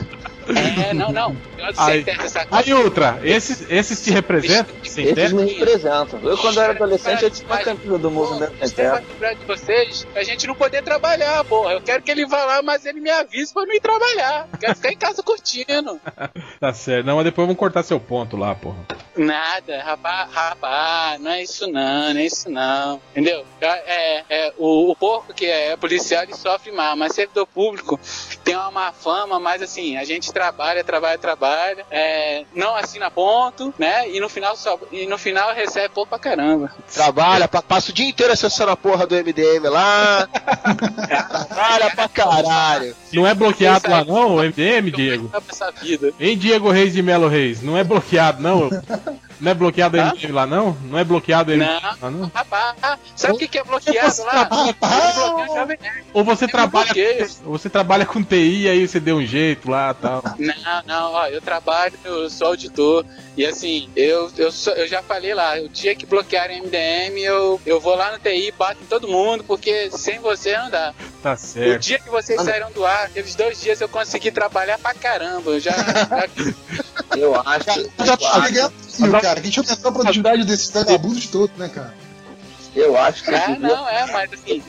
É, 0.59 0.95
não, 0.95 1.13
não. 1.13 1.37
Aí, 1.77 2.05
aí 2.51 2.75
outra, 2.75 3.21
esses, 3.23 3.65
esses 3.71 4.03
te 4.03 4.11
representam? 4.11 4.75
Sem 4.85 5.07
Esses 5.07 5.33
me 5.33 5.45
representam. 5.45 6.21
Eu, 6.23 6.37
quando 6.39 6.61
era 6.61 6.73
adolescente, 6.73 7.23
eu 7.23 7.31
tinha 7.31 7.47
uma 7.47 7.59
camisa 7.59 7.99
do 7.99 8.11
movimento 8.11 8.53
sem 8.59 8.69
Você 8.69 8.83
vai 8.83 9.01
terra. 9.01 9.05
lembrar 9.13 9.35
de 9.35 9.45
vocês 9.45 10.07
a 10.15 10.23
gente 10.23 10.47
não 10.47 10.55
poder 10.55 10.83
trabalhar, 10.83 11.45
porra. 11.45 11.73
Eu 11.73 11.81
quero 11.81 12.03
que 12.03 12.11
ele 12.11 12.27
vá 12.27 12.45
lá, 12.45 12.63
mas 12.63 12.85
ele 12.87 13.01
me 13.01 13.11
avise 13.11 13.53
pra 13.53 13.65
não 13.65 13.75
ir 13.75 13.81
trabalhar. 13.81 14.49
Eu 14.53 14.59
quero 14.59 14.75
ficar 14.77 14.93
em 14.93 14.97
casa 14.97 15.23
curtindo. 15.23 16.01
Tá 16.61 16.75
certo. 16.75 17.07
Não, 17.07 17.17
mas 17.17 17.25
depois 17.25 17.47
vamos 17.47 17.59
cortar 17.59 17.83
seu 17.83 17.99
ponto 17.99 18.37
lá, 18.37 18.55
porra. 18.55 18.77
Nada, 19.17 19.83
rapaz, 19.83 20.31
rapaz, 20.31 21.21
não 21.21 21.31
é 21.31 21.43
isso 21.43 21.67
não, 21.67 22.13
não 22.13 22.21
é 22.21 22.25
isso 22.25 22.51
não. 22.51 23.01
Entendeu? 23.11 23.45
É, 23.61 24.25
é, 24.29 24.53
o, 24.59 24.91
o 24.91 24.97
porco 24.97 25.33
que 25.33 25.47
é 25.47 25.77
policial 25.77 26.23
ele 26.23 26.35
sofre 26.35 26.71
mal, 26.71 26.97
mas 26.97 27.15
servidor 27.15 27.47
público 27.47 27.99
tem 28.45 28.55
uma 28.57 28.71
má 28.71 28.93
fama, 28.93 29.41
mas 29.41 29.63
assim, 29.63 29.97
a 29.97 30.05
gente 30.05 30.33
trabalha, 30.45 30.83
trabalha, 30.83 31.19
trabalha, 31.19 31.85
é, 31.91 32.45
não 32.55 32.75
assina 32.75 33.11
ponto, 33.11 33.75
né? 33.79 34.09
E 34.09 34.19
no 34.21 34.29
final 34.31 34.57
só, 34.57 34.79
e 34.91 35.07
no 35.07 35.19
final 35.19 35.53
recebe 35.55 35.91
pouco 35.91 36.09
pra 36.09 36.19
caramba. 36.19 36.73
Trabalha, 36.95 37.47
pa- 37.47 37.61
passa 37.61 37.91
o 37.91 37.95
dia 37.95 38.09
inteiro 38.09 38.33
acessando 38.33 38.71
a 38.71 38.77
porra 38.77 39.07
do 39.07 39.15
MDM 39.15 39.69
lá. 39.69 40.27
Trabalha 41.47 41.91
pra 41.91 42.09
caralho. 42.09 42.97
Não 43.13 43.27
é 43.27 43.35
bloqueado 43.35 43.91
lá 43.91 44.03
não, 44.03 44.37
o 44.37 44.43
MDM, 44.43 44.91
Diego? 44.91 45.31
Essa 45.51 45.71
vida. 45.73 46.11
Hein, 46.19 46.39
Diego 46.39 46.71
Reis 46.71 46.95
de 46.95 47.03
Melo 47.03 47.29
Reis? 47.29 47.61
Não 47.63 47.77
é 47.77 47.85
bloqueado 47.85 48.43
não? 48.43 48.71
Não 49.41 49.51
é 49.51 49.55
bloqueado 49.55 49.99
o 49.99 50.01
MDM 50.01 50.33
lá 50.33 50.47
não? 50.47 50.77
Não 50.85 50.99
é 50.99 51.05
bloqueado 51.05 51.51
o 51.53 51.55
MDM 51.55 51.69
Não. 51.69 51.81
lá 52.01 52.11
não? 52.11 52.31
Rapaz, 52.35 52.77
sabe 53.15 53.35
o 53.35 53.39
que, 53.39 53.49
que 53.49 53.59
é 53.59 53.65
bloqueado 53.65 54.23
lá? 54.25 54.49
Jovem 55.55 55.79
Nerd. 55.81 56.05
Ou 56.15 56.25
você 56.25 56.47
trabalha, 56.49 56.93
ou 57.45 57.53
você 57.59 57.69
trabalha 57.69 58.07
com 58.07 58.23
TI 58.23 58.69
aí 58.69 58.87
você 58.87 59.01
deu 59.01 59.17
um 59.17 59.25
jeito 59.27 59.71
lá 59.71 59.93
tal. 59.95 60.23
Não, 60.39 60.83
não, 60.87 61.13
ó, 61.13 61.27
eu 61.29 61.41
trabalho, 61.41 61.95
eu 62.05 62.29
sou 62.31 62.49
auditor. 62.49 63.05
E 63.37 63.45
assim, 63.47 63.89
eu, 63.97 64.31
eu, 64.37 64.51
sou- 64.53 64.73
eu 64.75 64.87
já 64.87 65.03
falei 65.03 65.33
lá, 65.35 65.55
o 65.61 65.69
dia 65.69 65.95
que 65.95 66.05
bloquearem 66.07 66.63
MDM, 66.63 67.19
eu, 67.23 67.61
eu 67.65 67.81
vou 67.81 67.95
lá 67.95 68.13
no 68.13 68.19
TI, 68.19 68.53
bato 68.57 68.83
em 68.83 68.87
todo 68.87 69.09
mundo, 69.09 69.45
porque 69.45 69.91
sem 69.91 70.19
você 70.21 70.57
não 70.57 70.71
dá. 70.71 70.93
Tá 71.23 71.35
O 71.35 71.37
certo. 71.37 71.83
dia 71.83 71.99
que 71.99 72.11
vocês 72.11 72.41
saíram 72.43 72.71
do 72.73 72.85
ar, 72.85 73.07
aqueles 73.07 73.35
dois 73.35 73.61
dias 73.61 73.81
eu 73.81 73.89
consegui 73.89 74.31
trabalhar 74.31 74.79
pra 74.79 74.95
caramba. 74.95 75.51
Eu 75.53 75.61
já. 75.61 75.73
Eu 77.17 77.35
acho. 77.35 77.91
Já 78.05 78.17
tá 78.17 78.39
ligado, 78.47 78.73
sim, 78.89 79.11
cara. 79.11 79.41
Que 79.41 79.49
a 79.49 79.51
gente 79.51 79.59
aumentou 79.59 79.91
a 79.91 79.93
produtividade 79.95 80.45
desses 80.45 80.71
vagabundos 80.71 81.27
todos, 81.27 81.57
né, 81.57 81.69
cara? 81.69 81.93
Eu 82.75 82.97
acho 82.97 83.25
que. 83.25 83.35
Ah, 83.35 83.57
não, 83.59 83.89
é, 83.89 84.07
mas 84.13 84.33
assim. 84.33 84.63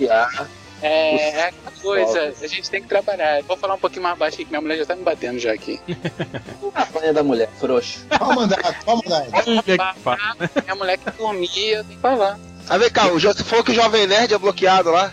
É, 0.82 1.16
é 1.30 1.44
aquela 1.48 1.72
coisa, 1.82 2.34
a 2.42 2.48
gente 2.48 2.70
tem 2.70 2.82
que 2.82 2.88
trabalhar. 2.88 3.42
Vou 3.44 3.56
falar 3.58 3.76
um 3.76 3.80
pouquinho 3.80 4.04
mais 4.04 4.18
baixo 4.18 4.36
aqui, 4.36 4.46
que 4.46 4.50
minha 4.52 4.62
mulher 4.62 4.78
já 4.78 4.86
tá 4.86 4.96
me 4.96 5.04
batendo 5.04 5.38
já 5.40 5.54
aqui. 5.54 5.80
Apanha 6.74 7.14
da 7.14 7.24
mulher, 7.24 7.50
frouxo. 7.60 8.06
Pode 8.10 8.36
mandar, 8.36 8.84
pode 8.84 9.10
mandar. 9.10 10.36
Minha 10.64 10.76
mulher 10.76 10.98
que 10.98 11.12
dormia, 11.12 11.78
eu 11.78 11.84
tenho 11.84 11.96
que 11.96 12.02
falar. 12.02 12.40
Ah, 12.70 12.78
vem 12.78 12.90
cá, 12.90 13.08
o 13.12 13.20
Jo- 13.20 13.34
você 13.34 13.44
falou 13.44 13.64
que 13.64 13.72
o 13.72 13.76
Jovem 13.76 14.08
Nerd 14.08 14.34
é 14.34 14.38
bloqueado 14.38 14.92
lá? 14.92 15.12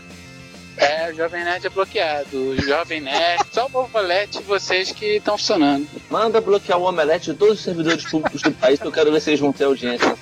É, 0.77 1.11
o 1.11 1.15
Jovem 1.17 1.43
Nerd 1.45 1.67
é 1.67 1.71
bloqueado. 1.71 2.37
O 2.37 2.57
Jovem 2.63 3.01
Nerd, 3.01 3.43
só 3.53 3.67
o 3.73 3.79
Omelete 3.85 4.39
e 4.39 4.43
vocês 4.43 4.93
que 4.93 5.17
estão 5.17 5.37
funcionando. 5.37 5.89
Manda 6.09 6.41
bloquear 6.41 6.79
o 6.79 6.85
Omelete 6.85 7.33
de 7.33 7.37
todos 7.37 7.59
os 7.59 7.65
servidores 7.65 8.05
públicos 8.09 8.41
do 8.43 8.53
país 8.53 8.79
que 8.79 8.87
eu 8.87 8.93
quero 8.93 9.11
ver 9.11 9.21
se 9.21 9.31
eles 9.31 9.41
vão 9.41 9.53
ter 9.53 9.65
audiência 9.65 10.17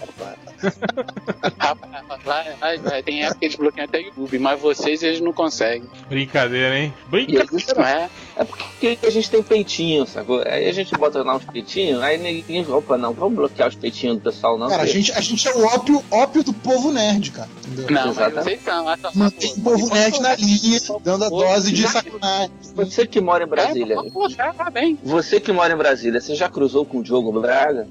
lá, 1.60 1.76
lá- 2.24 2.58
lá 2.82 3.02
tem 3.02 3.22
época 3.24 3.38
que 3.40 3.44
eles 3.46 3.56
bloqueiam 3.56 3.84
até 3.84 4.00
YouTube, 4.00 4.38
mas 4.38 4.60
vocês 4.60 5.02
eles 5.02 5.20
não 5.20 5.32
conseguem. 5.32 5.88
Brincadeira, 6.08 6.78
hein? 6.78 6.94
E 7.06 7.10
Brincadeira. 7.10 7.46
não 7.76 7.84
é. 7.86 8.08
É 8.36 8.44
porque 8.44 8.98
a 9.02 9.10
gente 9.10 9.30
tem 9.30 9.42
peitinho, 9.42 10.06
sacou? 10.06 10.42
Aí 10.46 10.68
a 10.68 10.72
gente 10.72 10.94
bota 10.94 11.22
lá 11.22 11.36
uns 11.36 11.44
peitinhos, 11.44 12.02
aí 12.02 12.18
ninguém. 12.18 12.70
Opa, 12.70 12.98
não, 12.98 13.14
vamos 13.14 13.34
bloquear 13.34 13.68
os 13.68 13.74
peitinhos 13.74 14.16
do 14.16 14.22
pessoal, 14.22 14.58
não. 14.58 14.68
Cara, 14.68 14.82
a 14.82 14.86
gente, 14.86 15.10
a 15.12 15.20
gente 15.22 15.48
é 15.48 15.54
o 15.54 15.64
ópio, 15.64 16.04
ópio 16.10 16.44
do 16.44 16.52
povo 16.52 16.92
nerd, 16.92 17.30
cara. 17.30 17.48
Entendeu? 17.66 17.90
Não, 17.90 18.06
mas 18.08 18.16
Exatamente. 18.16 18.44
vocês 18.44 18.62
são. 18.62 18.84
Mantém 19.14 19.52
o 19.52 19.60
povo 19.60 19.94
nerd 19.94 20.20
na 20.20 20.34
linha, 20.34 20.78
dando 21.02 21.24
a 21.24 21.28
dose 21.30 21.72
de 21.72 21.88
sacanagem. 21.88 22.50
Você 22.74 23.06
que 23.06 23.22
mora 23.22 23.44
em 23.44 23.46
Brasília. 23.46 23.94
É, 23.94 24.10
vamos 24.10 24.32
já, 24.34 24.52
tá 24.52 24.68
bem. 24.68 24.98
Você 25.02 25.40
que 25.40 25.50
mora 25.50 25.72
em 25.72 25.76
Brasília, 25.76 26.20
você 26.20 26.34
já 26.34 26.50
cruzou 26.50 26.84
com 26.84 26.98
o 26.98 27.02
Diogo 27.02 27.32
Braga? 27.40 27.88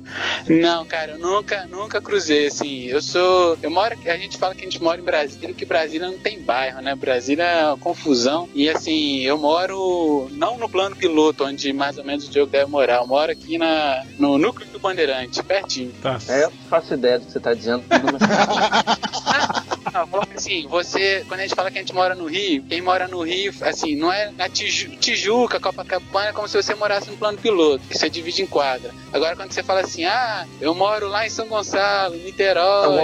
Não, 0.47 0.85
cara, 0.85 1.13
eu 1.13 1.19
nunca, 1.19 1.65
nunca 1.65 1.99
cruzei, 1.99 2.47
assim. 2.47 2.83
Eu 2.83 3.01
sou. 3.01 3.57
Eu 3.63 3.71
moro. 3.71 3.97
A 4.05 4.17
gente 4.17 4.37
fala 4.37 4.53
que 4.53 4.61
a 4.61 4.65
gente 4.65 4.81
mora 4.81 5.01
em 5.01 5.03
Brasília, 5.03 5.55
que 5.55 5.65
Brasília 5.65 6.07
não 6.07 6.19
tem 6.19 6.39
bairro, 6.39 6.81
né? 6.81 6.93
Brasília 6.93 7.43
é 7.43 7.65
uma 7.65 7.77
confusão. 7.77 8.47
E 8.53 8.69
assim, 8.69 9.21
eu 9.21 9.39
moro 9.39 10.29
não 10.35 10.57
no 10.57 10.69
plano 10.69 10.95
piloto, 10.95 11.45
onde 11.45 11.71
mais 11.73 11.97
ou 11.97 12.03
menos 12.03 12.27
o 12.27 12.31
Diogo 12.31 12.51
deve 12.51 12.69
morar. 12.69 12.97
Eu 12.97 13.07
moro 13.07 13.31
aqui 13.31 13.57
na, 13.57 14.03
no 14.19 14.37
núcleo 14.37 14.67
do 14.69 14.79
Bandeirante, 14.79 15.41
pertinho. 15.43 15.93
Tá. 16.01 16.17
É, 16.27 16.45
eu 16.45 16.51
faço 16.69 16.93
ideia 16.93 17.19
do 17.19 17.25
que 17.25 17.31
você 17.31 17.39
tá 17.39 17.53
dizendo. 17.53 17.83
Não, 19.95 20.05
falando 20.05 20.27
assim, 20.35 20.67
você, 20.67 21.23
quando 21.25 21.39
a 21.39 21.43
gente 21.43 21.55
fala 21.55 21.71
que 21.71 21.77
a 21.77 21.81
gente 21.81 21.93
mora 21.95 22.13
no 22.13 22.25
Rio, 22.25 22.61
quem 22.63 22.81
mora 22.81 23.07
no 23.07 23.21
Rio, 23.21 23.53
assim, 23.61 23.95
não 23.95 24.11
é 24.11 24.29
na 24.37 24.49
Tiju, 24.49 24.89
Tijuca, 24.97 25.57
Copacabana, 25.57 26.29
é 26.29 26.33
como 26.33 26.49
se 26.49 26.61
você 26.61 26.75
morasse 26.75 27.09
no 27.09 27.15
plano 27.15 27.37
piloto, 27.37 27.81
que 27.87 27.97
você 27.97 28.09
divide 28.09 28.41
em 28.41 28.45
quadra. 28.45 28.91
Agora, 29.13 29.37
quando 29.37 29.53
você 29.53 29.63
fala 29.63 29.79
assim, 29.79 30.03
ah, 30.03 30.45
eu 30.59 30.75
moro 30.75 31.07
lá 31.07 31.25
em 31.25 31.29
São 31.29 31.47
Gonçalo, 31.47 32.13
Niterói. 32.17 33.03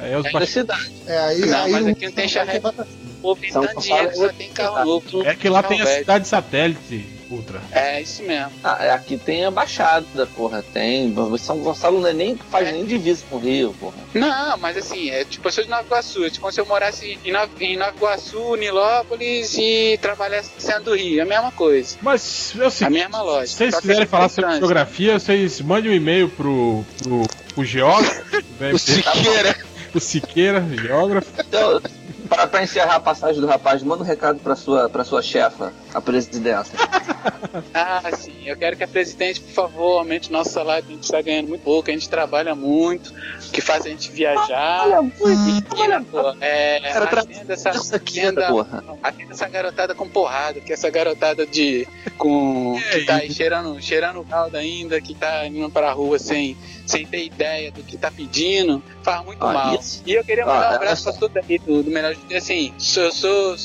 É 0.00 0.16
os 0.18 0.26
É 0.26 0.30
baixa- 0.30 0.46
cidade. 0.46 0.92
É, 1.06 1.18
aí, 1.18 1.40
Não, 1.46 1.64
aí 1.64 1.72
mas 1.72 1.86
aqui 1.86 2.04
não 2.04 2.12
tem 2.12 2.28
charrete. 2.28 2.66
O 2.66 3.22
povo 3.22 3.40
tem 3.40 3.50
dinheiro, 3.78 4.08
é 4.10 4.12
só 4.14 4.28
tem 4.28 4.50
carro 4.50 4.84
novo. 4.84 5.26
É 5.26 5.34
que 5.34 5.48
lá 5.48 5.62
tem 5.62 5.80
a 5.80 5.86
cidade 5.86 6.28
satélite, 6.28 7.13
Ultra. 7.36 7.60
É, 7.72 8.00
isso 8.00 8.22
mesmo. 8.22 8.52
Ah, 8.62 8.94
aqui 8.94 9.16
tem 9.16 9.44
a 9.44 9.50
Baixada, 9.50 10.26
porra, 10.36 10.64
tem. 10.72 11.14
São 11.38 11.58
Gonçalo 11.58 12.00
não 12.00 12.08
é 12.08 12.12
nem, 12.12 12.36
faz 12.36 12.70
nem 12.72 12.84
divisa 12.84 13.24
com 13.28 13.36
o 13.36 13.38
Rio, 13.40 13.74
porra. 13.78 13.94
Não, 14.14 14.56
mas 14.58 14.76
assim, 14.76 15.10
é 15.10 15.24
tipo, 15.24 15.48
eu 15.48 15.52
sou 15.52 15.64
de 15.64 15.70
Nova 15.70 15.82
Iguaçu, 15.84 16.24
é 16.24 16.30
tipo 16.30 16.50
se 16.52 16.60
eu 16.60 16.66
morasse 16.66 17.18
em 17.24 17.32
Nova, 17.32 17.50
em 17.60 17.76
Nova 17.76 17.92
Iguaçu, 17.96 18.54
Nilópolis 18.56 19.54
e 19.58 19.98
trabalhasse 20.00 20.50
sendo 20.58 20.84
do 20.84 20.94
Rio, 20.96 21.18
é 21.20 21.22
a 21.22 21.26
mesma 21.26 21.50
coisa. 21.52 21.96
Mas 22.02 22.54
é 22.58 22.62
o 22.64 22.66
A 22.66 22.70
seguinte, 22.70 22.98
mesma 23.00 23.22
lógica. 23.22 23.46
se 23.48 23.54
vocês 23.56 23.80
quiserem 23.80 24.02
aqui 24.02 24.10
falar 24.10 24.28
sobre 24.28 24.42
trânsito. 24.42 24.66
geografia, 24.66 25.18
vocês 25.18 25.60
mandem 25.60 25.90
um 25.90 25.94
e-mail 25.94 26.28
pro, 26.28 26.84
pro, 27.02 27.22
pro 27.54 27.64
geógrafo. 27.64 28.22
O 28.72 28.78
Siqueira. 28.78 29.56
O 29.94 30.00
Siqueira, 30.00 30.64
geógrafo. 30.80 31.28
Então, 31.40 31.80
pra, 32.28 32.46
pra 32.46 32.62
encerrar 32.62 32.94
a 32.96 33.00
passagem 33.00 33.40
do 33.40 33.46
rapaz, 33.48 33.82
manda 33.82 34.02
um 34.02 34.06
recado 34.06 34.38
pra 34.38 34.54
sua, 34.54 34.88
pra 34.88 35.04
sua 35.04 35.20
chefa, 35.22 35.72
a 35.94 36.00
presidenta. 36.00 36.70
Ah, 37.72 38.02
sim. 38.16 38.42
Eu 38.44 38.56
quero 38.56 38.76
que 38.76 38.82
a 38.84 38.88
presidente, 38.88 39.40
por 39.40 39.52
favor, 39.52 39.98
aumente 39.98 40.28
o 40.28 40.32
nosso 40.32 40.50
salário. 40.50 40.84
A 40.88 40.92
gente 40.92 41.04
está 41.04 41.20
ganhando 41.22 41.48
muito 41.48 41.62
pouco, 41.62 41.88
a 41.88 41.92
gente 41.92 42.08
trabalha 42.08 42.54
muito, 42.54 43.12
que 43.52 43.60
faz 43.60 43.84
a 43.86 43.88
gente 43.88 44.10
viajar. 44.10 44.86
E, 44.88 45.62
pô, 46.10 46.34
é, 46.40 46.80
Cara, 46.92 47.06
tra- 47.06 47.20
atenda 47.22 47.52
essa, 47.52 47.68
essa 47.70 47.96
aqui, 47.96 48.20
atenda, 48.20 48.48
porra. 48.48 48.84
atenda 49.02 49.32
essa 49.32 49.48
garotada 49.48 49.94
com 49.94 50.08
porrada, 50.08 50.60
que 50.60 50.72
essa 50.72 50.90
garotada 50.90 51.46
de. 51.46 51.86
com. 52.18 52.78
que 52.92 53.04
tá 53.04 53.16
aí 53.16 53.32
cheirando, 53.32 53.80
cheirando 53.80 54.24
caldo 54.24 54.56
ainda, 54.56 55.00
que 55.00 55.14
tá 55.14 55.46
indo 55.46 55.70
pra 55.70 55.92
rua 55.92 56.18
sem, 56.18 56.56
sem 56.86 57.06
ter 57.06 57.24
ideia 57.24 57.70
do 57.70 57.82
que 57.82 57.96
tá 57.96 58.10
pedindo, 58.10 58.82
faz 59.02 59.24
muito 59.24 59.44
Ah, 59.44 59.52
mal. 59.52 59.74
isso. 59.76 60.02
E 60.06 60.14
eu 60.14 60.24
queria 60.24 60.44
mandar 60.46 60.68
Ah, 60.68 60.72
um 60.72 60.76
abraço 60.76 61.04
pra 61.04 61.12
todo 61.12 61.36
aí 61.36 61.58
do, 61.58 61.82
do 61.82 61.90
Melhor. 61.90 62.16
Assim, 62.34 62.72
sou- 62.78 63.04
eu 63.04 63.12
sou. 63.12 63.56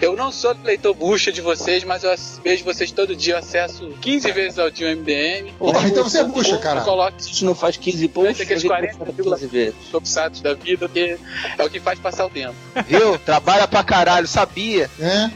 Eu 0.00 0.16
não 0.16 0.30
sou 0.32 0.54
leitor 0.64 0.94
bucha 0.94 1.30
de 1.32 1.40
vocês, 1.74 1.84
mas 1.84 2.04
eu 2.04 2.14
vejo 2.42 2.64
vocês 2.64 2.90
todo 2.92 3.16
dia, 3.16 3.34
eu 3.34 3.38
acesso 3.38 3.88
15 4.00 4.30
vezes 4.32 4.58
ao 4.58 4.70
dia 4.70 4.88
o 4.88 4.96
MDM. 4.96 5.52
Porra, 5.58 5.88
então 5.88 6.04
você 6.04 6.18
é 6.20 6.24
bucha, 6.24 6.52
Eu 6.54 6.58
cara. 6.60 6.80
coloco 6.82 7.20
gente 7.20 7.44
não 7.44 7.54
faz 7.54 7.76
15 7.76 8.08
pontos, 8.08 8.40
aqueles 8.40 8.62
gente 8.62 8.70
40 8.70 8.98
não 8.98 9.06
faz 9.06 9.40
15 9.40 9.46
vezes. 9.48 9.74
toxiados 9.90 10.40
da 10.40 10.54
vida, 10.54 10.88
que 10.88 11.18
é 11.58 11.64
o 11.64 11.70
que 11.70 11.80
faz 11.80 11.98
passar 11.98 12.26
o 12.26 12.30
tempo. 12.30 12.54
Viu? 12.86 13.18
Trabalha 13.18 13.66
pra 13.66 13.82
caralho, 13.82 14.26
sabia. 14.26 14.88
É, 15.00 15.30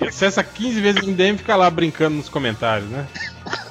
É, 0.00 0.06
acessa 0.08 0.42
15 0.42 0.80
vezes 0.80 1.02
o 1.02 1.06
MDM 1.06 1.34
e 1.36 1.38
fica 1.38 1.54
lá 1.56 1.70
brincando 1.70 2.16
nos 2.16 2.28
comentários, 2.28 2.88
né? 2.90 3.06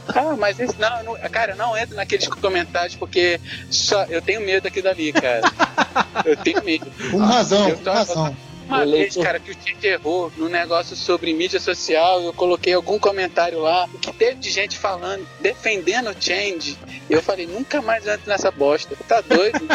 Ah, 0.08 0.36
mas 0.38 0.60
esse, 0.60 0.76
não, 0.80 1.04
não, 1.04 1.16
cara, 1.30 1.56
não 1.56 1.76
entra 1.78 1.96
naqueles 1.96 2.28
comentários 2.28 2.96
porque 2.96 3.40
só, 3.72 4.04
eu 4.06 4.22
tenho 4.22 4.42
medo 4.42 4.64
daquilo 4.64 4.84
dali, 4.84 5.12
cara. 5.12 5.42
Eu 6.26 6.38
tenho 6.38 6.64
medo. 6.64 6.86
com 7.12 7.18
razão, 7.18 7.70
Eu 7.70 7.78
com 7.78 7.84
tô- 7.84 7.92
razão. 7.92 8.38
Uma 8.68 8.86
vez, 8.86 9.16
cara, 9.16 9.40
que 9.40 9.52
o 9.52 9.54
gente 9.54 9.86
errou 9.86 10.32
no 10.38 10.48
negócio 10.50 10.96
sobre 10.96 11.34
mídia 11.34 11.60
social, 11.60 12.22
eu 12.22 12.34
coloquei 12.34 12.74
algum 12.74 12.98
comentário 12.98 13.60
lá, 13.60 13.88
o 13.94 14.00
que 14.00 14.12
teve 14.12 14.36
de 14.36 14.50
gente 14.50 14.78
falando, 14.78 15.26
defendendo 15.40 16.10
o 16.10 16.16
Change. 16.20 16.78
Eu 17.10 17.22
falei, 17.22 17.46
nunca 17.46 17.82
mais 17.82 18.08
entro 18.08 18.28
nessa 18.28 18.52
bosta. 18.52 18.96
Tá 19.08 19.22
doido? 19.22 19.60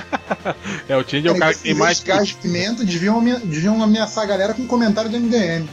É, 0.89 0.97
o 0.97 1.03
Change 1.03 1.29
é 1.29 1.33
o 1.33 1.39
cara 1.39 1.55
que 1.55 1.61
tem 1.61 1.75
mais. 1.75 2.03
gás 2.03 2.29
de 2.29 2.35
pimenta 2.35 2.85
deviam, 2.85 3.23
deviam 3.41 3.83
ameaçar 3.83 4.25
a 4.25 4.27
galera 4.27 4.55
com 4.55 4.67
comentário 4.67 5.11
do 5.11 5.19
MDM. 5.19 5.69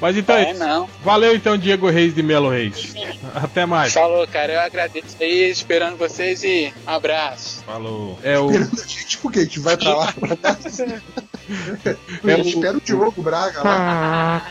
Mas 0.00 0.16
então 0.16 0.36
é 0.36 0.44
é, 0.44 0.50
isso. 0.52 0.60
não. 0.60 0.88
Valeu 1.02 1.34
então, 1.34 1.56
Diego 1.58 1.90
Reis 1.90 2.14
de 2.14 2.22
Melo 2.22 2.48
Reis. 2.50 2.94
Até 3.34 3.66
mais. 3.66 3.92
Falou, 3.92 4.26
cara, 4.28 4.52
eu 4.52 4.60
agradeço 4.60 5.16
aí, 5.20 5.50
esperando 5.50 5.96
vocês 5.96 6.42
e 6.44 6.72
um 6.86 6.90
abraço. 6.90 7.62
Falou. 7.64 8.18
É 8.22 8.38
o. 8.38 8.50
Esperando 8.50 8.80
a 8.80 8.86
gente, 8.86 9.18
por 9.18 9.32
quê? 9.32 9.40
A 9.40 9.44
gente 9.44 9.60
vai 9.60 9.76
pra 9.76 9.94
lá. 9.96 10.14
É 11.50 11.96
Eu 12.34 12.38
o- 12.44 12.46
espero 12.46 12.76
o 12.76 12.80
Diogo 12.82 13.22
Braga 13.22 13.62
lá. 13.62 14.42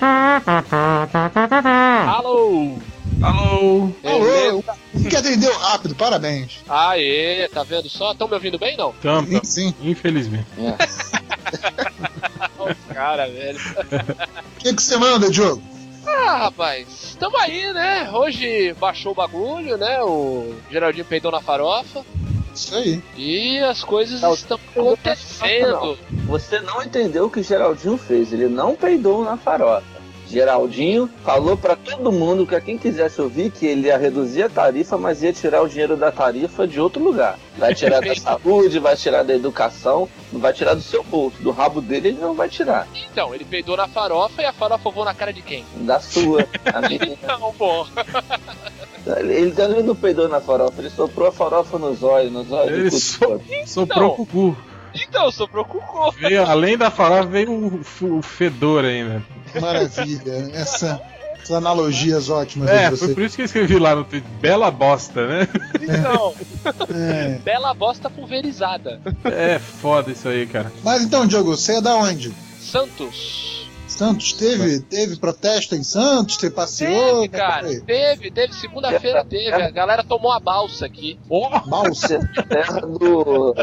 Alô! 2.18 2.80
Alô. 3.22 3.91
Alô, 4.04 4.64
que 5.08 5.16
atendeu 5.16 5.56
rápido, 5.60 5.93
parabéns. 5.93 6.60
Aê, 6.68 7.48
tá 7.54 7.62
vendo 7.64 7.88
só? 7.88 8.14
Estão 8.14 8.28
me 8.28 8.34
ouvindo 8.34 8.58
bem, 8.58 8.76
não? 8.76 8.93
Tampa. 8.93 9.41
Sim. 9.43 9.76
Infelizmente. 9.82 10.48
Cara, 12.93 13.28
velho. 13.28 13.59
O 13.59 14.59
que, 14.59 14.74
que 14.74 14.82
você 14.82 14.97
manda, 14.97 15.30
Diogo? 15.30 15.61
Ah, 16.05 16.38
rapaz, 16.38 17.18
tamo 17.20 17.38
aí, 17.38 17.72
né? 17.74 18.09
Hoje 18.11 18.74
baixou 18.80 19.11
o 19.11 19.15
bagulho, 19.15 19.78
né? 19.78 20.01
O 20.01 20.55
Geraldinho 20.72 21.05
peidou 21.05 21.32
na 21.32 21.41
farofa. 21.41 22.05
Isso 22.55 22.76
aí. 22.76 23.03
E 23.15 23.59
as 23.59 23.84
coisas 23.84 24.22
Não, 24.22 24.34
estão 24.34 24.59
não, 24.76 24.84
acontecendo. 24.84 25.97
Você 26.26 26.59
não 26.59 26.82
entendeu 26.82 27.26
o 27.26 27.30
que 27.30 27.41
o 27.41 27.43
Geraldinho 27.43 27.97
fez. 27.97 28.34
Ele 28.34 28.47
não 28.47 28.76
peidou 28.76 29.24
na 29.24 29.38
farofa. 29.38 29.97
Geraldinho 30.30 31.09
falou 31.23 31.55
pra 31.57 31.75
todo 31.75 32.11
mundo, 32.11 32.45
pra 32.45 32.59
quem 32.61 32.78
quisesse 32.78 33.21
ouvir, 33.21 33.49
que 33.51 33.65
ele 33.65 33.88
ia 33.88 33.97
reduzir 33.97 34.43
a 34.43 34.49
tarifa, 34.49 34.97
mas 34.97 35.23
ia 35.23 35.32
tirar 35.34 35.61
o 35.61 35.67
dinheiro 35.69 35.95
da 35.95 36.11
tarifa 36.11 36.67
de 36.67 36.80
outro 36.80 37.03
lugar. 37.03 37.39
Vai 37.57 37.73
tirar 37.73 38.01
da 38.01 38.13
saúde, 38.19 38.78
vai 38.80 38.95
tirar 38.95 39.23
da 39.23 39.34
educação, 39.34 40.07
não 40.32 40.39
vai 40.39 40.53
tirar 40.53 40.73
do 40.73 40.82
seu 40.82 41.03
bolso. 41.03 41.38
Do 41.41 41.51
rabo 41.51 41.82
dele 41.82 42.09
ele 42.09 42.19
não 42.19 42.34
vai 42.34 42.49
tirar. 42.49 42.88
Então, 43.11 43.34
ele 43.34 43.45
peidou 43.45 43.78
na 43.78 43.88
farofa 43.88 44.41
e 44.41 44.45
a 44.45 44.53
farofa 44.53 44.89
voou 44.89 45.05
na 45.05 45.13
cara 45.13 45.32
de 45.34 45.41
quem? 45.41 45.65
Da 45.78 45.99
sua. 45.99 46.45
A 46.73 46.82
minha. 46.88 47.17
Não, 47.28 47.53
pô. 47.53 47.86
Ele, 49.17 49.51
também 49.51 49.82
não 49.84 49.95
peidou 49.95 50.28
na 50.28 50.41
farofa, 50.41 50.82
ele 50.82 50.89
soprou 50.89 51.30
a 51.30 51.32
farofa 51.32 51.78
no 51.80 51.93
zóio, 51.95 52.30
no 52.30 52.43
zóio 52.43 52.69
Ele 52.75 52.84
do 52.89 52.91
cu 52.91 52.99
so- 52.99 53.41
soprou 53.65 54.15
com 54.15 54.21
o 54.23 54.25
cu. 54.25 54.57
Então, 54.93 55.32
soprou 55.32 55.63
com 55.63 55.78
o 55.78 55.82
cu. 55.82 56.11
Veio, 56.19 56.45
além 56.45 56.78
da 56.78 56.89
farofa, 56.91 57.25
veio 57.28 57.51
o, 57.51 58.17
o 58.17 58.21
fedor 58.21 58.84
ainda. 58.84 59.23
Maravilha. 59.60 60.52
Essa, 60.54 61.02
essas 61.36 61.52
analogias 61.52 62.30
ótimas 62.30 62.70
É, 62.70 62.91
foi 62.91 63.14
por 63.14 63.24
isso 63.24 63.36
que 63.36 63.41
eu 63.41 63.45
escrevi 63.45 63.80
lá 63.80 63.95
no 63.95 64.04
Twitter. 64.04 64.30
Bela 64.41 64.70
bosta, 64.70 65.26
né? 65.28 65.48
Então, 65.82 66.34
É. 66.93 67.39
bela 67.43 67.74
bosta 67.74 68.10
pulverizada. 68.10 69.00
É 69.24 69.60
foda 69.60 70.12
isso 70.12 70.28
aí, 70.28 70.45
cara. 70.45 70.72
Mas 70.84 71.04
então, 71.04 71.26
Diogo, 71.26 71.56
você 71.56 71.78
é 71.78 71.82
da 71.82 71.95
onde? 71.95 72.34
Santos. 72.60 73.57
Santos 73.98 74.34
teve, 74.34 74.80
teve 74.82 75.16
protesto 75.18 75.74
em 75.76 75.82
Santos? 75.82 76.36
Você 76.36 76.52
passeou? 76.52 77.22
Teve, 77.22 77.30
cara. 77.30 77.68
Teve, 77.82 78.30
teve. 78.30 78.54
Segunda-feira 78.54 79.26
teve. 79.26 79.52
A 79.52 79.72
galera 79.72 80.04
tomou 80.04 80.32
a 80.32 80.39
balsa 80.39 80.86
aqui. 80.86 81.18
Balsa. 81.66 82.20
Terra 82.48 82.82
do, 82.82 83.56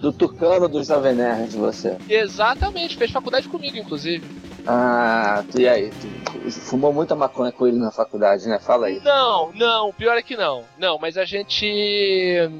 do 0.00 0.12
Tucano 0.12 0.68
do 0.68 0.82
Jovem 0.82 1.14
Nerd, 1.14 1.56
você. 1.56 1.96
Exatamente. 2.08 2.96
Fez 2.96 3.12
faculdade 3.12 3.48
comigo, 3.48 3.76
inclusive. 3.76 4.26
Ah, 4.66 5.44
tu, 5.50 5.60
e 5.60 5.68
aí? 5.68 5.90
Tu 5.90 6.50
fumou 6.50 6.92
muita 6.92 7.14
maconha 7.14 7.52
com 7.52 7.66
ele 7.66 7.78
na 7.78 7.92
faculdade, 7.92 8.48
né? 8.48 8.58
Fala 8.58 8.88
aí. 8.88 9.00
Não, 9.04 9.52
não, 9.54 9.92
pior 9.92 10.18
é 10.18 10.22
que 10.22 10.36
não. 10.36 10.64
Não, 10.76 10.98
mas 10.98 11.16
a 11.16 11.24
gente. 11.24 11.64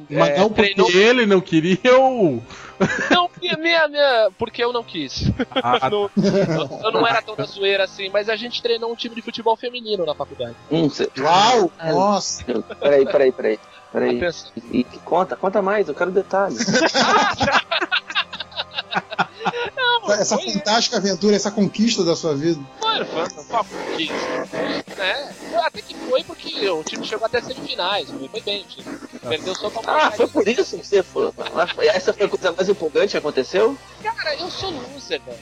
Mas 0.08 0.28
é, 0.28 0.38
não 0.38 0.48
porque 0.48 0.74
treinou. 0.74 0.90
ele 0.90 1.26
não 1.26 1.40
queria 1.40 1.98
ou. 1.98 2.40
Não, 3.10 3.28
minha, 3.40 3.56
minha, 3.56 3.88
minha- 3.88 4.30
porque 4.38 4.62
eu 4.62 4.72
não 4.72 4.84
quis. 4.84 5.24
Ah, 5.62 5.88
Não- 5.90 6.10
eu, 6.16 6.80
eu 6.84 6.92
não 6.92 7.06
era 7.06 7.20
tão 7.22 7.34
da 7.34 7.44
zoeira 7.44 7.84
assim, 7.84 8.08
mas 8.10 8.28
a 8.28 8.36
gente 8.36 8.62
treinou 8.62 8.92
um 8.92 8.96
time 8.96 9.14
de 9.14 9.22
futebol 9.22 9.56
feminino 9.56 10.04
na 10.06 10.14
faculdade. 10.14 10.54
Hum, 10.70 10.88
cê... 10.88 11.10
Uau! 11.18 11.70
Ah, 11.78 11.90
Nossa! 11.92 12.44
Peraí, 12.80 13.04
peraí, 13.06 13.32
peraí. 13.32 13.58
Peraí. 13.92 14.20
Tá? 14.20 14.28
E, 14.70 14.80
e 14.80 14.84
conta, 15.04 15.34
conta 15.36 15.62
mais, 15.62 15.88
eu 15.88 15.94
quero 15.94 16.10
detalhes. 16.10 16.58
Essa 20.10 20.38
fantástica 20.38 20.96
aventura, 20.96 21.36
essa 21.36 21.50
conquista 21.50 22.02
da 22.02 22.16
sua 22.16 22.34
vida. 22.34 22.58
Mano, 22.80 23.04
foi 23.06 23.28
foi 23.28 23.44
uma 23.50 23.64
conquista. 23.64 24.14
Né? 24.96 25.34
Até 25.62 25.82
que 25.82 25.94
foi 25.94 26.24
porque 26.24 26.68
o 26.70 26.82
time 26.82 27.04
chegou 27.04 27.26
até 27.26 27.40
semifinais, 27.42 28.10
foi 28.10 28.26
foi 28.28 28.40
bem 28.40 28.62
o 28.62 28.64
time. 28.64 28.98
Perdeu 29.28 29.54
só 29.54 29.70
pra 29.70 30.06
Ah, 30.06 30.10
foi 30.10 30.26
por 30.28 30.46
isso 30.48 30.78
que 30.78 30.86
você 30.86 31.02
foi- 31.02 31.30
Essa 31.88 32.12
foi 32.12 32.26
a 32.26 32.28
coisa 32.28 32.52
mais 32.52 32.68
empolgante 32.68 33.12
que 33.12 33.16
aconteceu? 33.16 33.76
Cara, 34.02 34.34
eu 34.36 34.50
sou 34.50 34.70
loser, 34.70 35.20
velho. 35.24 35.38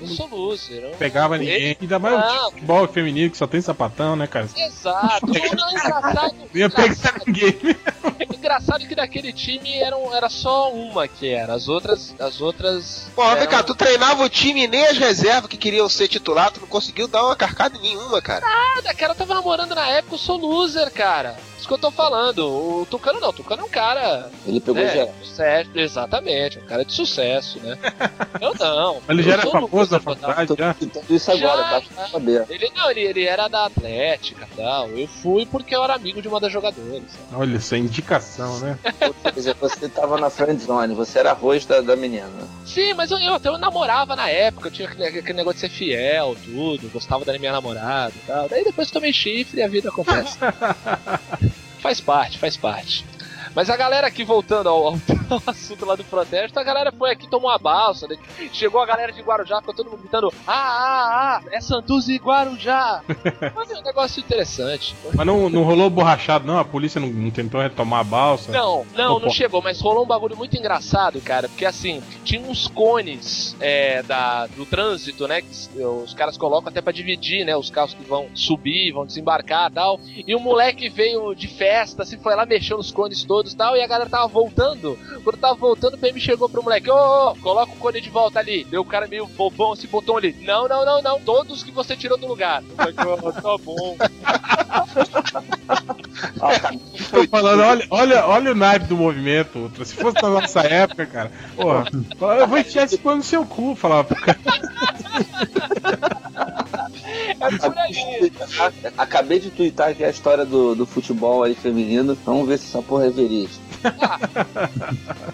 Eu 0.00 0.06
sou 0.06 0.28
loser. 0.28 0.82
Eu... 0.84 0.90
Pegava 0.92 1.36
ninguém. 1.36 1.76
Ainda 1.80 1.98
mais 1.98 2.24
o 2.46 2.50
futebol 2.52 2.86
feminino 2.88 3.30
que 3.30 3.36
só 3.36 3.46
tem 3.48 3.60
sapatão, 3.60 4.14
né, 4.14 4.26
cara? 4.28 4.48
Exato. 4.56 5.26
Não, 5.26 5.32
não, 5.34 5.70
engraçado. 5.72 6.34
Não 6.36 6.48
ia 6.54 6.70
pegar 6.70 7.20
ninguém. 7.26 7.58
Engraçado 8.48 8.86
que 8.86 8.94
daquele 8.94 9.30
time 9.30 9.74
eram, 9.74 10.14
era 10.14 10.30
só 10.30 10.72
uma 10.72 11.06
que 11.06 11.28
era. 11.28 11.52
As 11.52 11.68
outras. 11.68 12.14
As 12.18 12.40
outras. 12.40 13.06
Pô, 13.14 13.22
vem 13.22 13.32
eram- 13.42 13.46
cá, 13.50 13.62
tu 13.62 13.74
treinava 13.74 14.22
o 14.24 14.28
time 14.28 14.64
e 14.64 14.66
nem 14.66 14.86
as 14.86 14.96
reservas 14.96 15.50
que 15.50 15.58
queriam 15.58 15.86
ser 15.86 16.08
titular, 16.08 16.50
tu 16.50 16.60
não 16.62 16.66
conseguiu 16.66 17.06
dar 17.06 17.24
uma 17.26 17.36
carcada 17.36 17.78
nenhuma, 17.78 18.22
cara. 18.22 18.40
Nada, 18.40 18.94
cara, 18.94 19.12
eu 19.12 19.16
tava 19.16 19.34
namorando 19.34 19.74
na 19.74 19.86
época, 19.88 20.14
eu 20.14 20.18
sou 20.18 20.38
loser, 20.38 20.90
cara. 20.90 21.36
Isso 21.58 21.66
que 21.66 21.74
eu 21.74 21.78
tô 21.78 21.90
falando. 21.90 22.38
O 22.48 22.86
Tucano 22.88 23.18
não, 23.20 23.30
o 23.30 23.32
Tucano 23.32 23.62
é 23.62 23.64
um 23.64 23.68
cara. 23.68 24.30
Ele 24.46 24.60
pegou 24.60 24.80
né, 24.80 24.92
geral. 24.92 25.14
sucesso, 25.22 25.70
exatamente, 25.74 26.58
um 26.60 26.64
cara 26.66 26.84
de 26.84 26.92
sucesso, 26.94 27.58
né? 27.58 27.76
Eu 28.40 28.54
não. 28.54 29.02
Ele 29.08 29.22
já 29.24 29.30
eu 29.30 29.32
era 29.32 29.42
sou 29.42 29.50
famoso 29.50 29.90
na 29.90 29.98
faculdade, 30.00 30.54
já. 30.56 30.72
Tudo 30.74 31.02
isso 31.14 31.32
agora, 31.32 31.62
Já, 31.62 31.80
tá 31.80 32.08
saber. 32.08 32.46
Ele 32.48 32.70
não, 32.74 32.88
ele, 32.90 33.00
ele 33.00 33.24
era 33.24 33.48
da 33.48 33.66
Atlética 33.66 34.46
e 34.52 34.56
tal. 34.56 34.88
Eu 34.90 35.08
fui 35.08 35.44
porque 35.44 35.74
eu 35.74 35.82
era 35.82 35.94
amigo 35.94 36.22
de 36.22 36.28
uma 36.28 36.38
das 36.38 36.52
jogadoras. 36.52 37.02
Olha, 37.32 37.56
isso 37.56 37.74
é 37.74 37.78
indicação, 37.78 38.37
né? 38.60 38.78
Ou 39.00 39.32
seja, 39.32 39.56
você 39.60 39.88
tava 39.88 40.18
na 40.18 40.30
friend 40.30 40.62
zone, 40.62 40.94
você 40.94 41.18
era 41.18 41.30
arroz 41.30 41.66
da, 41.66 41.80
da 41.80 41.96
menina. 41.96 42.28
Sim, 42.64 42.94
mas 42.94 43.10
eu, 43.10 43.18
eu 43.18 43.34
até 43.34 43.48
eu 43.48 43.58
namorava 43.58 44.14
na 44.14 44.28
época, 44.28 44.68
eu 44.68 44.72
tinha 44.72 44.88
aquele, 44.88 45.18
aquele 45.18 45.38
negócio 45.38 45.60
de 45.60 45.68
ser 45.68 45.76
fiel, 45.76 46.36
tudo, 46.44 46.90
gostava 46.90 47.24
da 47.24 47.38
minha 47.38 47.52
namorada 47.52 48.12
e 48.14 48.26
tal. 48.26 48.48
Daí 48.48 48.64
depois 48.64 48.90
tomei 48.90 49.12
chifre 49.12 49.60
e 49.60 49.62
a 49.62 49.68
vida 49.68 49.88
acontece. 49.88 50.38
faz 51.80 52.00
parte, 52.00 52.38
faz 52.38 52.56
parte. 52.56 53.04
Mas 53.54 53.70
a 53.70 53.76
galera 53.76 54.06
aqui, 54.06 54.24
voltando 54.24 54.68
ao, 54.68 54.94
ao 55.30 55.42
assunto 55.46 55.84
lá 55.84 55.94
do 55.94 56.04
protesto, 56.04 56.58
a 56.58 56.64
galera 56.64 56.92
foi 56.92 57.10
aqui, 57.10 57.28
tomou 57.28 57.50
uma 57.50 57.58
balsa, 57.58 58.06
né? 58.06 58.16
chegou 58.52 58.80
a 58.80 58.86
galera 58.86 59.12
de 59.12 59.20
Guarujá, 59.22 59.60
ficou 59.60 59.74
todo 59.74 59.90
mundo 59.90 60.00
gritando: 60.00 60.32
Ah, 60.46 60.52
ah, 60.52 61.40
ah, 61.44 61.48
é 61.50 61.60
Santos 61.60 62.08
e 62.08 62.16
Guarujá! 62.16 63.02
Mas 63.54 63.70
é 63.70 63.78
um 63.78 63.82
negócio 63.82 64.20
interessante. 64.20 64.94
Mas 65.14 65.26
não, 65.26 65.48
não 65.48 65.62
rolou 65.62 65.90
borrachado, 65.90 66.46
não? 66.46 66.58
A 66.58 66.64
polícia 66.64 67.00
não, 67.00 67.08
não 67.08 67.30
tentou 67.30 67.60
retomar 67.60 68.00
a 68.00 68.04
balsa? 68.04 68.52
Não, 68.52 68.86
não, 68.94 69.18
não 69.18 69.30
chegou, 69.30 69.62
mas 69.62 69.80
rolou 69.80 70.04
um 70.04 70.06
bagulho 70.06 70.36
muito 70.36 70.56
engraçado, 70.56 71.20
cara, 71.20 71.48
porque 71.48 71.64
assim, 71.64 72.02
tinha 72.24 72.40
uns 72.40 72.66
cones 72.68 73.56
é, 73.60 74.02
da, 74.02 74.46
do 74.46 74.64
trânsito, 74.64 75.26
né, 75.26 75.42
que 75.42 75.48
os 75.82 76.14
caras 76.14 76.36
colocam 76.36 76.70
até 76.70 76.80
pra 76.80 76.92
dividir, 76.92 77.44
né, 77.44 77.56
os 77.56 77.70
carros 77.70 77.94
que 77.94 78.04
vão 78.04 78.28
subir, 78.34 78.92
vão 78.92 79.06
desembarcar 79.06 79.70
e 79.70 79.74
tal, 79.74 80.00
e 80.26 80.34
o 80.34 80.40
moleque 80.40 80.88
veio 80.88 81.34
de 81.34 81.48
festa, 81.48 82.02
assim, 82.02 82.18
foi 82.18 82.34
lá, 82.34 82.46
mexeu 82.46 82.76
nos 82.76 82.90
cones 82.90 83.24
todos 83.24 83.37
e 83.46 83.56
tal, 83.56 83.76
e 83.76 83.82
a 83.82 83.86
galera 83.86 84.10
tava 84.10 84.26
voltando, 84.26 84.98
quando 85.22 85.36
tava 85.36 85.54
voltando, 85.54 85.94
o 85.94 85.98
PM 85.98 86.18
chegou 86.20 86.48
pro 86.48 86.62
moleque, 86.62 86.90
ô, 86.90 86.94
ô, 86.94 87.30
ô, 87.30 87.36
coloca 87.36 87.72
o 87.72 87.76
cone 87.76 88.00
de 88.00 88.10
volta 88.10 88.38
ali, 88.38 88.64
deu 88.64 88.82
o 88.82 88.84
cara 88.84 89.06
meio 89.06 89.26
bobão, 89.26 89.74
esse 89.74 89.86
botão 89.86 90.16
ali, 90.16 90.34
não, 90.42 90.68
não, 90.68 90.84
não, 90.84 91.02
não, 91.02 91.20
todos 91.20 91.62
que 91.62 91.70
você 91.70 91.96
tirou 91.96 92.18
do 92.18 92.26
lugar. 92.26 92.62
O 92.62 92.76
moleque, 92.76 93.06
"Ó, 93.06 93.32
tá 93.32 93.58
bom. 93.64 93.96
Tô 97.10 97.24
falando, 97.28 97.62
olha, 97.62 97.86
olha, 97.90 98.26
olha 98.26 98.52
o 98.52 98.54
naipe 98.54 98.86
do 98.86 98.96
movimento, 98.96 99.58
Ultra. 99.58 99.84
Se 99.84 99.94
fosse 99.94 100.20
na 100.22 100.28
nossa 100.28 100.60
época, 100.60 101.06
cara, 101.06 101.32
porra, 101.56 101.84
eu 102.40 102.46
vou 102.46 102.58
enfiar 102.58 102.84
esse 102.84 102.98
pano 102.98 103.18
no 103.18 103.22
seu 103.22 103.44
cu, 103.46 103.74
falar 103.74 104.04
pro 104.04 104.16
cara. 104.16 104.38
Acabei 108.96 109.38
de 109.40 109.50
twittar 109.50 109.90
aqui 109.90 110.04
a 110.04 110.10
história 110.10 110.44
do, 110.44 110.74
do 110.74 110.86
futebol 110.86 111.42
aí 111.42 111.54
feminino. 111.54 112.16
Vamos 112.24 112.48
ver 112.48 112.58
se 112.58 112.66
essa 112.66 112.82
porra 112.82 113.06
é 113.06 113.10
verídica. 113.10 113.58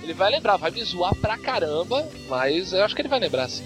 Ele 0.03 0.13
vai 0.15 0.31
lembrar, 0.31 0.57
vai 0.57 0.71
me 0.71 0.83
zoar 0.85 1.15
pra 1.15 1.39
caramba, 1.39 2.07
mas 2.29 2.73
eu 2.73 2.85
acho 2.85 2.95
que 2.95 3.01
ele 3.03 3.09
vai 3.09 3.19
lembrar 3.21 3.49
sim. 3.49 3.65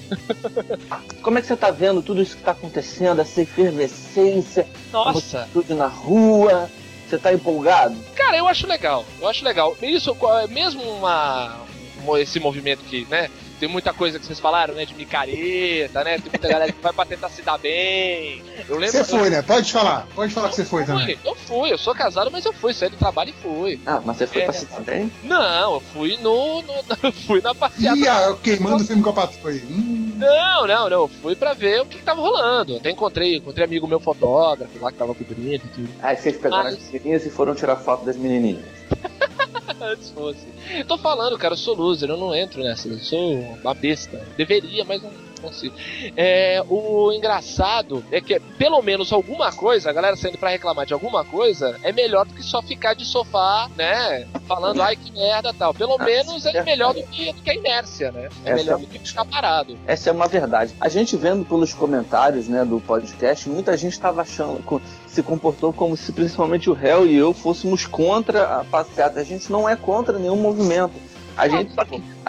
Como 1.22 1.38
é 1.38 1.40
que 1.40 1.46
você 1.46 1.56
tá 1.56 1.70
vendo 1.70 2.00
tudo 2.02 2.22
isso 2.22 2.36
que 2.36 2.42
tá 2.42 2.52
acontecendo, 2.52 3.20
essa 3.20 3.42
efervescência, 3.42 4.66
Nossa. 4.92 5.48
tudo 5.52 5.74
na 5.74 5.86
rua? 5.88 6.70
Você 7.08 7.18
tá 7.18 7.32
empolgado? 7.32 7.96
Cara, 8.14 8.36
eu 8.36 8.46
acho 8.46 8.66
legal, 8.66 9.04
eu 9.20 9.26
acho 9.26 9.42
legal. 9.44 9.76
Isso, 9.82 10.14
mesmo 10.50 10.82
uma, 10.82 11.56
um- 12.06 12.16
esse 12.18 12.38
movimento 12.38 12.84
que, 12.84 13.06
né, 13.06 13.30
tem 13.58 13.68
muita 13.68 13.92
coisa 13.92 14.18
que 14.18 14.24
vocês 14.26 14.38
falaram, 14.40 14.74
né, 14.74 14.84
de 14.84 14.94
micareta, 14.94 16.04
né, 16.04 16.18
tem 16.18 16.30
muita 16.30 16.48
galera 16.48 16.72
que 16.72 16.80
vai 16.80 16.92
pra 16.92 17.04
tentar 17.04 17.28
se 17.28 17.42
dar 17.42 17.58
bem. 17.58 18.42
Eu 18.68 18.76
lembro... 18.76 18.92
Você 18.96 19.04
foi, 19.04 19.30
né? 19.30 19.42
Pode 19.42 19.72
falar. 19.72 20.06
Pode 20.14 20.32
falar 20.32 20.48
que 20.50 20.56
você 20.56 20.64
foi 20.64 20.82
Eu 20.82 20.86
também. 20.86 21.16
fui, 21.16 21.18
eu 21.30 21.34
fui, 21.34 21.72
eu 21.72 21.78
sou 21.78 21.94
casado, 21.94 22.30
mas 22.30 22.44
eu 22.44 22.52
fui, 22.52 22.72
saí 22.74 22.88
do 22.90 22.96
trabalho 22.96 23.30
e 23.30 23.42
fui. 23.42 23.80
Ah, 23.86 24.00
mas 24.04 24.16
você 24.18 24.26
foi 24.26 24.42
É. 24.42 24.44
pra 24.44 24.52
se 24.52 24.66
dar 24.66 24.80
bem? 24.80 25.10
Não, 25.24 25.74
eu 25.74 25.80
fui 25.80 26.16
no. 26.18 26.62
no 26.62 27.12
fui 27.26 27.40
na 27.40 27.54
passeada. 27.54 27.96
Ih, 27.98 28.08
ah, 28.08 28.36
queimando 28.42 28.82
o 28.82 28.86
filme 28.86 29.02
com 29.02 29.10
a 29.10 29.12
patroa 29.12 29.50
aí. 29.50 29.58
Hum, 29.70 30.12
Não, 30.16 30.66
não, 30.66 30.88
não. 30.90 30.96
eu 31.02 31.08
Fui 31.22 31.34
pra 31.34 31.52
ver 31.54 31.80
o 31.82 31.86
que, 31.86 31.98
que 31.98 32.04
tava 32.04 32.20
rolando. 32.20 32.76
Até 32.76 32.90
encontrei, 32.90 33.36
encontrei 33.36 33.64
amigo 33.64 33.86
meu 33.86 34.00
fotógrafo 34.00 34.72
lá 34.80 34.92
que 34.92 34.98
tava 34.98 35.14
cobrindo 35.14 35.54
e 35.64 35.68
tudo. 35.68 35.88
Aí 36.02 36.16
vocês 36.16 36.36
pegaram 36.36 36.66
Ah. 36.66 36.72
as 36.72 36.90
menininhas 36.90 37.26
e 37.26 37.30
foram 37.30 37.54
tirar 37.54 37.76
foto 37.76 38.04
das 38.04 38.16
menininhas. 38.16 38.64
Antes 39.92 40.10
fosse. 40.10 40.46
Eu 40.76 40.84
tô 40.84 40.98
falando, 40.98 41.38
cara, 41.38 41.54
eu 41.54 41.58
sou 41.58 41.74
loser, 41.74 42.10
eu 42.10 42.16
não 42.16 42.34
entro 42.34 42.62
nessa. 42.62 42.88
Eu 42.88 42.98
sou 42.98 43.38
uma 43.62 43.74
besta. 43.74 44.18
Deveria, 44.36 44.84
mas 44.84 45.02
não 45.02 45.27
consigo. 45.38 45.74
É, 46.16 46.62
o 46.68 47.12
engraçado 47.12 48.04
é 48.10 48.20
que, 48.20 48.38
pelo 48.58 48.80
menos 48.82 49.12
alguma 49.12 49.52
coisa, 49.52 49.90
a 49.90 49.92
galera 49.92 50.16
saindo 50.16 50.38
pra 50.38 50.50
reclamar 50.50 50.86
de 50.86 50.92
alguma 50.92 51.24
coisa, 51.24 51.78
é 51.82 51.92
melhor 51.92 52.26
do 52.26 52.34
que 52.34 52.42
só 52.42 52.60
ficar 52.62 52.94
de 52.94 53.04
sofá, 53.04 53.68
né? 53.76 54.26
Falando, 54.46 54.82
ai 54.82 54.96
que 54.96 55.12
merda 55.12 55.52
tal. 55.52 55.72
Pelo 55.74 55.96
Ah, 56.00 56.04
menos 56.04 56.44
é 56.46 56.62
melhor 56.62 56.94
do 56.94 57.02
que, 57.04 57.32
do 57.32 57.42
que 57.42 57.50
a 57.50 57.54
inércia, 57.54 58.10
né? 58.12 58.28
É 58.44 58.50
Essa 58.52 58.54
melhor 58.64 58.78
é- 58.78 58.80
do 58.82 58.86
que 58.86 58.98
ficar 58.98 59.24
parado. 59.24 59.78
Essa 59.86 60.10
é 60.10 60.12
uma 60.12 60.28
verdade. 60.28 60.74
A 60.80 60.88
gente 60.88 61.16
vendo 61.16 61.44
pelos 61.44 61.72
comentários 61.74 62.48
né, 62.48 62.64
do 62.64 62.80
podcast, 62.80 63.48
muita 63.48 63.76
gente 63.76 63.92
estava 63.92 64.22
achando, 64.22 64.80
se 65.06 65.22
comportou 65.22 65.72
como 65.72 65.96
se 65.96 66.12
principalmente 66.12 66.68
o 66.70 66.72
réu 66.72 67.06
e 67.06 67.14
eu 67.16 67.32
fôssemos 67.32 67.86
contra 67.86 68.60
a 68.60 68.64
passeata. 68.64 69.20
A 69.20 69.24
gente 69.24 69.50
não 69.50 69.68
é 69.68 69.76
contra 69.76 70.18
nenhum 70.18 70.36
movimento. 70.36 70.92
A 71.38 71.48
gente, 71.48 71.72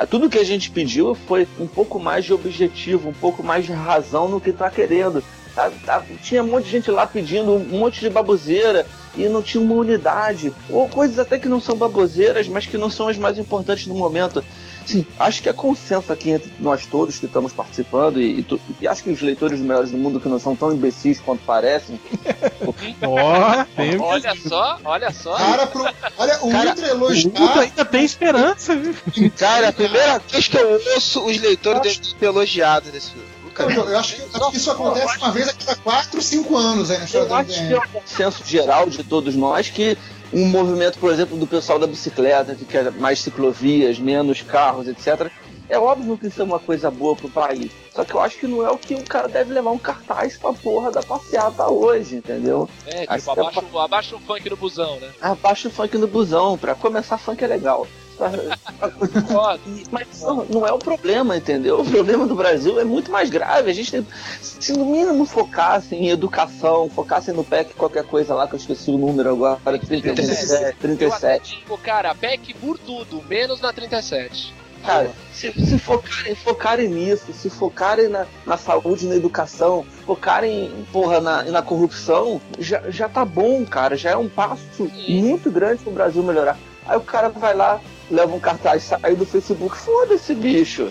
tudo 0.10 0.30
que 0.30 0.38
a 0.38 0.44
gente 0.44 0.70
pediu 0.70 1.16
foi 1.16 1.48
um 1.60 1.66
pouco 1.68 2.00
mais 2.00 2.24
de 2.26 2.34
objetivo, 2.34 3.10
um 3.10 3.14
pouco 3.14 3.44
mais 3.44 3.66
de 3.66 3.72
razão 3.72 4.30
no 4.30 4.40
que 4.40 4.54
tá 4.54 4.70
querendo. 4.70 5.24
Tá- 5.56 5.72
tá- 5.84 6.04
tinha 6.22 6.44
um 6.44 6.48
monte 6.48 6.66
de 6.66 6.72
gente 6.72 6.92
lá 6.92 7.08
pedindo 7.08 7.52
um 7.52 7.80
monte 7.80 8.00
de 8.00 8.10
baboseira 8.10 8.86
e 9.18 9.28
não 9.28 9.42
tinha 9.42 9.62
uma 9.62 9.74
unidade. 9.74 10.54
Ou 10.70 10.88
coisas 10.88 11.18
até 11.18 11.40
que 11.40 11.50
não 11.50 11.60
são 11.60 11.76
baboseiras, 11.76 12.48
mas 12.48 12.68
que 12.68 12.78
não 12.78 12.90
são 12.90 13.08
as 13.08 13.18
mais 13.18 13.38
importantes 13.40 13.88
no 13.88 13.96
momento. 13.96 14.44
Sim, 14.90 15.06
acho 15.20 15.44
que 15.44 15.50
é 15.50 15.54
consenso 15.54 16.12
aqui 16.12 16.32
entre 16.32 16.52
nós 16.60 16.86
todos 16.88 17.20
que 17.20 17.28
estamos 17.28 17.54
participando 17.54 18.20
e, 18.20 18.40
e 18.40 18.44
tu- 18.44 18.60
e 18.82 18.88
acho 18.88 19.04
que 19.04 19.12
os 19.12 19.22
leitores 19.22 19.60
melhores 19.60 19.92
do 19.92 19.98
mundo 19.98 20.20
que 20.20 20.28
não 20.28 20.40
são 20.40 20.56
tão 20.56 20.74
imbecis 20.74 21.20
quanto 21.20 21.42
parecem. 21.46 22.00
Tem 23.76 24.00
Olha 24.02 24.34
só, 24.36 24.80
olha 24.84 25.12
só. 25.12 25.36
Cara, 25.36 25.68
pro, 25.68 25.84
olha, 26.18 26.40
o 26.42 26.50
Cara, 26.52 26.70
Ultra 26.70 26.72
o 26.72 26.72
Ultra 26.74 26.88
elogiar. 26.90 27.60
ainda 27.60 27.86
tem 27.86 28.04
esperança, 28.04 28.76
viu? 28.76 28.96
Cara, 29.38 29.68
é 29.68 29.70
a 29.70 29.74
primeira 29.74 30.20
vez 30.20 30.48
que 30.48 30.58
eu 30.58 30.82
ouço 30.96 31.24
os 31.26 31.40
leitores 31.40 32.00
ser 32.20 32.26
elogiados 32.26 32.92
nesse 32.92 33.12
filme. 33.12 33.28
Eu, 33.60 33.90
eu 33.90 34.00
acho, 34.00 34.16
que, 34.16 34.22
acho 34.38 34.52
que 34.52 34.58
isso 34.58 34.72
acontece 34.72 35.18
uma 35.18 35.32
vez 35.32 35.50
a 35.50 35.54
cada 35.54 35.76
4, 35.76 36.22
5 36.22 36.56
anos 36.58 36.90
aí 36.90 36.98
na 36.98 37.04
história 37.04 37.24
Eu 37.26 37.28
do 37.28 37.36
acho 37.36 37.68
que 37.68 37.74
é 37.74 37.78
um 37.78 37.88
consenso 38.02 38.44
geral 38.46 38.90
de 38.90 39.04
todos 39.04 39.36
nós 39.36 39.70
que 39.70 39.98
um 40.34 40.46
movimento, 40.48 41.00
por 41.00 41.12
exemplo, 41.12 41.38
do 41.38 41.48
pessoal 41.48 41.80
da 41.80 41.88
bicicleta, 41.88 42.56
que 42.56 42.66
quer 42.66 42.92
mais 42.92 43.20
ciclovias, 43.20 43.98
menos 44.00 44.42
carros, 44.42 44.88
etc. 44.88 45.32
É 45.68 45.78
óbvio 45.78 46.18
que 46.18 46.28
isso 46.28 46.42
é 46.42 46.44
uma 46.44 46.60
coisa 46.60 46.90
boa 46.90 47.16
pro 47.16 47.30
país. 47.30 47.72
Só 47.94 48.04
que 48.04 48.14
eu 48.16 48.20
acho 48.20 48.38
que 48.40 48.48
não 48.48 48.66
é 48.66 48.72
o 48.72 48.78
que 48.78 48.96
o 48.96 49.04
cara 49.04 49.28
deve 49.28 49.54
levar 49.54 49.70
um 49.72 49.78
cartaz 49.78 50.36
pra 50.38 50.52
porra 50.52 50.92
da 50.92 51.04
passeata 51.04 51.68
hoje, 51.70 52.16
entendeu? 52.16 52.68
É, 52.88 53.06
tipo, 53.06 53.30
é 53.30 53.34
abaixa, 53.34 53.62
o- 53.72 53.80
abaixa 53.80 54.16
o 54.16 54.20
funk 54.20 54.50
no 54.50 54.58
busão, 54.58 55.00
né? 55.00 55.10
Abaixa 55.22 55.68
o 55.68 55.72
funk 55.72 55.96
no 55.98 56.08
busão. 56.08 56.58
Pra 56.58 56.74
começar, 56.74 57.18
funk 57.20 57.44
é 57.44 57.48
legal. 57.48 57.86
Mas 59.92 60.22
não, 60.22 60.46
não 60.46 60.68
é 60.68 60.72
o 60.72 60.80
problema, 60.80 61.38
entendeu? 61.38 61.82
O 61.82 61.86
problema 61.86 62.28
do 62.28 62.36
Brasil 62.36 62.80
é 62.80 62.84
muito 62.84 63.12
mais 63.12 63.30
grave. 63.30 63.70
A 63.70 63.74
gente 63.74 63.92
tem, 63.92 64.08
se 64.42 64.74
no 64.74 64.86
mínimo 64.86 65.26
focassem 65.26 66.06
em 66.06 66.10
educação, 66.10 66.90
focassem 66.90 67.34
no 67.34 67.44
PEC 67.44 67.74
qualquer 67.74 68.04
coisa 68.04 68.34
lá, 68.34 68.48
que 68.48 68.56
eu 68.56 68.60
esqueci 68.60 68.92
o 68.92 68.98
número 68.98 69.30
agora, 69.30 69.60
37, 69.64 70.08
Eu 70.08 70.58
até 70.58 70.72
37. 70.74 71.60
digo, 71.60 71.78
cara, 71.78 72.14
PEC 72.14 72.54
por 72.56 72.78
tudo, 72.78 73.24
menos 73.28 73.62
na 73.62 73.72
37. 73.72 74.54
Cara, 74.86 75.12
se, 75.34 75.52
se 75.52 75.78
focarem, 75.78 76.36
focarem 76.36 76.88
nisso, 76.88 77.34
se 77.34 77.50
focarem 77.50 78.08
na, 78.08 78.26
na 78.46 78.58
saúde, 78.58 79.08
na 79.08 79.16
educação, 79.16 79.86
focarem, 80.06 80.72
porra, 80.92 81.20
na, 81.20 81.44
na 81.44 81.62
corrupção, 81.62 82.42
já, 82.58 82.90
já 82.90 83.10
tá 83.10 83.26
bom, 83.26 83.66
cara. 83.66 83.98
Já 83.98 84.12
é 84.12 84.18
um 84.18 84.30
passo 84.30 84.90
muito 85.08 85.52
grande 85.52 85.84
pro 85.84 85.92
Brasil 85.92 86.24
melhorar. 86.24 86.58
Aí 86.88 86.98
o 86.98 87.02
cara 87.02 87.30
vai 87.30 87.54
lá, 87.54 87.80
leva 88.10 88.34
um 88.36 88.40
cartaz, 88.40 88.84
sai 88.84 89.16
do 89.16 89.26
Facebook, 89.26 89.78
foda-se, 89.78 90.34
bicho. 90.36 90.90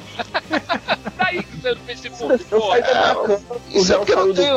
Daí 1.17 1.43
que 1.43 1.57
você 1.57 1.71
no 1.71 1.81
Facebook, 1.81 2.33
o 3.75 3.79
Isso 3.79 3.93
é 3.93 3.97
Léo 3.97 4.07
porque 4.07 4.13
saiu 4.13 4.27
não 4.27 4.27
do 4.29 4.35
tem, 4.35 4.53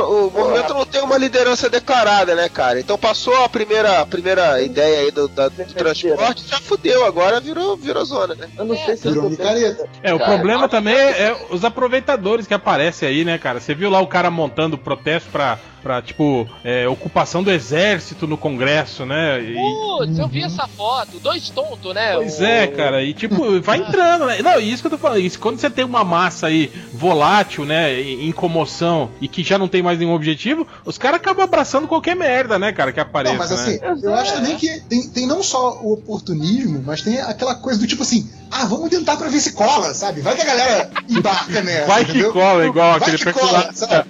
o 0.00 0.30
movimento 0.30 0.74
não 0.74 0.84
tem 0.86 1.02
uma 1.02 1.16
liderança 1.18 1.68
declarada, 1.68 2.34
né, 2.34 2.48
cara? 2.48 2.80
Então 2.80 2.96
passou 2.98 3.34
a 3.44 3.48
primeira, 3.48 4.00
a 4.00 4.06
primeira 4.06 4.60
ideia 4.62 5.00
aí 5.00 5.10
do, 5.10 5.28
da- 5.28 5.48
do 5.48 5.64
transporte, 5.74 6.44
já 6.48 6.58
fudeu, 6.58 7.04
agora 7.04 7.40
virou, 7.40 7.76
virou 7.76 8.04
zona, 8.04 8.34
né? 8.34 8.48
Eu 8.56 8.64
não 8.64 8.76
sei 8.76 8.96
se 8.96 9.08
Virou 9.08 9.28
micareta. 9.30 9.88
É, 10.02 10.12
o 10.14 10.18
Cara, 10.18 10.32
problema 10.32 10.68
também 10.68 10.94
é, 10.94 11.22
é 11.28 11.46
os 11.50 11.64
aproveitadores 11.64 12.46
que 12.46 12.54
aparecem 12.54 13.08
aí, 13.08 13.24
né, 13.24 13.38
cara? 13.38 13.60
Você 13.60 13.74
viu 13.74 13.90
lá 13.90 14.00
o 14.00 14.06
cara 14.06 14.30
montando 14.30 14.76
protesto 14.78 15.28
pra, 15.30 15.58
pra 15.82 16.02
tipo, 16.02 16.48
é, 16.64 16.88
ocupação 16.88 17.42
do 17.42 17.50
exército 17.50 18.26
no 18.26 18.36
Congresso, 18.36 19.06
né? 19.06 19.40
E- 19.40 19.54
Putz, 19.98 20.18
eu 20.18 20.28
vi 20.28 20.42
essa 20.42 20.66
foto, 20.68 21.18
dois 21.20 21.48
tontos, 21.50 21.94
né? 21.94 22.14
Pois 22.14 22.38
O- 22.40 22.44
é, 22.44 22.66
cara, 22.66 23.02
e 23.02 23.12
tipo, 23.14 23.60
vai 23.60 23.78
entrando, 23.78 24.26
né? 24.26 24.40
Não, 24.42 24.58
isso 24.60 24.82
que 24.82 24.86
eu 24.86 24.90
tô 24.92 24.98
falando, 24.98 25.20
isso, 25.20 25.38
quando 25.38 25.58
você 25.58 25.68
tem 25.70 25.84
uma 25.84 26.04
massa 26.04 26.46
aí 26.48 26.70
volátil, 26.92 27.64
né, 27.64 28.00
em 28.00 28.30
comoção 28.32 29.10
e 29.20 29.28
que 29.28 29.42
já 29.42 29.58
não 29.58 29.68
tem 29.68 29.82
mais 29.82 29.98
nenhum 29.98 30.12
objetivo, 30.14 30.66
os 30.84 30.98
caras 30.98 31.16
acabam 31.20 31.44
abraçando 31.44 31.88
qualquer 31.88 32.14
merda, 32.16 32.58
né, 32.58 32.72
cara, 32.72 32.92
que 32.92 33.00
apareça, 33.00 33.32
Não, 33.34 33.38
mas 33.38 33.52
assim, 33.52 33.78
né? 33.78 33.96
eu 34.02 34.14
acho 34.14 34.34
também 34.34 34.56
que 34.56 34.80
tem, 34.82 35.08
tem 35.08 35.26
não 35.26 35.42
só 35.42 35.78
o 35.82 35.92
oportunismo, 35.94 36.82
mas 36.84 37.02
tem 37.02 37.18
aquela 37.20 37.54
coisa 37.54 37.78
do 37.80 37.86
tipo 37.86 38.02
assim, 38.02 38.28
ah, 38.50 38.64
vamos 38.64 38.88
tentar 38.90 39.16
pra 39.16 39.28
ver 39.28 39.40
se 39.40 39.52
cola, 39.52 39.92
sabe? 39.94 40.20
Vai 40.20 40.34
que 40.34 40.42
a 40.42 40.46
galera 40.46 40.90
embarca 41.08 41.60
nessa. 41.62 41.86
Vai 41.86 42.04
que 42.04 42.10
entendeu? 42.12 42.32
cola, 42.32 42.66
igual 42.66 42.98
Vai 42.98 43.08
aquele 43.10 43.18
que 43.18 43.32
cola, 43.32 43.70
sabe? 43.74 44.08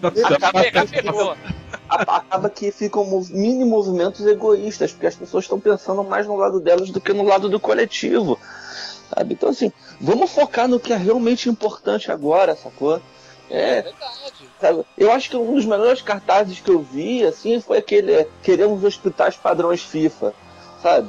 Pega, 0.53 0.87
pegou. 0.87 1.37
Acaba 1.89 2.51
que 2.51 2.71
ficam 2.71 3.05
mini 3.31 3.65
movimentos 3.65 4.25
egoístas, 4.27 4.93
porque 4.93 5.07
as 5.07 5.17
pessoas 5.17 5.45
estão 5.45 5.59
pensando 5.59 6.05
mais 6.05 6.27
no 6.27 6.37
lado 6.37 6.61
delas 6.61 6.91
do 6.91 7.01
que 7.01 7.13
no 7.13 7.25
lado 7.25 7.49
do 7.49 7.59
coletivo. 7.59 8.39
Sabe? 9.15 9.35
Então, 9.35 9.49
assim, 9.49 9.73
vamos 10.01 10.31
focar 10.31 10.69
no 10.69 10.79
que 10.79 10.93
é 10.93 10.97
realmente 10.97 11.49
importante 11.49 12.13
agora, 12.13 12.55
sacou? 12.55 13.01
É, 13.51 13.91
sabe? 14.61 14.85
Eu 14.97 15.11
acho 15.11 15.31
que 15.31 15.37
um 15.37 15.55
dos 15.55 15.65
melhores 15.65 16.03
cartazes 16.03 16.61
que 16.61 16.71
eu 16.71 16.81
vi, 16.81 17.25
assim, 17.25 17.61
foi 17.61 17.79
aquele 17.79 18.13
é, 18.13 18.29
Queremos 18.43 18.85
hospitais 18.85 19.37
padrões 19.37 19.83
FIFA, 19.83 20.35
sabe? 20.83 21.09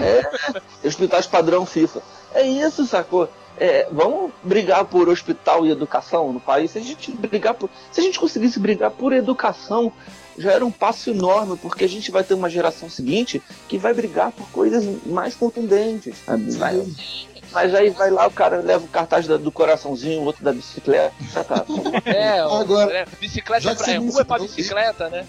É, 0.00 0.86
hospitais 0.86 1.26
padrão 1.26 1.66
FIFA. 1.66 2.00
É 2.34 2.42
isso, 2.42 2.86
sacou? 2.86 3.28
É, 3.58 3.86
vamos 3.92 4.32
brigar 4.42 4.84
por 4.84 5.08
hospital 5.08 5.66
e 5.66 5.70
educação 5.70 6.32
no 6.32 6.40
país. 6.40 6.70
Se 6.72 6.78
a 6.78 6.82
gente 6.82 7.10
brigar 7.12 7.54
por, 7.54 7.68
se 7.90 8.00
a 8.00 8.04
gente 8.04 8.18
conseguisse 8.18 8.58
brigar 8.58 8.90
por 8.90 9.12
educação, 9.12 9.92
já 10.38 10.52
era 10.52 10.64
um 10.64 10.70
passo 10.70 11.10
enorme, 11.10 11.56
porque 11.58 11.84
a 11.84 11.88
gente 11.88 12.10
vai 12.10 12.24
ter 12.24 12.34
uma 12.34 12.48
geração 12.48 12.88
seguinte 12.88 13.42
que 13.68 13.76
vai 13.78 13.92
brigar 13.94 14.32
por 14.32 14.48
coisas 14.50 14.84
mais 15.06 15.34
contundentes. 15.34 16.16
Vai- 16.58 16.82
mas 17.52 17.74
aí 17.74 17.90
vai 17.90 18.10
lá, 18.10 18.26
o 18.26 18.30
cara 18.30 18.60
leva 18.60 18.82
o 18.84 18.88
cartaz 18.88 19.26
do 19.26 19.52
coraçãozinho, 19.52 20.22
o 20.22 20.24
outro 20.24 20.42
da 20.42 20.52
bicicleta. 20.54 21.12
Tá, 21.44 21.64
É, 22.06 22.40
Agora, 22.40 22.90
é, 22.90 23.06
bicicleta 23.20 23.60
já 23.62 23.72
é, 23.72 23.74
que 23.74 23.84
pra, 23.84 23.92
é 23.92 23.96
rua 23.98 24.20
é 24.22 24.24
pra 24.24 24.38
bicicleta, 24.38 25.10
né? 25.10 25.26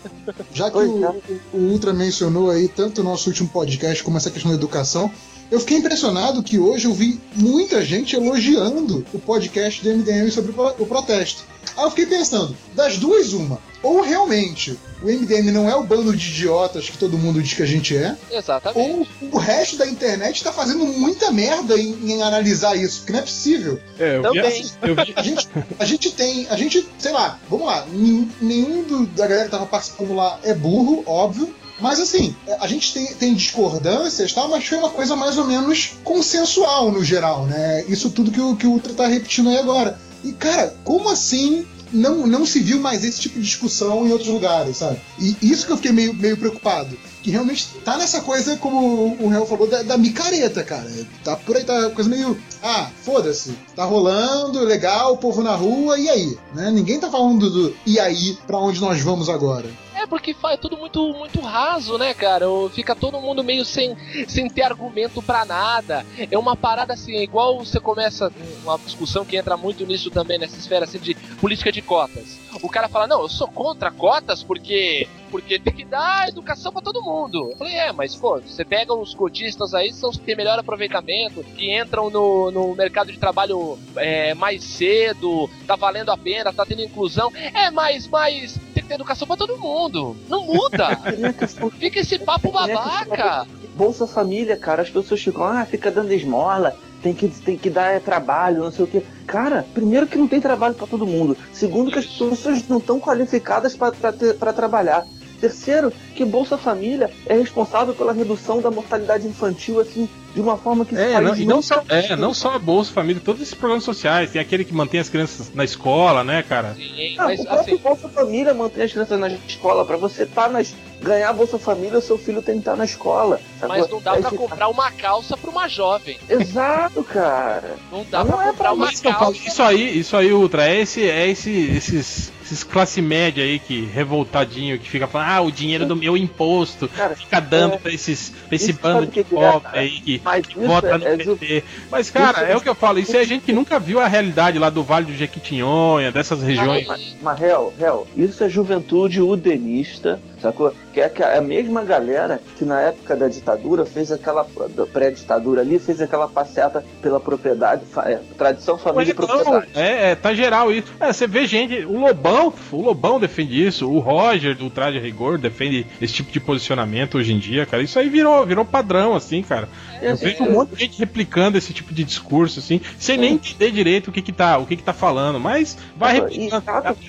Já 0.53 0.71
que 0.71 0.77
o, 0.77 1.21
o 1.53 1.57
Ultra 1.57 1.91
mencionou 1.91 2.49
aí 2.49 2.69
tanto 2.69 3.01
o 3.01 3.03
nosso 3.03 3.29
último 3.29 3.49
podcast 3.49 4.01
como 4.03 4.15
essa 4.15 4.31
questão 4.31 4.51
da 4.51 4.57
educação, 4.57 5.11
eu 5.53 5.59
fiquei 5.59 5.77
impressionado 5.77 6.41
que 6.41 6.57
hoje 6.57 6.85
eu 6.85 6.93
vi 6.93 7.19
muita 7.35 7.83
gente 7.85 8.15
elogiando 8.15 9.05
o 9.13 9.19
podcast 9.19 9.83
do 9.83 9.89
MDM 9.89 10.29
sobre 10.31 10.51
o 10.51 10.53
pro- 10.53 10.75
o 10.79 10.85
protesto. 10.85 11.43
Aí 11.77 11.83
eu 11.85 11.89
fiquei 11.89 12.05
pensando, 12.05 12.55
das 12.75 12.97
duas, 12.97 13.33
uma. 13.33 13.59
Ou 13.81 14.01
realmente 14.01 14.77
o 15.01 15.07
MDM 15.07 15.51
não 15.51 15.69
é 15.69 15.75
o 15.75 15.83
bando 15.83 16.15
de 16.15 16.29
idiotas 16.29 16.89
que 16.89 16.97
todo 16.97 17.17
mundo 17.17 17.41
diz 17.41 17.53
que 17.53 17.61
a 17.61 17.65
gente 17.65 17.95
é, 17.95 18.15
Exatamente. 18.31 19.07
ou 19.21 19.29
o 19.31 19.37
resto 19.37 19.77
da 19.77 19.85
internet 19.87 20.43
tá 20.43 20.51
fazendo 20.53 20.85
muita 20.85 21.31
merda 21.31 21.77
em, 21.79 22.11
em 22.13 22.21
analisar 22.21 22.75
isso, 22.77 22.99
porque 22.99 23.11
não 23.13 23.19
é 23.19 23.23
possível. 23.23 23.79
É, 23.99 24.17
eu 24.17 24.21
vi, 24.21 24.41
Também. 24.41 24.71
eu 24.83 24.95
vi- 24.95 25.13
A 25.15 25.21
gente, 25.23 25.49
a 25.79 25.85
gente 25.85 26.11
tem, 26.11 26.47
a 26.49 26.55
gente, 26.57 26.87
sei 26.97 27.11
lá, 27.11 27.37
vamos 27.49 27.65
lá, 27.67 27.85
nenhum, 27.91 28.27
nenhum 28.41 28.83
do- 28.83 29.05
da 29.07 29.27
galera 29.27 29.45
que 29.45 29.51
tava 29.51 29.65
participando 29.65 30.15
lá 30.15 30.39
é 30.43 30.53
burro, 30.53 31.03
óbvio. 31.05 31.53
Mas 31.83 31.99
assim, 31.99 32.33
a 32.61 32.65
gente 32.65 32.93
tem, 32.93 33.05
tem 33.07 33.33
discordâncias, 33.33 34.31
tal, 34.31 34.47
mas 34.47 34.65
foi 34.65 34.77
uma 34.77 34.89
coisa 34.89 35.17
mais 35.17 35.37
ou 35.37 35.43
menos 35.43 35.91
consensual 36.01 36.89
no 36.89 37.03
geral, 37.03 37.45
né? 37.45 37.83
Isso 37.89 38.09
tudo 38.09 38.31
que 38.31 38.39
o, 38.39 38.55
que 38.55 38.65
o 38.65 38.71
Ultra 38.71 38.93
tá 38.93 39.05
repetindo 39.05 39.49
aí 39.49 39.57
agora. 39.57 39.99
E, 40.23 40.31
cara, 40.31 40.73
como 40.85 41.09
assim 41.09 41.65
não, 41.91 42.25
não 42.25 42.45
se 42.45 42.61
viu 42.61 42.79
mais 42.79 43.03
esse 43.03 43.19
tipo 43.19 43.35
de 43.35 43.45
discussão 43.45 44.07
em 44.07 44.13
outros 44.13 44.29
lugares, 44.29 44.77
sabe? 44.77 45.01
E 45.19 45.35
isso 45.41 45.65
que 45.65 45.73
eu 45.73 45.75
fiquei 45.75 45.91
meio, 45.91 46.13
meio 46.13 46.37
preocupado. 46.37 46.97
Que 47.21 47.29
realmente 47.29 47.67
tá 47.83 47.97
nessa 47.97 48.21
coisa, 48.21 48.55
como 48.55 49.17
o 49.19 49.27
Real 49.27 49.45
falou, 49.45 49.67
da, 49.67 49.83
da 49.83 49.97
micareta, 49.97 50.63
cara. 50.63 50.89
Tá 51.21 51.35
por 51.35 51.57
aí, 51.57 51.65
tá 51.65 51.89
coisa 51.89 52.09
meio. 52.09 52.41
Ah, 52.61 52.89
foda-se. 53.03 53.57
Tá 53.75 53.83
rolando, 53.83 54.63
legal, 54.63 55.13
o 55.13 55.17
povo 55.17 55.43
na 55.43 55.53
rua, 55.53 55.99
e 55.99 56.07
aí? 56.07 56.37
Né? 56.55 56.71
Ninguém 56.71 56.97
tá 56.97 57.11
falando 57.11 57.49
do 57.49 57.75
e 57.85 57.99
aí, 57.99 58.37
pra 58.47 58.57
onde 58.57 58.79
nós 58.79 59.01
vamos 59.01 59.27
agora. 59.27 59.82
É 60.03 60.07
porque 60.07 60.35
é 60.51 60.57
tudo 60.57 60.75
muito, 60.75 61.13
muito 61.13 61.39
raso, 61.39 61.97
né, 61.97 62.13
cara? 62.13 62.45
Fica 62.73 62.93
todo 62.93 63.21
mundo 63.21 63.41
meio 63.41 63.63
sem, 63.63 63.95
sem 64.27 64.49
ter 64.49 64.63
argumento 64.63 65.21
pra 65.23 65.45
nada. 65.45 66.05
É 66.29 66.37
uma 66.37 66.57
parada 66.57 66.93
assim, 66.93 67.15
igual 67.19 67.59
você 67.59 67.79
começa 67.79 68.29
uma 68.63 68.77
discussão 68.79 69.23
que 69.23 69.37
entra 69.37 69.55
muito 69.55 69.85
nisso 69.85 70.11
também, 70.11 70.37
nessa 70.37 70.57
esfera 70.57 70.83
assim, 70.83 70.99
de 70.99 71.15
política 71.39 71.71
de 71.71 71.81
cotas. 71.81 72.37
O 72.61 72.67
cara 72.67 72.89
fala, 72.89 73.07
não, 73.07 73.21
eu 73.21 73.29
sou 73.29 73.47
contra 73.47 73.91
cotas 73.91 74.43
porque 74.43 75.07
porque 75.33 75.57
tem 75.57 75.73
que 75.73 75.83
dar 75.83 76.29
educação 76.29 76.71
pra 76.71 76.79
todo 76.79 77.01
mundo. 77.01 77.49
Eu 77.49 77.57
falei, 77.57 77.73
é, 77.73 77.91
mas 77.91 78.15
pô, 78.15 78.39
você 78.39 78.63
pega 78.63 78.93
os 78.93 79.15
cotistas 79.15 79.73
aí, 79.73 79.91
são 79.91 80.11
os 80.11 80.17
que 80.17 80.23
têm 80.23 80.35
melhor 80.35 80.59
aproveitamento, 80.59 81.43
que 81.43 81.75
entram 81.75 82.11
no, 82.11 82.51
no 82.51 82.75
mercado 82.75 83.11
de 83.11 83.17
trabalho 83.17 83.79
é, 83.95 84.35
mais 84.35 84.63
cedo, 84.63 85.49
tá 85.65 85.75
valendo 85.75 86.11
a 86.11 86.17
pena, 86.17 86.53
tá 86.53 86.63
tendo 86.63 86.83
inclusão. 86.83 87.31
É, 87.35 87.71
mas, 87.71 88.07
mas 88.07 88.59
tem 88.75 88.83
que 88.83 88.89
ter 88.89 88.93
educação 88.93 89.27
pra 89.27 89.35
todo 89.35 89.57
mundo. 89.57 90.15
Não 90.29 90.45
muda. 90.45 90.89
Fica 91.79 91.99
esse 91.99 92.19
papo 92.19 92.51
babaca. 92.51 93.47
Bolsa 93.75 94.05
Família, 94.05 94.55
cara, 94.55 94.83
as 94.83 94.89
pessoas 94.91 95.19
ficam, 95.19 95.45
ah, 95.45 95.65
fica 95.65 95.89
dando 95.89 96.11
esmola, 96.11 96.77
tem 97.01 97.11
que, 97.11 97.27
tem 97.27 97.57
que 97.57 97.71
dar 97.71 97.87
é, 97.87 97.99
trabalho, 97.99 98.63
não 98.63 98.71
sei 98.71 98.85
o 98.85 98.87
quê. 98.87 99.03
Cara, 99.25 99.65
primeiro 99.73 100.05
que 100.05 100.15
não 100.15 100.27
tem 100.27 100.39
trabalho 100.39 100.75
pra 100.75 100.85
todo 100.85 101.07
mundo. 101.07 101.35
Segundo 101.51 101.91
que 101.91 101.97
as 101.97 102.05
pessoas 102.05 102.67
não 102.67 102.77
estão 102.77 102.99
qualificadas 102.99 103.75
para 103.75 104.53
trabalhar. 104.53 105.07
Terceiro, 105.43 105.91
que 106.15 106.23
Bolsa 106.23 106.57
Família 106.57 107.09
é 107.25 107.33
responsável 107.35 107.93
pela 107.93 108.13
redução 108.13 108.61
da 108.61 108.71
mortalidade 108.71 109.27
infantil, 109.27 109.79
assim, 109.81 110.07
de 110.33 110.39
uma 110.41 110.57
forma 110.57 110.85
que 110.85 110.95
É, 110.95 111.19
não, 111.19 111.35
e 111.35 111.45
não 111.45 111.61
só, 111.61 111.83
é, 111.89 112.15
não 112.15 112.33
só 112.33 112.53
a 112.55 112.59
Bolsa 112.59 112.91
Família, 112.93 113.21
todos 113.23 113.41
esses 113.41 113.53
programas 113.53 113.83
sociais. 113.83 114.31
Tem 114.31 114.41
aquele 114.41 114.63
que 114.65 114.73
mantém 114.73 114.99
as 114.99 115.09
crianças 115.09 115.53
na 115.53 115.63
escola, 115.63 116.23
né, 116.23 116.41
cara? 116.43 116.75
Ah, 117.19 117.27
o 117.33 117.45
próprio 117.45 117.77
Bolsa 117.79 118.09
Família 118.09 118.53
mantém 118.53 118.83
as 118.85 118.91
crianças 118.91 119.19
na 119.19 119.27
escola. 119.47 119.85
Pra 119.85 119.97
você 119.97 120.25
tá 120.25 120.47
nas, 120.49 120.73
ganhar 121.01 121.31
Bolsa 121.33 121.59
Família, 121.59 121.99
o 121.99 122.01
seu 122.01 122.17
filho 122.17 122.41
tem 122.41 122.55
que 122.55 122.61
estar 122.61 122.75
na 122.75 122.85
escola. 122.85 123.39
sacou? 123.59 123.77
Mas 123.77 123.89
não 123.89 124.01
dá 124.01 124.11
pra 124.13 124.29
fica- 124.29 124.37
comprar 124.37 124.67
uma 124.69 124.91
calça 124.91 125.35
pra 125.37 125.51
uma 125.51 125.67
jovem. 125.67 126.17
Exato, 126.29 127.03
cara. 127.03 127.75
Não 127.91 128.03
dá 128.09 128.23
Não 128.23 128.31
pra 128.37 128.43
é 128.45 128.49
comprar 128.51 128.73
uma 128.73 128.91
Isso 128.91 129.01
que 129.01 129.07
eu 129.09 129.13
falo, 129.13 129.33
calça. 129.33 129.47
Isso 129.49 129.61
aí, 129.61 129.99
isso 129.99 130.17
aí, 130.17 130.33
Ultra, 130.33 130.67
é 130.67 130.79
esse, 130.79 131.07
é 131.07 131.27
esse, 131.29 131.51
esses, 131.51 132.32
esses 132.53 132.63
classe 132.63 133.01
média 133.01 133.43
aí 133.43 133.59
que 133.59 133.85
revoltadinho 133.85 134.77
que 134.79 134.89
fica 134.89 135.07
falando, 135.07 135.27
ah, 135.29 135.41
o 135.41 135.51
dinheiro 135.51 135.85
do 135.85 135.95
meu 135.95 136.15
imposto 136.15 136.89
fica 137.17 137.39
dando 137.41 137.73
é- 137.75 137.77
pra 137.77 137.91
esses, 137.91 138.29
pra 138.47 138.55
esse 138.55 138.73
bando 138.73 139.05
de 139.07 139.11
que 139.11 139.23
que 139.23 139.35
é, 139.35 139.39
pobre 139.51 139.63
cara? 139.63 139.79
aí 139.79 139.89
que 139.99 140.21
Mas 140.23 140.45
isso 140.47 140.59
vota 140.61 140.87
é- 140.87 140.97
no 140.97 141.07
é 141.07 141.17
PT. 141.17 141.63
Mas, 141.91 142.09
cara, 142.09 142.43
isso- 142.43 142.51
é 142.51 142.55
o 142.57 142.61
que 142.61 142.69
eu 142.69 142.75
falo, 142.75 142.99
isso 142.99 143.15
é 143.17 143.23
gente 143.25 143.43
que 143.43 143.51
nunca 143.53 143.79
viu 143.79 143.99
a 143.99 144.07
realidade 144.07 144.59
lá 144.59 144.69
do 144.69 144.83
Vale 144.83 145.05
do 145.07 145.13
Jequitinhonha, 145.15 146.11
dessas 146.11 146.41
regiões. 146.43 146.85
Mas, 146.87 147.15
mas 147.21 147.39
real, 147.39 147.73
real, 147.77 148.07
isso 148.15 148.43
é 148.43 148.49
juventude 148.49 149.19
udenista, 149.21 150.19
sacou? 150.43 150.73
Que 150.93 151.01
é 151.01 151.09
que 151.09 151.23
a 151.23 151.41
mesma 151.41 151.83
galera 151.83 152.39
que 152.57 152.65
na 152.65 152.79
época 152.81 153.15
da 153.15 153.27
ditadura 153.27 153.85
fez 153.85 154.11
aquela, 154.11 154.45
pré-ditadura 154.91 155.61
ali, 155.61 155.79
fez 155.79 156.01
aquela 156.01 156.27
passeata 156.27 156.83
pela 157.01 157.19
propriedade, 157.19 157.83
é, 158.05 158.19
tradição, 158.37 158.77
família 158.77 159.11
e 159.11 159.13
propriedade. 159.13 159.67
é, 159.73 160.11
é, 160.11 160.15
tá 160.15 160.33
geral 160.33 160.71
isso. 160.71 160.91
É, 160.99 161.11
você 161.11 161.25
vê 161.25 161.45
gente, 161.47 161.85
o 161.85 161.99
Lobão, 161.99 162.53
o 162.71 162.81
Lobão 162.81 163.19
defende 163.19 163.65
isso, 163.65 163.89
o 163.89 163.99
Roger 163.99 164.55
do 164.55 164.69
Traje 164.69 164.99
Rigor 164.99 165.37
defende 165.37 165.87
esse 166.01 166.13
tipo 166.13 166.31
de 166.31 166.39
posicionamento 166.39 167.17
hoje 167.17 167.33
em 167.33 167.39
dia, 167.39 167.65
cara. 167.65 167.81
Isso 167.81 167.97
aí 167.97 168.09
virou, 168.09 168.45
virou 168.45 168.65
padrão, 168.65 169.15
assim, 169.15 169.41
cara. 169.41 169.67
Eu 170.03 170.15
vejo 170.17 170.43
um 170.43 170.51
monte 170.51 170.75
de 170.75 170.79
gente 170.81 170.99
replicando 170.99 171.57
esse 171.57 171.73
tipo 171.73 171.93
de 171.93 172.03
discurso, 172.03 172.59
assim, 172.59 172.79
sem 172.99 173.17
nem 173.17 173.33
entender 173.35 173.71
direito 173.71 174.09
o 174.09 174.11
que 174.11 174.21
que 174.21 174.31
tá, 174.31 174.57
o 174.57 174.65
que 174.65 174.75
que 174.75 174.83
tá 174.83 174.93
falando, 174.93 175.39
mas 175.39 175.77
vai 175.97 176.13
replicando. 176.15 176.63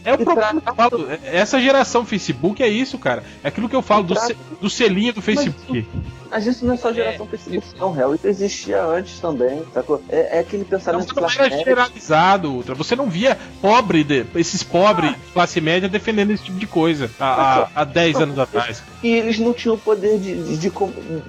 É 0.04 0.14
o 0.14 0.18
problema 0.18 0.60
que 0.60 0.68
eu 0.68 0.74
falo. 0.74 1.10
é- 1.10 1.36
Essa 1.38 1.60
geração 1.60 2.04
Facebook 2.04 2.62
é 2.62 2.68
isso, 2.68 2.98
cara. 2.98 3.24
É 3.42 3.48
aquilo 3.48 3.68
que 3.68 3.76
eu 3.76 3.82
falo 3.82 4.04
do, 4.04 4.18
se- 4.18 4.36
do 4.60 4.70
selinho 4.70 5.12
do 5.12 5.20
Facebook. 5.22 5.86
Mas 6.23 6.23
isso 6.46 6.64
não 6.64 6.74
é 6.74 6.76
só 6.76 6.92
geração 6.92 7.26
Facebook, 7.26 7.66
não, 7.78 7.92
réu. 7.92 8.14
Isso 8.14 8.26
existia 8.26 8.82
antes 8.84 9.18
também, 9.20 9.62
sacou? 9.72 10.02
É, 10.08 10.36
é 10.36 10.40
aquele 10.40 10.64
pensamento 10.64 11.06
Não 11.08 11.14
classe 11.14 11.34
era 11.38 11.44
média. 11.44 11.58
generalizado, 11.58 12.50
Ultra. 12.52 12.74
Você 12.74 12.96
não 12.96 13.08
via 13.08 13.38
pobre, 13.60 14.02
de- 14.04 14.26
esses 14.34 14.62
pobres 14.62 15.10
de 15.12 15.16
classe 15.32 15.60
média 15.60 15.88
defendendo 15.88 16.30
esse 16.32 16.44
tipo 16.44 16.58
de 16.58 16.66
coisa 16.66 17.10
há, 17.20 17.60
há, 17.64 17.68
há 17.76 17.84
10 17.84 18.16
anos 18.16 18.38
atrás. 18.38 18.82
E 19.02 19.08
eles 19.08 19.38
não 19.38 19.52
tinham 19.52 19.74
o 19.76 19.78
poder 19.78 20.18
de, 20.18 20.34
de- 20.56 20.56
de 20.58 20.72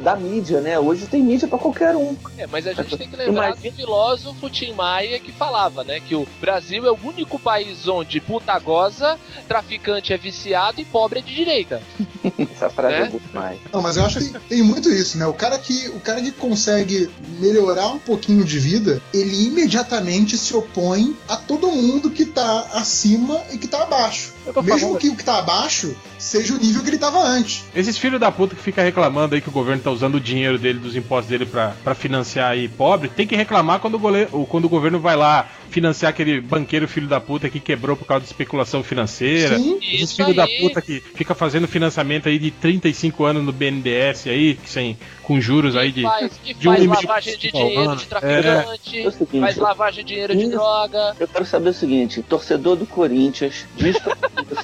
da 0.01 0.15
mídia, 0.15 0.59
né? 0.61 0.79
Hoje 0.79 1.05
tem 1.07 1.21
mídia 1.21 1.47
pra 1.47 1.57
qualquer 1.57 1.95
um. 1.95 2.15
É, 2.37 2.47
mas 2.47 2.65
a 2.67 2.73
gente 2.73 2.97
tem 2.97 3.07
que 3.07 3.15
lembrar 3.15 3.53
do 3.55 3.71
filósofo 3.71 4.49
Tim 4.49 4.73
Maia 4.73 5.19
que 5.19 5.31
falava, 5.31 5.83
né, 5.83 5.99
que 5.99 6.15
o 6.15 6.27
Brasil 6.41 6.85
é 6.87 6.91
o 6.91 6.97
único 7.03 7.37
país 7.37 7.87
onde 7.87 8.19
puta 8.19 8.57
goza, 8.59 9.17
traficante 9.47 10.13
é 10.13 10.17
viciado 10.17 10.79
e 10.81 10.85
pobre 10.85 11.19
é 11.19 11.21
de 11.21 11.33
direita. 11.35 11.81
Essa 12.53 12.69
frase 12.69 12.95
Né? 12.95 13.05
é 13.07 13.09
muito 13.09 13.33
mais. 13.35 13.59
Não, 13.71 13.81
mas 13.81 13.97
eu 13.97 14.05
acho 14.05 14.19
que 14.19 14.39
tem 14.47 14.63
muito 14.63 14.89
isso, 14.95 15.17
né? 15.17 15.25
O 15.25 15.33
cara 15.33 15.57
que, 15.57 15.89
o 15.89 15.99
cara 15.99 16.21
que 16.21 16.31
consegue 16.31 17.09
melhorar 17.39 17.87
um 17.87 17.99
pouquinho 17.99 18.43
de 18.43 18.59
vida, 18.59 19.01
ele 19.13 19.47
imediatamente 19.47 20.37
se 20.37 20.55
opõe 20.55 21.15
a 21.27 21.35
todo 21.35 21.71
mundo 21.71 22.09
que 22.09 22.25
tá 22.25 22.69
acima 22.73 23.41
e 23.51 23.57
que 23.57 23.67
tá 23.67 23.83
abaixo. 23.83 24.34
Mesmo 24.45 24.79
falando- 24.79 24.99
que 24.99 25.09
o 25.09 25.15
que 25.15 25.23
tá 25.23 25.39
abaixo 25.39 25.95
seja 26.17 26.53
o 26.53 26.57
nível 26.57 26.81
que 26.83 26.89
ele 26.89 26.97
tava 26.97 27.19
antes. 27.19 27.63
Esses 27.75 27.97
filhos 27.97 28.19
da 28.19 28.31
puta 28.31 28.55
que 28.55 28.61
fica 28.61 28.81
reclamando 28.81 29.35
aí 29.35 29.41
que 29.41 29.49
o 29.49 29.51
governo 29.51 29.81
tá 29.81 29.91
usando 29.91 30.15
o 30.15 30.19
dinheiro 30.19 30.57
dele, 30.57 30.79
dos 30.79 30.95
impostos 30.95 31.29
dele 31.29 31.45
pra, 31.45 31.73
pra 31.83 31.95
financiar 31.95 32.51
aí 32.51 32.67
pobre, 32.67 33.09
tem 33.09 33.25
que 33.27 33.35
reclamar 33.35 33.79
quando 33.79 33.95
o, 33.95 33.99
gole- 33.99 34.27
ou 34.31 34.45
quando 34.45 34.65
o 34.65 34.69
governo 34.69 34.99
vai 34.99 35.15
lá 35.15 35.47
financiar 35.69 36.09
aquele 36.11 36.39
banqueiro 36.39 36.87
filho 36.87 37.07
da 37.07 37.19
puta 37.19 37.49
que 37.49 37.59
quebrou 37.59 37.97
por 37.97 38.05
causa 38.05 38.21
de 38.21 38.27
especulação 38.27 38.81
financeira. 38.83 39.57
Sim, 39.57 39.77
Esses 39.81 40.13
filhos 40.13 40.35
da 40.35 40.47
puta 40.47 40.81
que 40.81 40.99
fica 40.99 41.35
fazendo 41.35 41.67
financiamento 41.67 42.29
aí 42.29 42.39
de 42.39 42.49
35 42.51 43.25
anos 43.25 43.43
no 43.43 43.51
BNDES 43.51 44.27
aí, 44.27 44.57
sem, 44.65 44.97
com 45.23 45.41
juros 45.41 45.75
aí 45.75 45.91
de, 45.91 46.03
Faz, 46.03 46.31
que 46.43 46.53
de 46.53 46.67
um 46.69 46.71
faz 46.71 46.79
meio 46.85 46.91
lavagem 46.93 47.37
de 47.37 47.51
ao 47.53 47.67
dinheiro 47.67 47.95
de 47.97 48.05
traficante, 48.05 48.99
É 48.99 49.07
o 49.07 49.11
seguinte, 49.11 49.39
faz 49.41 49.57
lavagem 49.57 50.05
de 50.05 50.07
dinheiro 50.13 50.35
de 50.35 50.47
droga. 50.49 51.15
Eu 51.19 51.27
quero 51.27 51.45
saber 51.45 51.69
o 51.69 51.73
seguinte: 51.73 52.21
torcedor 52.23 52.75
do 52.77 52.85
Corinthians, 52.85 53.65
diz 53.75 53.97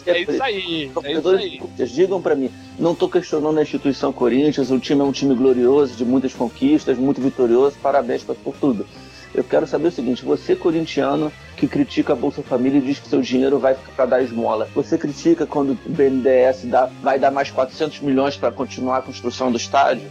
É 0.05 0.21
isso 0.21 0.43
aí, 0.43 0.91
é 1.03 1.11
isso 1.11 1.21
aí. 1.29 1.59
digam 1.91 2.21
pra 2.21 2.35
mim, 2.35 2.49
não 2.77 2.93
tô 2.95 3.07
questionando 3.07 3.57
a 3.59 3.61
instituição 3.61 4.11
Corinthians, 4.13 4.69
o 4.71 4.79
time 4.79 5.01
é 5.01 5.03
um 5.03 5.11
time 5.11 5.33
glorioso, 5.35 5.95
de 5.95 6.05
muitas 6.05 6.33
conquistas, 6.33 6.97
muito 6.97 7.21
vitorioso, 7.21 7.75
parabéns 7.81 8.23
por 8.23 8.35
tudo. 8.59 8.85
Eu 9.33 9.45
quero 9.45 9.65
saber 9.65 9.87
o 9.87 9.91
seguinte, 9.91 10.25
você 10.25 10.57
corintiano 10.57 11.31
que 11.55 11.65
critica 11.65 12.11
a 12.11 12.15
Bolsa 12.17 12.41
Família 12.43 12.79
e 12.79 12.81
diz 12.81 12.99
que 12.99 13.07
seu 13.07 13.21
dinheiro 13.21 13.57
vai 13.59 13.75
ficar 13.75 13.91
pra 13.93 14.05
dar 14.05 14.21
esmola, 14.21 14.67
você 14.75 14.97
critica 14.97 15.45
quando 15.45 15.71
o 15.71 15.89
BNDES 15.89 16.65
dá- 16.65 16.89
vai 17.01 17.17
dar 17.17 17.31
mais 17.31 17.49
400 17.49 18.01
milhões 18.01 18.35
pra 18.35 18.51
continuar 18.51 18.97
a 18.97 19.01
construção 19.01 19.49
do 19.49 19.57
estádio? 19.57 20.05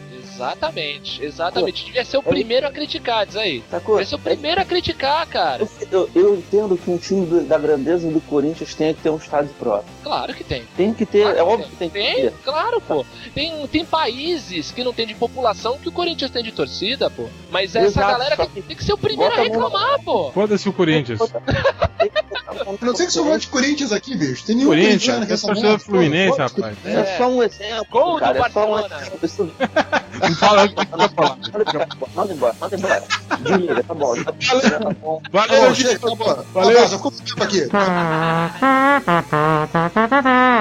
Exatamente, 0.44 1.22
exatamente. 1.24 1.84
Devia 1.84 2.04
ser 2.04 2.16
o 2.16 2.22
primeiro 2.22 2.66
a 2.66 2.70
criticar, 2.70 3.26
diz 3.26 3.36
aí. 3.36 3.62
Sacou? 3.70 3.96
Devia 3.96 4.08
ser 4.08 4.14
o 4.14 4.18
primeiro 4.18 4.60
a 4.60 4.64
criticar, 4.64 5.26
cara. 5.26 5.68
Eu, 5.92 6.08
eu 6.14 6.34
entendo 6.36 6.76
que 6.78 6.90
um 6.90 6.96
time 6.96 7.26
do- 7.26 7.42
da 7.42 7.58
grandeza 7.58 8.08
do 8.10 8.20
Corinthians 8.22 8.74
tenha 8.74 8.94
que 8.94 9.02
ter 9.02 9.10
um 9.10 9.16
estádio 9.16 9.50
próprio. 9.58 9.90
Claro 10.02 10.32
que 10.34 10.42
tem. 10.42 10.62
Tem 10.76 10.94
que 10.94 11.04
ter, 11.04 11.22
Claro 11.22 11.36
é 11.36 11.42
que 11.42 11.42
óbvio 11.48 11.68
que 11.68 11.76
tem 11.76 11.90
que 11.90 11.98
Tem, 11.98 12.14
ter. 12.16 12.32
claro, 12.42 12.80
pô. 12.80 13.04
Tem, 13.34 13.66
tem 13.68 13.84
países 13.84 14.70
que 14.70 14.82
não 14.82 14.92
tem 14.94 15.06
de 15.06 15.14
população 15.14 15.76
que 15.78 15.88
o 15.88 15.92
Corinthians 15.92 16.30
tem 16.30 16.42
de 16.42 16.52
torcida, 16.52 17.10
pô. 17.10 17.26
Mas 17.50 17.76
essa 17.76 17.86
Exato, 18.00 18.10
galera 18.12 18.36
só 18.36 18.46
que 18.46 18.62
tem 18.62 18.76
que 18.76 18.84
ser 18.84 18.94
o 18.94 18.98
primeiro 18.98 19.32
a 19.34 19.36
na- 19.36 19.42
reclamar, 19.42 20.02
pô. 20.04 20.30
Foda-se 20.32 20.68
o 20.68 20.72
Corinthians. 20.72 21.20
Eu 21.20 22.78
não 22.80 22.96
sei 22.96 23.06
que 23.06 23.12
falou 23.12 23.38
de 23.38 23.46
Corinthians 23.46 23.92
aqui, 23.92 24.16
bicho. 24.16 24.44
Tem 24.44 24.56
nenhum 24.56 24.68
Corinthians, 24.68 24.92
corintiano 25.04 25.22
aqui 25.24 25.32
é 25.32 25.36
torcedor 25.36 25.62
merda. 25.62 25.78
Fluminense, 25.84 26.36
Pô, 26.36 26.42
rapaz. 26.42 26.76
É, 26.84 27.16
só 27.18 27.28
um 27.28 27.42
exemplo, 27.42 27.86
Gol 27.90 28.14
do 28.14 28.20
cara, 28.20 28.38
é 28.38 28.50
só 28.50 28.66
um 28.66 28.70
Barcelona. 28.72 28.96
exemplo. 29.00 29.18
Isso- 29.22 29.52
Não 30.30 30.36
fala 30.36 30.64
o 30.64 30.68
que 30.68 30.74
vai 30.74 31.08
falar. 31.08 31.38
Manda 32.14 32.32
embora, 32.32 32.54
manda 32.60 32.76
embora. 32.76 33.04
Desliga, 33.40 33.82
tá 33.82 33.94
bom. 33.94 34.14
Valeu. 35.32 35.74
Valeu. 36.52 36.78
Abraço, 36.78 36.96
ficou 36.96 37.10
tempo 37.10 37.42
aqui. 37.42 37.68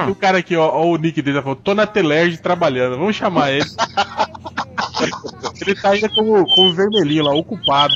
O 0.09 0.15
cara 0.15 0.39
aqui, 0.39 0.55
ó, 0.55 0.67
ó, 0.67 0.85
o 0.87 0.97
nick 0.97 1.21
dele 1.21 1.41
falou: 1.41 1.55
tô 1.55 1.75
na 1.75 1.85
Telerge 1.85 2.37
trabalhando, 2.37 2.97
vamos 2.97 3.15
chamar 3.15 3.51
ele. 3.51 3.69
ele 5.61 5.75
tá 5.75 5.91
ainda 5.91 6.09
como, 6.09 6.43
como 6.55 6.73
vermelhinho 6.73 7.25
lá, 7.25 7.33
ocupado. 7.33 7.93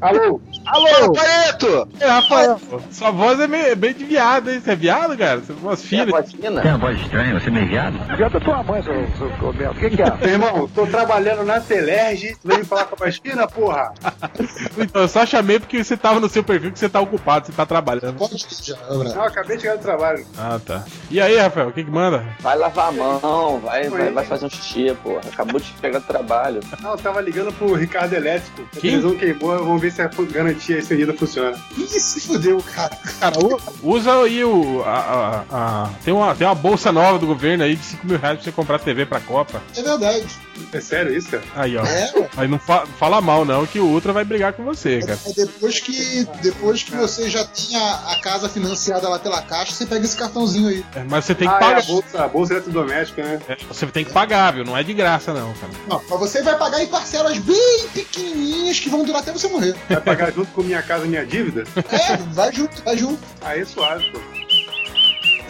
Alô? 0.00 0.40
Alô! 0.66 1.12
Pareto! 1.12 1.88
É, 2.00 2.06
Rafael, 2.06 2.60
sua 2.90 3.10
voz 3.10 3.40
é 3.40 3.46
meio, 3.46 3.66
é 3.66 3.74
bem 3.74 3.94
de 3.94 4.04
viado, 4.04 4.50
hein? 4.50 4.60
Você 4.60 4.72
é 4.72 4.76
viado, 4.76 5.16
cara? 5.16 5.40
Você 5.40 5.52
é 5.52 5.54
voz 5.56 5.82
fina. 5.82 6.62
Tem 6.62 6.70
uma 6.70 6.78
voz 6.78 7.00
estranha, 7.00 7.38
você 7.38 7.48
é 7.48 7.50
meio 7.50 7.68
viado? 7.68 8.16
Viado 8.16 8.32
da 8.32 8.40
tua 8.40 8.62
mãe, 8.62 8.82
seu, 8.82 8.94
seu 9.16 9.28
Roberto. 9.36 9.76
O 9.76 9.80
que, 9.80 9.90
que 9.90 10.02
é? 10.02 10.28
Irmão, 10.28 10.68
tô 10.74 10.86
trabalhando 10.86 11.44
na 11.44 11.60
Telerge, 11.60 12.36
tu 12.40 12.48
veio 12.48 12.60
me 12.60 12.64
falar 12.64 12.84
com 12.84 12.94
a 12.94 12.98
voz 12.98 13.16
fina, 13.18 13.46
porra? 13.46 13.92
Então, 14.78 15.02
eu 15.02 15.08
só 15.08 15.26
chamei 15.26 15.58
porque 15.58 15.82
você 15.82 15.96
tava 15.96 16.20
no 16.20 16.28
seu 16.28 16.42
perfil 16.42 16.72
que 16.72 16.78
você 16.78 16.88
tá 16.88 17.00
ocupado, 17.00 17.46
você 17.46 17.52
tá 17.52 17.66
trabalhando. 17.66 18.16
Pode 18.16 18.36
já. 18.62 18.76
Não, 18.88 19.22
acabei 19.22 19.56
de 19.56 19.62
chegar 19.62 19.76
do 19.76 19.82
trabalho. 19.82 20.24
Ah, 20.38 20.58
tá. 20.64 20.84
E 21.10 21.20
aí, 21.20 21.36
Rafael, 21.36 21.68
o 21.68 21.72
que 21.72 21.84
que 21.84 21.90
manda? 21.90 22.24
Vai 22.40 22.56
lavar 22.56 22.88
a 22.88 22.92
mão, 22.92 23.58
vai, 23.60 23.88
vai, 23.88 24.10
vai 24.10 24.24
fazer 24.24 24.46
um 24.46 24.50
xixi, 24.50 24.94
porra. 25.02 25.20
Acabou 25.32 25.60
de 25.60 25.70
pegar 25.80 25.98
do 25.98 26.06
trabalho. 26.06 26.60
Não, 26.80 26.92
eu 26.92 26.98
tava 26.98 27.20
ligando 27.20 27.52
pro 27.52 27.74
Ricardo 27.74 28.12
Elétrico. 28.14 28.62
Quem? 28.80 29.00
televisão 29.00 29.16
queimou, 29.16 29.69
vamos 29.70 29.82
ver 29.82 29.92
se 29.92 30.02
a 30.02 30.08
garantia 30.32 30.78
estendida 30.78 31.12
funciona. 31.14 31.56
Ih, 31.76 31.86
se 32.00 32.20
fudeu, 32.20 32.62
cara. 32.74 32.96
Cara, 33.20 33.36
usa 33.82 34.12
aí 34.22 34.44
o. 34.44 34.82
A, 34.84 34.90
a- 34.98 35.44
a- 35.50 35.90
tem, 36.04 36.12
uma, 36.14 36.34
tem 36.34 36.46
uma 36.46 36.54
bolsa 36.54 36.92
nova 36.92 37.18
do 37.18 37.26
governo 37.26 37.64
aí 37.64 37.76
de 37.76 37.84
5 37.84 38.06
mil 38.06 38.18
reais 38.18 38.36
pra 38.36 38.44
você 38.44 38.52
comprar 38.52 38.78
TV 38.78 39.06
pra 39.06 39.20
Copa. 39.20 39.62
É 39.76 39.82
verdade. 39.82 40.26
É 40.72 40.80
sério 40.80 41.16
isso, 41.16 41.28
cara? 41.30 41.42
Aí, 41.56 41.76
ó. 41.76 41.84
É. 41.84 42.12
Aí 42.36 42.46
não 42.48 42.58
fa- 42.58 42.84
fala 42.98 43.20
mal, 43.20 43.44
não, 43.44 43.66
que 43.66 43.80
o 43.80 43.84
Ultra 43.86 44.12
vai 44.12 44.24
brigar 44.24 44.52
com 44.52 44.62
você, 44.64 45.00
cara. 45.00 45.18
É 45.26 45.32
depois 45.32 45.80
que, 45.80 46.26
depois 46.42 46.82
que 46.82 46.94
você 46.94 47.30
já 47.30 47.44
tem 47.44 47.76
a, 47.76 47.94
a 48.12 48.20
casa 48.20 48.48
financiada 48.48 49.08
lá 49.08 49.18
pela 49.18 49.40
caixa, 49.42 49.72
você 49.72 49.86
pega 49.86 50.04
esse 50.04 50.16
cartãozinho 50.16 50.68
aí. 50.68 50.84
É, 50.94 51.02
Mas 51.08 51.24
você 51.24 51.34
tem 51.34 51.48
que 51.48 51.54
ah, 51.54 51.56
é 51.56 51.60
pagar. 51.60 51.78
a 51.78 51.82
bolsa, 51.82 52.24
a 52.24 52.28
bolsa 52.28 52.52
eletrodoméstica, 52.54 53.22
né? 53.22 53.40
É, 53.48 53.56
Você 53.68 53.86
tem 53.86 54.04
que 54.04 54.12
pagar, 54.12 54.52
viu? 54.52 54.64
Não 54.64 54.76
é 54.76 54.82
de 54.82 54.92
graça, 54.92 55.32
não, 55.32 55.52
cara. 55.54 55.72
Não, 55.88 56.02
mas 56.10 56.18
você 56.20 56.42
vai 56.42 56.58
pagar 56.58 56.82
em 56.82 56.86
parcelas 56.88 57.38
bem 57.38 57.88
pequenininhas 57.94 58.78
que 58.80 58.88
vão 58.90 59.04
durar 59.04 59.22
até 59.22 59.32
você 59.32 59.48
morrer. 59.50 59.74
Vai 59.88 60.00
pagar 60.00 60.32
junto 60.32 60.50
com 60.52 60.62
minha 60.62 60.82
casa 60.82 61.04
minha 61.06 61.24
dívida? 61.24 61.64
É, 61.76 62.16
vai 62.32 62.52
junto, 62.52 62.82
vai 62.82 62.96
junto. 62.96 63.20
Aí 63.42 63.60
é 63.60 63.64
suave, 63.64 64.10
pô. 64.12 64.20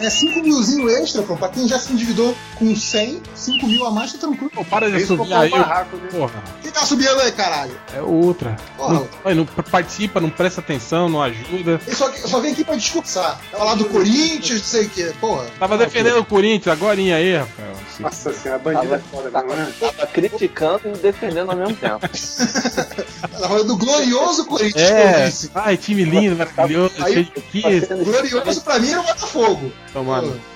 É 0.01 0.09
5 0.09 0.41
milzinho 0.41 0.89
extra, 0.89 1.21
pô, 1.21 1.35
pra 1.37 1.49
quem 1.49 1.67
já 1.67 1.77
se 1.79 1.93
endividou 1.93 2.35
com 2.57 2.75
100, 2.75 3.21
5 3.35 3.67
mil 3.67 3.85
a 3.85 3.91
mais, 3.91 4.11
tá 4.13 4.17
tranquilo. 4.19 4.49
Pô, 4.53 4.65
para 4.65 4.89
de 4.89 4.97
Isso 4.97 5.15
subir 5.15 5.33
aí. 5.33 5.49
barraco, 5.49 5.95
né? 5.97 6.09
Porra, 6.11 6.43
Quem 6.61 6.71
tá 6.71 6.81
subindo 6.85 7.19
aí, 7.19 7.31
caralho? 7.31 7.71
é 7.95 8.01
o 8.01 8.05
Ultra. 8.07 8.55
Porra. 8.77 8.93
Não, 9.25 9.35
não 9.35 9.45
participa, 9.45 10.19
não 10.19 10.29
presta 10.29 10.59
atenção, 10.61 11.07
não 11.07 11.21
ajuda. 11.21 11.79
Ele 11.85 11.95
só, 11.95 12.11
só 12.13 12.39
vem 12.39 12.51
aqui 12.53 12.63
pra 12.63 12.75
discursar. 12.75 13.39
Falar 13.51 13.75
do 13.75 13.85
Corinthians, 13.85 14.59
não 14.59 14.65
sei 14.67 14.85
o 14.85 14.89
que, 14.89 15.03
porra. 15.19 15.45
Tava 15.59 15.77
defendendo 15.77 16.19
o 16.19 16.25
Corinthians 16.25 16.73
agora 16.75 16.99
aí, 16.99 17.35
Rafael. 17.37 17.71
Nossa 17.99 18.33
senhora, 18.33 18.59
bandido 18.59 18.95
é 18.95 18.99
foda 18.99 19.29
mesmo, 19.29 19.53
né? 19.55 19.71
Tava 19.79 20.07
criticando 20.07 20.81
e 20.85 20.97
defendendo 20.97 21.51
ao 21.51 21.57
mesmo 21.57 21.75
tempo. 21.75 21.99
Tava 23.21 23.47
falando 23.47 23.67
do 23.67 23.77
glorioso 23.77 24.45
Corinthians 24.45 24.89
eu 24.89 24.95
É, 24.97 25.25
disse. 25.25 25.51
ai, 25.53 25.77
time 25.77 26.03
lindo, 26.03 26.35
maravilhoso, 26.35 26.93
Aí- 26.99 27.13
cheio 27.13 27.81
de. 27.81 28.03
Glorioso 28.03 28.61
pra 28.61 28.79
mim 28.79 28.89
era 28.89 29.01
o 29.01 29.03
Botafogo. 29.03 29.71
Tomando. 29.93 30.50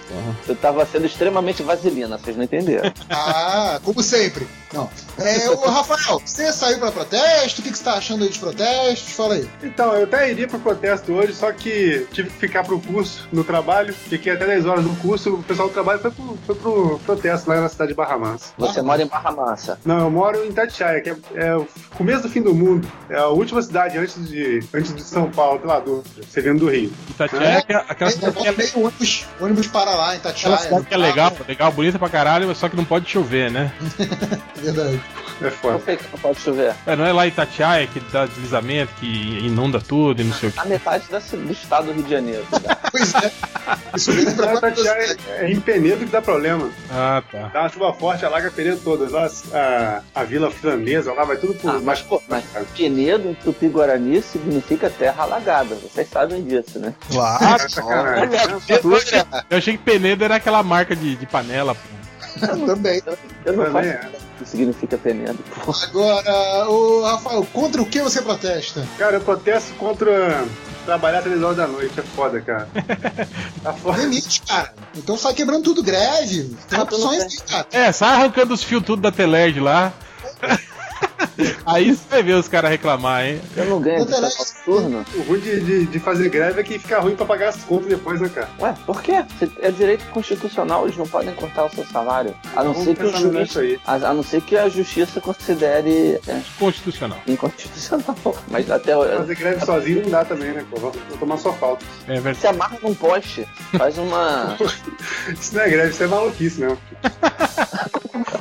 Eu 0.47 0.55
tava 0.55 0.85
sendo 0.85 1.05
extremamente 1.05 1.63
vaselina, 1.63 2.17
vocês 2.17 2.35
não 2.35 2.43
entenderam. 2.43 2.91
Ah, 3.09 3.79
como 3.83 4.01
sempre. 4.01 4.47
Não. 4.73 4.89
É, 5.17 5.49
o 5.49 5.55
Rafael, 5.69 6.21
você 6.25 6.51
saiu 6.51 6.79
pra 6.79 6.91
protesto? 6.91 7.61
O 7.61 7.63
que, 7.63 7.71
que 7.71 7.77
você 7.77 7.83
tá 7.83 7.93
achando 7.93 8.23
aí 8.23 8.29
dos 8.29 8.37
protestos? 8.37 9.13
Fala 9.13 9.35
aí. 9.35 9.49
Então, 9.63 9.93
eu 9.93 10.03
até 10.03 10.29
iria 10.29 10.47
pro 10.47 10.59
protesto 10.59 11.13
hoje, 11.13 11.33
só 11.33 11.51
que 11.51 12.05
tive 12.11 12.29
que 12.29 12.37
ficar 12.37 12.63
pro 12.63 12.79
curso 12.79 13.27
no 13.31 13.43
trabalho. 13.43 13.93
Fiquei 13.93 14.33
até 14.33 14.45
10 14.45 14.65
horas 14.65 14.83
no 14.83 14.95
curso, 14.97 15.35
o 15.35 15.43
pessoal 15.43 15.69
do 15.69 15.73
trabalho 15.73 15.99
foi 15.99 16.11
pro, 16.11 16.37
foi 16.45 16.55
pro 16.55 16.99
protesto 17.05 17.49
lá 17.49 17.61
na 17.61 17.69
cidade 17.69 17.89
de 17.89 17.95
Barra 17.95 18.17
Mansa. 18.17 18.53
Você 18.57 18.81
mora 18.81 19.01
em 19.01 19.07
Barra 19.07 19.31
Massa. 19.31 19.79
Não, 19.85 19.99
eu 19.99 20.11
moro 20.11 20.43
em 20.43 20.49
Itatiaia, 20.49 21.01
que 21.01 21.09
é, 21.09 21.15
é 21.35 21.55
o 21.55 21.67
começo 21.95 22.23
do 22.23 22.29
fim 22.29 22.41
do 22.41 22.53
mundo. 22.53 22.87
É 23.09 23.17
a 23.17 23.27
última 23.27 23.61
cidade 23.61 23.97
antes 23.97 24.27
de, 24.27 24.61
antes 24.73 24.93
de 24.93 25.01
São 25.01 25.29
Paulo, 25.31 25.61
lá 25.63 25.79
do. 25.79 26.03
Você 26.21 26.41
vindo 26.41 26.59
do 26.59 26.69
Rio. 26.69 26.91
Itatiaia 27.09 27.45
é 27.45 27.57
aquela, 27.57 27.85
aquela 27.87 28.11
cidade 28.11 28.37
que 28.37 28.47
é, 28.47 28.51
Meio 28.51 28.85
ônibus, 28.85 29.25
ônibus 29.39 29.67
para 29.67 29.94
lá 29.95 30.13
em 30.13 30.17
aquela 30.17 30.33
Tatiaia. 30.33 30.57
cidade 30.57 30.85
que 30.85 30.93
é 30.93 30.97
legal, 30.97 31.31
legal, 31.47 31.71
bonita 31.71 31.97
pra 31.99 32.09
caralho, 32.09 32.53
só 32.55 32.69
que 32.69 32.75
não 32.75 32.85
pode 32.85 33.09
chover, 33.09 33.51
né? 33.51 33.71
Verdade. 34.55 35.01
É 35.41 35.49
foda. 35.49 35.77
Por 35.79 35.86
que 35.86 35.97
que 35.97 36.03
não 36.11 36.19
pode 36.19 36.39
chover? 36.39 36.73
É, 36.86 36.95
não 36.95 37.05
é 37.05 37.11
lá 37.11 37.25
em 37.25 37.29
Itatiaia 37.29 37.88
que 37.88 37.99
dá 38.11 38.25
deslizamento, 38.25 38.93
que 38.99 39.39
inunda 39.39 39.79
tudo 39.79 40.21
e 40.21 40.23
não 40.25 40.33
sei 40.33 40.49
o 40.49 40.51
que. 40.51 40.59
A 40.59 40.65
metade 40.65 41.05
da 41.09 41.19
do 41.19 41.51
estado 41.51 41.88
do 41.88 41.93
Rio 41.93 42.03
de 42.03 42.09
Janeiro. 42.09 42.45
Pois 42.95 43.13
é. 43.15 43.31
Isso 43.93 44.13
mesmo 44.13 44.41
Lá 44.41 44.57
pra 44.57 44.69
em 44.69 44.71
Itatiaia 44.71 45.17
é 45.27 45.51
em 45.51 45.59
Penedo 45.59 46.05
que 46.05 46.11
dá 46.11 46.21
problema. 46.21 46.69
Ah, 46.89 47.21
tá. 47.29 47.49
Dá 47.51 47.61
uma 47.61 47.69
chuva 47.69 47.93
forte, 47.93 48.25
alaga 48.25 48.49
Penedo 48.49 48.79
toda. 48.81 49.09
Lá, 49.09 49.29
a, 49.53 50.01
a 50.21 50.23
vila 50.23 50.49
finlandesa 50.49 51.11
lá 51.11 51.25
vai 51.25 51.36
tudo 51.36 51.55
por. 51.55 51.71
Ah, 51.71 51.79
mas, 51.83 52.01
pô, 52.01 52.21
mas 52.29 52.45
Penedo, 52.77 53.29
em 53.29 53.33
Tupi-Guarani, 53.33 54.21
significa 54.21 54.89
terra 54.89 55.23
alagada. 55.23 55.75
Vocês 55.75 56.07
sabem 56.09 56.41
disso, 56.43 56.79
né? 56.79 56.93
Claro. 57.11 57.67
Sacanagem. 57.69 58.29
Eu 59.49 59.57
achei 59.57 59.77
que 59.77 59.83
Penedo 59.83 60.23
era 60.23 60.36
aquela 60.36 60.63
marca 60.63 60.95
de, 60.95 61.17
de 61.17 61.25
panela, 61.25 61.75
pô. 61.75 62.05
Também. 62.65 63.01
Eu 63.45 63.53
não 63.53 63.65
Também 63.65 63.71
faço 63.71 63.89
é. 63.89 64.24
Que 64.38 64.45
significa 64.47 64.97
Penedo. 64.97 65.39
pô. 65.63 65.73
Agora, 65.83 66.69
o 66.69 67.03
Rafael, 67.03 67.45
contra 67.53 67.81
o 67.81 67.86
que 67.86 68.01
você 68.01 68.21
protesta? 68.21 68.86
Cara, 68.97 69.17
eu 69.17 69.21
protesto 69.21 69.73
contra 69.75 70.45
trabalhar 70.86 71.21
três 71.21 71.41
horas 71.41 71.57
da 71.57 71.67
noite. 71.67 71.99
É 71.99 72.03
foda, 72.03 72.39
cara. 72.41 72.67
Tá 73.63 73.73
foda. 73.73 73.97
Limite, 73.97 74.41
cara. 74.43 74.73
Então 74.95 75.17
sai 75.17 75.33
quebrando 75.33 75.63
tudo, 75.63 75.81
greve. 75.81 76.55
Tem 76.69 76.79
opções 76.79 77.23
aí, 77.23 77.38
cara. 77.49 77.67
É, 77.71 77.91
sai 77.91 78.09
arrancando 78.13 78.53
os 78.53 78.63
fios 78.63 78.83
tudo 78.83 79.01
da 79.01 79.11
Telerge 79.11 79.59
lá. 79.59 79.91
Aí 81.65 81.95
você 81.95 82.03
vai 82.09 82.23
ver 82.23 82.33
os 82.33 82.47
caras 82.47 82.71
reclamar, 82.71 83.25
hein? 83.25 83.41
Eu 83.55 83.65
não 83.65 83.81
ganho 83.81 84.05
de 84.05 84.13
Outra 84.13 84.29
noturno. 84.29 85.05
O 85.15 85.21
ruim 85.23 85.39
de, 85.39 85.59
de, 85.61 85.86
de 85.86 85.99
fazer 85.99 86.29
greve 86.29 86.61
é 86.61 86.63
que 86.63 86.79
fica 86.79 86.99
ruim 86.99 87.15
pra 87.15 87.25
pagar 87.25 87.49
as 87.49 87.63
contas 87.63 87.88
depois, 87.88 88.21
né, 88.21 88.29
cara? 88.29 88.49
Ué, 88.59 88.75
por 88.86 89.01
quê? 89.01 89.25
É 89.61 89.71
direito 89.71 90.05
constitucional, 90.11 90.86
eles 90.86 90.97
não 90.97 91.07
podem 91.07 91.33
cortar 91.36 91.65
o 91.65 91.69
seu 91.69 91.86
salário. 91.86 92.36
A 92.55 92.63
não, 92.63 92.73
ser 92.73 92.95
que, 92.95 93.03
o 93.03 93.17
juiz, 93.17 93.57
aí. 93.57 93.79
a, 93.86 93.95
a 93.95 94.13
não 94.13 94.23
ser 94.23 94.41
que 94.41 94.57
a 94.57 94.69
justiça 94.69 95.19
considere 95.19 96.19
é, 96.27 96.41
Constitucional. 96.57 97.19
inconstitucional. 97.27 98.15
Mas 98.49 98.69
até 98.69 98.93
Fazer 98.93 99.36
greve 99.36 99.65
sozinho 99.65 100.03
não 100.03 100.09
dá 100.09 100.25
também, 100.25 100.51
né, 100.51 100.65
pô? 100.69 100.79
Vou, 100.79 100.91
vou 100.91 101.17
tomar 101.17 101.38
sua 101.38 101.53
falta. 101.53 101.86
É 102.07 102.13
verdade. 102.13 102.38
se 102.38 102.47
amarra 102.47 102.77
num 102.81 102.93
poste, 102.93 103.47
faz 103.77 103.97
uma. 103.97 104.57
Isso 105.29 105.55
não 105.55 105.61
é 105.61 105.69
greve, 105.69 105.89
isso 105.89 106.03
é 106.03 106.07
maluquice, 106.07 106.61
não. 106.61 106.77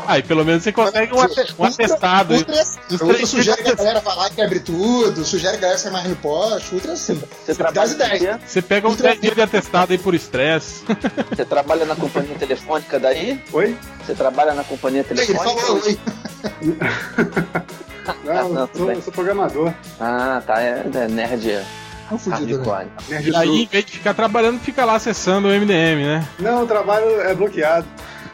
Aí 0.06 0.22
pelo 0.22 0.44
menos 0.44 0.62
você 0.62 0.72
consegue 0.72 1.12
um, 1.14 1.16
um 1.18 1.64
atestado. 1.64 2.34
Ultra, 2.90 3.06
ultra 3.06 3.26
sugere 3.26 3.62
que 3.62 3.70
a 3.70 3.74
galera 3.74 4.00
vá 4.00 4.14
lá 4.14 4.28
e 4.28 4.30
quebre 4.30 4.60
tudo, 4.60 5.24
sugere 5.24 5.52
que 5.52 5.58
a 5.58 5.60
galera 5.62 5.78
se 5.78 5.88
amarre 5.88 6.08
no 6.08 6.16
poste, 6.16 6.74
ultra 6.74 6.92
assim. 6.92 7.14
Você 7.14 7.54
Dá 7.54 7.82
as 7.82 7.94
trabalha, 7.94 8.16
ideias. 8.16 8.40
Você 8.46 8.62
pega 8.62 8.88
uns 8.88 8.96
10 8.96 9.20
dias 9.20 9.34
de 9.34 9.40
atestado 9.40 9.92
aí 9.92 9.98
por 9.98 10.14
estresse. 10.14 10.84
você 11.30 11.44
trabalha 11.44 11.84
na 11.86 11.96
companhia 11.96 12.34
telefônica 12.36 12.98
daí? 13.00 13.42
Oi? 13.52 13.76
Você 14.04 14.14
trabalha 14.14 14.52
na 14.54 14.64
companhia 14.64 15.04
Ele 15.08 15.08
telefônica? 15.08 15.60
falou, 15.60 15.82
oi. 15.82 15.98
Não, 18.22 18.50
não, 18.50 18.68
sou, 18.74 18.92
eu 18.92 19.00
sou 19.00 19.12
programador. 19.12 19.72
Ah, 19.98 20.42
tá. 20.46 20.60
É, 20.60 20.84
é 20.94 21.08
nerd 21.08 21.64
Tá 22.08 22.18
fudido, 22.18 22.58
né? 23.08 23.22
E 23.22 23.34
aí, 23.34 23.62
em 23.62 23.66
vez 23.66 23.86
de 23.86 23.92
ficar 23.92 24.12
trabalhando, 24.12 24.60
fica 24.60 24.84
lá 24.84 24.96
acessando 24.96 25.48
o 25.48 25.50
MDM, 25.50 26.04
né? 26.04 26.28
Não, 26.38 26.64
o 26.64 26.66
trabalho 26.66 27.20
é 27.22 27.34
bloqueado. 27.34 27.86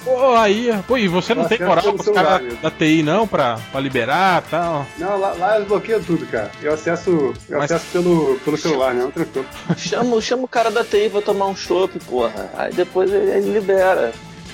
Pô, 0.04 0.34
aí, 0.36 0.70
pô, 0.86 0.96
e 0.96 1.06
você 1.08 1.34
não 1.34 1.44
tem 1.46 1.58
moral 1.60 1.92
pros 1.92 2.04
celular 2.04 2.40
caras 2.40 2.58
da 2.60 2.70
TI 2.70 3.02
não 3.02 3.26
pra, 3.28 3.58
pra 3.70 3.80
liberar 3.80 4.42
e 4.46 4.50
tal? 4.50 4.86
Não, 4.98 5.18
lá, 5.18 5.32
lá 5.34 5.56
eles 5.56 5.68
bloqueiam 5.68 6.02
tudo, 6.02 6.26
cara. 6.26 6.50
Eu 6.62 6.72
acesso, 6.72 7.34
eu 7.48 7.58
Mas- 7.58 7.70
acesso 7.70 7.86
pelo, 7.92 8.38
pelo 8.44 8.56
celular, 8.56 8.94
né? 8.94 9.02
Não 9.02 9.10
tranquilo. 9.10 9.46
Chama, 9.76 10.20
chama 10.22 10.44
o 10.44 10.48
cara 10.48 10.70
da 10.70 10.82
TI 10.82 11.10
pra 11.10 11.20
tomar 11.20 11.46
um 11.46 11.56
chopp, 11.56 11.98
porra. 12.00 12.50
Aí 12.56 12.72
depois 12.72 13.12
ele, 13.12 13.30
ele 13.30 13.52
libera. 13.52 14.12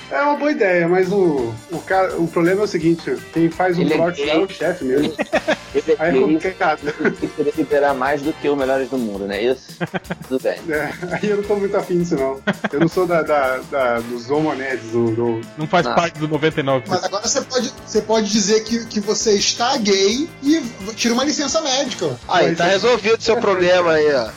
É 0.09 0.21
uma 0.21 0.35
boa 0.37 0.51
ideia, 0.51 0.87
mas 0.87 1.11
o, 1.11 1.53
o, 1.71 1.79
cara, 1.85 2.15
o 2.17 2.27
problema 2.27 2.61
é 2.61 2.63
o 2.63 2.67
seguinte: 2.67 3.17
quem 3.33 3.49
faz 3.49 3.77
um 3.77 3.81
Ele 3.81 3.93
é 3.93 3.97
plot 3.97 4.25
lá 4.25 4.33
é 4.33 4.37
o 4.37 4.49
chefe 4.49 4.85
mesmo. 4.85 5.13
Ele 5.75 5.91
é 5.91 5.95
Aí 5.99 6.17
é 6.17 6.21
complicado. 6.21 6.79
tem 7.19 7.29
que 7.29 7.57
liberar 7.57 7.93
mais 7.93 8.21
do 8.21 8.31
que 8.33 8.47
o 8.47 8.55
Melhores 8.55 8.89
do 8.89 8.97
Mundo, 8.97 9.25
né? 9.27 9.41
Isso? 9.43 9.77
Tudo 10.27 10.41
bem. 10.41 10.57
É, 10.69 10.93
aí 11.11 11.29
eu 11.29 11.37
não 11.37 11.43
tô 11.43 11.55
muito 11.57 11.75
afim 11.75 11.99
disso, 11.99 12.15
não. 12.15 12.39
Eu 12.71 12.79
não 12.79 12.87
sou 12.87 13.05
da, 13.05 13.21
da, 13.21 13.57
da- 13.69 13.99
dos 13.99 14.29
homonerds, 14.31 14.89
do, 14.91 15.11
do- 15.11 15.41
Não 15.57 15.67
faz 15.67 15.85
Não. 15.85 15.93
parte 15.93 16.17
do 16.19 16.27
99%. 16.29 16.83
Mas 16.87 17.03
agora 17.03 17.27
você 17.27 17.41
pode, 17.41 17.73
você 17.85 18.01
pode 18.01 18.31
dizer 18.31 18.63
que, 18.63 18.85
que 18.85 18.99
você 19.01 19.33
está 19.33 19.75
gay 19.77 20.27
e 20.41 20.61
tira 20.95 21.13
uma 21.13 21.25
licença 21.25 21.59
médica. 21.61 22.17
Aí, 22.29 22.55
tá 22.55 22.65
resolvido 22.65 23.17
o 23.17 23.21
seu 23.21 23.37
problema 23.37 23.91
aí, 23.91 24.11
ó. 24.15 24.29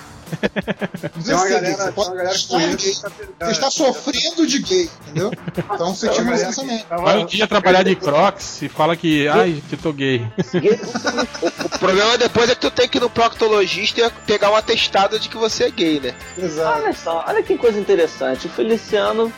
Tem 1.24 1.34
uma 1.34 1.42
assim, 1.44 1.52
galera- 1.52 1.76
você 1.76 1.92
pode 1.92 2.08
uma 2.10 2.16
galera 2.16 2.38
que 2.38 2.48
conhece 2.48 2.76
que 2.94 3.00
tá- 3.02 3.10
Você 3.46 3.50
está 3.52 3.70
sofrendo 3.70 4.46
de 4.46 4.58
gay, 4.60 4.90
entendeu? 5.02 5.30
Então 5.74 5.94
você 5.94 6.08
uma 6.08 6.32
licença 6.32 6.62
médica. 6.62 6.96
Vai 6.98 7.18
um 7.18 7.26
dia 7.26 7.46
trabalhar 7.46 7.82
de 7.82 7.96
Crocs 7.96 8.62
e 8.62 8.68
fala 8.68 8.96
que, 8.96 9.26
ai, 9.28 9.52
gente, 9.54 9.72
eu 9.72 9.78
tô 9.78 9.92
gay. 9.92 10.26
O 11.72 11.78
problema 11.80 12.18
depois 12.18 12.50
é 12.50 12.54
que 12.54 12.60
tu 12.60 12.70
tem 12.70 12.88
que 12.88 12.98
ir 12.98 13.00
no 13.00 13.08
proctologista 13.10 14.00
e 14.00 14.10
pegar 14.26 14.50
um 14.50 14.56
atestado 14.56 15.18
de 15.18 15.28
que 15.28 15.36
você 15.36 15.64
é 15.64 15.70
gay, 15.70 15.98
né? 16.00 16.14
Exato. 16.36 16.82
Olha 16.82 16.92
só, 16.92 17.24
olha 17.26 17.42
que 17.42 17.56
coisa 17.56 17.78
interessante. 17.78 18.46
O 18.46 18.50
Feliciano 18.50 19.32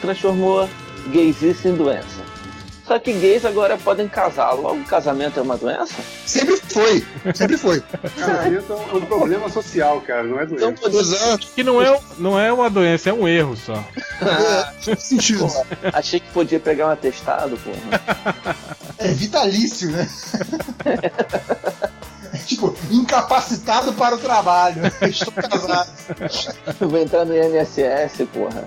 transformou 0.00 0.68
gaysice 1.08 1.68
em 1.68 1.74
doença. 1.74 2.22
Só 2.86 2.98
que 3.00 3.12
gays 3.12 3.44
agora 3.44 3.76
podem 3.76 4.06
casar. 4.08 4.52
Logo, 4.52 4.84
casamento 4.84 5.40
é 5.40 5.42
uma 5.42 5.56
doença? 5.56 5.94
Sempre 6.24 6.56
foi. 6.56 7.04
Sempre 7.34 7.56
foi. 7.56 7.82
Casamento 8.16 8.72
é 8.72 8.76
um, 8.76 8.90
é 8.90 8.94
um 8.94 9.06
problema 9.06 9.48
social, 9.48 10.00
cara, 10.02 10.22
não 10.22 10.38
é 10.38 10.46
doença. 10.46 10.66
Então, 10.66 11.00
Exato. 11.00 11.48
Que 11.54 11.64
não 11.64 11.82
é, 11.82 12.00
não 12.18 12.38
é 12.38 12.52
uma 12.52 12.70
doença, 12.70 13.10
é 13.10 13.12
um 13.12 13.26
erro 13.26 13.56
só. 13.56 13.74
É, 13.74 14.72
faz 14.82 15.02
sentido. 15.02 15.40
porra, 15.40 15.66
achei 15.92 16.20
que 16.20 16.30
podia 16.30 16.60
pegar 16.60 16.86
um 16.86 16.90
atestado, 16.90 17.58
porra. 17.58 18.56
É 18.98 19.08
vitalício, 19.08 19.90
né? 19.90 20.08
É 22.46 22.48
tipo, 22.48 22.72
incapacitado 22.92 23.92
para 23.94 24.14
o 24.14 24.18
trabalho. 24.18 24.82
Estou 25.02 25.32
casado. 25.32 25.90
Vou 26.80 26.98
entrar 27.00 27.24
no 27.24 27.34
INSS, 27.36 28.26
porra. 28.32 28.64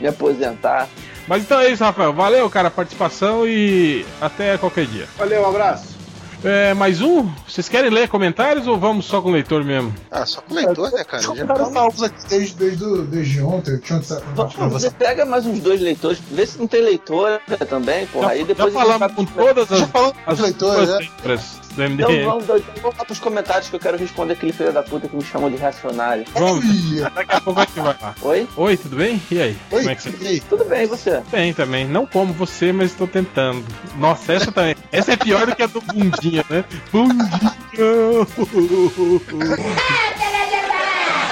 Me 0.00 0.08
aposentar. 0.08 0.88
Mas 1.28 1.42
então 1.42 1.60
é 1.60 1.70
isso, 1.70 1.84
Rafael. 1.84 2.12
Valeu, 2.14 2.48
cara, 2.48 2.68
a 2.68 2.70
participação 2.70 3.46
e 3.46 4.06
até 4.20 4.56
qualquer 4.56 4.86
dia. 4.86 5.06
Valeu, 5.18 5.42
um 5.42 5.48
abraço. 5.48 5.94
É, 6.44 6.74
mais 6.74 7.00
um? 7.00 7.28
Vocês 7.48 7.68
querem 7.68 7.90
ler 7.90 8.08
comentários 8.08 8.66
ou 8.66 8.78
vamos 8.78 9.06
só 9.06 9.20
com 9.20 9.28
o 9.30 9.32
leitor 9.32 9.64
mesmo? 9.64 9.92
Ah, 10.10 10.24
só 10.24 10.40
com 10.42 10.54
leitor, 10.54 10.92
né, 10.92 11.02
cara? 11.02 11.22
Já 11.22 11.28
Comentários 11.30 11.68
salvos 11.72 12.02
aqui 12.02 12.28
desde, 12.28 12.54
desde, 12.54 12.84
o- 12.84 13.02
desde 13.04 13.40
ontem. 13.42 13.78
Tinha 13.78 13.98
ontem, 13.98 14.68
Você 14.70 14.90
pega 14.90 15.24
mais 15.26 15.44
uns 15.46 15.58
dois 15.60 15.80
leitores, 15.80 16.18
vê 16.30 16.46
se 16.46 16.58
não 16.58 16.66
tem 16.66 16.82
leitor 16.82 17.40
também, 17.68 18.06
porra. 18.06 18.26
já, 18.28 18.32
aí 18.32 18.44
depois 18.44 18.72
já 18.72 18.80
falamos 18.80 19.12
com 19.14 19.24
todas 19.24 19.72
as, 19.72 19.78
Já 19.80 19.86
falamos 19.88 20.16
as 20.26 20.34
os 20.34 20.40
leitores, 20.40 20.88
né? 20.88 21.08
Do 21.76 21.84
Então 21.84 22.08
MDM. 22.08 22.24
vamos, 22.24 22.44
então 22.44 22.60
vamos 22.82 22.98
lá 22.98 23.04
pros 23.04 23.18
comentários 23.20 23.68
que 23.68 23.76
eu 23.76 23.80
quero 23.80 23.96
responder 23.96 24.32
aquele 24.32 24.52
filho 24.52 24.72
da 24.72 24.82
puta 24.82 25.06
que 25.08 25.14
me 25.16 25.22
chamou 25.22 25.48
de 25.50 25.56
reacionário. 25.56 26.24
Vamos, 26.34 26.64
daqui 27.14 27.34
a 27.34 27.40
pouco 27.40 27.60
a 27.60 27.64
gente 27.64 27.80
vai 27.80 27.96
lá. 28.00 28.14
Oi? 28.22 28.48
Oi, 28.56 28.76
tudo 28.76 28.96
bem? 28.96 29.22
E 29.30 29.40
aí? 29.40 29.56
Oi, 29.70 29.78
Como 29.78 29.90
é 29.90 29.94
que 29.94 30.02
você 30.02 30.14
e 30.20 30.26
aí? 30.26 30.40
Tudo 30.40 30.64
bem, 30.64 30.82
e 30.84 30.86
você? 30.86 31.22
Bem 31.30 31.52
também. 31.52 31.86
Não 31.86 32.06
como 32.06 32.32
você, 32.32 32.72
mas 32.72 32.90
estou 32.92 33.06
tentando. 33.06 33.64
Nossa, 33.98 34.32
essa 34.32 34.50
também. 34.50 34.74
Essa 34.90 35.12
é 35.12 35.16
pior 35.16 35.46
do 35.46 35.54
que 35.54 35.62
a 35.62 35.66
do 35.66 35.80
Bundinha, 35.80 36.44
né? 36.48 36.64
Bundinha! 36.90 37.26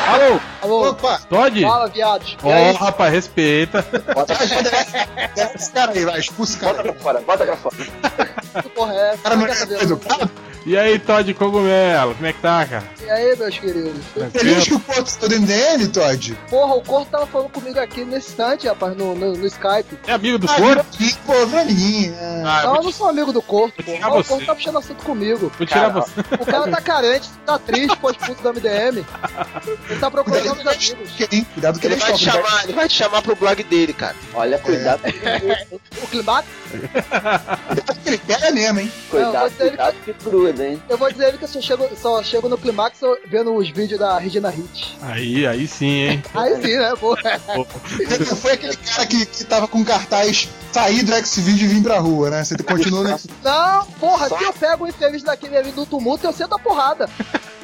Alô, 0.06 0.40
Alô, 0.62 0.90
Opa! 0.90 1.18
Todd? 1.28 1.62
fala, 1.62 1.88
viados. 1.88 2.36
E 2.42 2.46
Ó, 2.46 2.52
aí? 2.52 2.72
rapaz, 2.74 3.12
respeita. 3.12 3.84
Bota, 4.14 4.34
Desce 4.34 5.56
esse 5.56 5.72
cara 5.72 5.92
aí, 5.92 6.04
vai, 6.04 6.18
expulsa 6.20 6.56
o 6.56 6.60
bota 6.60 6.74
cara. 6.74 6.92
pra 6.92 7.02
fora, 7.02 7.20
bota 7.20 7.44
pra 7.46 7.56
fora. 7.56 7.76
Que 8.62 8.68
porra 8.70 8.94
é 8.94 9.08
essa? 9.10 9.22
Cara 9.22 9.36
não 9.36 9.46
Quer 9.46 9.52
é 9.52 9.54
saber? 9.54 9.82
educado. 9.82 10.30
E 10.66 10.78
aí, 10.78 10.98
Todd 10.98 11.34
Cogumelo, 11.34 12.14
como 12.14 12.26
é 12.26 12.32
que 12.32 12.40
tá, 12.40 12.64
cara? 12.64 12.84
E 13.04 13.10
aí, 13.10 13.36
meus 13.36 13.58
queridos? 13.58 14.02
Feliz 14.32 14.64
que 14.64 14.72
o 14.74 14.80
Porto 14.80 15.06
está 15.08 15.26
do 15.26 15.34
MDM, 15.38 15.88
Todd. 15.88 16.34
Porra, 16.48 16.74
o 16.76 16.80
Corto 16.82 17.10
tava 17.10 17.26
falando 17.26 17.50
comigo 17.50 17.78
aqui 17.78 18.02
nesse 18.02 18.30
instante, 18.30 18.66
rapaz, 18.66 18.96
no, 18.96 19.14
no, 19.14 19.34
no 19.36 19.46
Skype. 19.46 19.98
É 20.06 20.12
amigo 20.14 20.38
do 20.38 20.46
Ah, 20.50 20.54
Corpo? 20.54 20.86
virou- 20.96 21.14
Pô, 21.26 21.46
virou 21.46 21.60
amiguinho. 21.60 22.14
é. 22.18 22.42
Ah, 22.46 22.62
não, 22.64 22.76
eu 22.76 22.82
não 22.84 22.92
sou 22.92 23.08
amigo 23.10 23.30
do 23.30 23.42
Corto, 23.42 23.82
pô. 23.84 23.92
tirar 23.92 24.08
O. 24.10 24.24
Corto 24.24 24.46
tá 24.46 24.54
puxando 24.54 24.78
assunto 24.78 25.04
comigo. 25.04 25.52
vou 25.58 25.66
tirar 25.66 25.80
Cara, 25.92 26.00
você. 26.00 26.20
O 26.40 26.46
cara 26.46 26.70
tá 26.70 26.80
carente, 26.80 27.28
tá 27.44 27.58
triste, 27.58 27.92
expulso 27.92 28.42
do 28.42 28.48
MDM. 28.54 29.04
Ele 29.94 30.00
tá 30.00 30.10
procurando 30.10 30.44
novos 30.44 30.66
amigos. 30.66 31.10
Quem? 31.16 31.44
Cuidado 31.44 31.78
que 31.78 31.86
Ele 31.86 31.94
ele 31.94 32.00
vai 32.00 32.12
te 32.12 32.24
chamar, 32.24 32.64
ele 32.64 32.72
vai 32.72 32.88
te 32.88 32.94
chamar 32.94 33.22
pro 33.22 33.36
blog 33.36 33.62
dele, 33.62 33.92
cara. 33.92 34.16
Olha, 34.34 34.58
cuidado, 34.58 35.00
O 36.02 36.06
climax, 36.08 36.46
Ele 38.04 38.18
pega 38.18 38.50
mesmo, 38.50 38.80
hein? 38.80 38.92
Cuidado, 39.10 39.50
cuidado 39.52 39.94
que 40.04 40.12
gruda, 40.24 40.66
hein? 40.66 40.82
eu 40.88 40.98
vou 40.98 41.10
dizer 41.10 41.28
ele 41.28 41.38
que 41.38 41.44
eu 41.44 41.48
só 41.48 41.60
chego, 41.60 41.88
só 41.96 42.22
chego 42.22 42.48
no 42.48 42.58
climax 42.58 42.98
vendo 43.26 43.54
os 43.54 43.68
vídeos 43.70 43.98
da 43.98 44.18
Regina 44.18 44.50
Hit. 44.50 44.96
Aí, 45.02 45.46
aí 45.46 45.66
sim, 45.66 45.86
hein? 45.86 46.22
Aí 46.34 46.56
sim, 46.60 46.76
né, 46.76 46.92
pô? 46.98 47.16
Foi 48.36 48.52
aquele 48.52 48.76
cara 48.76 49.06
que, 49.06 49.24
que 49.26 49.44
tava 49.44 49.68
com 49.68 49.84
cartaz 49.84 50.48
sair 50.72 51.04
do 51.04 51.12
X-Video 51.14 51.66
e 51.66 51.74
vir 51.74 51.82
pra 51.82 51.98
rua, 51.98 52.30
né? 52.30 52.44
Você 52.44 52.56
continua 52.58 53.04
nesse. 53.04 53.28
Não, 53.42 53.86
porra, 54.00 54.28
se 54.28 54.42
eu 54.42 54.52
pego 54.52 54.84
o 54.84 54.88
entrevista 54.88 55.30
daquele 55.30 55.56
ali 55.56 55.70
do 55.70 55.86
tumulto, 55.86 56.26
eu 56.26 56.32
sento 56.32 56.54
a 56.54 56.58
porrada. 56.58 57.08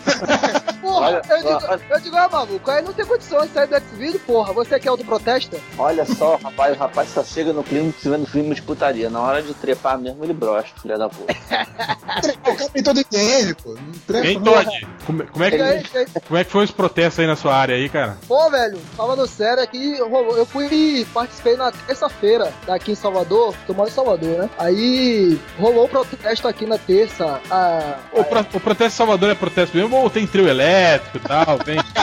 Porra, 0.81 1.07
Olha 1.07 1.23
eu 1.29 1.37
digo, 1.39 1.85
eu 1.91 2.01
digo, 2.01 2.17
ah, 2.17 2.29
maluco, 2.31 2.71
aí 2.71 2.83
não 2.83 2.93
tem 2.93 3.05
condições 3.05 3.49
de 3.49 3.55
sair 3.55 3.67
do 3.67 3.75
X-Video, 3.77 4.19
porra. 4.21 4.53
Você 4.55 4.81
quer 4.81 4.89
autoprotesta? 4.89 5.59
Olha 5.77 6.07
só, 6.07 6.37
rapaz, 6.37 6.75
o 6.75 6.79
rapaz 6.81 7.09
só 7.11 7.23
chega 7.23 7.53
no 7.53 7.63
clima 7.63 7.93
vendo 8.03 8.27
filme 8.27 8.55
de 8.55 8.63
putaria. 8.63 9.11
Na 9.11 9.21
hora 9.21 9.43
de 9.43 9.53
trepar 9.53 9.99
mesmo, 9.99 10.25
ele 10.25 10.33
brocha, 10.33 10.73
filha 10.81 10.97
da 10.97 11.09
puta. 11.11 11.33
O 11.33 12.57
cara 12.57 12.71
tem 12.71 12.83
todo 12.83 13.05
ele, 13.13 13.55
pô. 13.55 13.77
Hein, 14.15 14.41
Todd? 14.43 14.89
Como, 15.07 15.27
como 15.27 15.45
é 15.45 15.51
que, 15.51 16.21
como 16.27 16.39
é 16.39 16.45
que 16.45 16.51
foi 16.51 16.65
os 16.65 16.71
protestos 16.71 17.19
aí 17.21 17.27
na 17.27 17.37
sua 17.37 17.55
área 17.55 17.75
aí, 17.77 17.89
cara? 17.89 18.17
Pô, 18.27 18.49
velho, 18.51 18.79
falando 18.97 19.27
sério 19.27 19.63
aqui, 19.63 19.99
eu 19.99 20.47
fui 20.47 20.67
e 20.73 21.05
participei 21.07 21.57
na 21.57 21.71
terça-feira 21.73 22.53
daqui 22.67 22.93
em 22.93 22.97
Salvador, 22.97 23.55
que 23.67 23.71
eu 23.71 23.75
moro 23.75 23.89
em 23.89 23.93
Salvador, 23.93 24.39
né? 24.39 24.51
Aí 24.59 25.39
rolou 25.59 25.85
o 25.85 25.89
protesto 25.89 26.49
aqui 26.49 26.65
na 26.67 26.79
terça. 26.79 27.39
A, 27.51 27.97
O, 28.13 28.25
pro- 28.25 28.41
o 28.55 28.61
protesto 28.61 28.91
de 28.93 28.97
Salvador 28.97 29.31
é 29.31 29.35
protesto 29.35 29.77
mesmo 29.77 29.90
ou 29.97 30.11
tem 30.11 30.27
trio 30.27 30.49
elétrico 30.49 31.17
e 31.17 31.21
tal? 31.21 31.59
Tem 31.59 31.79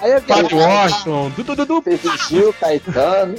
Aí 0.00 0.10
é 0.10 0.20
Padre 0.20 0.54
Washington, 0.54 1.30
Dudu 1.36 1.56
Dudu. 1.56 1.82
Gil, 2.28 2.52
Caetano. 2.54 3.34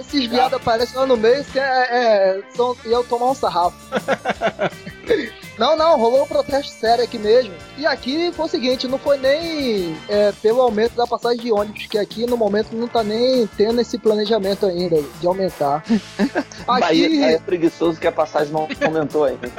esses 0.00 0.26
viados 0.26 0.54
aparecem 0.54 0.98
lá 0.98 1.06
no 1.06 1.16
meio, 1.16 1.44
se 1.44 1.58
é, 1.58 1.62
é, 1.62 2.40
são, 2.54 2.76
e 2.84 2.92
eu 2.92 3.04
tomar 3.04 3.30
um 3.30 3.34
sarrafo. 3.34 3.76
Não, 5.58 5.76
não, 5.76 5.98
rolou 5.98 6.22
um 6.22 6.26
protesto 6.26 6.72
sério 6.72 7.02
aqui 7.02 7.18
mesmo. 7.18 7.52
E 7.76 7.84
aqui 7.84 8.30
foi 8.32 8.46
o 8.46 8.48
seguinte, 8.48 8.86
não 8.86 8.96
foi 8.96 9.18
nem 9.18 9.96
é, 10.08 10.30
pelo 10.40 10.62
aumento 10.62 10.94
da 10.94 11.04
passagem 11.04 11.40
de 11.40 11.52
ônibus, 11.52 11.86
que 11.86 11.98
aqui 11.98 12.26
no 12.26 12.36
momento 12.36 12.72
não 12.72 12.86
tá 12.86 13.02
nem 13.02 13.44
tendo 13.56 13.80
esse 13.80 13.98
planejamento 13.98 14.66
ainda 14.66 15.02
de 15.20 15.26
aumentar. 15.26 15.82
Bahia 16.64 17.32
é 17.32 17.38
preguiçoso 17.38 17.98
que 17.98 18.06
a 18.06 18.12
passagem 18.12 18.52
não 18.52 18.68
aumentou 18.80 19.24
ainda. 19.24 19.50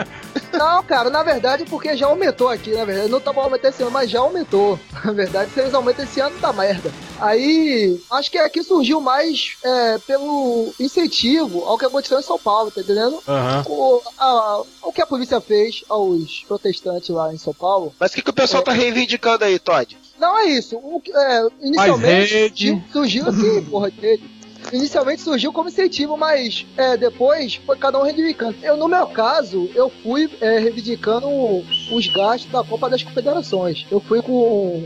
Não, 0.53 0.83
cara, 0.83 1.09
na 1.09 1.21
verdade, 1.23 1.63
porque 1.65 1.95
já 1.95 2.07
aumentou 2.07 2.47
aqui, 2.49 2.71
na 2.71 2.83
verdade. 2.85 3.09
Não 3.09 3.19
tá 3.19 3.31
bom 3.31 3.41
aumentar 3.41 3.69
esse 3.69 3.81
ano, 3.81 3.91
mas 3.91 4.09
já 4.09 4.19
aumentou. 4.19 4.79
Na 5.05 5.11
verdade, 5.13 5.51
se 5.51 5.59
eles 5.59 5.73
aumentam 5.73 6.03
esse 6.03 6.19
ano, 6.19 6.35
tá 6.41 6.51
merda. 6.51 6.91
Aí, 7.19 7.99
acho 8.11 8.29
que 8.29 8.37
aqui 8.37 8.61
surgiu 8.63 8.99
mais 8.99 9.53
é, 9.63 9.97
pelo 9.99 10.73
incentivo 10.79 11.63
ao 11.65 11.77
que 11.77 11.85
aconteceu 11.85 12.19
em 12.19 12.23
São 12.23 12.37
Paulo, 12.37 12.69
tá 12.71 12.81
entendendo? 12.81 13.21
Aham. 13.27 13.63
O, 13.67 14.01
a- 14.17 14.63
o 14.83 14.91
que 14.91 15.01
a 15.01 15.05
polícia 15.07 15.39
fez 15.39 15.83
aos 15.87 16.43
protestantes 16.47 17.09
lá 17.09 17.33
em 17.33 17.37
São 17.37 17.53
Paulo. 17.53 17.93
Mas 17.99 18.11
o 18.11 18.15
que, 18.15 18.21
que 18.21 18.29
o 18.29 18.33
pessoal 18.33 18.61
tá 18.63 18.71
reivindicando 18.71 19.45
aí, 19.45 19.57
Todd? 19.59 19.97
Não 20.19 20.37
é 20.39 20.45
isso. 20.45 20.75
O, 20.77 20.99
que- 20.99 21.15
é, 21.15 21.47
inicialmente 21.61 22.83
surgiu, 22.91 23.27
aqui, 23.29 23.61
porra, 23.69 23.91
rede. 24.01 24.38
Inicialmente 24.71 25.21
surgiu 25.21 25.51
como 25.51 25.69
incentivo, 25.69 26.17
mas 26.17 26.65
é, 26.77 26.95
depois 26.97 27.55
foi 27.55 27.77
cada 27.77 27.99
um 27.99 28.03
reivindicando. 28.03 28.55
Eu, 28.61 28.77
no 28.77 28.87
meu 28.87 29.07
caso, 29.07 29.69
eu 29.73 29.89
fui 29.89 30.29
é, 30.41 30.59
reivindicando 30.59 31.27
os 31.27 32.07
gastos 32.07 32.51
da 32.51 32.63
Copa 32.63 32.89
das 32.89 33.03
Confederações. 33.03 33.85
Eu 33.89 33.99
fui 33.99 34.21
com 34.21 34.85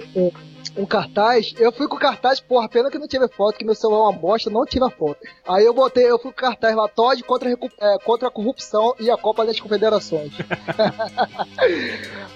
cartaz, 0.88 1.54
eu 1.60 1.72
fui 1.72 1.88
com 1.88 1.98
cartaz, 1.98 2.40
porra, 2.40 2.68
pena 2.68 2.90
que 2.90 2.98
não 2.98 3.08
tive 3.08 3.28
foto, 3.28 3.58
que 3.58 3.64
meu 3.66 3.76
celular 3.76 4.00
é 4.00 4.04
uma 4.10 4.14
bosta, 4.14 4.50
não 4.50 4.66
tive 4.66 4.84
a 4.86 4.90
foto. 4.90 5.18
Aí 5.48 5.64
eu 5.64 5.74
botei, 5.74 6.10
eu 6.10 6.18
fui 6.20 6.32
com 6.32 6.38
cartaz 6.42 6.76
lá, 6.76 6.88
Todd 6.88 7.22
contra, 7.24 7.52
é, 7.52 7.98
contra 8.04 8.28
a 8.28 8.32
corrupção 8.32 8.96
e 9.00 9.10
a 9.12 9.18
Copa 9.18 9.46
das 9.46 9.60
Confederações. 9.60 10.32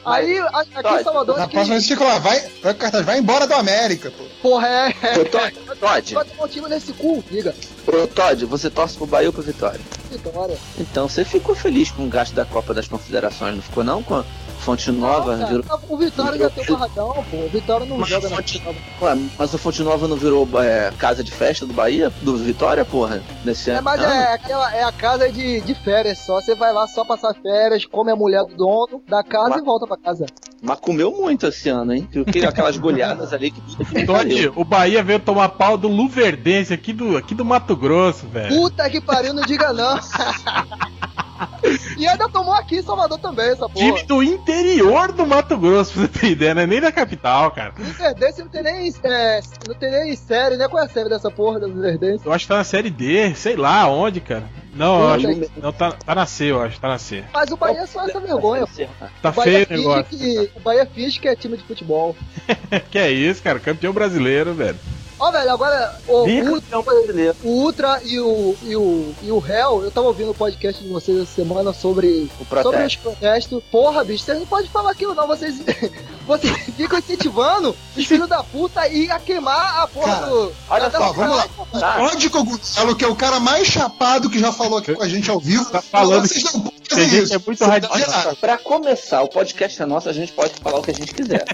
Aí, 0.06 0.38
a- 0.40 0.48
aqui 0.76 0.94
em 1.00 1.04
Salvador... 1.04 1.38
Na 1.38 1.48
próxima 1.48 1.80
vez 1.80 2.00
lá, 2.00 2.20
vai, 2.20 2.40
vai 2.62 2.74
com 2.74 2.80
cartaz, 2.80 3.06
vai 3.06 3.20
embora 3.20 3.48
do 3.48 3.54
América, 3.56 4.12
pô. 4.12 4.24
Porra, 4.42 4.68
é. 4.68 4.90
Ô, 5.20 5.26
Todd, 5.26 5.54
Todd. 5.80 6.16
Ter 6.16 6.36
motivo 6.38 6.68
nesse 6.68 6.94
cu, 6.94 7.24
diga. 7.30 7.54
Ô, 7.88 8.08
Todd, 8.08 8.46
você 8.46 8.70
torce 8.70 8.98
pro 8.98 9.06
Bahia 9.08 9.28
ou 9.28 9.34
pro 9.34 9.42
Vitória? 9.42 9.80
Vitória. 10.10 10.58
Então, 10.80 11.10
você 11.10 11.26
ficou 11.26 11.56
feliz 11.56 11.92
com 11.92 12.06
o 12.06 12.10
gasto 12.10 12.34
da 12.34 12.46
Copa 12.46 12.74
das 12.74 12.88
Confederações, 12.88 13.56
não 13.56 13.62
ficou 13.62 13.84
não? 13.84 14.02
Com 14.04 14.24
Fonte 14.58 14.92
Nova 14.92 15.36
virou... 15.36 15.64
O 15.90 15.98
Vitória 15.98 16.38
já 16.38 16.50
tem 16.50 16.64
um 16.64 16.78
barradão, 16.78 17.26
pô. 17.32 17.38
O 17.38 17.50
Vitória 17.50 17.86
não 17.86 17.98
Mas 17.98 18.10
joga 18.10 18.28
a 18.28 18.30
na 18.30 18.36
Fonte... 18.38 18.62
Ué, 19.02 19.18
mas 19.38 19.54
o 19.54 19.58
Fonte 19.58 19.82
Nova 19.84 20.08
não 20.08 20.18
virou 20.18 20.48
é, 20.62 20.92
casa 20.98 21.24
de 21.24 21.32
festa 21.32 21.66
do 21.66 21.74
Bahia? 21.74 22.12
Do 22.22 22.38
Vitória, 22.38 22.84
porra? 22.84 23.22
Nesse 23.46 23.70
É, 23.70 23.76
ano? 23.76 23.84
mas 23.84 24.02
Não. 24.02 24.10
é, 24.12 24.34
aquela, 24.34 24.76
é 24.76 24.84
a 24.84 24.92
casa 24.92 25.32
de, 25.32 25.62
de 25.62 25.74
férias 25.76 26.20
só. 26.20 26.42
Você 26.42 26.56
vai 26.56 26.74
lá 26.74 26.86
só 26.88 27.06
passar 27.06 27.34
férias, 27.36 27.86
come 27.86 28.12
a 28.12 28.16
mulher 28.16 28.44
do 28.46 28.56
dono 28.56 29.02
da 29.08 29.24
casa 29.24 29.58
e 29.60 29.62
volta 29.62 29.88
pra 29.88 29.98
casa. 29.98 30.26
Mas 30.62 30.80
comeu 30.80 31.12
muito 31.12 31.46
esse 31.48 31.70
ano, 31.70 31.94
hein? 31.94 32.10
Que 32.32 32.44
aquelas 32.46 32.78
goleadas 32.78 33.32
ali 33.32 33.52
que 33.52 33.62
Todd, 34.06 34.30
pariu. 34.30 34.54
o 34.56 34.66
Bahia 34.66 35.04
veio 35.04 35.20
tomar 35.20 35.50
pau 35.50 35.78
do 35.78 35.88
Luverdense 35.88 36.74
aqui 36.74 36.92
do, 36.92 37.16
aqui 37.16 37.36
do 37.36 37.46
Mato 37.46 37.76
Grosso, 37.76 38.28
velho. 38.28 38.56
Puta 38.56 38.90
que 38.90 39.00
pariu, 39.00 39.34
não 39.34 39.44
diga 39.44 39.72
não. 39.72 39.98
e 41.98 42.08
ainda 42.08 42.30
tomou 42.30 42.54
aqui 42.54 42.78
em 42.78 42.82
Salvador 42.82 43.20
também, 43.20 43.48
essa 43.50 43.68
porra. 43.70 43.74
Time 43.74 44.04
do 44.04 44.24
interior 44.24 45.12
do 45.12 45.26
Mato 45.26 45.58
Grosso, 45.58 45.94
pra 45.94 46.02
você 46.02 46.08
ter 46.08 46.28
ideia, 46.32 46.54
não 46.54 46.62
é 46.62 46.68
nem 46.68 46.82
da 46.82 46.92
capital, 46.92 47.52
cara. 47.52 47.74
Luverdense 47.78 48.42
não 48.42 48.50
tem 48.50 48.64
nem, 48.64 48.94
é, 49.04 49.42
não 49.68 49.76
tem 49.76 49.92
nem 49.92 50.16
série, 50.16 50.58
né? 50.58 50.68
Qual 50.68 50.82
é 50.82 50.86
a 50.86 50.90
série 50.90 51.10
dessa 51.10 51.32
porra 51.32 51.60
do 51.60 51.68
Luverdense? 51.68 52.26
Eu 52.26 52.34
acho 52.34 52.46
que 52.46 52.50
tá 52.50 52.58
na 52.58 52.64
série 52.64 52.90
D, 52.90 53.34
sei 53.36 53.56
lá 53.56 53.88
onde, 53.88 54.22
cara. 54.22 54.44
Não, 54.74 55.02
eu 55.02 55.10
acho 55.10 55.28
que-. 55.28 55.52
Não, 55.60 55.74
tá, 55.74 55.92
tá 55.92 56.16
na 56.16 56.26
C, 56.26 56.46
eu 56.46 56.62
acho, 56.62 56.80
tá 56.80 56.88
na 56.88 57.00
C. 57.00 57.24
Mas 57.34 57.50
o 57.52 57.58
Bahia 57.58 57.80
é 57.80 57.88
só 57.88 58.06
essa 58.06 58.20
vergonha, 58.20 58.68
pô. 58.68 58.86
Tá 59.22 59.30
o 59.30 59.34
Bahia 59.34 59.44
feio 59.44 59.64
o 59.64 59.68
finge 59.68 59.88
negócio. 59.88 60.18
que, 60.18 60.52
o 60.56 60.60
Bahia 60.60 60.86
finge 60.86 61.20
que 61.20 61.28
é 61.28 61.36
time 61.36 61.58
de 61.58 61.64
futebol. 61.64 62.16
que 62.92 63.00
é 63.00 63.12
isso, 63.12 63.42
cara? 63.42 63.60
Campeão 63.60 63.92
brasileiro, 63.92 64.54
velho. 64.54 64.78
Ó, 65.20 65.32
velho, 65.32 65.52
agora 65.52 66.00
o, 66.08 66.26
Ultra, 66.28 66.80
o 67.44 67.48
Ultra 67.48 68.02
e 68.04 68.20
o, 68.20 68.56
e 68.62 68.76
o, 68.76 69.16
e 69.24 69.32
o 69.32 69.44
Hell, 69.46 69.84
eu 69.84 69.92
tava 69.92 70.08
ouvindo 70.08 70.32
o 70.32 70.36
podcast 70.36 70.84
de 70.84 70.90
vocês 70.90 71.18
essa 71.18 71.34
semana 71.34 71.74
sobre, 71.74 72.30
protesto. 72.48 72.72
sobre 72.72 72.86
os 72.86 72.96
protestos. 72.96 73.64
Porra, 73.72 74.04
bicho, 74.04 74.24
vocês 74.24 74.40
não 74.40 74.46
podem 74.46 74.70
falar 74.70 74.92
aquilo 74.92 75.16
não, 75.16 75.26
vocês, 75.26 75.60
vocês 76.28 76.56
ficam 76.76 77.00
incentivando 77.00 77.76
os 77.96 78.06
filhos 78.06 78.28
da 78.28 78.44
puta 78.44 78.82
aí 78.82 79.10
a 79.10 79.20
queimar 79.20 79.82
a 79.82 79.88
porra 79.88 80.14
Cara, 80.14 80.26
do... 80.28 80.54
Olha 80.70 80.90
da 80.90 81.00
só, 81.00 81.12
vamos 81.14 81.38
lá. 81.38 81.48
Tá. 81.80 81.98
Todd 81.98 82.30
Cogumelo, 82.30 82.96
que 82.96 83.04
é 83.04 83.08
o 83.08 83.16
cara 83.16 83.40
mais 83.40 83.68
chapado 83.68 84.30
que 84.30 84.40
já 84.40 84.52
falou 84.52 84.78
aqui 84.80 84.94
com 84.94 85.04
a 85.04 85.10
gente 85.10 85.30
ao 85.32 85.40
vivo. 85.40 85.66
Tá 85.66 85.82
falando 85.82 86.28
Vocês 86.28 86.44
não 86.54 86.62
podem 86.62 86.80
que 86.80 86.90
fazer 86.90 87.02
a 87.02 87.08
gente 87.10 87.24
isso. 87.24 87.34
é 87.34 87.38
muito 87.38 87.58
Você 87.58 87.66
radical. 87.66 88.36
Pra 88.36 88.58
começar, 88.58 89.22
o 89.24 89.28
podcast 89.28 89.82
é 89.82 89.86
nosso, 89.86 90.10
a 90.10 90.14
gente 90.14 90.32
pode 90.32 90.54
falar 90.62 90.80
o 90.80 90.84
que 90.84 90.92
a 90.92 90.94
gente 90.94 91.14
quiser. 91.14 91.46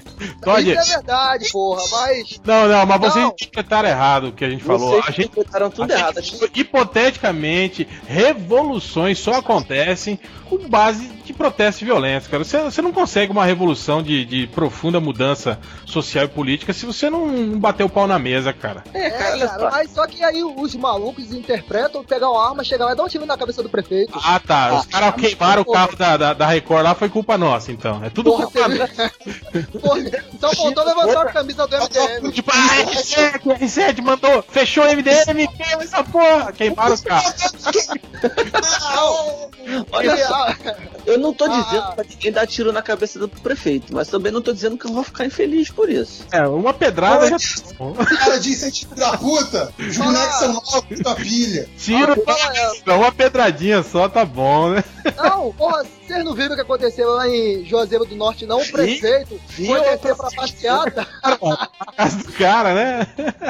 Isso 0.58 0.70
é 0.70 0.96
verdade, 0.96 1.50
porra, 1.50 1.82
mas... 1.90 2.40
Não, 2.44 2.68
não, 2.68 2.86
mas 2.86 3.00
vocês 3.00 3.24
Não. 3.24 3.34
Interpretaram 3.54 3.88
errado 3.88 4.28
o 4.28 4.32
que 4.32 4.44
a 4.44 4.50
gente 4.50 4.64
falou. 4.64 4.90
Vocês 4.90 5.04
A 5.06 5.10
gente, 5.12 5.26
interpretaram 5.26 5.70
tudo 5.70 5.90
a 5.92 5.94
errado. 5.96 6.20
gente- 6.20 6.50
hipoteticamente, 6.60 7.86
revoluções 8.06 9.18
só 9.18 9.34
acontecem 9.34 10.18
com 10.48 10.58
base 10.68 11.08
de 11.24 11.32
protestos 11.32 11.82
violentos, 11.82 12.28
cara. 12.28 12.44
Você, 12.44 12.58
você 12.62 12.82
não 12.82 12.92
consegue 12.92 13.32
uma 13.32 13.44
revolução 13.46 14.02
de, 14.02 14.24
de 14.26 14.46
profunda 14.48 15.00
mudança 15.00 15.58
social 15.86 16.24
e 16.24 16.28
política 16.28 16.72
se 16.72 16.84
você 16.84 17.08
não 17.08 17.58
bater 17.58 17.82
o 17.82 17.88
pau 17.88 18.06
na 18.06 18.18
mesa, 18.18 18.52
cara. 18.52 18.84
É, 18.92 19.10
cara, 19.10 19.70
mas 19.70 19.90
só 19.90 20.06
que 20.06 20.22
aí 20.22 20.44
os 20.44 20.74
malucos 20.74 21.32
interpretam, 21.32 22.04
pegar 22.04 22.30
uma 22.30 22.46
arma, 22.46 22.62
chegar 22.62 22.84
lá 22.86 22.92
e 22.92 22.96
dar 22.96 23.04
um 23.04 23.08
tiro 23.08 23.24
na 23.24 23.38
cabeça 23.38 23.62
do 23.62 23.70
prefeito. 23.70 24.12
Ah, 24.22 24.38
tá. 24.38 24.74
Os 24.80 24.86
caras 24.86 25.14
queimaram 25.14 25.62
o 25.62 25.64
carro 25.64 25.96
da, 25.96 26.16
da, 26.16 26.32
da 26.34 26.46
Record 26.46 26.84
lá, 26.84 26.94
foi 26.94 27.08
culpa 27.08 27.38
nossa, 27.38 27.72
então. 27.72 28.04
É 28.04 28.10
tudo 28.10 28.30
Porra, 28.30 28.44
culpa 28.44 28.68
você- 28.68 29.10
Porra, 29.80 30.00
então 30.34 30.50
faltou 30.54 30.84
levantar 30.84 31.22
a 31.22 31.32
camisa 31.32 31.66
do 31.66 31.74
MDM. 31.76 32.32
Tipo, 32.32 32.50
ah, 33.50 33.58
R7, 33.58 33.94
R7 33.96 34.02
mandou, 34.02 34.44
fechou 34.48 34.84
o 34.84 34.86
MDM, 34.88 35.46
queima 35.56 35.82
essa 35.82 36.02
porra. 36.04 36.52
Queimaram 36.52 36.94
o 36.94 37.02
carro. 37.02 37.34
Olha 39.92 40.26
só, 40.26 40.46
eu 41.06 41.18
não 41.18 41.32
tô 41.32 41.44
Ah. 41.44 41.48
dizendo 41.48 41.92
pra 41.94 42.04
ninguém 42.08 42.32
dar 42.32 42.46
tiro 42.46 42.72
na 42.72 42.82
cabeça 42.82 43.18
do 43.18 43.28
prefeito, 43.28 43.94
mas 43.94 44.08
também 44.08 44.30
não 44.32 44.42
tô 44.42 44.52
dizendo 44.52 44.76
que 44.76 44.86
eu 44.86 44.92
vou 44.92 45.02
ficar 45.02 45.24
infeliz 45.24 45.70
por 45.70 45.88
isso. 45.88 46.24
É, 46.32 46.46
uma 46.46 46.72
pedrada 46.74 47.28
já. 47.30 47.36
Cara 48.18 48.38
de 48.38 48.50
incentivo 48.50 48.94
da 48.94 49.16
puta, 49.16 49.72
os 49.78 49.94
são 49.94 50.52
novos 50.52 51.00
da 51.00 51.14
pilha. 51.14 51.68
Tiro, 51.78 52.14
uma 52.86 53.12
pedradinha 53.12 53.82
só, 53.82 54.08
tá 54.08 54.24
bom, 54.24 54.70
né? 54.70 54.84
Não, 55.16 55.52
porra, 55.52 55.84
vocês 56.06 56.24
não 56.24 56.34
viram 56.34 56.52
o 56.52 56.54
que 56.54 56.60
aconteceu 56.62 57.08
lá 57.14 57.28
em 57.28 57.64
Juazeiro 57.64 58.04
do 58.04 58.14
Norte, 58.16 58.46
não? 58.46 58.60
O 58.60 58.70
prefeito 58.70 59.40
foi 59.48 59.80
descer 59.80 60.14
pra 60.16 60.30
passeata. 60.30 61.06
A 61.22 61.92
casa 61.92 62.18
do 62.18 62.32
cara, 62.32 62.74
né? 62.74 63.06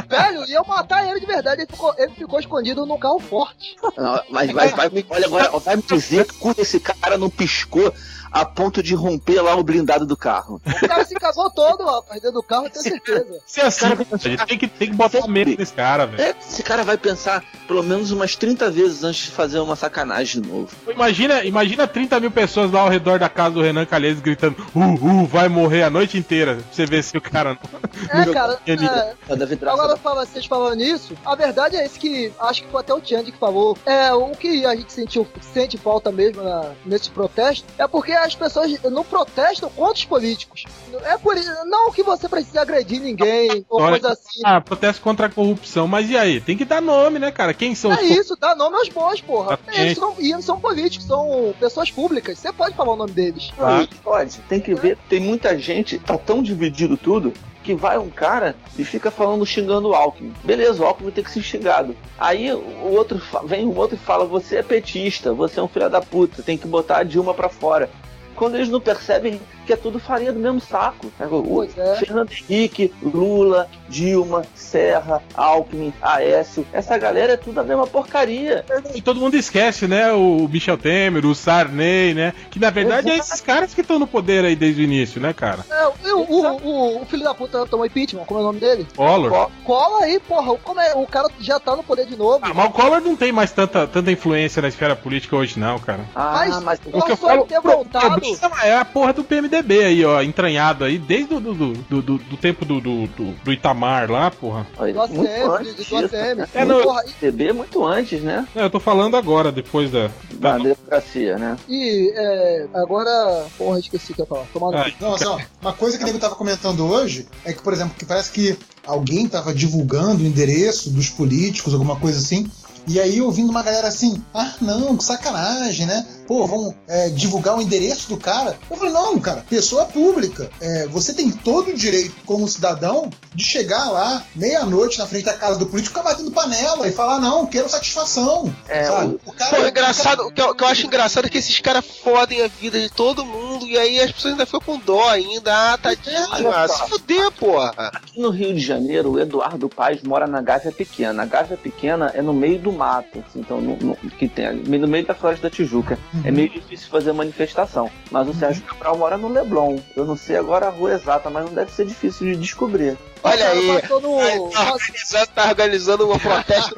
Velho, 0.09 0.44
iam 0.46 0.64
matar 0.64 1.07
ele 1.09 1.20
de 1.20 1.26
verdade. 1.26 1.62
Ele 1.62 1.70
ficou, 1.70 1.94
ele 1.98 2.12
ficou 2.12 2.38
escondido 2.40 2.86
num 2.86 2.98
carro 2.98 3.18
forte. 3.18 3.76
Não, 3.96 4.20
mas 4.30 4.50
vai, 4.52 4.68
vai, 4.68 4.88
me- 4.88 5.07
olha 5.11 5.26
agora, 5.26 5.50
vai 5.59 5.76
me 5.76 5.82
dizer 5.82 6.26
que 6.26 6.34
quando 6.34 6.59
esse 6.61 6.78
cara 6.80 7.16
não 7.18 7.30
piscou, 7.30 7.92
a 8.35 8.45
ponto 8.45 8.82
de 8.82 8.97
romper 8.97 9.41
lá 9.41 9.55
o 9.55 9.62
blindado 9.62 10.05
do 10.05 10.16
carro. 10.16 10.61
O 10.66 10.89
cara 10.89 11.05
se 11.05 11.14
cagou 11.14 11.49
todo, 11.51 11.85
rapaz, 11.85 12.20
dentro 12.20 12.41
do 12.41 12.43
carro, 12.43 12.66
eu 12.66 12.70
tenho 12.70 12.82
certeza. 12.82 13.39
Se 13.47 13.61
é 13.61 13.66
assim, 13.66 13.87
a 13.87 14.16
gente 14.16 14.47
tem 14.47 14.59
que, 14.59 14.66
tem 14.66 14.91
que 14.91 14.97
botar 14.97 15.28
medo 15.28 15.55
nesse 15.57 15.72
cara, 15.72 16.05
velho. 16.05 16.20
É, 16.20 16.35
esse 16.41 16.61
cara 16.64 16.82
vai 16.82 16.99
pensar 16.99 17.45
pelo 17.68 17.82
menos 17.82 18.11
umas 18.11 18.35
30 18.35 18.72
vezes 18.72 19.05
antes 19.05 19.26
de 19.26 19.30
fazer 19.30 19.61
uma 19.61 19.76
sacanagem 19.76 20.43
de 20.43 20.49
novo. 20.49 20.68
Imagina, 20.89 21.45
imagina 21.45 21.87
30 21.87 22.18
mil 22.18 22.30
pessoas 22.30 22.72
lá 22.72 22.80
ao 22.80 22.89
redor 22.89 23.20
da 23.20 23.28
casa 23.28 23.55
do 23.55 23.62
Renan 23.62 23.87
Calheiros 23.87 24.20
gritando: 24.20 24.57
Uh, 24.74 24.80
uh, 24.80 25.26
vai 25.26 25.49
morrer 25.49 25.85
a 25.85 25.91
noite 25.91 26.18
inteira. 26.18 26.57
Pra 26.57 26.64
você 26.72 26.87
ver 26.87 27.05
se 27.05 27.16
o 27.16 27.20
cara 27.20 27.51
não. 27.55 28.20
É, 28.20 28.32
cara, 28.32 28.59
é, 28.66 29.70
Agora, 29.70 29.97
fala, 29.97 30.26
vocês 30.26 30.45
falando 30.45 30.76
nisso, 30.76 31.16
a 31.24 31.37
verdade 31.37 31.76
é 31.76 31.87
isso 31.87 32.01
que 32.01 32.32
acho 32.41 32.64
que 32.64 32.68
foi 32.68 32.80
até 32.80 32.93
o 32.93 33.01
Tiandi 33.01 33.30
que 33.30 33.39
falou. 33.39 33.78
É, 33.87 34.12
o 34.12 34.30
que 34.32 34.66
a 34.66 34.74
gente 34.74 34.93
sentiu, 34.93 35.26
sente 35.41 35.78
falta 35.78 36.11
mesmo 36.11 36.43
na, 36.43 36.72
nesse 36.85 37.11
protesto 37.11 37.64
é 37.78 37.87
porque 37.87 38.12
as 38.25 38.35
pessoas 38.35 38.81
não 38.83 39.05
protestam 39.05 39.70
contra 39.70 39.95
os 39.95 40.05
políticos. 40.05 40.64
É 41.05 41.17
por 41.18 41.37
isso, 41.37 41.51
não 41.67 41.91
que 41.92 42.03
você 42.03 42.29
precise 42.29 42.59
agredir 42.59 43.01
ninguém 43.01 43.64
ou 43.68 43.80
Olha, 43.80 44.01
coisa 44.01 44.13
assim. 44.13 44.41
Ah, 44.45 44.61
protesto 44.61 45.03
contra 45.03 45.26
a 45.26 45.30
corrupção. 45.30 45.87
Mas 45.87 46.11
e 46.11 46.17
aí? 46.17 46.41
Tem 46.41 46.57
que 46.57 46.64
dar 46.64 46.80
nome, 46.80 47.18
né, 47.18 47.30
cara? 47.30 47.55
Quem 47.55 47.75
são 47.75 47.92
É 47.92 48.03
os 48.03 48.11
isso, 48.11 48.37
dá 48.37 48.55
nome 48.55 48.76
aos 48.76 48.88
bons, 48.88 49.21
porra. 49.21 49.55
Exatamente. 49.55 49.80
Eles 49.80 49.99
não, 49.99 50.14
e 50.18 50.33
não 50.33 50.42
são 50.42 50.61
políticos, 50.61 51.07
são 51.07 51.55
pessoas 51.59 51.91
públicas. 51.91 52.38
Você 52.38 52.53
pode 52.53 52.75
falar 52.75 52.92
o 52.92 52.96
nome 52.96 53.13
deles. 53.13 53.53
Não, 53.59 53.87
Pode, 54.03 54.38
tem 54.49 54.61
que 54.61 54.75
ver. 54.75 54.99
Tem 55.09 55.21
muita 55.21 55.59
gente, 55.59 55.99
tá 55.99 56.18
tão 56.18 56.42
dividido 56.42 56.96
tudo, 56.96 57.33
que 57.64 57.75
vai 57.75 57.99
um 57.99 58.11
cara 58.11 58.55
e 58.79 58.84
fica 58.84 59.11
falando, 59.11 59.45
xingando 59.46 59.88
o 59.88 59.95
Alckmin. 59.95 60.34
Beleza, 60.45 60.83
o 60.83 60.87
Alckmin 60.87 61.11
tem 61.11 61.25
que 61.25 61.30
ser 61.30 61.42
xingado. 61.42 61.96
Aí 62.18 62.53
o 62.53 62.92
outro 62.95 63.21
vem 63.45 63.67
o 63.67 63.75
outro 63.75 63.96
e 63.96 63.99
fala: 63.99 64.26
você 64.26 64.57
é 64.57 64.63
petista, 64.63 65.33
você 65.33 65.59
é 65.59 65.63
um 65.63 65.68
filho 65.68 65.88
da 65.88 66.01
puta, 66.01 66.42
tem 66.42 66.59
que 66.59 66.68
botar 66.68 66.99
a 66.99 67.03
Dilma 67.03 67.33
pra 67.33 67.49
fora. 67.49 67.91
Quando 68.34 68.56
eles 68.56 68.68
não 68.68 68.80
percebem 68.80 69.40
que 69.64 69.72
é 69.72 69.76
tudo 69.76 69.99
farinha 69.99 70.32
do 70.32 70.38
mesmo 70.38 70.61
saco. 70.61 71.12
O 71.20 71.66
Fernando 71.99 72.30
Henrique, 72.30 72.92
Lula, 73.03 73.68
Dilma, 73.88 74.45
Serra, 74.54 75.22
Alckmin, 75.34 75.92
Aécio, 76.00 76.66
essa 76.72 76.96
galera 76.99 77.34
é 77.34 77.36
tudo 77.36 77.61
a 77.61 77.64
mesma 77.64 77.86
porcaria. 77.86 78.64
E 78.95 79.00
todo 79.00 79.20
mundo 79.20 79.36
esquece, 79.36 79.86
né? 79.86 80.12
O 80.12 80.49
Michel 80.49 80.76
Temer, 80.76 81.24
o 81.24 81.34
Sarney, 81.34 82.14
né? 82.14 82.32
Que 82.50 82.58
na 82.58 82.70
verdade 82.70 83.11
é 83.11 83.16
esses 83.16 83.41
caras 83.41 83.74
que 83.74 83.80
estão 83.80 83.99
no 83.99 84.07
poder 84.07 84.45
aí 84.45 84.54
desde 84.54 84.82
o 84.82 84.84
início, 84.84 85.20
né, 85.20 85.32
cara? 85.32 85.64
É, 85.70 85.86
o, 86.12 86.20
o, 86.20 86.46
o, 86.62 87.03
o 87.03 87.07
filho 87.07 87.24
da 87.24 87.34
puta 87.34 87.66
tomou 87.66 87.86
impeachment, 87.86 88.24
como 88.24 88.41
é 88.41 88.42
o 88.42 88.46
nome 88.46 88.61
dele? 88.61 88.86
Collor. 88.96 89.50
Cola 89.64 90.04
aí, 90.04 90.20
porra. 90.20 90.57
Como 90.58 90.80
é, 90.80 90.95
o 90.95 91.07
cara 91.07 91.28
já 91.41 91.58
tá 91.58 91.74
no 91.74 91.82
poder 91.82 92.07
de 92.07 92.16
novo. 92.16 92.41
Ah, 92.42 92.53
mas 92.54 92.66
o 92.66 92.70
Collor 92.70 93.00
não 93.00 93.16
tem 93.16 93.32
mais 93.32 93.53
tanta, 93.53 93.86
tanta 93.86 94.11
influência 94.11 94.61
na 94.61 94.68
esfera 94.68 94.95
política 94.95 95.36
hoje, 95.36 95.58
não, 95.58 95.78
cara. 95.78 96.04
mas, 96.14 96.62
mas 96.62 96.80
o 96.92 97.03
que 97.03 97.12
eu 97.12 97.16
falo 97.16 97.45
ter 97.45 97.58
o 97.58 97.62
voltado. 97.62 98.20
problema 98.20 98.62
é 98.62 98.76
a 98.76 98.84
porra 98.84 99.12
do 99.12 99.24
PMDB 99.24 99.54
aí, 99.59 100.05
ó, 100.05 100.22
entranhado 100.22 100.85
aí, 100.85 100.99
desde 100.99 101.35
o 101.35 101.41
do, 101.41 101.55
do, 101.55 101.72
do, 101.72 102.03
do- 102.03 102.18
do 102.18 102.37
tempo 102.37 102.64
do, 102.64 102.81
do, 102.81 103.07
do, 103.09 103.33
do 103.45 103.53
Itamar 103.53 104.11
lá, 104.11 104.31
porra. 104.31 104.67
Do 104.76 105.01
ACM, 105.01 105.75
do 105.89 105.97
ACM. 105.97 106.49
É, 106.55 106.64
não, 106.64 106.83
Porra, 106.83 107.03
TB 107.21 107.53
muito 107.53 107.85
antes, 107.85 108.21
né? 108.22 108.47
É, 108.55 108.64
eu 108.64 108.71
tô 108.71 108.81
falando 108.81 109.17
agora, 109.17 109.51
depois 109.53 109.91
da. 109.91 110.11
Da 110.35 110.59
democracia, 110.59 111.37
né? 111.39 111.57
E 111.68 112.13
é, 112.17 112.67
agora. 112.75 113.47
Porra, 113.57 113.79
esqueci 113.79 114.13
o 114.13 114.14
que 114.14 114.21
eu 114.21 114.25
ia 114.25 114.29
falar. 114.29 114.45
Tomando. 114.53 114.93
Não, 115.01 115.14
assim, 115.14 115.25
ó, 115.26 115.39
uma 115.63 115.72
coisa 115.72 115.97
que 115.97 116.05
o 116.05 116.07
nego 116.07 116.18
tava 116.18 116.35
comentando 116.35 116.85
hoje 116.87 117.26
é 117.45 117.53
que, 117.53 117.63
por 117.63 117.72
exemplo, 117.72 117.95
que 117.99 118.05
parece 118.05 118.31
que 118.33 118.57
alguém 118.87 119.29
tava 119.29 119.55
divulgando 119.55 120.22
o 120.22 120.26
endereço 120.26 120.91
dos 120.91 121.09
políticos, 121.09 121.72
alguma 121.75 121.97
coisa 121.97 122.18
assim. 122.18 122.51
E 122.87 123.01
aí 123.01 123.18
ouvindo 123.18 123.49
uma 123.49 123.63
galera 123.63 123.89
assim, 123.89 124.22
ah 124.35 124.53
não, 124.61 124.95
que 124.95 125.03
sacanagem, 125.05 125.87
né? 125.87 126.07
Pô, 126.26 126.46
vão 126.46 126.75
é, 126.88 127.09
divulgar 127.11 127.57
o 127.57 127.61
endereço 127.63 128.09
do 128.09 128.17
cara. 128.17 128.59
Eu 128.71 128.76
falei, 128.76 128.92
não, 128.92 129.18
cara, 129.18 129.45
pessoa 129.49 129.84
pública. 129.87 130.51
É, 130.61 130.87
você 130.87 131.13
tem 131.13 131.30
todo 131.30 131.71
o 131.71 131.76
direito, 131.76 132.14
como 132.25 132.49
cidadão, 132.49 133.11
de 133.34 133.45
chegar 133.45 133.91
lá, 133.91 134.22
meia-noite, 134.34 134.99
na 134.99 135.07
frente 135.07 135.25
da 135.25 135.34
casa 135.34 135.59
do 135.59 135.67
político, 135.67 135.96
ficar 135.99 136.11
batendo 136.11 136.30
panela 136.30 136.87
e 136.88 136.92
falar, 136.92 137.21
não, 137.21 137.46
quero 137.46 137.68
satisfação. 137.68 138.55
É, 138.68 138.84
sabe? 138.84 139.14
o, 139.14 139.18
Pô, 139.18 139.63
o 139.63 139.68
engraçado, 139.68 140.26
o 140.26 140.33
que, 140.33 140.41
eu, 140.41 140.51
o 140.51 140.55
que 140.55 140.63
eu 140.64 140.68
acho 140.68 140.87
engraçado 140.87 141.26
é 141.26 141.29
que 141.29 141.38
esses 141.38 141.61
caras 141.61 141.84
fodem 142.03 142.42
a 142.42 142.49
vida 142.49 142.80
de 142.80 142.91
todo 142.91 143.25
mundo 143.25 143.67
e 143.67 143.79
aí 143.79 144.01
as 144.01 144.13
pessoas 144.13 144.33
ainda 144.33 144.46
ficam 144.46 144.61
com 144.61 144.79
dó 144.79 145.09
ainda. 145.09 145.55
Ah, 145.55 145.79
tadinho, 145.79 146.26
Olha 146.33 146.51
ah, 146.51 146.68
se 146.68 146.88
fuder, 146.88 147.30
porra. 147.33 147.72
Aqui 147.76 148.21
no 148.21 148.30
Rio 148.30 148.55
de 148.55 148.61
Janeiro, 148.61 149.13
o 149.13 149.21
Eduardo 149.21 149.68
Paz 149.68 150.03
mora 150.03 150.26
na 150.26 150.41
Gávea 150.41 150.72
Pequena. 150.72 151.22
A 151.22 151.26
Gávea 151.26 151.57
Pequena 151.57 152.11
é 152.14 152.22
no 152.22 152.33
meio 152.33 152.59
do 152.59 152.72
mato, 152.72 153.25
assim, 153.29 153.41
então 153.41 153.61
no, 153.61 153.76
no- 153.76 153.96
que 154.18 154.29
tem 154.29 154.46
ali, 154.46 154.79
no 154.79 154.88
meio 154.88 155.07
da 155.07 155.14
Floresta 155.14 155.49
da 155.49 155.55
Tijuca. 155.55 155.99
É 156.22 156.30
meio 156.30 156.49
difícil 156.49 156.88
fazer 156.88 157.12
manifestação. 157.12 157.91
Mas 158.11 158.28
o 158.28 158.34
Sérgio 158.34 158.62
Cabral 158.62 158.96
mora 158.96 159.16
no 159.16 159.28
Leblon. 159.28 159.78
Eu 159.96 160.04
não 160.04 160.16
sei 160.16 160.36
agora 160.36 160.66
a 160.66 160.70
rua 160.70 160.92
exata, 160.92 161.28
mas 161.30 161.45
não 161.45 161.53
deve 161.53 161.72
ser 161.72 161.86
difícil 161.86 162.26
de 162.26 162.36
descobrir. 162.36 162.96
Olha 163.22 163.49
aí. 163.49 163.66
No. 163.66 164.50
Tá 164.50 164.72
organizando, 164.72 165.26
tá 165.34 165.49
organizando 165.49 166.12
um 166.12 166.18
protesto. 166.18 166.76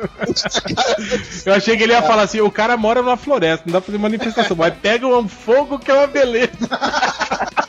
Eu 1.45 1.55
achei 1.55 1.77
que 1.77 1.83
ele 1.83 1.93
ia 1.93 2.03
falar 2.03 2.23
assim: 2.23 2.41
o 2.41 2.51
cara 2.51 2.77
mora 2.77 3.03
numa 3.03 3.17
floresta, 3.17 3.65
não 3.67 3.73
dá 3.73 3.81
pra 3.81 3.87
fazer 3.87 3.99
manifestação, 3.99 4.57
mas 4.57 4.75
pega 4.75 5.07
um 5.07 5.29
fogo 5.29 5.79
que 5.79 5.91
é 5.91 5.95
uma 5.95 6.07
beleza. 6.07 6.51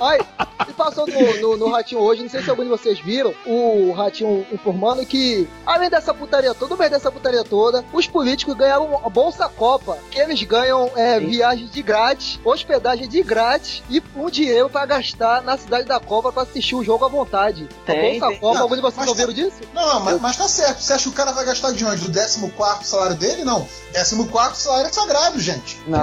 E 0.00 0.49
passou 0.84 1.06
no, 1.06 1.40
no, 1.40 1.56
no 1.56 1.68
Ratinho 1.70 2.00
hoje, 2.00 2.22
não 2.22 2.30
sei 2.30 2.42
se 2.42 2.48
algum 2.50 2.62
de 2.62 2.68
vocês 2.70 2.98
viram, 3.00 3.34
o 3.46 3.92
Ratinho 3.92 4.46
informando 4.52 5.04
que, 5.04 5.46
além 5.66 5.90
dessa 5.90 6.14
putaria 6.14 6.54
toda, 6.54 6.74
meio 6.76 6.90
dessa 6.90 7.12
putaria 7.12 7.44
toda, 7.44 7.84
os 7.92 8.06
políticos 8.06 8.54
ganharam 8.54 9.00
a 9.04 9.08
Bolsa 9.10 9.48
Copa, 9.48 9.98
que 10.10 10.18
eles 10.18 10.42
ganham 10.42 10.90
é, 10.96 11.20
viagens 11.20 11.70
de 11.70 11.82
grátis, 11.82 12.40
hospedagem 12.44 13.08
de 13.08 13.22
grátis 13.22 13.82
e 13.90 14.02
um 14.16 14.30
dinheiro 14.30 14.70
pra 14.70 14.86
gastar 14.86 15.42
na 15.42 15.56
cidade 15.58 15.84
da 15.86 16.00
Copa 16.00 16.32
pra 16.32 16.42
assistir 16.44 16.74
o 16.74 16.82
jogo 16.82 17.04
à 17.04 17.08
vontade. 17.08 17.68
a 17.82 17.86
Tem, 17.86 18.18
Bolsa 18.18 18.28
tem. 18.28 18.40
Copa, 18.40 18.54
Não, 18.54 18.62
algum 18.62 18.76
de 18.76 18.82
vocês 18.82 19.06
ouviram 19.06 19.32
disso? 19.32 19.58
Não, 19.74 20.00
mas, 20.00 20.20
mas 20.20 20.36
tá 20.36 20.48
certo. 20.48 20.80
Você 20.80 20.92
acha 20.94 21.02
que 21.04 21.08
o 21.10 21.12
cara 21.12 21.32
vai 21.32 21.44
gastar 21.44 21.72
de 21.72 21.84
onde? 21.84 22.08
Do 22.08 22.10
14 22.50 22.84
salário 22.84 23.16
dele? 23.16 23.44
Não. 23.44 23.66
14 23.92 24.56
salário 24.56 24.86
é 24.88 24.92
sagrado, 24.92 25.38
gente. 25.38 25.78
Não, 25.86 25.98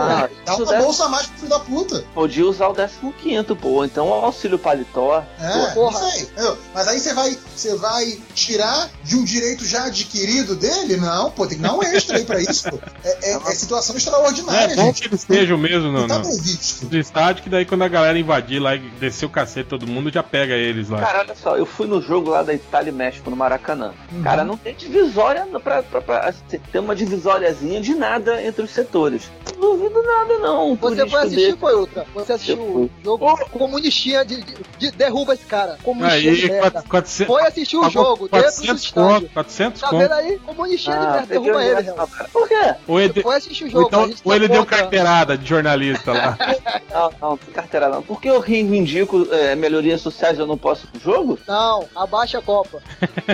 dá 0.46 0.56
uma 0.56 0.66
deve- 0.66 0.84
bolsa 0.84 1.06
a 1.06 1.10
mais 1.10 1.26
pro 1.28 1.38
filho 1.38 1.50
da 1.50 1.60
puta. 1.60 2.04
Podia 2.14 2.46
usar 2.46 2.68
o 2.68 2.74
15 3.14 3.56
pô, 3.56 3.84
então 3.86 4.10
o 4.10 4.14
auxílio 4.14 4.60
paletó. 4.68 5.24
É, 5.40 5.74
Pô, 5.74 5.90
isso 5.90 5.98
aí. 6.04 6.22
entendeu? 6.24 6.58
Mas 6.74 6.88
aí 6.90 7.00
você 7.00 7.14
vai, 7.14 7.38
você 7.56 7.76
vai 7.78 8.18
tirar 8.36 8.90
de 9.04 9.16
um 9.16 9.24
direito 9.24 9.66
já 9.66 9.86
adquirido 9.86 10.56
dele? 10.56 10.98
Não, 10.98 11.32
pô, 11.32 11.48
tem 11.48 11.58
que 11.58 11.64
dar 11.64 11.74
um 11.74 11.82
extra 11.82 12.18
aí 12.18 12.26
pra 12.26 12.42
isso, 12.42 12.70
pô. 12.70 12.78
É, 13.04 13.32
é- 13.32 13.36
é 13.36 13.56
situação 13.56 13.96
extraordinária, 13.96 14.74
É 14.74 14.76
bom 14.76 14.86
gente. 14.88 15.02
que 15.04 15.08
eles 15.08 15.22
estejam 15.22 15.58
mesmo 15.58 15.90
no, 15.92 16.02
Não 16.02 16.08
tá 16.08 16.20
no, 16.20 17.00
estádio, 17.00 17.44
que 17.44 17.50
daí 17.50 17.66
quando 17.66 17.84
a 17.84 17.88
galera 17.88 18.20
invadir 18.20 18.60
lá 18.60 18.76
e 18.76 18.80
descer 19.00 19.26
o 19.26 19.30
cacete 19.30 19.70
todo 19.70 19.88
mundo, 19.88 20.12
já 20.12 20.22
pega 20.22 20.54
eles 20.54 20.90
lá. 20.90 21.00
Cara, 21.00 21.20
olha 21.20 21.36
só, 21.36 21.56
eu 21.56 21.66
fui 21.66 21.88
no 21.88 22.02
jogo 22.02 22.30
lá 22.32 22.44
da 22.44 22.54
Itália 22.54 22.90
e 22.90 22.94
México, 22.94 23.30
no 23.30 23.36
Maracanã. 23.38 23.94
Uhum. 24.12 24.22
Cara, 24.24 24.44
não 24.44 24.58
tem 24.58 24.76
divisória 24.76 25.46
pra, 25.64 25.82
pra, 25.84 26.02
pra- 26.02 26.20
assim, 26.28 26.60
tem 26.72 26.82
uma 26.82 26.96
divisóriazinha 26.96 27.80
de 27.80 27.96
nada 27.96 28.44
entre 28.44 28.64
os 28.64 28.72
setores. 28.72 29.24
Não 29.58 29.78
duvido 29.78 30.02
nada, 30.04 30.38
não. 30.40 30.76
Você 30.76 31.08
foi 31.08 31.20
assistir, 31.22 31.46
desse. 31.48 31.58
foi 31.58 31.74
outra. 31.74 32.06
Você 32.14 32.34
assistiu 32.34 32.60
o 32.60 32.90
jogo 33.04 33.38
comunistinha 33.52 34.24
de, 34.26 34.42
de, 34.42 34.57
de- 34.78 34.92
derruba 34.92 35.34
esse 35.34 35.46
cara. 35.46 35.78
De 35.84 36.04
Aí, 36.04 36.48
merda. 36.48 36.84
400, 36.88 37.28
Foi 37.28 37.42
assistir 37.48 37.78
o 37.78 37.90
jogo 37.90 38.28
dentro 38.28 38.40
do 38.40 38.42
400 38.42 38.84
estádio. 38.84 39.20
conto, 39.22 39.34
400 39.34 39.82
Tá 39.82 39.90
vendo 39.92 40.12
aí? 40.14 40.40
Comunistinha 40.40 40.98
de 40.98 41.06
Ah, 41.06 41.12
merda, 41.12 41.28
peguei 41.28 41.42
derruba 41.52 41.64
ele, 41.66 41.82
Real. 41.82 42.10
Por 42.32 42.48
quê? 42.48 42.76
Ou 42.88 43.00
ele, 43.00 43.22
Foi 43.22 43.36
assistir 43.36 43.66
o 43.66 43.70
jogo. 43.70 43.88
então- 43.88 44.02
ou 44.04 44.10
tá 44.32 44.36
ele 44.36 44.48
deu 44.48 44.66
carteirada 44.66 45.38
de 45.38 45.46
jornalista 45.46 46.14
lá. 46.14 46.38
Não, 46.98 47.12
não, 47.22 47.30
não 47.32 47.38
tem 47.38 47.54
carteira 47.54 47.90
não. 47.90 48.02
Por 48.02 48.20
que 48.20 48.28
eu 48.28 48.40
reivindico 48.40 49.28
é, 49.32 49.56
melhorias 49.56 50.02
sociais 50.02 50.38
e 50.38 50.42
eu 50.42 50.48
não 50.48 50.58
posso 50.58 50.88
pro 50.88 51.00
jogo? 51.00 51.38
Não, 51.48 51.86
abaixa 51.96 52.40
a 52.40 52.42
Copa. 52.42 52.82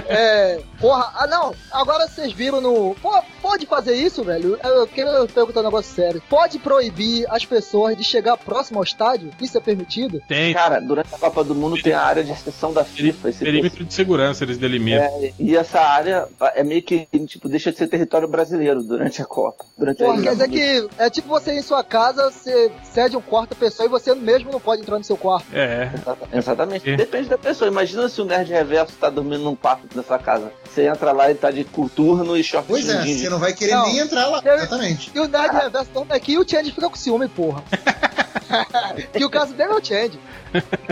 é. 0.07 0.59
Porra, 0.79 1.11
ah 1.15 1.27
não, 1.27 1.53
agora 1.71 2.07
vocês 2.07 2.33
viram 2.33 2.59
no. 2.59 2.95
Pô, 3.01 3.21
pode 3.41 3.65
fazer 3.65 3.95
isso, 3.95 4.23
velho? 4.23 4.57
Eu 4.63 4.85
quero 4.87 5.27
perguntar 5.27 5.61
um 5.61 5.63
negócio 5.63 5.93
sério. 5.95 6.21
Pode 6.29 6.59
proibir 6.59 7.25
as 7.29 7.45
pessoas 7.45 7.95
de 7.95 8.03
chegar 8.03 8.35
próximo 8.37 8.79
ao 8.79 8.83
estádio? 8.83 9.31
Isso 9.39 9.57
é 9.57 9.61
permitido? 9.61 10.21
Tem. 10.27 10.53
Cara, 10.53 10.79
durante 10.81 11.09
Copa 11.17 11.43
do 11.43 11.55
Mundo 11.55 11.81
tem 11.81 11.93
a 11.93 12.01
área 12.01 12.23
de 12.23 12.31
exceção 12.31 12.73
da 12.73 12.83
FIFA. 12.83 13.29
Esse 13.29 13.39
Perímetro 13.43 13.83
de 13.83 13.93
segurança, 13.93 14.43
eles 14.43 14.57
delimitam. 14.57 15.03
É, 15.03 15.33
e 15.39 15.55
essa 15.55 15.79
área 15.79 16.27
é 16.55 16.63
meio 16.63 16.81
que, 16.81 17.07
tipo, 17.27 17.47
deixa 17.49 17.71
de 17.71 17.77
ser 17.77 17.87
território 17.87 18.27
brasileiro 18.27 18.83
durante 18.83 19.21
a 19.21 19.25
Copa. 19.25 19.65
Durante 19.77 19.97
Porra, 19.97 20.19
a 20.19 20.21
quer 20.21 20.31
dizer 20.31 20.49
que 20.49 20.89
é 20.97 21.09
tipo 21.09 21.27
você 21.27 21.53
ir 21.53 21.59
em 21.59 21.61
sua 21.61 21.83
casa, 21.83 22.31
você 22.31 22.71
cede 22.83 23.17
um 23.17 23.21
quarto 23.21 23.53
a 23.53 23.55
pessoa 23.55 23.85
e 23.85 23.89
você 23.89 24.13
mesmo 24.13 24.51
não 24.51 24.59
pode 24.59 24.81
entrar 24.81 24.97
no 24.97 25.03
seu 25.03 25.17
quarto. 25.17 25.47
É. 25.53 25.91
Exatamente. 26.31 26.89
É. 26.89 26.95
Depende 26.95 27.29
da 27.29 27.37
pessoa. 27.37 27.67
Imagina 27.69 28.07
se 28.09 28.21
o 28.21 28.25
Nerd 28.25 28.51
Reverso 28.51 28.93
tá 28.99 29.09
dormindo 29.09 29.43
num 29.43 29.55
quarto 29.55 29.87
da 29.95 30.03
sua 30.03 30.19
casa. 30.19 30.51
Você 30.65 30.87
entra 30.87 31.11
lá 31.11 31.29
e 31.31 31.35
tá 31.35 31.51
de 31.51 31.63
coturno 31.63 32.35
e 32.37 32.43
short 32.43 32.67
Pois 32.67 32.89
é, 32.89 33.05
você 33.05 33.29
não 33.29 33.39
vai 33.39 33.53
querer 33.53 33.75
Não. 33.75 33.85
nem 33.85 33.99
entrar 33.99 34.27
lá. 34.27 34.41
Exatamente. 34.43 35.11
E 35.13 35.19
o 35.19 35.27
Nerd 35.27 35.55
Reverso 35.55 35.89
toma 35.93 36.15
aqui 36.15 36.33
e 36.33 36.37
o 36.37 36.47
Change 36.47 36.71
fica 36.71 36.89
com 36.89 36.95
ciúme, 36.95 37.27
porra. 37.27 37.63
que 39.13 39.23
o 39.25 39.29
caso 39.29 39.53
dele 39.53 39.71
é 39.73 39.75
o 39.75 39.83
Change. 39.83 40.19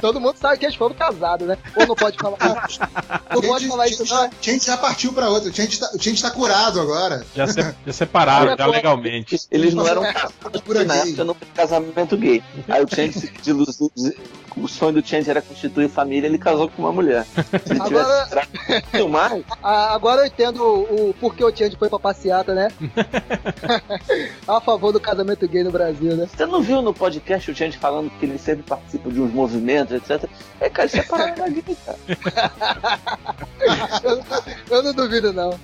Todo 0.01 0.19
mundo 0.19 0.35
sabe 0.37 0.57
que 0.57 0.65
eles 0.65 0.75
foram 0.75 0.95
casados, 0.95 1.47
né? 1.47 1.57
Ou 1.75 1.85
não 1.87 1.95
pode 1.95 2.17
falar 2.17 2.37
isso? 2.67 2.79
Não 3.33 3.41
pode 3.41 3.67
falar 3.67 3.87
isso, 3.87 4.05
não. 4.05 4.27
O 4.27 4.31
Change 4.41 4.65
já 4.65 4.77
partiu 4.77 5.13
pra 5.13 5.29
outra. 5.29 5.49
O 5.49 5.53
Change 5.53 5.79
tá, 5.79 5.89
tá 6.29 6.31
curado 6.35 6.79
agora. 6.81 7.25
Já, 7.35 7.47
se- 7.47 7.75
já 7.85 7.93
separaram, 7.93 8.55
já 8.57 8.65
legalmente. 8.65 9.39
Eles 9.51 9.73
não 9.73 9.87
eram 9.87 10.01
casados 10.11 10.61
porque 10.65 10.83
na 10.83 10.95
época 10.95 11.23
não 11.23 11.35
casamento 11.53 12.17
gay. 12.17 12.41
Aí 12.67 12.83
o 12.83 12.87
Change 12.87 13.13
se 13.19 13.27
desiludiu. 13.31 13.91
O 14.57 14.67
sonho 14.67 15.01
do 15.01 15.07
Change 15.07 15.29
era 15.29 15.41
constituir 15.41 15.87
família, 15.89 16.27
ele 16.27 16.37
casou 16.37 16.67
com 16.67 16.81
uma 16.81 16.91
mulher. 16.91 17.23
Se 17.25 17.71
ele 17.71 17.81
Agora- 17.81 18.27
tivesse 18.27 18.51
Ah, 19.63 19.93
agora 19.93 20.21
eu 20.21 20.25
entendo 20.25 20.61
o, 20.63 21.09
o 21.09 21.13
porquê 21.13 21.43
o 21.43 21.55
Change 21.55 21.77
foi 21.77 21.87
pra 21.87 21.97
passeata, 21.99 22.53
né? 22.53 22.67
a 24.47 24.59
favor 24.59 24.91
do 24.91 24.99
casamento 24.99 25.47
gay 25.47 25.63
no 25.63 25.71
Brasil, 25.71 26.15
né? 26.17 26.27
Você 26.27 26.45
não 26.45 26.61
viu 26.61 26.81
no 26.81 26.93
podcast 26.93 27.30
o 27.37 27.55
Change 27.55 27.77
falando 27.77 28.09
que 28.19 28.25
ele 28.25 28.37
sempre 28.37 28.63
participa 28.63 29.09
de 29.09 29.21
uns 29.21 29.31
movimentos, 29.33 29.95
etc? 29.95 30.29
É, 30.59 30.69
cara, 30.69 30.87
isso 30.87 30.97
é 30.97 31.03
parada 31.03 31.35
da 31.35 31.47
gay, 31.49 31.63
cara. 31.85 31.97
eu, 34.03 34.15
não- 34.17 34.23
eu 34.77 34.83
não 34.83 34.93
duvido, 34.93 35.33
não. 35.33 35.57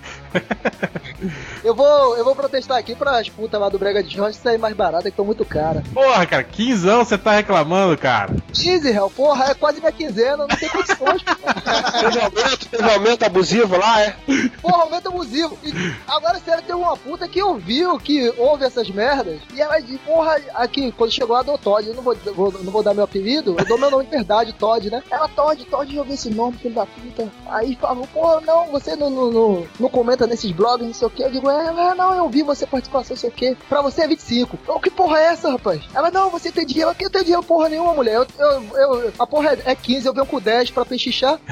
Eu 1.63 1.73
vou, 1.75 2.15
eu 2.17 2.23
vou 2.23 2.35
protestar 2.35 2.77
aqui 2.77 2.95
para 2.95 3.17
as 3.19 3.27
putas 3.29 3.59
lá 3.59 3.69
do 3.69 3.79
Brega 3.79 4.03
de 4.03 4.13
Jorge 4.15 4.37
sair 4.37 4.57
mais 4.57 4.75
barata, 4.75 5.03
que 5.03 5.09
estão 5.09 5.25
muito 5.25 5.43
cara. 5.43 5.83
Porra, 5.93 6.25
cara, 6.25 6.43
quinzão 6.43 7.03
você 7.03 7.17
tá 7.17 7.31
reclamando, 7.31 7.97
cara. 7.97 8.35
Easy, 8.49 8.89
Hell, 8.89 9.09
porra, 9.09 9.45
é 9.51 9.53
quase 9.53 9.79
minha 9.79 9.91
quinzena, 9.91 10.37
não 10.37 10.47
tem 10.47 10.69
condições. 10.69 11.23
Teve 11.23 12.19
aumento, 12.19 12.69
teve 12.69 12.89
aumento 12.91 13.23
abusivo 13.25 13.77
lá, 13.77 14.01
é? 14.01 14.15
Porra, 14.61 14.83
aumento 14.83 15.07
abusivo. 15.09 15.57
E 15.63 15.73
agora, 16.07 16.39
sério, 16.39 16.63
tem 16.63 16.75
uma 16.75 16.95
puta 16.95 17.27
que 17.27 17.41
ouviu, 17.41 17.97
que 17.99 18.31
ouve 18.37 18.65
essas 18.65 18.89
merdas, 18.89 19.39
e 19.53 19.59
ela 19.61 19.79
diz, 19.79 19.99
porra, 20.01 20.39
aqui, 20.55 20.91
quando 20.91 21.11
chegou 21.11 21.35
lá 21.35 21.41
do 21.41 21.51
Todd, 21.57 21.87
eu 21.87 21.93
não 21.95 22.03
vou, 22.03 22.15
vou- 22.35 22.51
não 22.63 22.71
vou 22.71 22.83
dar 22.83 22.93
meu 22.93 23.03
apelido, 23.03 23.55
eu 23.57 23.65
dou 23.65 23.77
meu 23.77 23.89
nome 23.91 24.05
de 24.05 24.11
verdade, 24.11 24.53
Todd, 24.53 24.89
né? 24.89 25.03
Ela, 25.11 25.27
Todd, 25.29 25.63
Todd, 25.65 25.93
já 25.93 25.99
ouviu 25.99 26.13
esse 26.13 26.29
nome, 26.29 26.57
filho 26.57 26.75
da 26.75 26.85
puta. 26.85 27.31
Aí 27.47 27.75
falou, 27.75 28.07
porra, 28.07 28.41
não, 28.41 28.67
você 28.67 28.95
não, 28.95 29.09
não, 29.09 29.31
não, 29.31 29.67
não 29.79 29.89
comenta 29.89 30.25
nesses 30.27 30.51
blogs, 30.51 30.85
não 30.85 30.93
sei 30.93 31.07
o 31.07 31.11
que. 31.11 31.23
Eu 31.23 31.31
digo, 31.31 31.49
é, 31.49 31.65
é, 31.91 31.95
não, 31.95 32.13
eu 32.15 32.29
vi 32.29 32.43
você 32.43 32.65
participação, 32.65 33.15
não 33.15 33.19
sei 33.21 33.29
o 33.29 33.33
que. 33.33 33.55
Pra 33.67 33.81
você 33.81 34.01
é 34.03 34.07
25. 34.07 34.57
Eu, 34.67 34.79
que 34.79 34.89
porra 34.91 35.19
é 35.19 35.23
essa, 35.25 35.49
rapaz? 35.51 35.81
Ela, 35.93 36.09
não, 36.11 36.29
você 36.29 36.51
tem 36.51 36.65
dinheiro. 36.65 36.91
Eu 36.91 37.03
não 37.03 37.09
tenho 37.11 37.23
dinheiro 37.23 37.43
porra 37.43 37.69
nenhuma, 37.69 37.93
mulher. 37.93 38.15
Eu, 38.15 38.27
eu, 38.39 39.01
eu- 39.01 39.13
a 39.17 39.25
porra 39.27 39.53
é, 39.53 39.71
é 39.71 39.75
15, 39.75 40.05
eu 40.07 40.13
venho 40.13 40.25
com 40.25 40.39
10 40.39 40.71
pra 40.71 40.85
pechichar. 40.85 41.39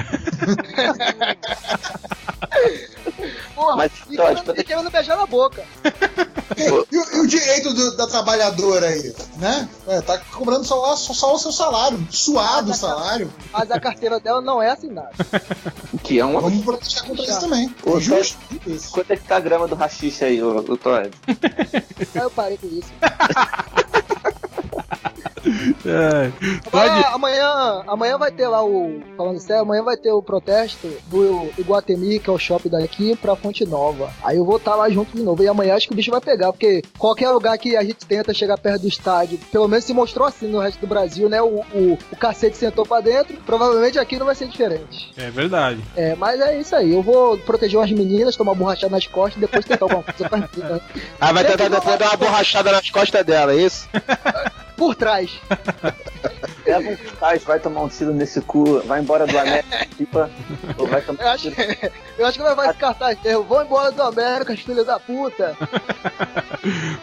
Porra, 3.54 3.76
Mas, 3.76 3.92
e 4.10 4.16
Todd, 4.16 4.42
querendo, 4.42 4.60
e 4.60 4.64
querendo 4.64 4.90
beijar 4.90 5.16
na 5.16 5.26
boca. 5.26 5.64
E, 6.56 6.70
o- 6.70 6.86
e 6.90 7.20
o 7.20 7.26
direito 7.26 7.72
do- 7.72 7.96
da 7.96 8.06
trabalhadora 8.06 8.86
aí, 8.88 9.14
né? 9.38 9.68
É, 9.88 9.95
tá 10.02 10.18
cobrando 10.18 10.64
só, 10.64 10.94
só, 10.96 11.12
só 11.12 11.34
o 11.34 11.38
seu 11.38 11.52
salário, 11.52 11.98
suado 12.10 12.70
o 12.70 12.74
salário. 12.74 13.32
Mas 13.52 13.70
a 13.70 13.80
carteira 13.80 14.18
dela 14.20 14.40
não 14.40 14.62
é 14.62 14.70
assinada. 14.70 15.10
Que 16.02 16.18
é 16.20 16.24
uma. 16.24 16.40
Vamos 16.40 16.64
protestar 16.64 17.04
contra 17.04 17.24
isso 17.24 17.40
também. 17.40 17.74
Ô, 17.84 17.96
É 17.96 18.00
justo. 18.00 18.38
Todd, 18.64 18.80
Quanto 18.90 19.10
é 19.12 19.16
que 19.16 19.24
tá 19.24 19.36
a 19.36 19.40
grama 19.40 19.66
do 19.68 19.74
rachixe 19.74 20.24
aí, 20.24 20.42
ô, 20.42 20.58
ô 20.58 20.76
Todd? 20.76 21.10
Aí 21.28 22.22
eu 22.22 22.30
parei 22.30 22.56
com 22.58 22.66
isso. 22.66 22.88
É. 25.84 26.32
Agora, 26.66 27.08
amanhã, 27.14 27.82
amanhã 27.86 28.18
vai 28.18 28.30
ter 28.30 28.48
lá 28.48 28.64
o. 28.64 29.00
Falando 29.16 29.38
sério, 29.38 29.62
amanhã 29.62 29.82
vai 29.82 29.96
ter 29.96 30.10
o 30.10 30.22
protesto 30.22 30.88
do 31.06 31.48
Iguatemi, 31.58 32.18
que 32.18 32.28
é 32.28 32.32
o 32.32 32.38
shopping 32.38 32.68
daqui, 32.68 33.16
pra 33.16 33.36
Fonte 33.36 33.64
Nova. 33.64 34.10
Aí 34.22 34.36
eu 34.36 34.44
vou 34.44 34.56
estar 34.56 34.74
lá 34.74 34.88
junto 34.90 35.16
de 35.16 35.22
novo. 35.22 35.42
E 35.42 35.48
amanhã 35.48 35.74
acho 35.76 35.86
que 35.86 35.92
o 35.92 35.96
bicho 35.96 36.10
vai 36.10 36.20
pegar, 36.20 36.52
porque 36.52 36.82
qualquer 36.98 37.30
lugar 37.30 37.56
que 37.58 37.76
a 37.76 37.82
gente 37.82 38.04
tenta 38.06 38.34
chegar 38.34 38.58
perto 38.58 38.82
do 38.82 38.88
estádio, 38.88 39.38
pelo 39.50 39.68
menos 39.68 39.84
se 39.84 39.94
mostrou 39.94 40.26
assim 40.26 40.48
no 40.48 40.58
resto 40.58 40.80
do 40.80 40.86
Brasil, 40.86 41.28
né? 41.28 41.40
O, 41.40 41.60
o, 41.74 41.98
o 42.12 42.16
cacete 42.16 42.56
sentou 42.56 42.84
pra 42.86 43.00
dentro. 43.00 43.36
Provavelmente 43.46 43.98
aqui 43.98 44.18
não 44.18 44.26
vai 44.26 44.34
ser 44.34 44.48
diferente. 44.48 45.12
É 45.16 45.30
verdade. 45.30 45.80
É, 45.96 46.14
mas 46.16 46.40
é 46.40 46.58
isso 46.58 46.74
aí. 46.74 46.92
Eu 46.92 47.02
vou 47.02 47.38
proteger 47.38 47.78
umas 47.78 47.90
meninas, 47.92 48.36
tomar 48.36 48.54
borrachada 48.54 48.90
nas 48.90 49.06
costas 49.06 49.36
e 49.36 49.40
depois 49.40 49.64
tentar 49.64 49.84
alguma 49.84 50.02
coisa 50.02 50.28
pra 50.28 50.38
mim. 50.38 50.48
né? 50.56 50.80
Ah, 51.20 51.32
vai 51.32 51.44
tentar 51.44 51.68
depois 51.68 51.98
dar 51.98 52.06
uma 52.08 52.16
borrachada 52.16 52.72
nas 52.72 52.90
costas 52.90 53.24
dela, 53.24 53.52
é 53.52 53.56
isso? 53.56 53.88
Por 54.76 54.94
trás. 54.94 55.40
Pega 56.66 56.90
um 56.90 56.96
tais, 57.20 57.44
vai 57.44 57.60
tomar 57.60 57.82
um 57.82 57.88
tiro 57.88 58.12
nesse 58.12 58.40
cu, 58.40 58.80
vai 58.80 59.00
embora 59.00 59.24
do 59.24 59.38
América, 59.38 59.86
tipo, 59.96 60.18
ou 60.76 60.86
vai 60.88 61.00
tomar 61.00 61.22
Eu 61.22 61.28
acho, 61.28 61.52
eu 62.18 62.26
acho 62.26 62.38
que 62.38 62.44
vai 62.44 62.54
vai 62.56 62.70
esse 62.70 62.78
cartaz 62.78 63.16
mesmo. 63.22 63.44
Vão 63.44 63.62
embora 63.62 63.92
do 63.92 64.02
América, 64.02 64.52
os 64.52 64.60
filhos 64.60 64.84
da 64.84 64.98
puta. 64.98 65.56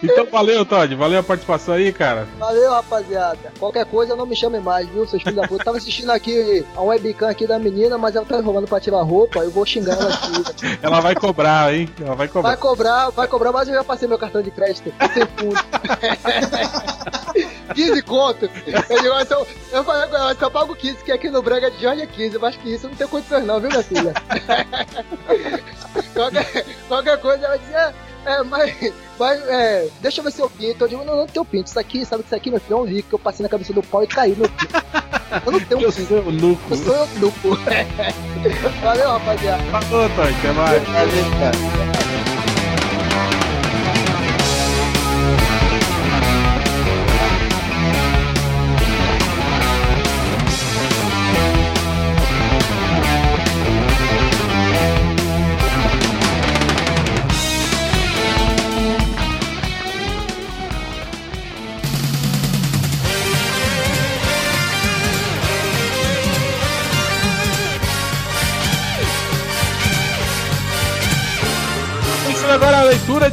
Então 0.03 0.25
valeu, 0.25 0.65
Todd. 0.65 0.93
Valeu 0.95 1.19
a 1.19 1.23
participação 1.23 1.75
aí, 1.75 1.93
cara. 1.93 2.27
Valeu, 2.37 2.69
rapaziada. 2.71 3.53
Qualquer 3.57 3.85
coisa, 3.85 4.13
não 4.13 4.25
me 4.25 4.35
chame 4.35 4.59
mais, 4.59 4.85
viu, 4.89 5.07
seus 5.07 5.23
filhos 5.23 5.39
da 5.39 5.47
puta. 5.47 5.63
Tava 5.63 5.77
assistindo 5.77 6.09
aqui 6.09 6.65
a 6.75 6.81
webcam 6.81 7.29
aqui 7.29 7.47
da 7.47 7.57
menina, 7.57 7.97
mas 7.97 8.13
ela 8.13 8.25
tá 8.25 8.37
enrolando 8.39 8.67
pra 8.67 8.81
tirar 8.81 8.97
a 8.97 9.03
roupa. 9.03 9.39
Eu 9.39 9.51
vou 9.51 9.65
xingar 9.65 9.93
ela 9.93 10.13
aqui. 10.13 10.79
Ela 10.81 10.99
vai 10.99 11.15
cobrar, 11.15 11.73
hein? 11.73 11.87
Ela 12.01 12.15
vai 12.15 12.27
cobrar. 12.27 12.49
Vai 12.49 12.57
cobrar, 12.57 13.09
vai 13.11 13.27
cobrar, 13.27 13.51
mas 13.53 13.69
eu 13.69 13.75
já 13.75 13.83
passei 13.85 14.05
meu 14.05 14.17
cartão 14.17 14.41
de 14.41 14.51
crédito. 14.51 14.93
Sem 15.13 15.25
fundo. 15.37 15.55
15 17.73 18.01
conto. 18.03 18.45
Eu 18.45 19.01
digo, 19.01 19.13
mas 19.13 19.31
eu, 19.31 19.47
eu 19.71 19.83
falei 19.83 20.07
com 20.07 20.15
ela, 20.15 20.25
mas 20.25 20.41
eu 20.41 20.51
pago 20.51 20.75
15, 20.75 21.03
que 21.03 21.11
aqui 21.11 21.29
no 21.29 21.41
Brega 21.41 21.71
de 21.71 21.81
Jorge 21.81 22.01
é 22.01 22.07
15. 22.07 22.39
Mas 22.39 22.55
que 22.55 22.73
isso 22.73 22.87
não 22.87 22.95
tem 22.95 23.07
condições 23.07 23.45
não, 23.45 23.59
viu, 23.59 23.69
minha 23.69 23.83
filha? 23.83 24.13
qualquer, 26.13 26.65
qualquer 26.87 27.17
coisa 27.19 27.45
ela 27.45 27.57
diz, 27.57 27.71
é, 27.71 27.93
é, 28.25 28.43
mas, 28.43 28.93
mas 29.19 29.41
é, 29.49 29.87
deixa 30.01 30.21
eu 30.21 30.23
ver 30.23 30.31
seu 30.31 30.49
pinto. 30.49 30.83
Eu 30.83 30.87
digo, 30.87 31.03
não, 31.03 31.17
não 31.17 31.27
tem 31.27 31.43
pinto. 31.45 31.67
Isso 31.67 31.79
aqui, 31.79 32.05
sabe 32.05 32.23
que 32.23 32.27
isso 32.27 32.35
aqui, 32.35 32.49
meu 32.49 32.59
filho, 32.59 32.77
é 32.77 32.81
um 32.81 32.85
líquido 32.85 33.09
que 33.09 33.15
eu 33.15 33.19
passei 33.19 33.43
na 33.43 33.49
cabeça 33.49 33.73
do 33.73 33.83
pau 33.83 34.03
e 34.03 34.07
caiu, 34.07 34.35
meu 34.35 34.49
filho. 34.49 34.71
Eu 35.45 35.51
não 35.51 35.59
tenho 35.59 35.89
um 35.89 35.91
pinto. 35.91 36.13
Eu 36.13 36.31
nuco. 36.31 36.61
Eu 36.69 36.77
sou 36.77 36.95
eu 36.95 37.07
nuco. 37.19 37.49
Valeu, 38.83 39.09
rapaziada. 39.09 39.63
Falou, 39.63 40.09
Todd. 40.09 40.35
Até 40.37 40.51
mais. 40.51 40.83
Valeu, 40.83 41.31
cara. 41.39 42.42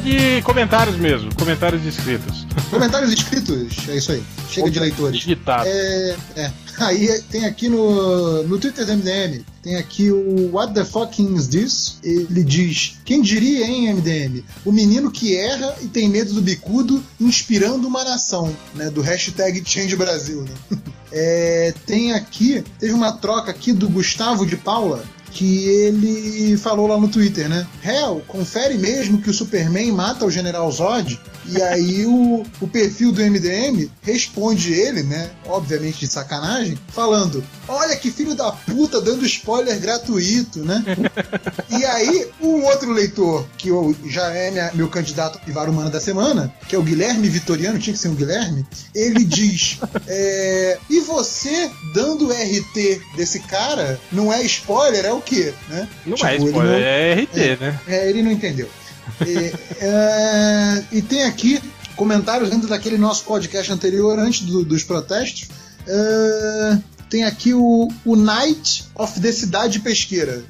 De 0.01 0.43
comentários 0.43 0.97
mesmo. 0.97 1.35
Comentários 1.35 1.85
inscritos. 1.85 2.47
Comentários 2.70 3.12
escritos, 3.12 3.89
é 3.89 3.97
isso 3.97 4.12
aí. 4.12 4.22
Chega 4.48 4.70
de 4.70 4.81
leitores. 4.81 5.20
Digitado. 5.20 5.68
É, 5.68 6.16
é. 6.36 6.52
Aí 6.78 7.20
tem 7.31 7.44
aqui 7.44 7.68
no, 7.68 8.43
no 8.44 8.59
Twitter 8.59 8.86
do 8.86 8.97
MDM, 8.97 9.44
tem 9.62 9.77
aqui 9.77 10.10
o 10.10 10.51
What 10.51 10.72
the 10.72 10.85
fucking 10.85 11.35
is 11.35 11.48
this? 11.48 11.98
Ele 12.02 12.43
diz: 12.43 12.98
Quem 13.05 13.20
diria, 13.20 13.66
hein, 13.66 13.93
MDM? 13.93 14.43
O 14.64 14.72
menino 14.72 15.10
que 15.10 15.36
erra 15.36 15.77
e 15.82 15.89
tem 15.89 16.09
medo 16.09 16.32
do 16.32 16.40
bicudo, 16.40 17.05
inspirando 17.20 17.86
uma 17.86 18.02
nação, 18.02 18.56
né? 18.74 18.89
Do 18.89 19.02
hashtag 19.02 19.62
Change 19.64 19.94
Brasil, 19.97 20.43
né? 20.43 20.78
É, 21.12 21.74
tem 21.86 22.12
aqui, 22.12 22.62
teve 22.78 22.93
uma 22.93 23.10
troca 23.10 23.51
aqui 23.51 23.72
do 23.72 23.89
Gustavo 23.89 24.47
de 24.47 24.56
Paula, 24.56 25.05
que 25.31 25.66
ele 25.69 26.57
falou 26.57 26.86
lá 26.86 26.98
no 26.98 27.09
Twitter, 27.09 27.48
né? 27.48 27.66
Hell, 27.85 28.23
confere 28.27 28.77
mesmo 28.77 29.20
que 29.20 29.31
o 29.31 29.35
Superman 29.35 29.93
mata 29.93 30.24
o 30.24 30.31
General 30.31 30.70
Zod? 30.70 31.19
E 31.47 31.61
aí 31.62 32.05
o, 32.07 32.44
o 32.61 32.69
perfil 32.69 33.11
do 33.12 33.23
MDM 33.23 33.90
responde 34.02 34.73
ele, 34.73 35.02
né? 35.02 35.31
Obviamente 35.47 36.01
de 36.01 36.09
sacanagem, 36.09 36.78
falando: 36.89 37.43
Olha 37.66 37.97
que 37.97 38.11
filho 38.11 38.35
da 38.35 38.52
puta 38.52 39.01
dando 39.01 39.24
spoiler 39.27 39.78
gratuito, 39.81 40.61
né? 40.65 40.85
e 41.70 41.85
aí, 41.85 42.28
um 42.40 42.62
outro 42.65 42.93
leitor, 42.93 43.47
que 43.57 43.69
eu, 43.69 43.94
já 44.07 44.28
é 44.35 44.51
minha- 44.51 44.70
meu 44.74 44.89
candidato 44.89 45.39
a 45.39 45.40
Pivar 45.40 45.69
Humana 45.69 45.90
da 45.90 46.01
semana, 46.01 46.52
que 46.69 46.77
é 46.77 46.78
o 46.78 46.82
Guilherme 46.82 47.28
Vitoriano, 47.28 47.78
tinha 47.78 47.94
que 47.94 47.98
ser 48.01 48.09
um 48.09 48.15
Guilherme, 48.15 48.65
ele 48.94 49.24
diz: 49.24 49.78
é, 50.07 50.78
E 50.89 51.01
você 51.01 51.70
dando 51.94 52.31
RT 52.31 53.01
desse 53.16 53.40
cara 53.40 53.98
não 54.12 54.32
é 54.32 54.43
spoiler, 54.43 55.05
é 55.05 55.12
o 55.12 55.19
quê? 55.20 55.52
Né? 55.68 55.88
Não 56.06 56.16
Tipo, 56.16 56.28
é 56.28 56.36
spoiler, 56.36 56.64
não- 56.64 56.74
é 56.74 57.12
RT, 57.22 57.60
né? 57.60 57.80
é, 57.88 58.09
ele 58.10 58.22
não 58.22 58.30
entendeu. 58.32 58.68
E, 59.26 59.52
é, 59.84 60.84
e 60.92 61.02
tem 61.02 61.24
aqui 61.24 61.60
comentários 61.97 62.51
dentro 62.51 62.68
daquele 62.68 62.97
nosso 62.98 63.24
podcast 63.24 63.70
anterior, 63.72 64.18
antes 64.18 64.42
do- 64.42 64.64
dos 64.64 64.82
protestos. 64.84 65.48
É, 65.86 66.78
tem 67.09 67.24
aqui 67.24 67.52
o, 67.52 67.88
o 68.05 68.14
Night 68.16 68.84
of 68.94 69.18
the 69.20 69.32
Cidade 69.32 69.80
Pesqueira. 69.80 70.44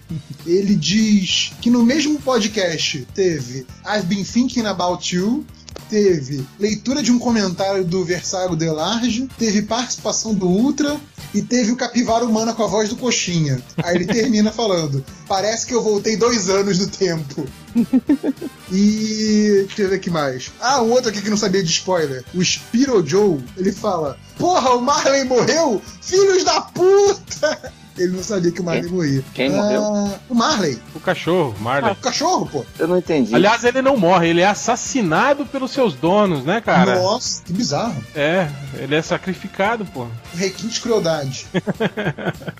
Ele 0.47 0.75
diz 0.77 1.53
que 1.61 1.71
no 1.71 1.83
mesmo 1.83 2.21
podcast 2.21 3.07
teve 3.15 3.67
I've 3.87 4.07
Been 4.07 4.25
Thinking 4.25 4.67
About 4.67 5.15
You, 5.17 5.45
teve 5.91 6.47
leitura 6.59 7.03
de 7.03 7.11
um 7.11 7.19
comentário 7.19 7.85
do 7.85 8.05
Versago 8.05 8.55
Delarge, 8.55 9.29
teve 9.37 9.63
participação 9.63 10.33
do 10.33 10.47
Ultra 10.47 10.99
e 11.35 11.43
teve 11.43 11.73
o 11.73 11.77
Capivara 11.77 12.25
Humana 12.25 12.55
com 12.55 12.63
a 12.63 12.69
voz 12.69 12.89
do 12.89 12.97
Coxinha. 12.97 13.61
Aí 13.83 13.97
ele 13.97 14.07
termina 14.07 14.53
falando: 14.53 15.05
Parece 15.27 15.67
que 15.67 15.75
eu 15.75 15.83
voltei 15.83 16.17
dois 16.17 16.49
anos 16.49 16.79
no 16.79 16.87
tempo. 16.87 17.47
E. 18.73 19.65
Deixa 19.67 19.83
eu 19.83 19.89
ver 19.89 19.97
aqui 19.97 20.11
mais. 20.11 20.53
Ah, 20.61 20.81
um 20.81 20.93
outro 20.93 21.11
aqui 21.11 21.21
que 21.21 21.29
não 21.29 21.37
sabia 21.37 21.61
de 21.61 21.71
spoiler. 21.71 22.25
O 22.33 22.41
Spiro 22.41 23.05
Joe, 23.05 23.41
ele 23.57 23.73
fala: 23.73 24.17
Porra, 24.39 24.71
o 24.77 24.81
Marley 24.81 25.25
morreu? 25.25 25.83
Filhos 26.01 26.45
da 26.45 26.61
puta! 26.61 27.73
Ele 28.01 28.17
não 28.17 28.23
sabia 28.23 28.51
que 28.51 28.61
o 28.63 28.65
Marley 28.65 28.91
morria. 28.91 29.23
Quem 29.35 29.49
Ah, 29.53 29.57
morreu? 29.63 30.11
O 30.31 30.35
Marley. 30.35 30.79
O 30.95 31.01
cachorro, 31.01 31.55
Marley. 31.61 31.91
Ah, 31.91 31.93
o 31.93 31.97
cachorro, 31.97 32.49
pô. 32.51 32.65
Eu 32.79 32.89
não 32.89 32.97
entendi. 32.97 33.35
Aliás, 33.35 33.63
ele 33.63 33.83
não 33.83 33.97
morre, 33.97 34.29
ele 34.29 34.41
é 34.41 34.47
assassinado 34.47 35.45
pelos 35.45 35.71
seus 35.71 35.93
donos, 35.95 36.43
né, 36.45 36.63
cara? 36.63 36.99
Nossa, 36.99 37.43
que 37.43 37.53
bizarro. 37.53 38.03
É, 38.15 38.49
ele 38.79 38.95
é 38.95 39.03
sacrificado, 39.03 39.85
pô. 39.85 40.07
Requinte 40.35 40.75
de 40.75 40.81
crueldade. 40.81 41.47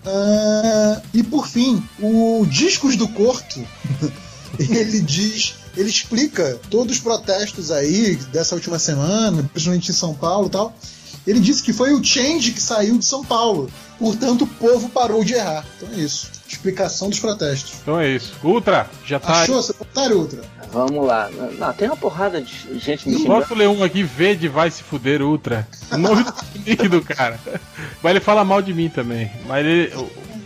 Ah, 0.07 1.01
e 1.13 1.23
por 1.23 1.47
fim, 1.47 1.83
o 2.01 2.45
Discos 2.49 2.97
do 2.97 3.09
Corto, 3.09 3.61
ele 4.59 5.01
diz. 5.01 5.55
Ele 5.77 5.89
explica 5.89 6.59
todos 6.69 6.97
os 6.97 7.01
protestos 7.01 7.71
aí 7.71 8.17
dessa 8.33 8.55
última 8.57 8.79
semana, 8.79 9.49
principalmente 9.53 9.91
em 9.91 9.95
São 9.95 10.13
Paulo 10.15 10.49
e 10.49 10.51
tal. 10.51 10.75
Ele 11.27 11.39
disse 11.39 11.63
que 11.63 11.73
foi 11.73 11.93
o 11.93 12.03
Change 12.03 12.51
que 12.53 12.61
saiu 12.61 12.99
de 12.99 13.05
São 13.05 13.25
Paulo. 13.25 13.71
Portanto, 14.01 14.43
o 14.43 14.47
povo 14.47 14.89
parou 14.89 15.23
de 15.23 15.35
errar. 15.35 15.65
Então 15.77 15.89
é 15.95 16.01
isso. 16.01 16.31
Explicação 16.49 17.11
dos 17.11 17.21
protestos. 17.21 17.75
Então 17.83 18.01
é 18.01 18.09
isso. 18.09 18.33
Ultra, 18.43 18.89
já 19.07 19.21
tá. 19.21 19.43
Achou 19.43 19.61
essa 19.61 19.73
otário, 19.79 20.19
Ultra? 20.19 20.41
Vamos 20.73 21.07
lá. 21.07 21.29
Não, 21.59 21.73
tem 21.75 21.87
uma 21.87 21.97
porrada 21.97 22.41
de 22.41 22.79
gente 22.79 23.09
me 23.09 23.19
xingando. 23.19 23.41
posso 23.43 23.55
ler 23.55 23.69
um 23.69 23.85
aqui, 23.85 24.03
V 24.03 24.35
de 24.37 24.49
vai 24.49 24.71
se 24.71 24.83
fuder 24.83 25.21
Ultra. 25.21 25.69
O 25.93 25.99
nome 25.99 26.25
do 26.91 27.03
cara. 27.03 27.39
Mas 28.03 28.11
ele 28.11 28.21
fala 28.21 28.43
mal 28.43 28.63
de 28.63 28.73
mim 28.73 28.89
também. 28.89 29.31
Mas 29.47 29.67
ele- 29.67 29.93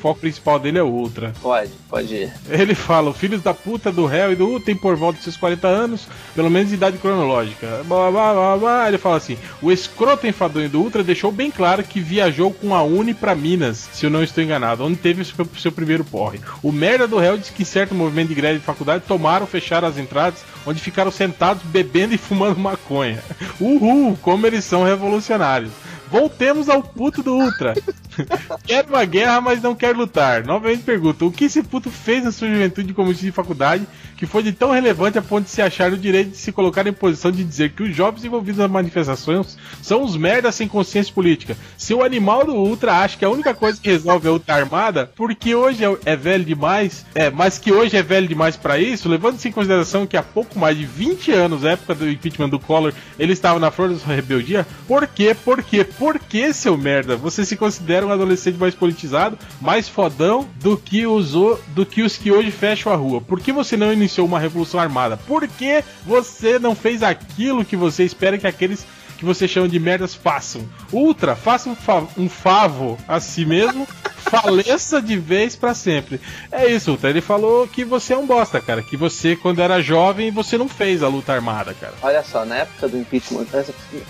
foco 0.05 0.20
principal 0.20 0.59
dele 0.59 0.78
é 0.78 0.82
o 0.82 0.89
Ultra. 0.89 1.32
Pode, 1.40 1.70
pode 1.89 2.14
ir. 2.14 2.32
Ele 2.51 2.74
fala: 2.74 3.09
os 3.09 3.16
filhos 3.16 3.40
da 3.40 3.55
puta 3.55 3.90
do 3.90 4.05
réu 4.05 4.32
e 4.32 4.36
do 4.36 4.47
Ultra 4.47 4.66
têm 4.66 4.76
por 4.76 4.94
volta 4.97 5.16
de 5.16 5.24
seus 5.24 5.39
40 5.39 5.66
anos, 5.66 6.06
pelo 6.35 6.51
menos 6.51 6.74
idade 6.74 6.98
cronológica. 6.98 7.82
Blá, 7.86 8.10
blá, 8.10 8.35
blá, 8.35 8.56
blá. 8.59 8.89
Ele 8.89 8.98
fala 8.98 9.16
assim: 9.16 9.39
o 9.62 9.72
escroto 9.72 10.26
enfadonho 10.26 10.68
do 10.68 10.78
Ultra 10.78 11.02
deixou 11.02 11.32
bem 11.32 11.51
claro 11.51 11.82
que 11.82 12.01
viajou 12.01 12.52
com 12.52 12.74
a 12.74 12.82
Uni 12.82 13.14
pra 13.14 13.35
Minas, 13.35 13.89
se 13.94 14.05
eu 14.05 14.10
não 14.10 14.22
estou 14.22 14.44
enganado, 14.44 14.85
onde 14.85 14.97
teve 14.97 15.22
o 15.22 15.24
seu, 15.24 15.48
seu 15.59 15.72
primeiro 15.72 16.05
porre. 16.05 16.39
O 16.62 16.70
merda 16.70 17.09
do 17.09 17.16
réu 17.16 17.39
disse 17.39 17.52
que 17.52 17.62
em 17.62 17.66
certo 17.66 17.94
movimento 17.94 18.28
de 18.28 18.35
greve 18.35 18.59
de 18.59 18.64
faculdade 18.66 19.05
tomaram, 19.09 19.47
fecharam 19.47 19.89
as 19.89 19.97
entradas, 19.97 20.44
onde 20.66 20.81
ficaram 20.81 21.10
sentados 21.10 21.62
bebendo 21.62 22.12
e 22.12 22.18
fumando 22.18 22.60
maconha. 22.60 23.24
Uhul, 23.59 24.18
como 24.20 24.47
eles 24.47 24.66
são 24.66 24.85
revolucionários. 24.85 25.70
Voltemos 26.10 26.68
ao 26.68 26.82
puto 26.82 27.22
do 27.22 27.35
Ultra. 27.35 27.74
quer 28.65 28.85
uma 28.86 29.05
guerra, 29.05 29.41
mas 29.41 29.62
não 29.62 29.74
quer 29.74 29.95
lutar. 29.95 30.45
Novamente 30.45 30.82
pergunto: 30.82 31.27
o 31.27 31.32
que 31.32 31.45
esse 31.45 31.62
puto 31.62 31.91
fez 31.91 32.24
na 32.24 32.32
sua 32.32 32.49
juventude 32.49 32.95
como 32.95 33.12
de 33.12 33.31
faculdade 33.32 33.86
que 34.16 34.27
foi 34.27 34.43
de 34.43 34.53
tão 34.53 34.70
relevante 34.70 35.19
a 35.19 35.23
ponto 35.23 35.45
de 35.45 35.51
se 35.51 35.61
achar 35.61 35.91
no 35.91 35.97
direito 35.97 36.31
de 36.31 36.36
se 36.36 36.53
colocar 36.53 36.86
em 36.86 36.93
posição 36.93 37.31
de 37.31 37.43
dizer 37.43 37.73
que 37.73 37.82
os 37.82 37.95
jovens 37.95 38.24
envolvidos 38.24 38.59
nas 38.59 38.70
manifestações 38.70 39.57
são 39.82 40.03
os 40.03 40.16
merdas 40.16 40.55
sem 40.55 40.69
consciência 40.69 41.12
política? 41.12 41.57
Se 41.77 41.93
o 41.93 42.03
animal 42.03 42.45
do 42.45 42.55
Ultra 42.55 42.99
acha 42.99 43.19
que 43.19 43.24
a 43.24 43.31
única 43.31 43.53
coisa 43.55 43.81
que 43.81 43.91
resolve 43.91 44.28
é 44.28 44.31
lutar 44.31 44.61
armada, 44.61 45.11
porque 45.16 45.55
hoje 45.55 45.85
é, 45.85 45.97
é 46.05 46.16
velho 46.16 46.45
demais, 46.45 47.05
é, 47.15 47.31
mas 47.31 47.59
que 47.59 47.73
hoje 47.73 47.97
é 47.97 48.03
velho 48.03 48.28
demais 48.28 48.57
pra 48.57 48.78
isso, 48.78 49.09
levando-se 49.09 49.49
em 49.49 49.53
consideração 49.53 50.07
que 50.07 50.16
há 50.16 50.23
pouco 50.23 50.59
mais 50.59 50.77
de 50.77 50.85
20 50.85 51.32
anos, 51.32 51.65
época 51.65 51.95
do 51.95 52.09
impeachment 52.09 52.49
do 52.49 52.59
Collor, 52.59 52.93
ele 53.19 53.32
estava 53.32 53.59
na 53.59 53.70
flor 53.70 53.89
da 53.89 53.97
sua 53.97 54.15
rebeldia, 54.15 54.66
por 54.86 55.07
quê? 55.07 55.36
Por 55.45 55.62
quê? 55.62 55.85
Por 55.85 56.19
que, 56.19 56.53
seu 56.53 56.77
merda? 56.77 57.16
Você 57.16 57.45
se 57.45 57.57
considera 57.57 58.03
um 58.06 58.12
adolescente 58.12 58.56
mais 58.59 58.74
politizado, 58.74 59.39
mais 59.60 59.89
fodão 59.89 60.47
do 60.62 60.76
que 60.76 61.06
os, 61.06 61.35
o- 61.35 61.59
do 61.68 61.85
que, 61.86 62.02
os 62.02 62.16
que 62.16 62.31
hoje 62.31 62.51
fecham 62.51 62.93
a 62.93 62.97
rua? 62.97 63.20
Por 63.20 63.40
que 63.40 63.52
você 63.52 63.76
não 63.76 63.93
iniciou 63.93 64.26
uma 64.26 64.39
revolução 64.39 64.78
armada? 64.81 65.16
Por 65.16 65.47
que 65.48 65.82
você 66.06 66.59
não 66.59 66.74
fez 66.74 67.02
aquilo 67.02 67.64
que 67.64 67.76
você 67.76 68.05
espera 68.05 68.39
que 68.39 68.47
aqueles 68.47 68.86
que 69.19 69.24
você 69.24 69.47
chama 69.49 69.69
de 69.69 69.78
merdas 69.78 70.15
façam? 70.15 70.62
Ultra, 70.93 71.35
faça 71.36 71.69
um, 71.70 71.74
fa- 71.77 72.07
um 72.16 72.28
favo 72.28 72.99
a 73.09 73.20
si 73.20 73.45
mesmo, 73.45 73.86
faleça 74.19 75.01
de 75.01 75.16
vez 75.19 75.55
pra 75.57 75.74
sempre. 75.74 76.20
É 76.51 76.66
isso, 76.70 76.91
Ultra. 76.93 77.11
Ele 77.11 77.20
falou 77.20 77.66
que 77.69 77.85
você 77.85 78.12
é 78.15 78.19
um 78.19 78.27
bosta, 78.27 78.61
cara. 78.61 78.82
Que 78.82 78.97
você, 78.97 79.36
quando 79.36 79.61
era 79.61 79.81
jovem, 79.81 80.31
você 80.31 80.59
não 80.59 80.69
fez 80.69 81.03
a 81.03 81.09
luta 81.09 81.32
armada, 81.32 81.74
cara. 81.74 81.95
Olha 82.03 82.23
só, 82.23 82.45
na 82.45 82.57
época 82.57 82.89
do 82.89 82.99
impeachment, 82.99 83.47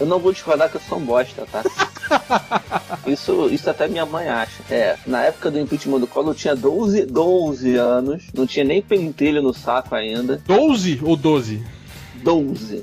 eu 0.01 0.07
não 0.07 0.19
vou 0.19 0.33
discordar 0.33 0.71
que 0.71 0.77
eu 0.77 0.81
sou 0.89 0.99
um 0.99 1.05
bosta, 1.05 1.47
tá? 1.51 1.63
Isso, 3.07 3.49
isso 3.51 3.69
até 3.69 3.87
minha 3.89 4.05
mãe 4.07 4.29
acha. 4.29 4.63
É, 4.71 4.97
na 5.07 5.23
época 5.25 5.51
do 5.51 5.59
impeachment 5.59 6.01
do 6.01 6.07
Collor 6.07 6.31
eu 6.31 6.35
tinha 6.35 6.55
12, 6.57 7.07
12 7.07 7.77
anos, 7.77 8.25
não 8.35 8.47
tinha 8.47 8.65
nem 8.65 8.81
pentelho 8.83 9.43
no 9.43 9.53
saco 9.53 9.95
ainda. 9.95 10.41
12 10.47 11.01
ou 11.03 11.17
12? 11.17 11.63
12. 12.25 12.83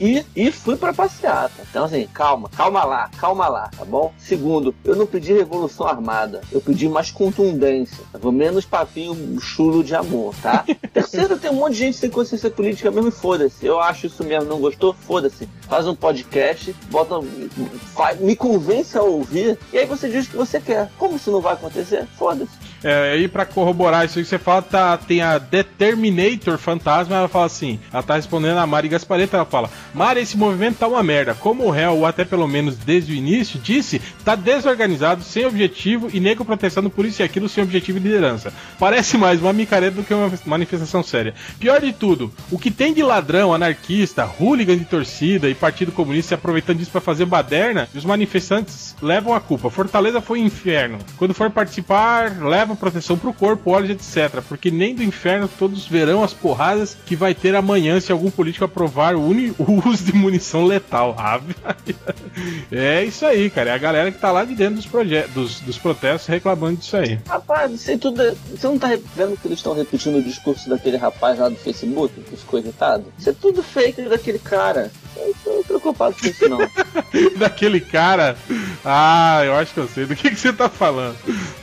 e, 0.00 0.24
e 0.34 0.50
fui 0.52 0.76
pra 0.76 0.92
passeata. 0.92 1.62
Então, 1.70 1.84
assim, 1.84 2.06
calma, 2.12 2.48
calma 2.50 2.84
lá, 2.84 3.08
calma 3.16 3.48
lá, 3.48 3.70
tá 3.76 3.84
bom? 3.84 4.12
Segundo, 4.18 4.74
eu 4.84 4.96
não 4.96 5.06
pedi 5.06 5.32
revolução 5.32 5.86
armada, 5.86 6.42
eu 6.50 6.60
pedi 6.60 6.88
mais 6.88 7.10
contundência, 7.10 8.04
tá 8.12 8.18
bom? 8.18 8.32
menos 8.32 8.64
papinho 8.64 9.40
chulo 9.40 9.84
de 9.84 9.94
amor, 9.94 10.34
tá? 10.42 10.64
Terceiro, 10.92 11.38
tem 11.38 11.50
um 11.50 11.54
monte 11.54 11.74
de 11.74 11.78
gente 11.78 11.96
sem 11.98 12.10
consciência 12.10 12.50
política 12.50 12.90
mesmo 12.90 13.08
e 13.08 13.12
foda-se. 13.12 13.64
Eu 13.64 13.80
acho 13.80 14.06
isso 14.06 14.24
mesmo, 14.24 14.48
não 14.48 14.58
gostou? 14.60 14.92
Foda-se. 14.94 15.48
Faz 15.68 15.86
um 15.86 15.94
podcast, 15.94 16.74
bota, 16.90 17.20
faz- 17.94 18.18
me 18.20 18.34
convence 18.34 18.96
a 18.98 19.02
ouvir, 19.02 19.58
e 19.72 19.78
aí 19.78 19.86
você 19.86 20.08
diz 20.08 20.26
o 20.26 20.30
que 20.30 20.36
você 20.36 20.60
quer. 20.60 20.90
Como 20.98 21.16
isso 21.16 21.30
não 21.30 21.40
vai 21.40 21.54
acontecer? 21.54 22.06
Foda-se. 22.18 22.50
É, 22.84 23.12
aí 23.12 23.28
pra 23.28 23.46
corroborar 23.46 24.04
isso 24.04 24.18
aí 24.18 24.24
que 24.24 24.30
você 24.30 24.38
fala, 24.38 24.62
tá, 24.62 24.96
tem 24.96 25.22
a 25.22 25.38
Determinator 25.38 26.58
Fantasma, 26.58 27.16
ela 27.16 27.28
fala 27.28 27.46
assim, 27.46 27.78
ela 27.92 28.02
tá 28.02 28.16
respondendo 28.16 28.58
a 28.58 28.66
Mari 28.66 28.88
Gaspareto, 28.88 29.36
ela 29.36 29.44
fala, 29.44 29.70
Mari, 29.94 30.20
esse 30.20 30.36
movimento 30.36 30.78
tá 30.78 30.88
uma 30.88 31.02
merda, 31.02 31.34
como 31.34 31.64
o 31.64 31.70
réu, 31.70 31.98
ou 31.98 32.06
até 32.06 32.24
pelo 32.24 32.48
menos 32.48 32.76
desde 32.76 33.12
o 33.12 33.14
início, 33.14 33.60
disse, 33.60 34.00
tá 34.24 34.34
desorganizado, 34.34 35.22
sem 35.22 35.46
objetivo, 35.46 36.10
e 36.12 36.18
nego 36.18 36.44
protestando 36.44 36.90
por 36.90 37.04
isso 37.04 37.22
e 37.22 37.24
aquilo 37.24 37.48
sem 37.48 37.62
objetivo 37.62 37.98
e 37.98 38.02
liderança. 38.02 38.52
Parece 38.78 39.16
mais 39.16 39.40
uma 39.40 39.52
micareta 39.52 39.96
do 39.96 40.02
que 40.02 40.12
uma 40.12 40.30
manifestação 40.44 41.02
séria. 41.02 41.34
Pior 41.60 41.80
de 41.80 41.92
tudo, 41.92 42.32
o 42.50 42.58
que 42.58 42.70
tem 42.70 42.92
de 42.92 43.02
ladrão, 43.02 43.54
anarquista, 43.54 44.28
hooligan 44.40 44.76
de 44.76 44.84
torcida 44.84 45.48
e 45.48 45.54
partido 45.54 45.92
comunista 45.92 46.28
se 46.28 46.34
aproveitando 46.34 46.78
disso 46.78 46.90
pra 46.90 47.00
fazer 47.00 47.26
baderna, 47.26 47.88
e 47.94 47.98
os 47.98 48.04
manifestantes 48.04 48.96
levam 49.00 49.34
a 49.34 49.40
culpa. 49.40 49.70
Fortaleza 49.70 50.20
foi 50.20 50.40
um 50.40 50.46
inferno. 50.46 50.98
Quando 51.16 51.34
for 51.34 51.50
participar, 51.50 52.36
leva 52.72 52.76
proteção 52.76 53.16
pro 53.18 53.32
corpo, 53.32 53.70
olhos, 53.70 53.90
etc. 53.90 54.40
Porque 54.48 54.70
nem 54.70 54.94
do 54.94 55.02
inferno 55.02 55.48
todos 55.58 55.86
verão 55.86 56.22
as 56.24 56.32
porradas 56.32 56.96
que 57.06 57.14
vai 57.14 57.34
ter 57.34 57.54
amanhã 57.54 58.00
se 58.00 58.10
algum 58.12 58.30
político 58.30 58.64
aprovar 58.64 59.14
o, 59.14 59.20
uni- 59.28 59.54
o 59.58 59.88
uso 59.88 60.04
de 60.04 60.12
munição 60.14 60.64
letal. 60.64 61.14
Ave 61.18 61.54
Maria. 61.62 62.14
É 62.70 63.04
isso 63.04 63.24
aí, 63.26 63.50
cara. 63.50 63.70
É 63.70 63.74
a 63.74 63.78
galera 63.78 64.10
que 64.10 64.18
tá 64.18 64.30
lá 64.32 64.44
de 64.44 64.54
dentro 64.54 64.76
dos, 64.76 64.86
proje- 64.86 65.26
dos, 65.34 65.60
dos 65.60 65.78
protestos 65.78 66.26
reclamando 66.28 66.76
disso 66.78 66.96
aí. 66.96 67.18
Rapaz, 67.28 67.72
isso 67.72 67.90
aí 67.90 67.98
tudo. 67.98 68.22
é- 68.22 68.34
Você 68.50 68.66
não 68.66 68.78
tá 68.78 68.88
vendo 69.16 69.36
que 69.36 69.46
eles 69.48 69.58
estão 69.58 69.74
repetindo 69.74 70.16
o 70.16 70.22
discurso 70.22 70.68
daquele 70.68 70.96
rapaz 70.96 71.38
lá 71.38 71.48
do 71.48 71.56
Facebook, 71.56 72.12
que 72.22 72.36
ficou 72.36 72.58
irritado? 72.58 73.04
Isso 73.18 73.30
é 73.30 73.32
tudo 73.32 73.62
fake 73.62 74.02
daquele 74.02 74.38
cara. 74.38 74.90
Eu 75.14 75.26
não 75.26 75.62
tô 75.62 75.64
preocupado 75.64 76.16
com 76.18 76.26
isso, 76.26 76.48
não. 76.48 76.58
Daquele 77.38 77.80
cara. 77.80 78.36
Ah, 78.84 79.42
eu 79.44 79.54
acho 79.56 79.74
que 79.74 79.80
eu 79.80 79.86
sei. 79.88 80.06
Do 80.06 80.16
que, 80.16 80.30
que 80.30 80.36
você 80.36 80.52
tá 80.52 80.68
falando? 80.70 81.16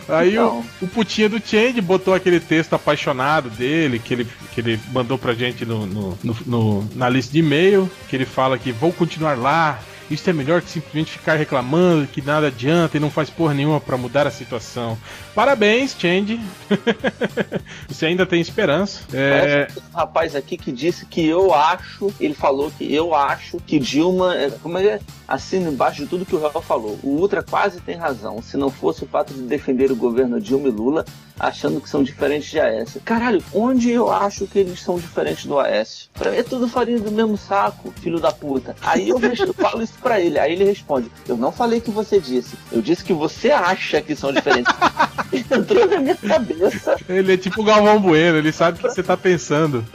Aí 0.07 0.37
o, 0.37 0.63
o 0.81 0.87
putinha 0.99 1.29
do 1.29 1.39
Change 1.43 1.79
botou 1.79 2.13
aquele 2.13 2.41
texto 2.41 2.73
apaixonado 2.73 3.49
dele, 3.49 3.99
que 3.99 4.13
ele, 4.13 4.27
que 4.53 4.59
ele 4.59 4.77
mandou 4.91 5.17
pra 5.17 5.33
gente 5.33 5.65
no, 5.65 5.85
no- 5.85 6.17
no- 6.21 6.37
no- 6.45 6.89
na 6.93 7.07
lista 7.07 7.31
de 7.31 7.39
e-mail, 7.39 7.89
que 8.09 8.17
ele 8.17 8.25
fala 8.25 8.57
que 8.57 8.69
vou 8.73 8.91
continuar 8.91 9.37
lá. 9.37 9.79
Isso 10.09 10.29
é 10.29 10.33
melhor 10.33 10.61
que 10.61 10.69
simplesmente 10.69 11.11
ficar 11.11 11.35
reclamando 11.35 12.07
que 12.07 12.21
nada 12.21 12.47
adianta 12.47 12.97
e 12.97 12.99
não 12.99 13.11
faz 13.11 13.29
porra 13.29 13.53
nenhuma 13.53 13.79
pra 13.79 13.95
mudar 13.97 14.25
a 14.25 14.31
situação. 14.31 14.97
Parabéns, 15.35 15.95
Change. 15.97 16.39
Você 17.87 18.05
ainda 18.05 18.25
tem 18.25 18.41
esperança. 18.41 19.01
É, 19.13 19.67
um 19.93 19.97
rapaz 19.97 20.35
aqui 20.35 20.57
que 20.57 20.71
disse 20.71 21.05
que 21.05 21.25
eu 21.25 21.53
acho, 21.53 22.11
ele 22.19 22.33
falou 22.33 22.71
que 22.71 22.93
eu 22.93 23.13
acho 23.13 23.57
que 23.59 23.79
Dilma, 23.79 24.35
é, 24.35 24.49
como 24.49 24.77
é 24.77 24.81
que 24.81 24.87
é? 24.89 24.99
Assina 25.27 25.69
embaixo 25.69 26.01
de 26.03 26.07
tudo 26.07 26.25
que 26.25 26.35
o 26.35 26.39
Raul 26.41 26.61
falou. 26.63 26.99
O 27.03 27.09
Ultra 27.09 27.43
quase 27.43 27.79
tem 27.81 27.95
razão. 27.95 28.41
Se 28.41 28.57
não 28.57 28.71
fosse 28.71 29.03
o 29.03 29.07
fato 29.07 29.31
de 29.31 29.41
defender 29.41 29.91
o 29.91 29.95
governo 29.95 30.41
Dilma 30.41 30.67
e 30.69 30.71
Lula, 30.71 31.05
achando 31.39 31.79
que 31.79 31.87
são 31.87 32.01
diferentes 32.03 32.49
de 32.49 32.59
Aécio. 32.59 32.99
Caralho, 33.05 33.43
onde 33.53 33.91
eu 33.91 34.11
acho 34.11 34.47
que 34.47 34.57
eles 34.57 34.81
são 34.81 34.97
diferentes 34.97 35.45
do 35.45 35.59
Aécio? 35.59 36.09
Pra 36.15 36.31
mim 36.31 36.37
é 36.37 36.43
tudo 36.43 36.67
farinha 36.67 36.99
do 36.99 37.11
mesmo 37.11 37.37
saco, 37.37 37.93
filho 38.01 38.19
da 38.19 38.31
puta. 38.31 38.75
Aí 38.81 39.09
eu 39.09 39.17
res- 39.19 39.39
falo 39.55 39.83
isso 39.83 39.93
pra 39.99 40.19
ele, 40.19 40.39
aí 40.39 40.53
ele 40.53 40.63
responde: 40.63 41.11
Eu 41.27 41.37
não 41.37 41.51
falei 41.51 41.79
que 41.81 41.91
você 41.91 42.19
disse, 42.19 42.55
eu 42.71 42.81
disse 42.81 43.03
que 43.03 43.13
você 43.13 43.51
acha 43.51 44.01
que 44.01 44.15
são 44.15 44.31
diferentes. 44.31 44.73
entrou 45.51 45.87
na 45.87 45.99
minha 45.99 46.15
cabeça. 46.15 46.97
Ele 47.07 47.33
é 47.33 47.37
tipo 47.37 47.61
o 47.61 47.63
Galvão 47.63 47.99
Bueno, 47.99 48.37
ele 48.37 48.51
sabe 48.51 48.77
o 48.77 48.81
que 48.81 48.89
você 48.89 49.03
tá 49.03 49.15
pensando. 49.15 49.85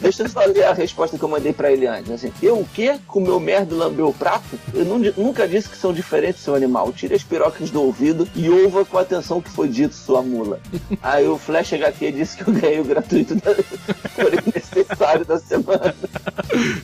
Deixa 0.00 0.22
eu 0.22 0.28
só 0.28 0.44
ler 0.44 0.64
a 0.64 0.72
resposta 0.72 1.18
que 1.18 1.22
eu 1.22 1.28
mandei 1.28 1.52
pra 1.52 1.70
ele 1.70 1.86
antes. 1.86 2.10
Assim, 2.10 2.32
eu 2.42 2.58
o 2.58 2.68
quê? 2.74 2.98
Comeu 3.06 3.38
merda 3.40 3.74
e 3.74 3.78
lambeu 3.78 4.08
o 4.08 4.14
prato? 4.14 4.58
Eu 4.72 4.84
não 4.84 4.98
nunca 5.16 5.46
disse 5.46 5.68
que 5.68 5.76
são 5.76 5.92
diferentes, 5.92 6.42
seu 6.42 6.54
animal. 6.54 6.92
Tire 6.92 7.14
as 7.14 7.22
pirocas 7.22 7.70
do 7.70 7.82
ouvido 7.82 8.28
e 8.34 8.48
ouva 8.48 8.84
com 8.84 8.98
atenção 8.98 9.38
o 9.38 9.42
que 9.42 9.50
foi 9.50 9.68
dito, 9.68 9.94
sua 9.94 10.22
mula. 10.22 10.60
Aí 11.02 11.26
o 11.26 11.38
Flash 11.38 11.72
HQ 11.72 12.12
disse 12.12 12.36
que 12.36 12.48
eu 12.48 12.54
ganhei 12.54 12.80
o 12.80 12.84
gratuito 12.84 13.34
da... 13.36 13.54
porém 14.14 14.40
necessário 14.54 15.24
da 15.24 15.38
semana. 15.38 15.94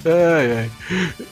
Ai, 0.04 0.58
ai. 0.58 0.70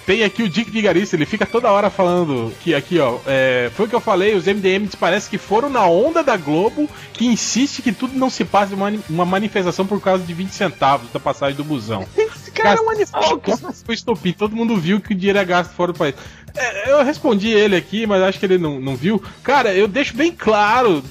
Tem 0.07 0.25
aqui 0.25 0.43
o 0.43 0.49
Dick 0.49 0.71
Vigarista, 0.85 1.17
ele 1.17 1.25
fica 1.25 1.47
toda 1.47 1.73
hora 1.73 1.89
falando 1.89 2.53
que 2.61 2.75
aqui, 2.75 2.99
ó, 2.99 3.19
é, 3.27 3.71
foi 3.75 3.87
o 3.87 3.89
que 3.89 3.95
eu 3.95 4.01
falei, 4.01 4.35
os 4.35 4.45
MDMs 4.45 4.95
parece 4.99 5.31
que 5.31 5.39
foram 5.39 5.71
na 5.71 5.87
onda 5.87 6.23
da 6.23 6.37
Globo 6.37 6.87
que 7.15 7.25
insiste 7.25 7.81
que 7.81 7.91
tudo 7.91 8.19
não 8.19 8.29
se 8.29 8.45
passa 8.45 8.75
uma, 8.75 8.93
uma 9.09 9.25
manifestação 9.25 9.87
por 9.87 9.99
causa 9.99 10.23
de 10.23 10.35
20 10.35 10.51
centavos 10.51 11.11
da 11.11 11.19
passagem 11.19 11.57
do 11.57 11.65
busão. 11.65 12.07
Esse 12.15 12.51
cara 12.51 12.79
é 12.79 12.83
um 12.83 12.91
animal. 12.91 13.41
Foi 13.83 13.95
estupim, 13.95 14.33
todo 14.33 14.55
mundo 14.55 14.77
viu 14.77 15.01
que 15.01 15.15
o 15.15 15.17
dinheiro 15.17 15.39
é 15.39 15.45
gasto 15.45 15.73
fora 15.73 15.93
do 15.93 15.99
país. 15.99 16.15
É, 16.55 16.91
eu 16.91 17.03
respondi 17.03 17.49
ele 17.49 17.77
aqui, 17.77 18.07
mas 18.07 18.23
acho 18.23 18.39
que 18.39 18.45
ele 18.45 18.59
não, 18.59 18.79
não 18.79 18.95
viu. 18.95 19.23
Cara, 19.43 19.75
eu 19.75 19.89
deixo 19.89 20.15
bem 20.15 20.33
claro 20.33 21.03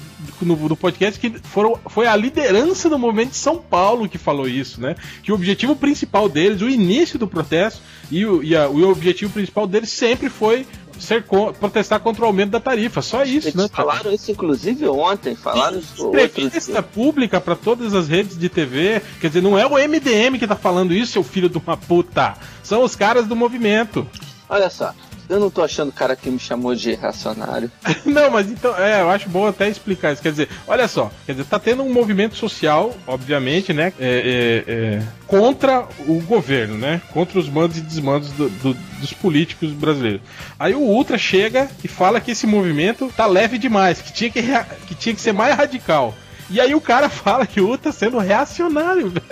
no, 0.44 0.56
no 0.68 0.76
podcast 0.76 1.18
que 1.18 1.30
foram, 1.42 1.78
foi 1.86 2.06
a 2.06 2.14
liderança 2.16 2.88
do 2.88 2.98
movimento 2.98 3.30
de 3.30 3.36
São 3.36 3.56
Paulo 3.58 4.08
que 4.08 4.18
falou 4.18 4.46
isso, 4.48 4.80
né? 4.80 4.94
Que 5.22 5.32
o 5.32 5.34
objetivo 5.34 5.74
principal 5.74 6.28
deles, 6.28 6.60
o 6.62 6.68
início 6.68 7.18
do 7.18 7.26
protesto 7.26 7.80
e 8.10 8.24
o, 8.26 8.42
e 8.42 8.54
a- 8.56 8.68
o 8.68 8.88
objetivo 8.90 9.32
principal 9.32 9.66
deles 9.66 9.90
sempre 9.90 10.28
foi 10.28 10.66
ser 10.98 11.24
co- 11.24 11.52
protestar 11.52 11.98
contra 11.98 12.22
o 12.22 12.26
aumento 12.26 12.50
da 12.50 12.60
tarifa. 12.60 13.02
Só 13.02 13.24
isso, 13.24 13.48
Eles 13.48 13.54
né? 13.54 13.68
falaram 13.72 14.12
isso 14.12 14.30
inclusive 14.30 14.86
ontem, 14.86 15.34
falaram 15.34 15.78
isso 15.80 16.06
Entrevista 16.14 16.80
pública 16.82 17.40
pra 17.40 17.56
todas 17.56 17.94
as 17.94 18.06
redes 18.08 18.38
de 18.38 18.48
TV. 18.48 19.02
Quer 19.20 19.26
dizer, 19.28 19.42
não 19.42 19.58
é 19.58 19.66
o 19.66 19.70
MDM 19.76 20.38
que 20.38 20.46
tá 20.46 20.54
falando 20.54 20.94
isso, 20.94 21.12
seu 21.12 21.24
filho 21.24 21.48
de 21.48 21.58
uma 21.58 21.76
puta. 21.76 22.34
São 22.62 22.84
os 22.84 22.94
caras 22.94 23.26
do 23.26 23.34
movimento. 23.34 24.06
Olha 24.48 24.70
só, 24.70 24.92
eu 25.28 25.40
não 25.40 25.50
tô 25.50 25.62
achando 25.62 25.88
o 25.88 25.92
cara 25.92 26.14
que 26.16 26.30
me 26.30 26.38
chamou 26.38 26.74
de 26.74 26.94
reacionário. 26.94 27.70
Não, 28.04 28.30
mas 28.30 28.50
então, 28.50 28.76
é, 28.78 29.00
eu 29.00 29.10
acho 29.10 29.28
bom 29.28 29.46
até 29.46 29.68
explicar 29.68 30.12
isso. 30.12 30.22
Quer 30.22 30.30
dizer, 30.30 30.48
olha 30.66 30.86
só, 30.88 31.10
quer 31.26 31.32
dizer, 31.32 31.44
tá 31.44 31.58
tendo 31.58 31.82
um 31.82 31.92
movimento 31.92 32.36
social, 32.36 32.94
obviamente, 33.06 33.72
né? 33.72 33.92
é, 33.98 34.62
é, 34.66 34.72
é, 34.72 35.02
contra 35.26 35.86
o 36.06 36.20
governo, 36.20 36.76
né? 36.76 37.00
Contra 37.12 37.38
os 37.38 37.48
mandos 37.48 37.78
e 37.78 37.80
desmandos 37.80 38.30
do- 38.32 38.48
do- 38.50 38.74
dos 39.00 39.12
políticos 39.12 39.70
brasileiros. 39.72 40.20
Aí 40.58 40.74
o 40.74 40.80
Ultra 40.80 41.16
chega 41.18 41.68
e 41.82 41.88
fala 41.88 42.20
que 42.20 42.30
esse 42.32 42.46
movimento 42.46 43.12
tá 43.16 43.26
leve 43.26 43.58
demais, 43.58 44.00
que 44.00 44.12
tinha 44.12 44.30
que, 44.30 44.42
que, 44.86 44.94
tinha 44.94 45.14
que 45.14 45.20
ser 45.20 45.32
mais 45.32 45.54
radical. 45.56 46.14
E 46.50 46.60
aí 46.60 46.74
o 46.74 46.80
cara 46.80 47.08
fala 47.08 47.46
que 47.46 47.60
o 47.60 47.68
Ultra 47.68 47.90
tá 47.90 47.98
sendo 47.98 48.18
reacionário, 48.18 49.08
velho. 49.08 49.26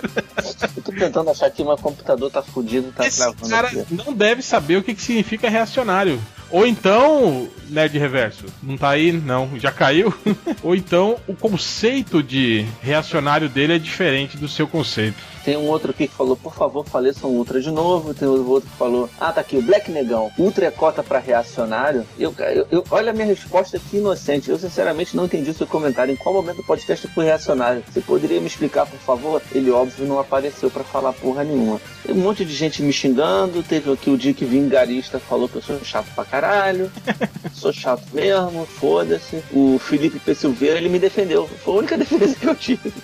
Eu 0.75 0.83
tô 0.83 0.91
tentando 0.91 1.29
achar 1.29 1.49
que 1.51 1.63
meu 1.63 1.77
computador 1.77 2.31
tá 2.31 2.41
fudido, 2.41 2.91
tá 2.91 3.05
Esse 3.05 3.17
travando 3.19 3.49
cara 3.49 3.67
aqui. 3.67 3.85
não 3.91 4.13
deve 4.13 4.41
saber 4.41 4.77
o 4.77 4.83
que, 4.83 4.95
que 4.95 5.01
significa 5.01 5.49
reacionário. 5.49 6.19
Ou 6.49 6.67
então, 6.67 7.47
Nerd 7.69 7.97
Reverso, 7.97 8.45
não 8.61 8.77
tá 8.77 8.89
aí? 8.89 9.11
Não, 9.11 9.49
já 9.59 9.71
caiu? 9.71 10.13
Ou 10.61 10.75
então, 10.75 11.17
o 11.27 11.35
conceito 11.35 12.21
de 12.21 12.65
reacionário 12.81 13.49
dele 13.49 13.73
é 13.73 13.79
diferente 13.79 14.37
do 14.37 14.47
seu 14.47 14.67
conceito. 14.67 15.17
Tem 15.43 15.57
um 15.57 15.67
outro 15.67 15.91
aqui 15.91 16.07
que 16.07 16.13
falou, 16.13 16.35
por 16.37 16.53
favor, 16.55 16.85
faleçam 16.85 17.29
Ultra 17.29 17.59
de 17.61 17.69
novo. 17.71 18.13
Tem 18.13 18.27
outro 18.27 18.69
que 18.69 18.77
falou, 18.77 19.09
ah, 19.19 19.31
tá 19.31 19.41
aqui, 19.41 19.57
o 19.57 19.61
Black 19.61 19.91
Negão. 19.91 20.31
Ultra 20.37 20.65
é 20.67 20.71
cota 20.71 21.03
pra 21.03 21.19
reacionário? 21.19 22.05
Eu, 22.17 22.33
eu, 22.53 22.67
eu- 22.71 22.83
olha 22.91 23.11
a 23.11 23.13
minha 23.13 23.25
resposta 23.25 23.77
aqui 23.77 23.97
inocente. 23.97 24.49
Eu 24.49 24.57
sinceramente 24.57 25.15
não 25.15 25.25
entendi 25.25 25.49
o 25.49 25.53
seu 25.53 25.67
comentário. 25.67 26.13
Em 26.13 26.17
qual 26.17 26.33
momento 26.33 26.57
do 26.57 26.63
podcast 26.63 27.07
fui 27.09 27.25
reacionário? 27.25 27.83
Você 27.91 28.01
poderia 28.01 28.39
me 28.39 28.47
explicar, 28.47 28.85
por 28.85 28.99
favor? 28.99 29.41
Ele, 29.53 29.69
óbvio, 29.71 30.05
não 30.05 30.19
apareceu 30.19 30.69
pra 30.71 30.83
falar 30.83 31.13
porra 31.13 31.43
nenhuma. 31.43 31.79
Tem 32.05 32.15
um 32.15 32.19
monte 32.19 32.45
de 32.45 32.53
gente 32.53 32.81
me 32.81 32.93
xingando. 32.93 33.61
Teve 33.63 33.91
aqui 33.91 34.09
o 34.09 34.17
Dick 34.17 34.43
Vingarista 34.45 35.19
falou 35.19 35.49
que 35.49 35.55
eu 35.55 35.61
sou 35.61 35.79
chato 35.83 36.07
pra 36.15 36.23
caralho. 36.25 36.91
sou 37.53 37.73
chato 37.73 38.03
mesmo, 38.13 38.65
foda-se. 38.65 39.43
O 39.51 39.77
Felipe 39.79 40.19
P. 40.19 40.33
Silveira, 40.35 40.77
ele 40.77 40.89
me 40.89 40.99
defendeu. 40.99 41.47
Foi 41.63 41.73
a 41.75 41.77
única 41.79 41.97
defesa 41.97 42.35
que 42.35 42.47
eu 42.47 42.55
tive. 42.55 42.93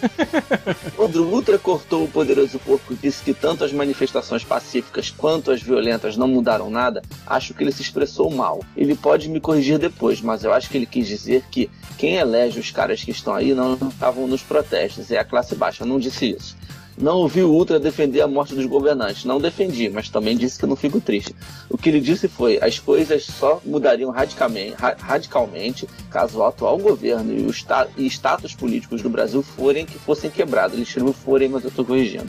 O 0.98 1.22
Ultra 1.22 1.58
cortou 1.58 2.04
o 2.04 2.08
poderoso 2.30 2.60
porco 2.60 2.96
disse 2.96 3.24
que 3.24 3.34
tanto 3.34 3.64
as 3.64 3.74
manifestações 3.74 4.44
pacíficas 4.44 5.10
quanto 5.10 5.52
as 5.52 5.64
violentas 5.64 6.16
não 6.16 6.28
mudaram 6.28 6.70
nada, 6.70 7.02
acho 7.26 7.56
que 7.56 7.64
ele 7.64 7.72
se 7.72 7.82
expressou 7.82 8.30
mal. 8.30 8.64
Ele 8.78 8.96
pode 8.96 9.28
me 9.28 9.40
corrigir 9.40 9.80
depois, 9.80 10.22
mas 10.22 10.44
eu 10.44 10.54
acho 10.54 10.70
que 10.70 10.78
ele 10.78 10.86
quis 10.86 11.08
dizer 11.08 11.44
que 11.50 11.68
quem 11.98 12.18
elege 12.18 12.60
os 12.60 12.70
caras 12.70 13.04
que 13.04 13.10
estão 13.10 13.34
aí 13.34 13.56
não 13.56 13.74
estavam 13.74 14.28
nos 14.28 14.44
protestos, 14.44 15.10
é 15.10 15.18
a 15.18 15.24
classe 15.24 15.56
baixa. 15.56 15.84
Eu 15.84 15.88
não 15.88 15.98
disse 15.98 16.30
isso. 16.30 16.56
Não 17.02 17.18
ouvi 17.18 17.42
o 17.42 17.50
Ultra 17.50 17.80
defender 17.80 18.20
a 18.22 18.28
morte 18.28 18.54
dos 18.54 18.66
governantes. 18.66 19.24
Não 19.24 19.40
defendi, 19.40 19.90
mas 19.90 20.10
também 20.10 20.36
disse 20.36 20.60
que 20.60 20.66
não 20.66 20.76
fico 20.76 21.00
triste. 21.00 21.34
O 21.70 21.78
que 21.78 21.88
ele 21.88 22.02
disse 22.02 22.28
foi: 22.28 22.60
as 22.62 22.78
coisas 22.78 23.24
só 23.24 23.62
mudariam 23.66 24.12
radicalmente, 24.12 24.74
ra- 24.74 24.98
radicalmente 25.00 25.88
caso 26.10 26.40
o 26.40 26.44
atual 26.44 26.78
governo 26.78 27.34
e 27.34 27.46
o 27.46 27.50
sta- 27.52 27.88
e 27.98 28.06
status 28.08 28.54
políticos 28.54 29.02
do 29.02 29.10
Brasil 29.10 29.42
forem 29.42 29.86
que 29.86 29.98
fossem 29.98 30.30
quebrados. 30.30 30.74
Ele 30.74 30.84
escreveu 30.84 31.14
forem, 31.14 31.48
mas 31.48 31.64
eu 31.64 31.70
estou 31.70 31.86
corrigindo. 31.86 32.28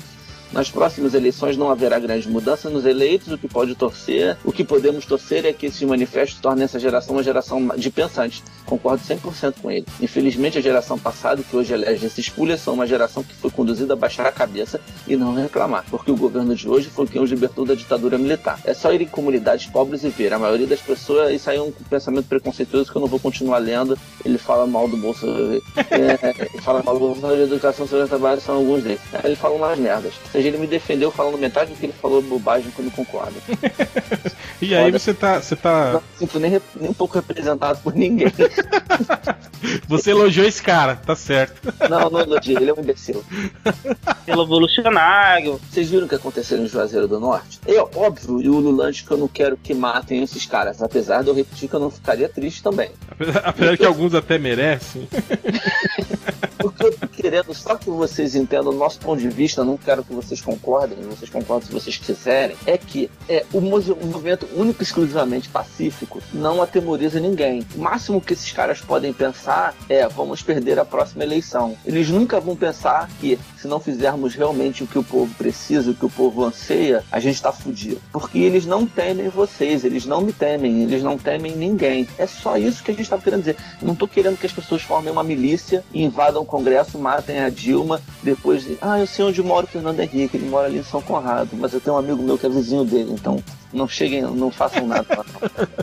Nas 0.52 0.70
próximas 0.70 1.14
eleições 1.14 1.56
não 1.56 1.70
haverá 1.70 1.98
grande 1.98 2.28
mudança 2.28 2.68
nos 2.68 2.84
eleitos, 2.84 3.32
o 3.32 3.38
que 3.38 3.48
pode 3.48 3.74
torcer, 3.74 4.36
o 4.44 4.52
que 4.52 4.64
podemos 4.64 5.06
torcer 5.06 5.44
é 5.44 5.52
que 5.52 5.66
esses 5.66 5.82
manifestos 5.82 6.40
tornem 6.40 6.64
essa 6.64 6.78
geração 6.78 7.14
uma 7.14 7.22
geração 7.22 7.68
de 7.76 7.90
pensantes. 7.90 8.42
Concordo 8.66 9.02
100% 9.02 9.54
com 9.62 9.70
ele. 9.70 9.86
Infelizmente, 10.00 10.58
a 10.58 10.60
geração 10.60 10.98
passada, 10.98 11.42
que 11.42 11.56
hoje 11.56 11.72
elege 11.72 12.06
esses 12.06 12.28
pulhas, 12.28 12.60
são 12.60 12.74
uma 12.74 12.86
geração 12.86 13.22
que 13.22 13.34
foi 13.34 13.50
conduzida 13.50 13.94
a 13.94 13.96
baixar 13.96 14.26
a 14.26 14.32
cabeça 14.32 14.80
e 15.06 15.16
não 15.16 15.34
reclamar, 15.34 15.84
porque 15.90 16.10
o 16.10 16.16
governo 16.16 16.54
de 16.54 16.68
hoje 16.68 16.88
foi 16.88 17.06
quem 17.06 17.20
os 17.20 17.30
libertou 17.30 17.64
da 17.64 17.74
ditadura 17.74 18.18
militar. 18.18 18.58
É 18.64 18.74
só 18.74 18.92
ir 18.92 19.02
em 19.02 19.06
comunidades 19.06 19.66
pobres 19.66 20.04
e 20.04 20.08
ver. 20.08 20.32
A 20.32 20.38
maioria 20.38 20.66
das 20.66 20.80
pessoas, 20.80 21.32
isso 21.32 21.48
aí 21.48 21.56
é 21.56 21.62
um 21.62 21.72
pensamento 21.72 22.26
preconceituoso 22.26 22.90
que 22.90 22.96
eu 22.96 23.00
não 23.00 23.08
vou 23.08 23.20
continuar 23.20 23.58
lendo. 23.58 23.98
Ele 24.24 24.38
fala 24.38 24.66
mal 24.66 24.88
do 24.88 24.96
Bolsa. 24.96 25.26
É, 25.90 26.60
fala 26.60 26.82
mal 26.82 26.94
do 26.94 27.00
Bolsonaro 27.00 27.36
de 27.36 27.42
Educação, 27.42 27.86
Segurança 27.86 28.14
e 28.14 28.18
Trabalho, 28.18 28.40
são 28.40 28.56
alguns 28.56 28.82
deles. 28.82 29.00
Ele 29.24 29.34
fala 29.34 29.54
umas 29.54 29.78
merdas. 29.78 30.14
Seja, 30.40 30.48
ele 30.48 30.58
me 30.58 30.66
defendeu 30.66 31.10
falando 31.10 31.38
metade 31.38 31.72
do 31.72 31.76
que 31.76 31.86
ele 31.86 31.92
falou 31.92 32.22
bobagem 32.22 32.70
quando 32.74 32.90
concorda. 32.90 33.34
E 34.62 34.74
aí 34.74 34.90
você 34.90 35.14
tá. 35.14 35.40
Você 35.40 35.56
tá. 35.56 35.92
Não 35.92 36.00
me 36.00 36.06
sinto 36.18 36.38
nem, 36.38 36.60
nem 36.78 36.90
um 36.90 36.94
pouco 36.94 37.14
representado 37.14 37.80
por 37.82 37.94
ninguém. 37.94 38.30
Você 39.88 40.10
elogiou 40.10 40.46
esse 40.46 40.62
cara, 40.62 40.96
tá 40.96 41.14
certo. 41.14 41.72
Não, 41.88 42.10
não 42.10 42.20
elogio, 42.20 42.58
ele 42.58 42.70
é 42.70 42.74
um 42.74 42.80
imbecil. 42.80 43.24
Pelo 44.24 44.42
evolucionário. 44.42 45.60
Vocês 45.70 45.90
viram 45.90 46.06
o 46.06 46.08
que 46.08 46.14
aconteceu 46.14 46.58
em 46.58 46.66
Juazeiro 46.66 47.08
do 47.08 47.18
Norte? 47.18 47.58
É 47.66 47.80
óbvio 47.80 48.40
e 48.40 48.48
ululante 48.48 49.04
que 49.04 49.10
eu 49.10 49.18
não 49.18 49.28
quero 49.28 49.56
que 49.56 49.74
matem 49.74 50.22
esses 50.22 50.46
caras, 50.46 50.82
apesar 50.82 51.22
de 51.22 51.28
eu 51.28 51.34
repetir 51.34 51.68
que 51.68 51.74
eu 51.74 51.80
não 51.80 51.90
ficaria 51.90 52.28
triste 52.28 52.62
também. 52.62 52.90
Apesar, 53.10 53.40
apesar 53.40 53.76
que 53.76 53.86
alguns 53.86 54.14
até 54.14 54.38
merecem. 54.38 55.08
O 56.62 56.70
que 56.70 56.84
eu 56.84 56.92
tô 56.92 57.08
querendo, 57.08 57.54
só 57.54 57.74
que 57.74 57.88
vocês 57.88 58.34
entendam 58.34 58.70
o 58.70 58.76
nosso 58.76 58.98
ponto 59.00 59.18
de 59.18 59.30
vista, 59.30 59.64
não 59.64 59.78
quero 59.78 60.04
que 60.04 60.12
vocês 60.12 60.29
concordem, 60.38 60.98
vocês 61.08 61.30
concordam 61.30 61.66
se 61.66 61.72
vocês 61.72 61.96
quiserem, 61.96 62.54
é 62.66 62.76
que 62.76 63.10
é, 63.26 63.46
o 63.54 63.60
movi- 63.62 63.94
movimento 64.04 64.46
único 64.54 64.82
e 64.82 64.84
exclusivamente 64.84 65.48
pacífico 65.48 66.20
não 66.34 66.60
atemoriza 66.60 67.18
ninguém. 67.18 67.66
O 67.74 67.78
máximo 67.80 68.20
que 68.20 68.34
esses 68.34 68.52
caras 68.52 68.82
podem 68.82 69.14
pensar 69.14 69.74
é 69.88 70.06
vamos 70.06 70.42
perder 70.42 70.78
a 70.78 70.84
próxima 70.84 71.24
eleição. 71.24 71.74
Eles 71.86 72.10
nunca 72.10 72.38
vão 72.38 72.54
pensar 72.54 73.08
que 73.18 73.38
se 73.56 73.66
não 73.66 73.80
fizermos 73.80 74.34
realmente 74.34 74.84
o 74.84 74.86
que 74.86 74.98
o 74.98 75.04
povo 75.04 75.32
precisa, 75.34 75.90
o 75.90 75.94
que 75.94 76.04
o 76.04 76.10
povo 76.10 76.44
anseia, 76.44 77.02
a 77.10 77.18
gente 77.18 77.40
tá 77.40 77.50
fudido. 77.50 78.00
Porque 78.12 78.38
eles 78.38 78.66
não 78.66 78.86
temem 78.86 79.28
vocês, 79.28 79.84
eles 79.84 80.04
não 80.04 80.20
me 80.20 80.32
temem, 80.32 80.82
eles 80.82 81.02
não 81.02 81.16
temem 81.16 81.56
ninguém. 81.56 82.06
É 82.18 82.26
só 82.26 82.58
isso 82.58 82.82
que 82.82 82.90
a 82.90 82.94
gente 82.94 83.08
tá 83.08 83.16
querendo 83.16 83.40
dizer. 83.40 83.56
Eu 83.80 83.88
não 83.88 83.94
tô 83.94 84.06
querendo 84.06 84.38
que 84.38 84.44
as 84.46 84.52
pessoas 84.52 84.82
formem 84.82 85.10
uma 85.10 85.22
milícia 85.24 85.84
invadam 85.94 86.42
o 86.42 86.46
Congresso, 86.46 86.98
matem 86.98 87.38
a 87.40 87.48
Dilma, 87.48 88.00
depois 88.22 88.64
de, 88.64 88.76
ah, 88.80 88.98
eu 88.98 89.06
sei 89.06 89.24
onde 89.24 89.42
mora 89.42 89.64
o 89.64 89.68
Fernando 89.68 90.00
Henrique, 90.00 90.19
ele 90.36 90.48
mora 90.48 90.66
ali 90.66 90.78
em 90.78 90.84
São 90.84 91.00
Conrado, 91.00 91.50
mas 91.54 91.72
eu 91.72 91.80
tenho 91.80 91.96
um 91.96 91.98
amigo 91.98 92.22
meu 92.22 92.36
que 92.36 92.46
é 92.46 92.48
vizinho 92.48 92.84
dele, 92.84 93.12
então 93.12 93.42
não 93.72 93.86
cheguem, 93.88 94.22
não 94.22 94.50
façam 94.50 94.86
nada. 94.86 95.06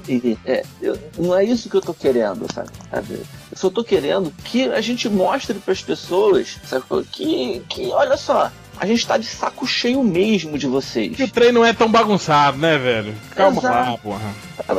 E, 0.07 0.37
é, 0.45 0.63
eu- 0.81 0.97
não 1.17 1.35
é 1.35 1.43
isso 1.43 1.69
que 1.69 1.75
eu 1.75 1.81
tô 1.81 1.93
querendo, 1.93 2.45
sabe? 2.53 2.69
Eu 3.13 3.57
só 3.57 3.69
tô 3.69 3.83
querendo 3.83 4.31
que 4.43 4.65
a 4.69 4.81
gente 4.81 5.07
mostre 5.09 5.55
para 5.55 5.71
as 5.71 5.81
pessoas, 5.81 6.57
sabe? 6.65 6.83
Que, 7.11 7.61
que, 7.69 7.87
olha 7.87 8.17
só, 8.17 8.51
a 8.79 8.85
gente 8.85 9.07
tá 9.07 9.17
de 9.17 9.25
saco 9.25 9.65
cheio 9.65 10.03
mesmo 10.03 10.57
de 10.57 10.67
vocês. 10.67 11.15
Que 11.15 11.23
o 11.23 11.27
trem 11.31 11.51
não 11.51 11.65
é 11.65 11.73
tão 11.73 11.89
bagunçado, 11.89 12.57
né, 12.57 12.77
velho? 12.77 13.15
Calma 13.35 13.59
Exato. 13.59 13.91
lá, 13.91 13.97
porra. 13.97 14.33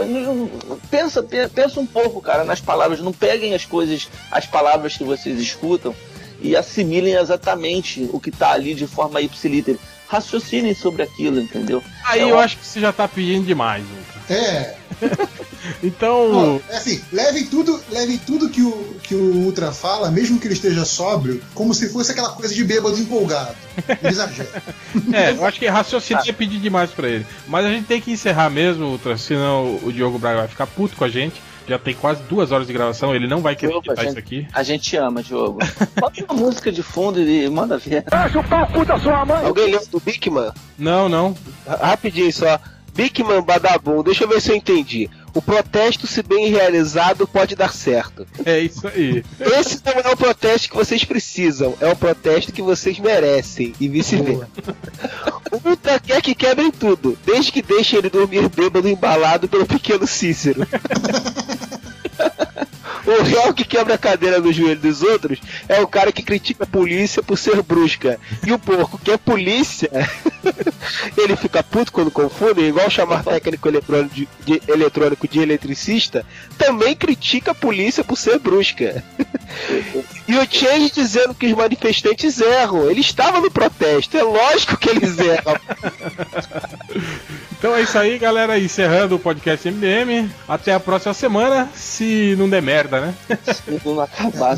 Não- 0.07 0.49
Pensa, 0.91 1.23
pe- 1.23 1.49
pensa 1.49 1.81
um 1.81 1.87
pouco, 1.87 2.21
cara, 2.21 2.45
nas 2.45 2.61
palavras. 2.61 3.01
Não 3.01 3.13
peguem 3.13 3.55
as 3.55 3.65
coisas, 3.65 4.09
as 4.31 4.47
palavras 4.47 4.97
que 4.97 5.05
vocês 5.05 5.39
escutam 5.41 5.95
e 6.41 6.57
assimilem 6.57 7.15
exatamente 7.15 8.09
o 8.13 8.21
que 8.21 8.31
tá 8.31 8.53
ali 8.53 8.75
de 8.75 8.87
forma 8.87 9.21
ipsilítere. 9.21 9.79
Raciocinem 10.09 10.75
sobre 10.75 11.03
aquilo, 11.03 11.39
entendeu? 11.39 11.83
Aí 12.07 12.21
É 12.21 12.25
eu 12.31 12.37
ó- 12.37 12.41
acho 12.41 12.57
que 12.57 12.67
você 12.67 12.81
já 12.81 12.91
tá 12.93 13.07
pedindo 13.07 13.45
demais, 13.47 13.85
Ultra. 13.85 14.35
É. 14.35 14.75
Então. 15.83 16.61
Ó, 16.69 16.73
é 16.73 16.77
assim, 16.77 17.03
levem 17.13 17.45
tudo, 17.47 17.79
levem 17.91 18.17
tudo 18.17 18.49
que 18.49 18.63
o, 18.63 18.97
que 19.03 19.15
o 19.15 19.35
Ultra 19.45 19.73
fala, 19.73 20.11
mesmo 20.11 20.39
que 20.39 20.47
ele 20.47 20.55
esteja 20.55 20.85
sóbrio, 20.85 21.43
como 21.53 21.75
se 21.75 21.89
fosse 21.91 22.13
aquela 22.13 22.31
coisa 22.31 22.55
de 22.55 22.65
bêbado 22.65 22.99
empolgado. 22.99 23.55
Ele 23.87 24.09
exagera. 24.13 24.63
É, 25.13 25.33
eu 25.33 25.45
acho 25.45 25.59
que 25.59 25.67
raciocínio 25.67 26.23
é 26.27 26.33
pedir 26.33 26.59
demais 26.61 26.91
pra 26.91 27.09
ele. 27.09 27.27
Mas 27.47 27.67
a 27.67 27.71
gente 27.71 27.87
tem 27.87 28.01
que 28.01 28.11
encerrar 28.13 28.49
mesmo, 28.51 28.87
Ultra, 28.87 29.19
senão 29.19 29.79
o 29.83 29.93
Diogo 29.93 30.19
Braga 30.19 30.39
vai 30.41 30.49
ficar 30.49 30.67
puto 30.67 30.97
com 30.97 31.05
a 31.05 31.09
gente. 31.09 31.43
Já 31.69 31.79
tem 31.79 31.95
quase 31.95 32.23
duas 32.23 32.51
horas 32.51 32.67
de 32.67 32.73
gravação, 32.73 33.15
ele 33.15 33.27
não 33.27 33.41
vai 33.43 33.55
querer 33.55 33.73
Diogo, 33.73 33.95
gente- 33.95 34.09
isso 34.09 34.19
aqui. 34.19 34.47
A 34.55 34.63
gente 34.63 34.97
ama, 34.97 35.23
Diogo. 35.23 35.59
Bota 36.01 36.25
uma 36.25 36.35
música 36.35 36.73
de 36.73 36.83
fundo 36.83 37.21
e 37.21 37.49
manda 37.51 37.77
ver. 37.77 38.05
Acha 38.11 38.39
o 38.41 38.45
pau 38.45 38.85
da 38.87 38.99
sua 38.99 39.25
mãe! 39.27 39.45
Alguém 39.45 39.67
lembra 39.73 39.87
do 39.87 40.01
Bigman? 40.01 40.51
Não, 40.79 41.09
não. 41.09 41.37
Rapidinho 41.67 42.33
só. 42.33 42.59
Bigman 42.95 43.43
Badabum, 43.43 44.03
deixa 44.03 44.25
eu 44.25 44.29
ver 44.29 44.41
se 44.41 44.51
eu 44.51 44.57
entendi. 44.57 45.09
O 45.35 45.43
protesto, 45.43 46.07
se 46.07 46.23
bem 46.23 46.49
realizado, 46.49 47.27
pode 47.27 47.55
dar 47.55 47.73
certo. 47.73 48.27
É 48.45 48.59
isso 48.61 48.87
aí. 48.89 49.25
Esse 49.59 49.81
não 49.85 49.93
é 49.93 50.13
o 50.13 50.17
protesto 50.17 50.69
que 50.69 50.77
vocês 50.77 51.05
precisam, 51.05 51.75
é 51.81 51.91
o 51.91 51.97
protesto 51.97 52.53
que 52.53 52.63
vocês 52.63 52.99
merecem, 52.99 53.75
e 53.81 53.89
vice-versa. 53.89 54.49
O 55.53 55.69
Ultra 55.69 56.01
quer 56.01 56.21
que 56.23 56.35
quebrem 56.35 56.71
tudo, 56.71 57.19
desde 57.25 57.53
que 57.53 57.63
deixem 57.63 57.99
ele 57.99 58.11
dormir 58.11 58.49
bêbado 58.49 58.89
embalado 58.89 59.49
pelo 59.49 59.67
pequeno 59.67 60.07
Cícero. 60.07 60.67
O 63.09 63.23
réu 63.23 63.55
que 63.55 63.65
quebra 63.65 63.95
a 63.95 63.99
cadeira 63.99 64.39
no 64.39 64.53
joelho 64.53 64.79
dos 64.81 65.03
outros 65.03 65.39
é 65.67 65.81
o 65.81 65.87
cara 65.89 66.13
que 66.13 66.23
critica 66.23 66.65
a 66.65 66.67
polícia 66.67 67.23
por 67.23 67.39
ser 67.39 67.63
brusca. 67.63 68.21
E 68.47 68.53
o 68.53 68.59
porco 68.59 68.99
que 68.99 69.11
é 69.11 69.17
polícia, 69.17 69.91
ele 71.17 71.35
fica 71.35 71.63
puto 71.63 71.91
quando 71.91 72.11
confundem, 72.11 72.67
igual 72.67 72.91
chamar 72.91 73.25
técnico 73.25 73.67
eletrônico 73.67 74.15
de, 74.15 74.29
de- 74.45 74.63
eletrônico 74.71 75.27
de 75.27 75.41
eletricista, 75.41 76.25
também 76.59 76.95
critica 76.95 77.53
a 77.53 77.55
polícia 77.55 78.05
por 78.05 78.17
ser 78.19 78.39
brusca. 78.39 79.03
E 80.29 80.37
o 80.37 80.47
Change 80.49 80.93
dizendo 80.95 81.35
que 81.35 81.47
os 81.47 81.55
manifestantes 81.55 82.39
erram. 82.39 82.91
Ele 82.91 83.01
estava 83.01 83.41
no 83.41 83.51
protesto, 83.51 84.15
é 84.15 84.23
lógico 84.23 84.77
que 84.77 84.91
eles 84.91 85.17
erram. 85.19 85.59
Então 87.59 87.75
é 87.75 87.81
isso 87.81 87.99
aí, 87.99 88.19
galera. 88.19 88.59
Encerrando 88.59 89.17
o 89.17 89.19
podcast 89.19 89.69
MDM. 89.69 90.31
Até 90.47 90.75
a 90.75 90.79
próxima 90.79 91.15
semana, 91.15 91.69
se 91.75 92.37
não 92.39 92.49
der 92.49 92.61
merda, 92.61 93.01
né? 93.01 93.15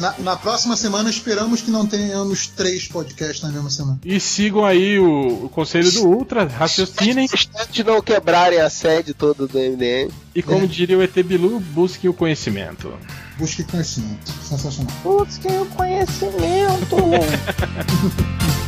Na, 0.00 0.14
na 0.18 0.36
próxima 0.36 0.76
semana 0.76 1.08
esperamos 1.08 1.60
que 1.60 1.70
não 1.70 1.86
tenhamos 1.86 2.48
três 2.48 2.88
podcasts 2.88 3.42
na 3.42 3.50
mesma 3.50 3.70
semana. 3.70 4.00
E 4.04 4.18
sigam 4.18 4.64
aí 4.64 4.98
o, 4.98 5.44
o 5.44 5.48
conselho 5.48 5.90
do 5.92 6.06
Ultra, 6.08 6.44
raciocinem. 6.46 7.28
De 7.70 7.84
não 7.84 8.02
quebrarem 8.02 8.60
a 8.60 8.68
sede 8.68 9.14
toda 9.14 9.46
do 9.46 9.58
MDM. 9.58 10.10
E 10.34 10.42
como 10.42 10.66
diria 10.66 10.98
o 10.98 11.02
ET 11.02 11.14
Bilu, 11.22 11.60
busquem 11.60 12.10
o 12.10 12.14
conhecimento. 12.14 12.92
Busque 13.40 13.64
conhecimento. 13.64 14.30
Sensacional. 14.42 14.92
Busquem 15.02 15.58
o 15.60 15.66
conhecimento. 15.70 16.96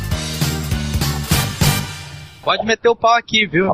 Pode 2.43 2.65
meter 2.65 2.89
o 2.89 2.95
pau 2.95 3.13
aqui, 3.13 3.45
viu? 3.45 3.71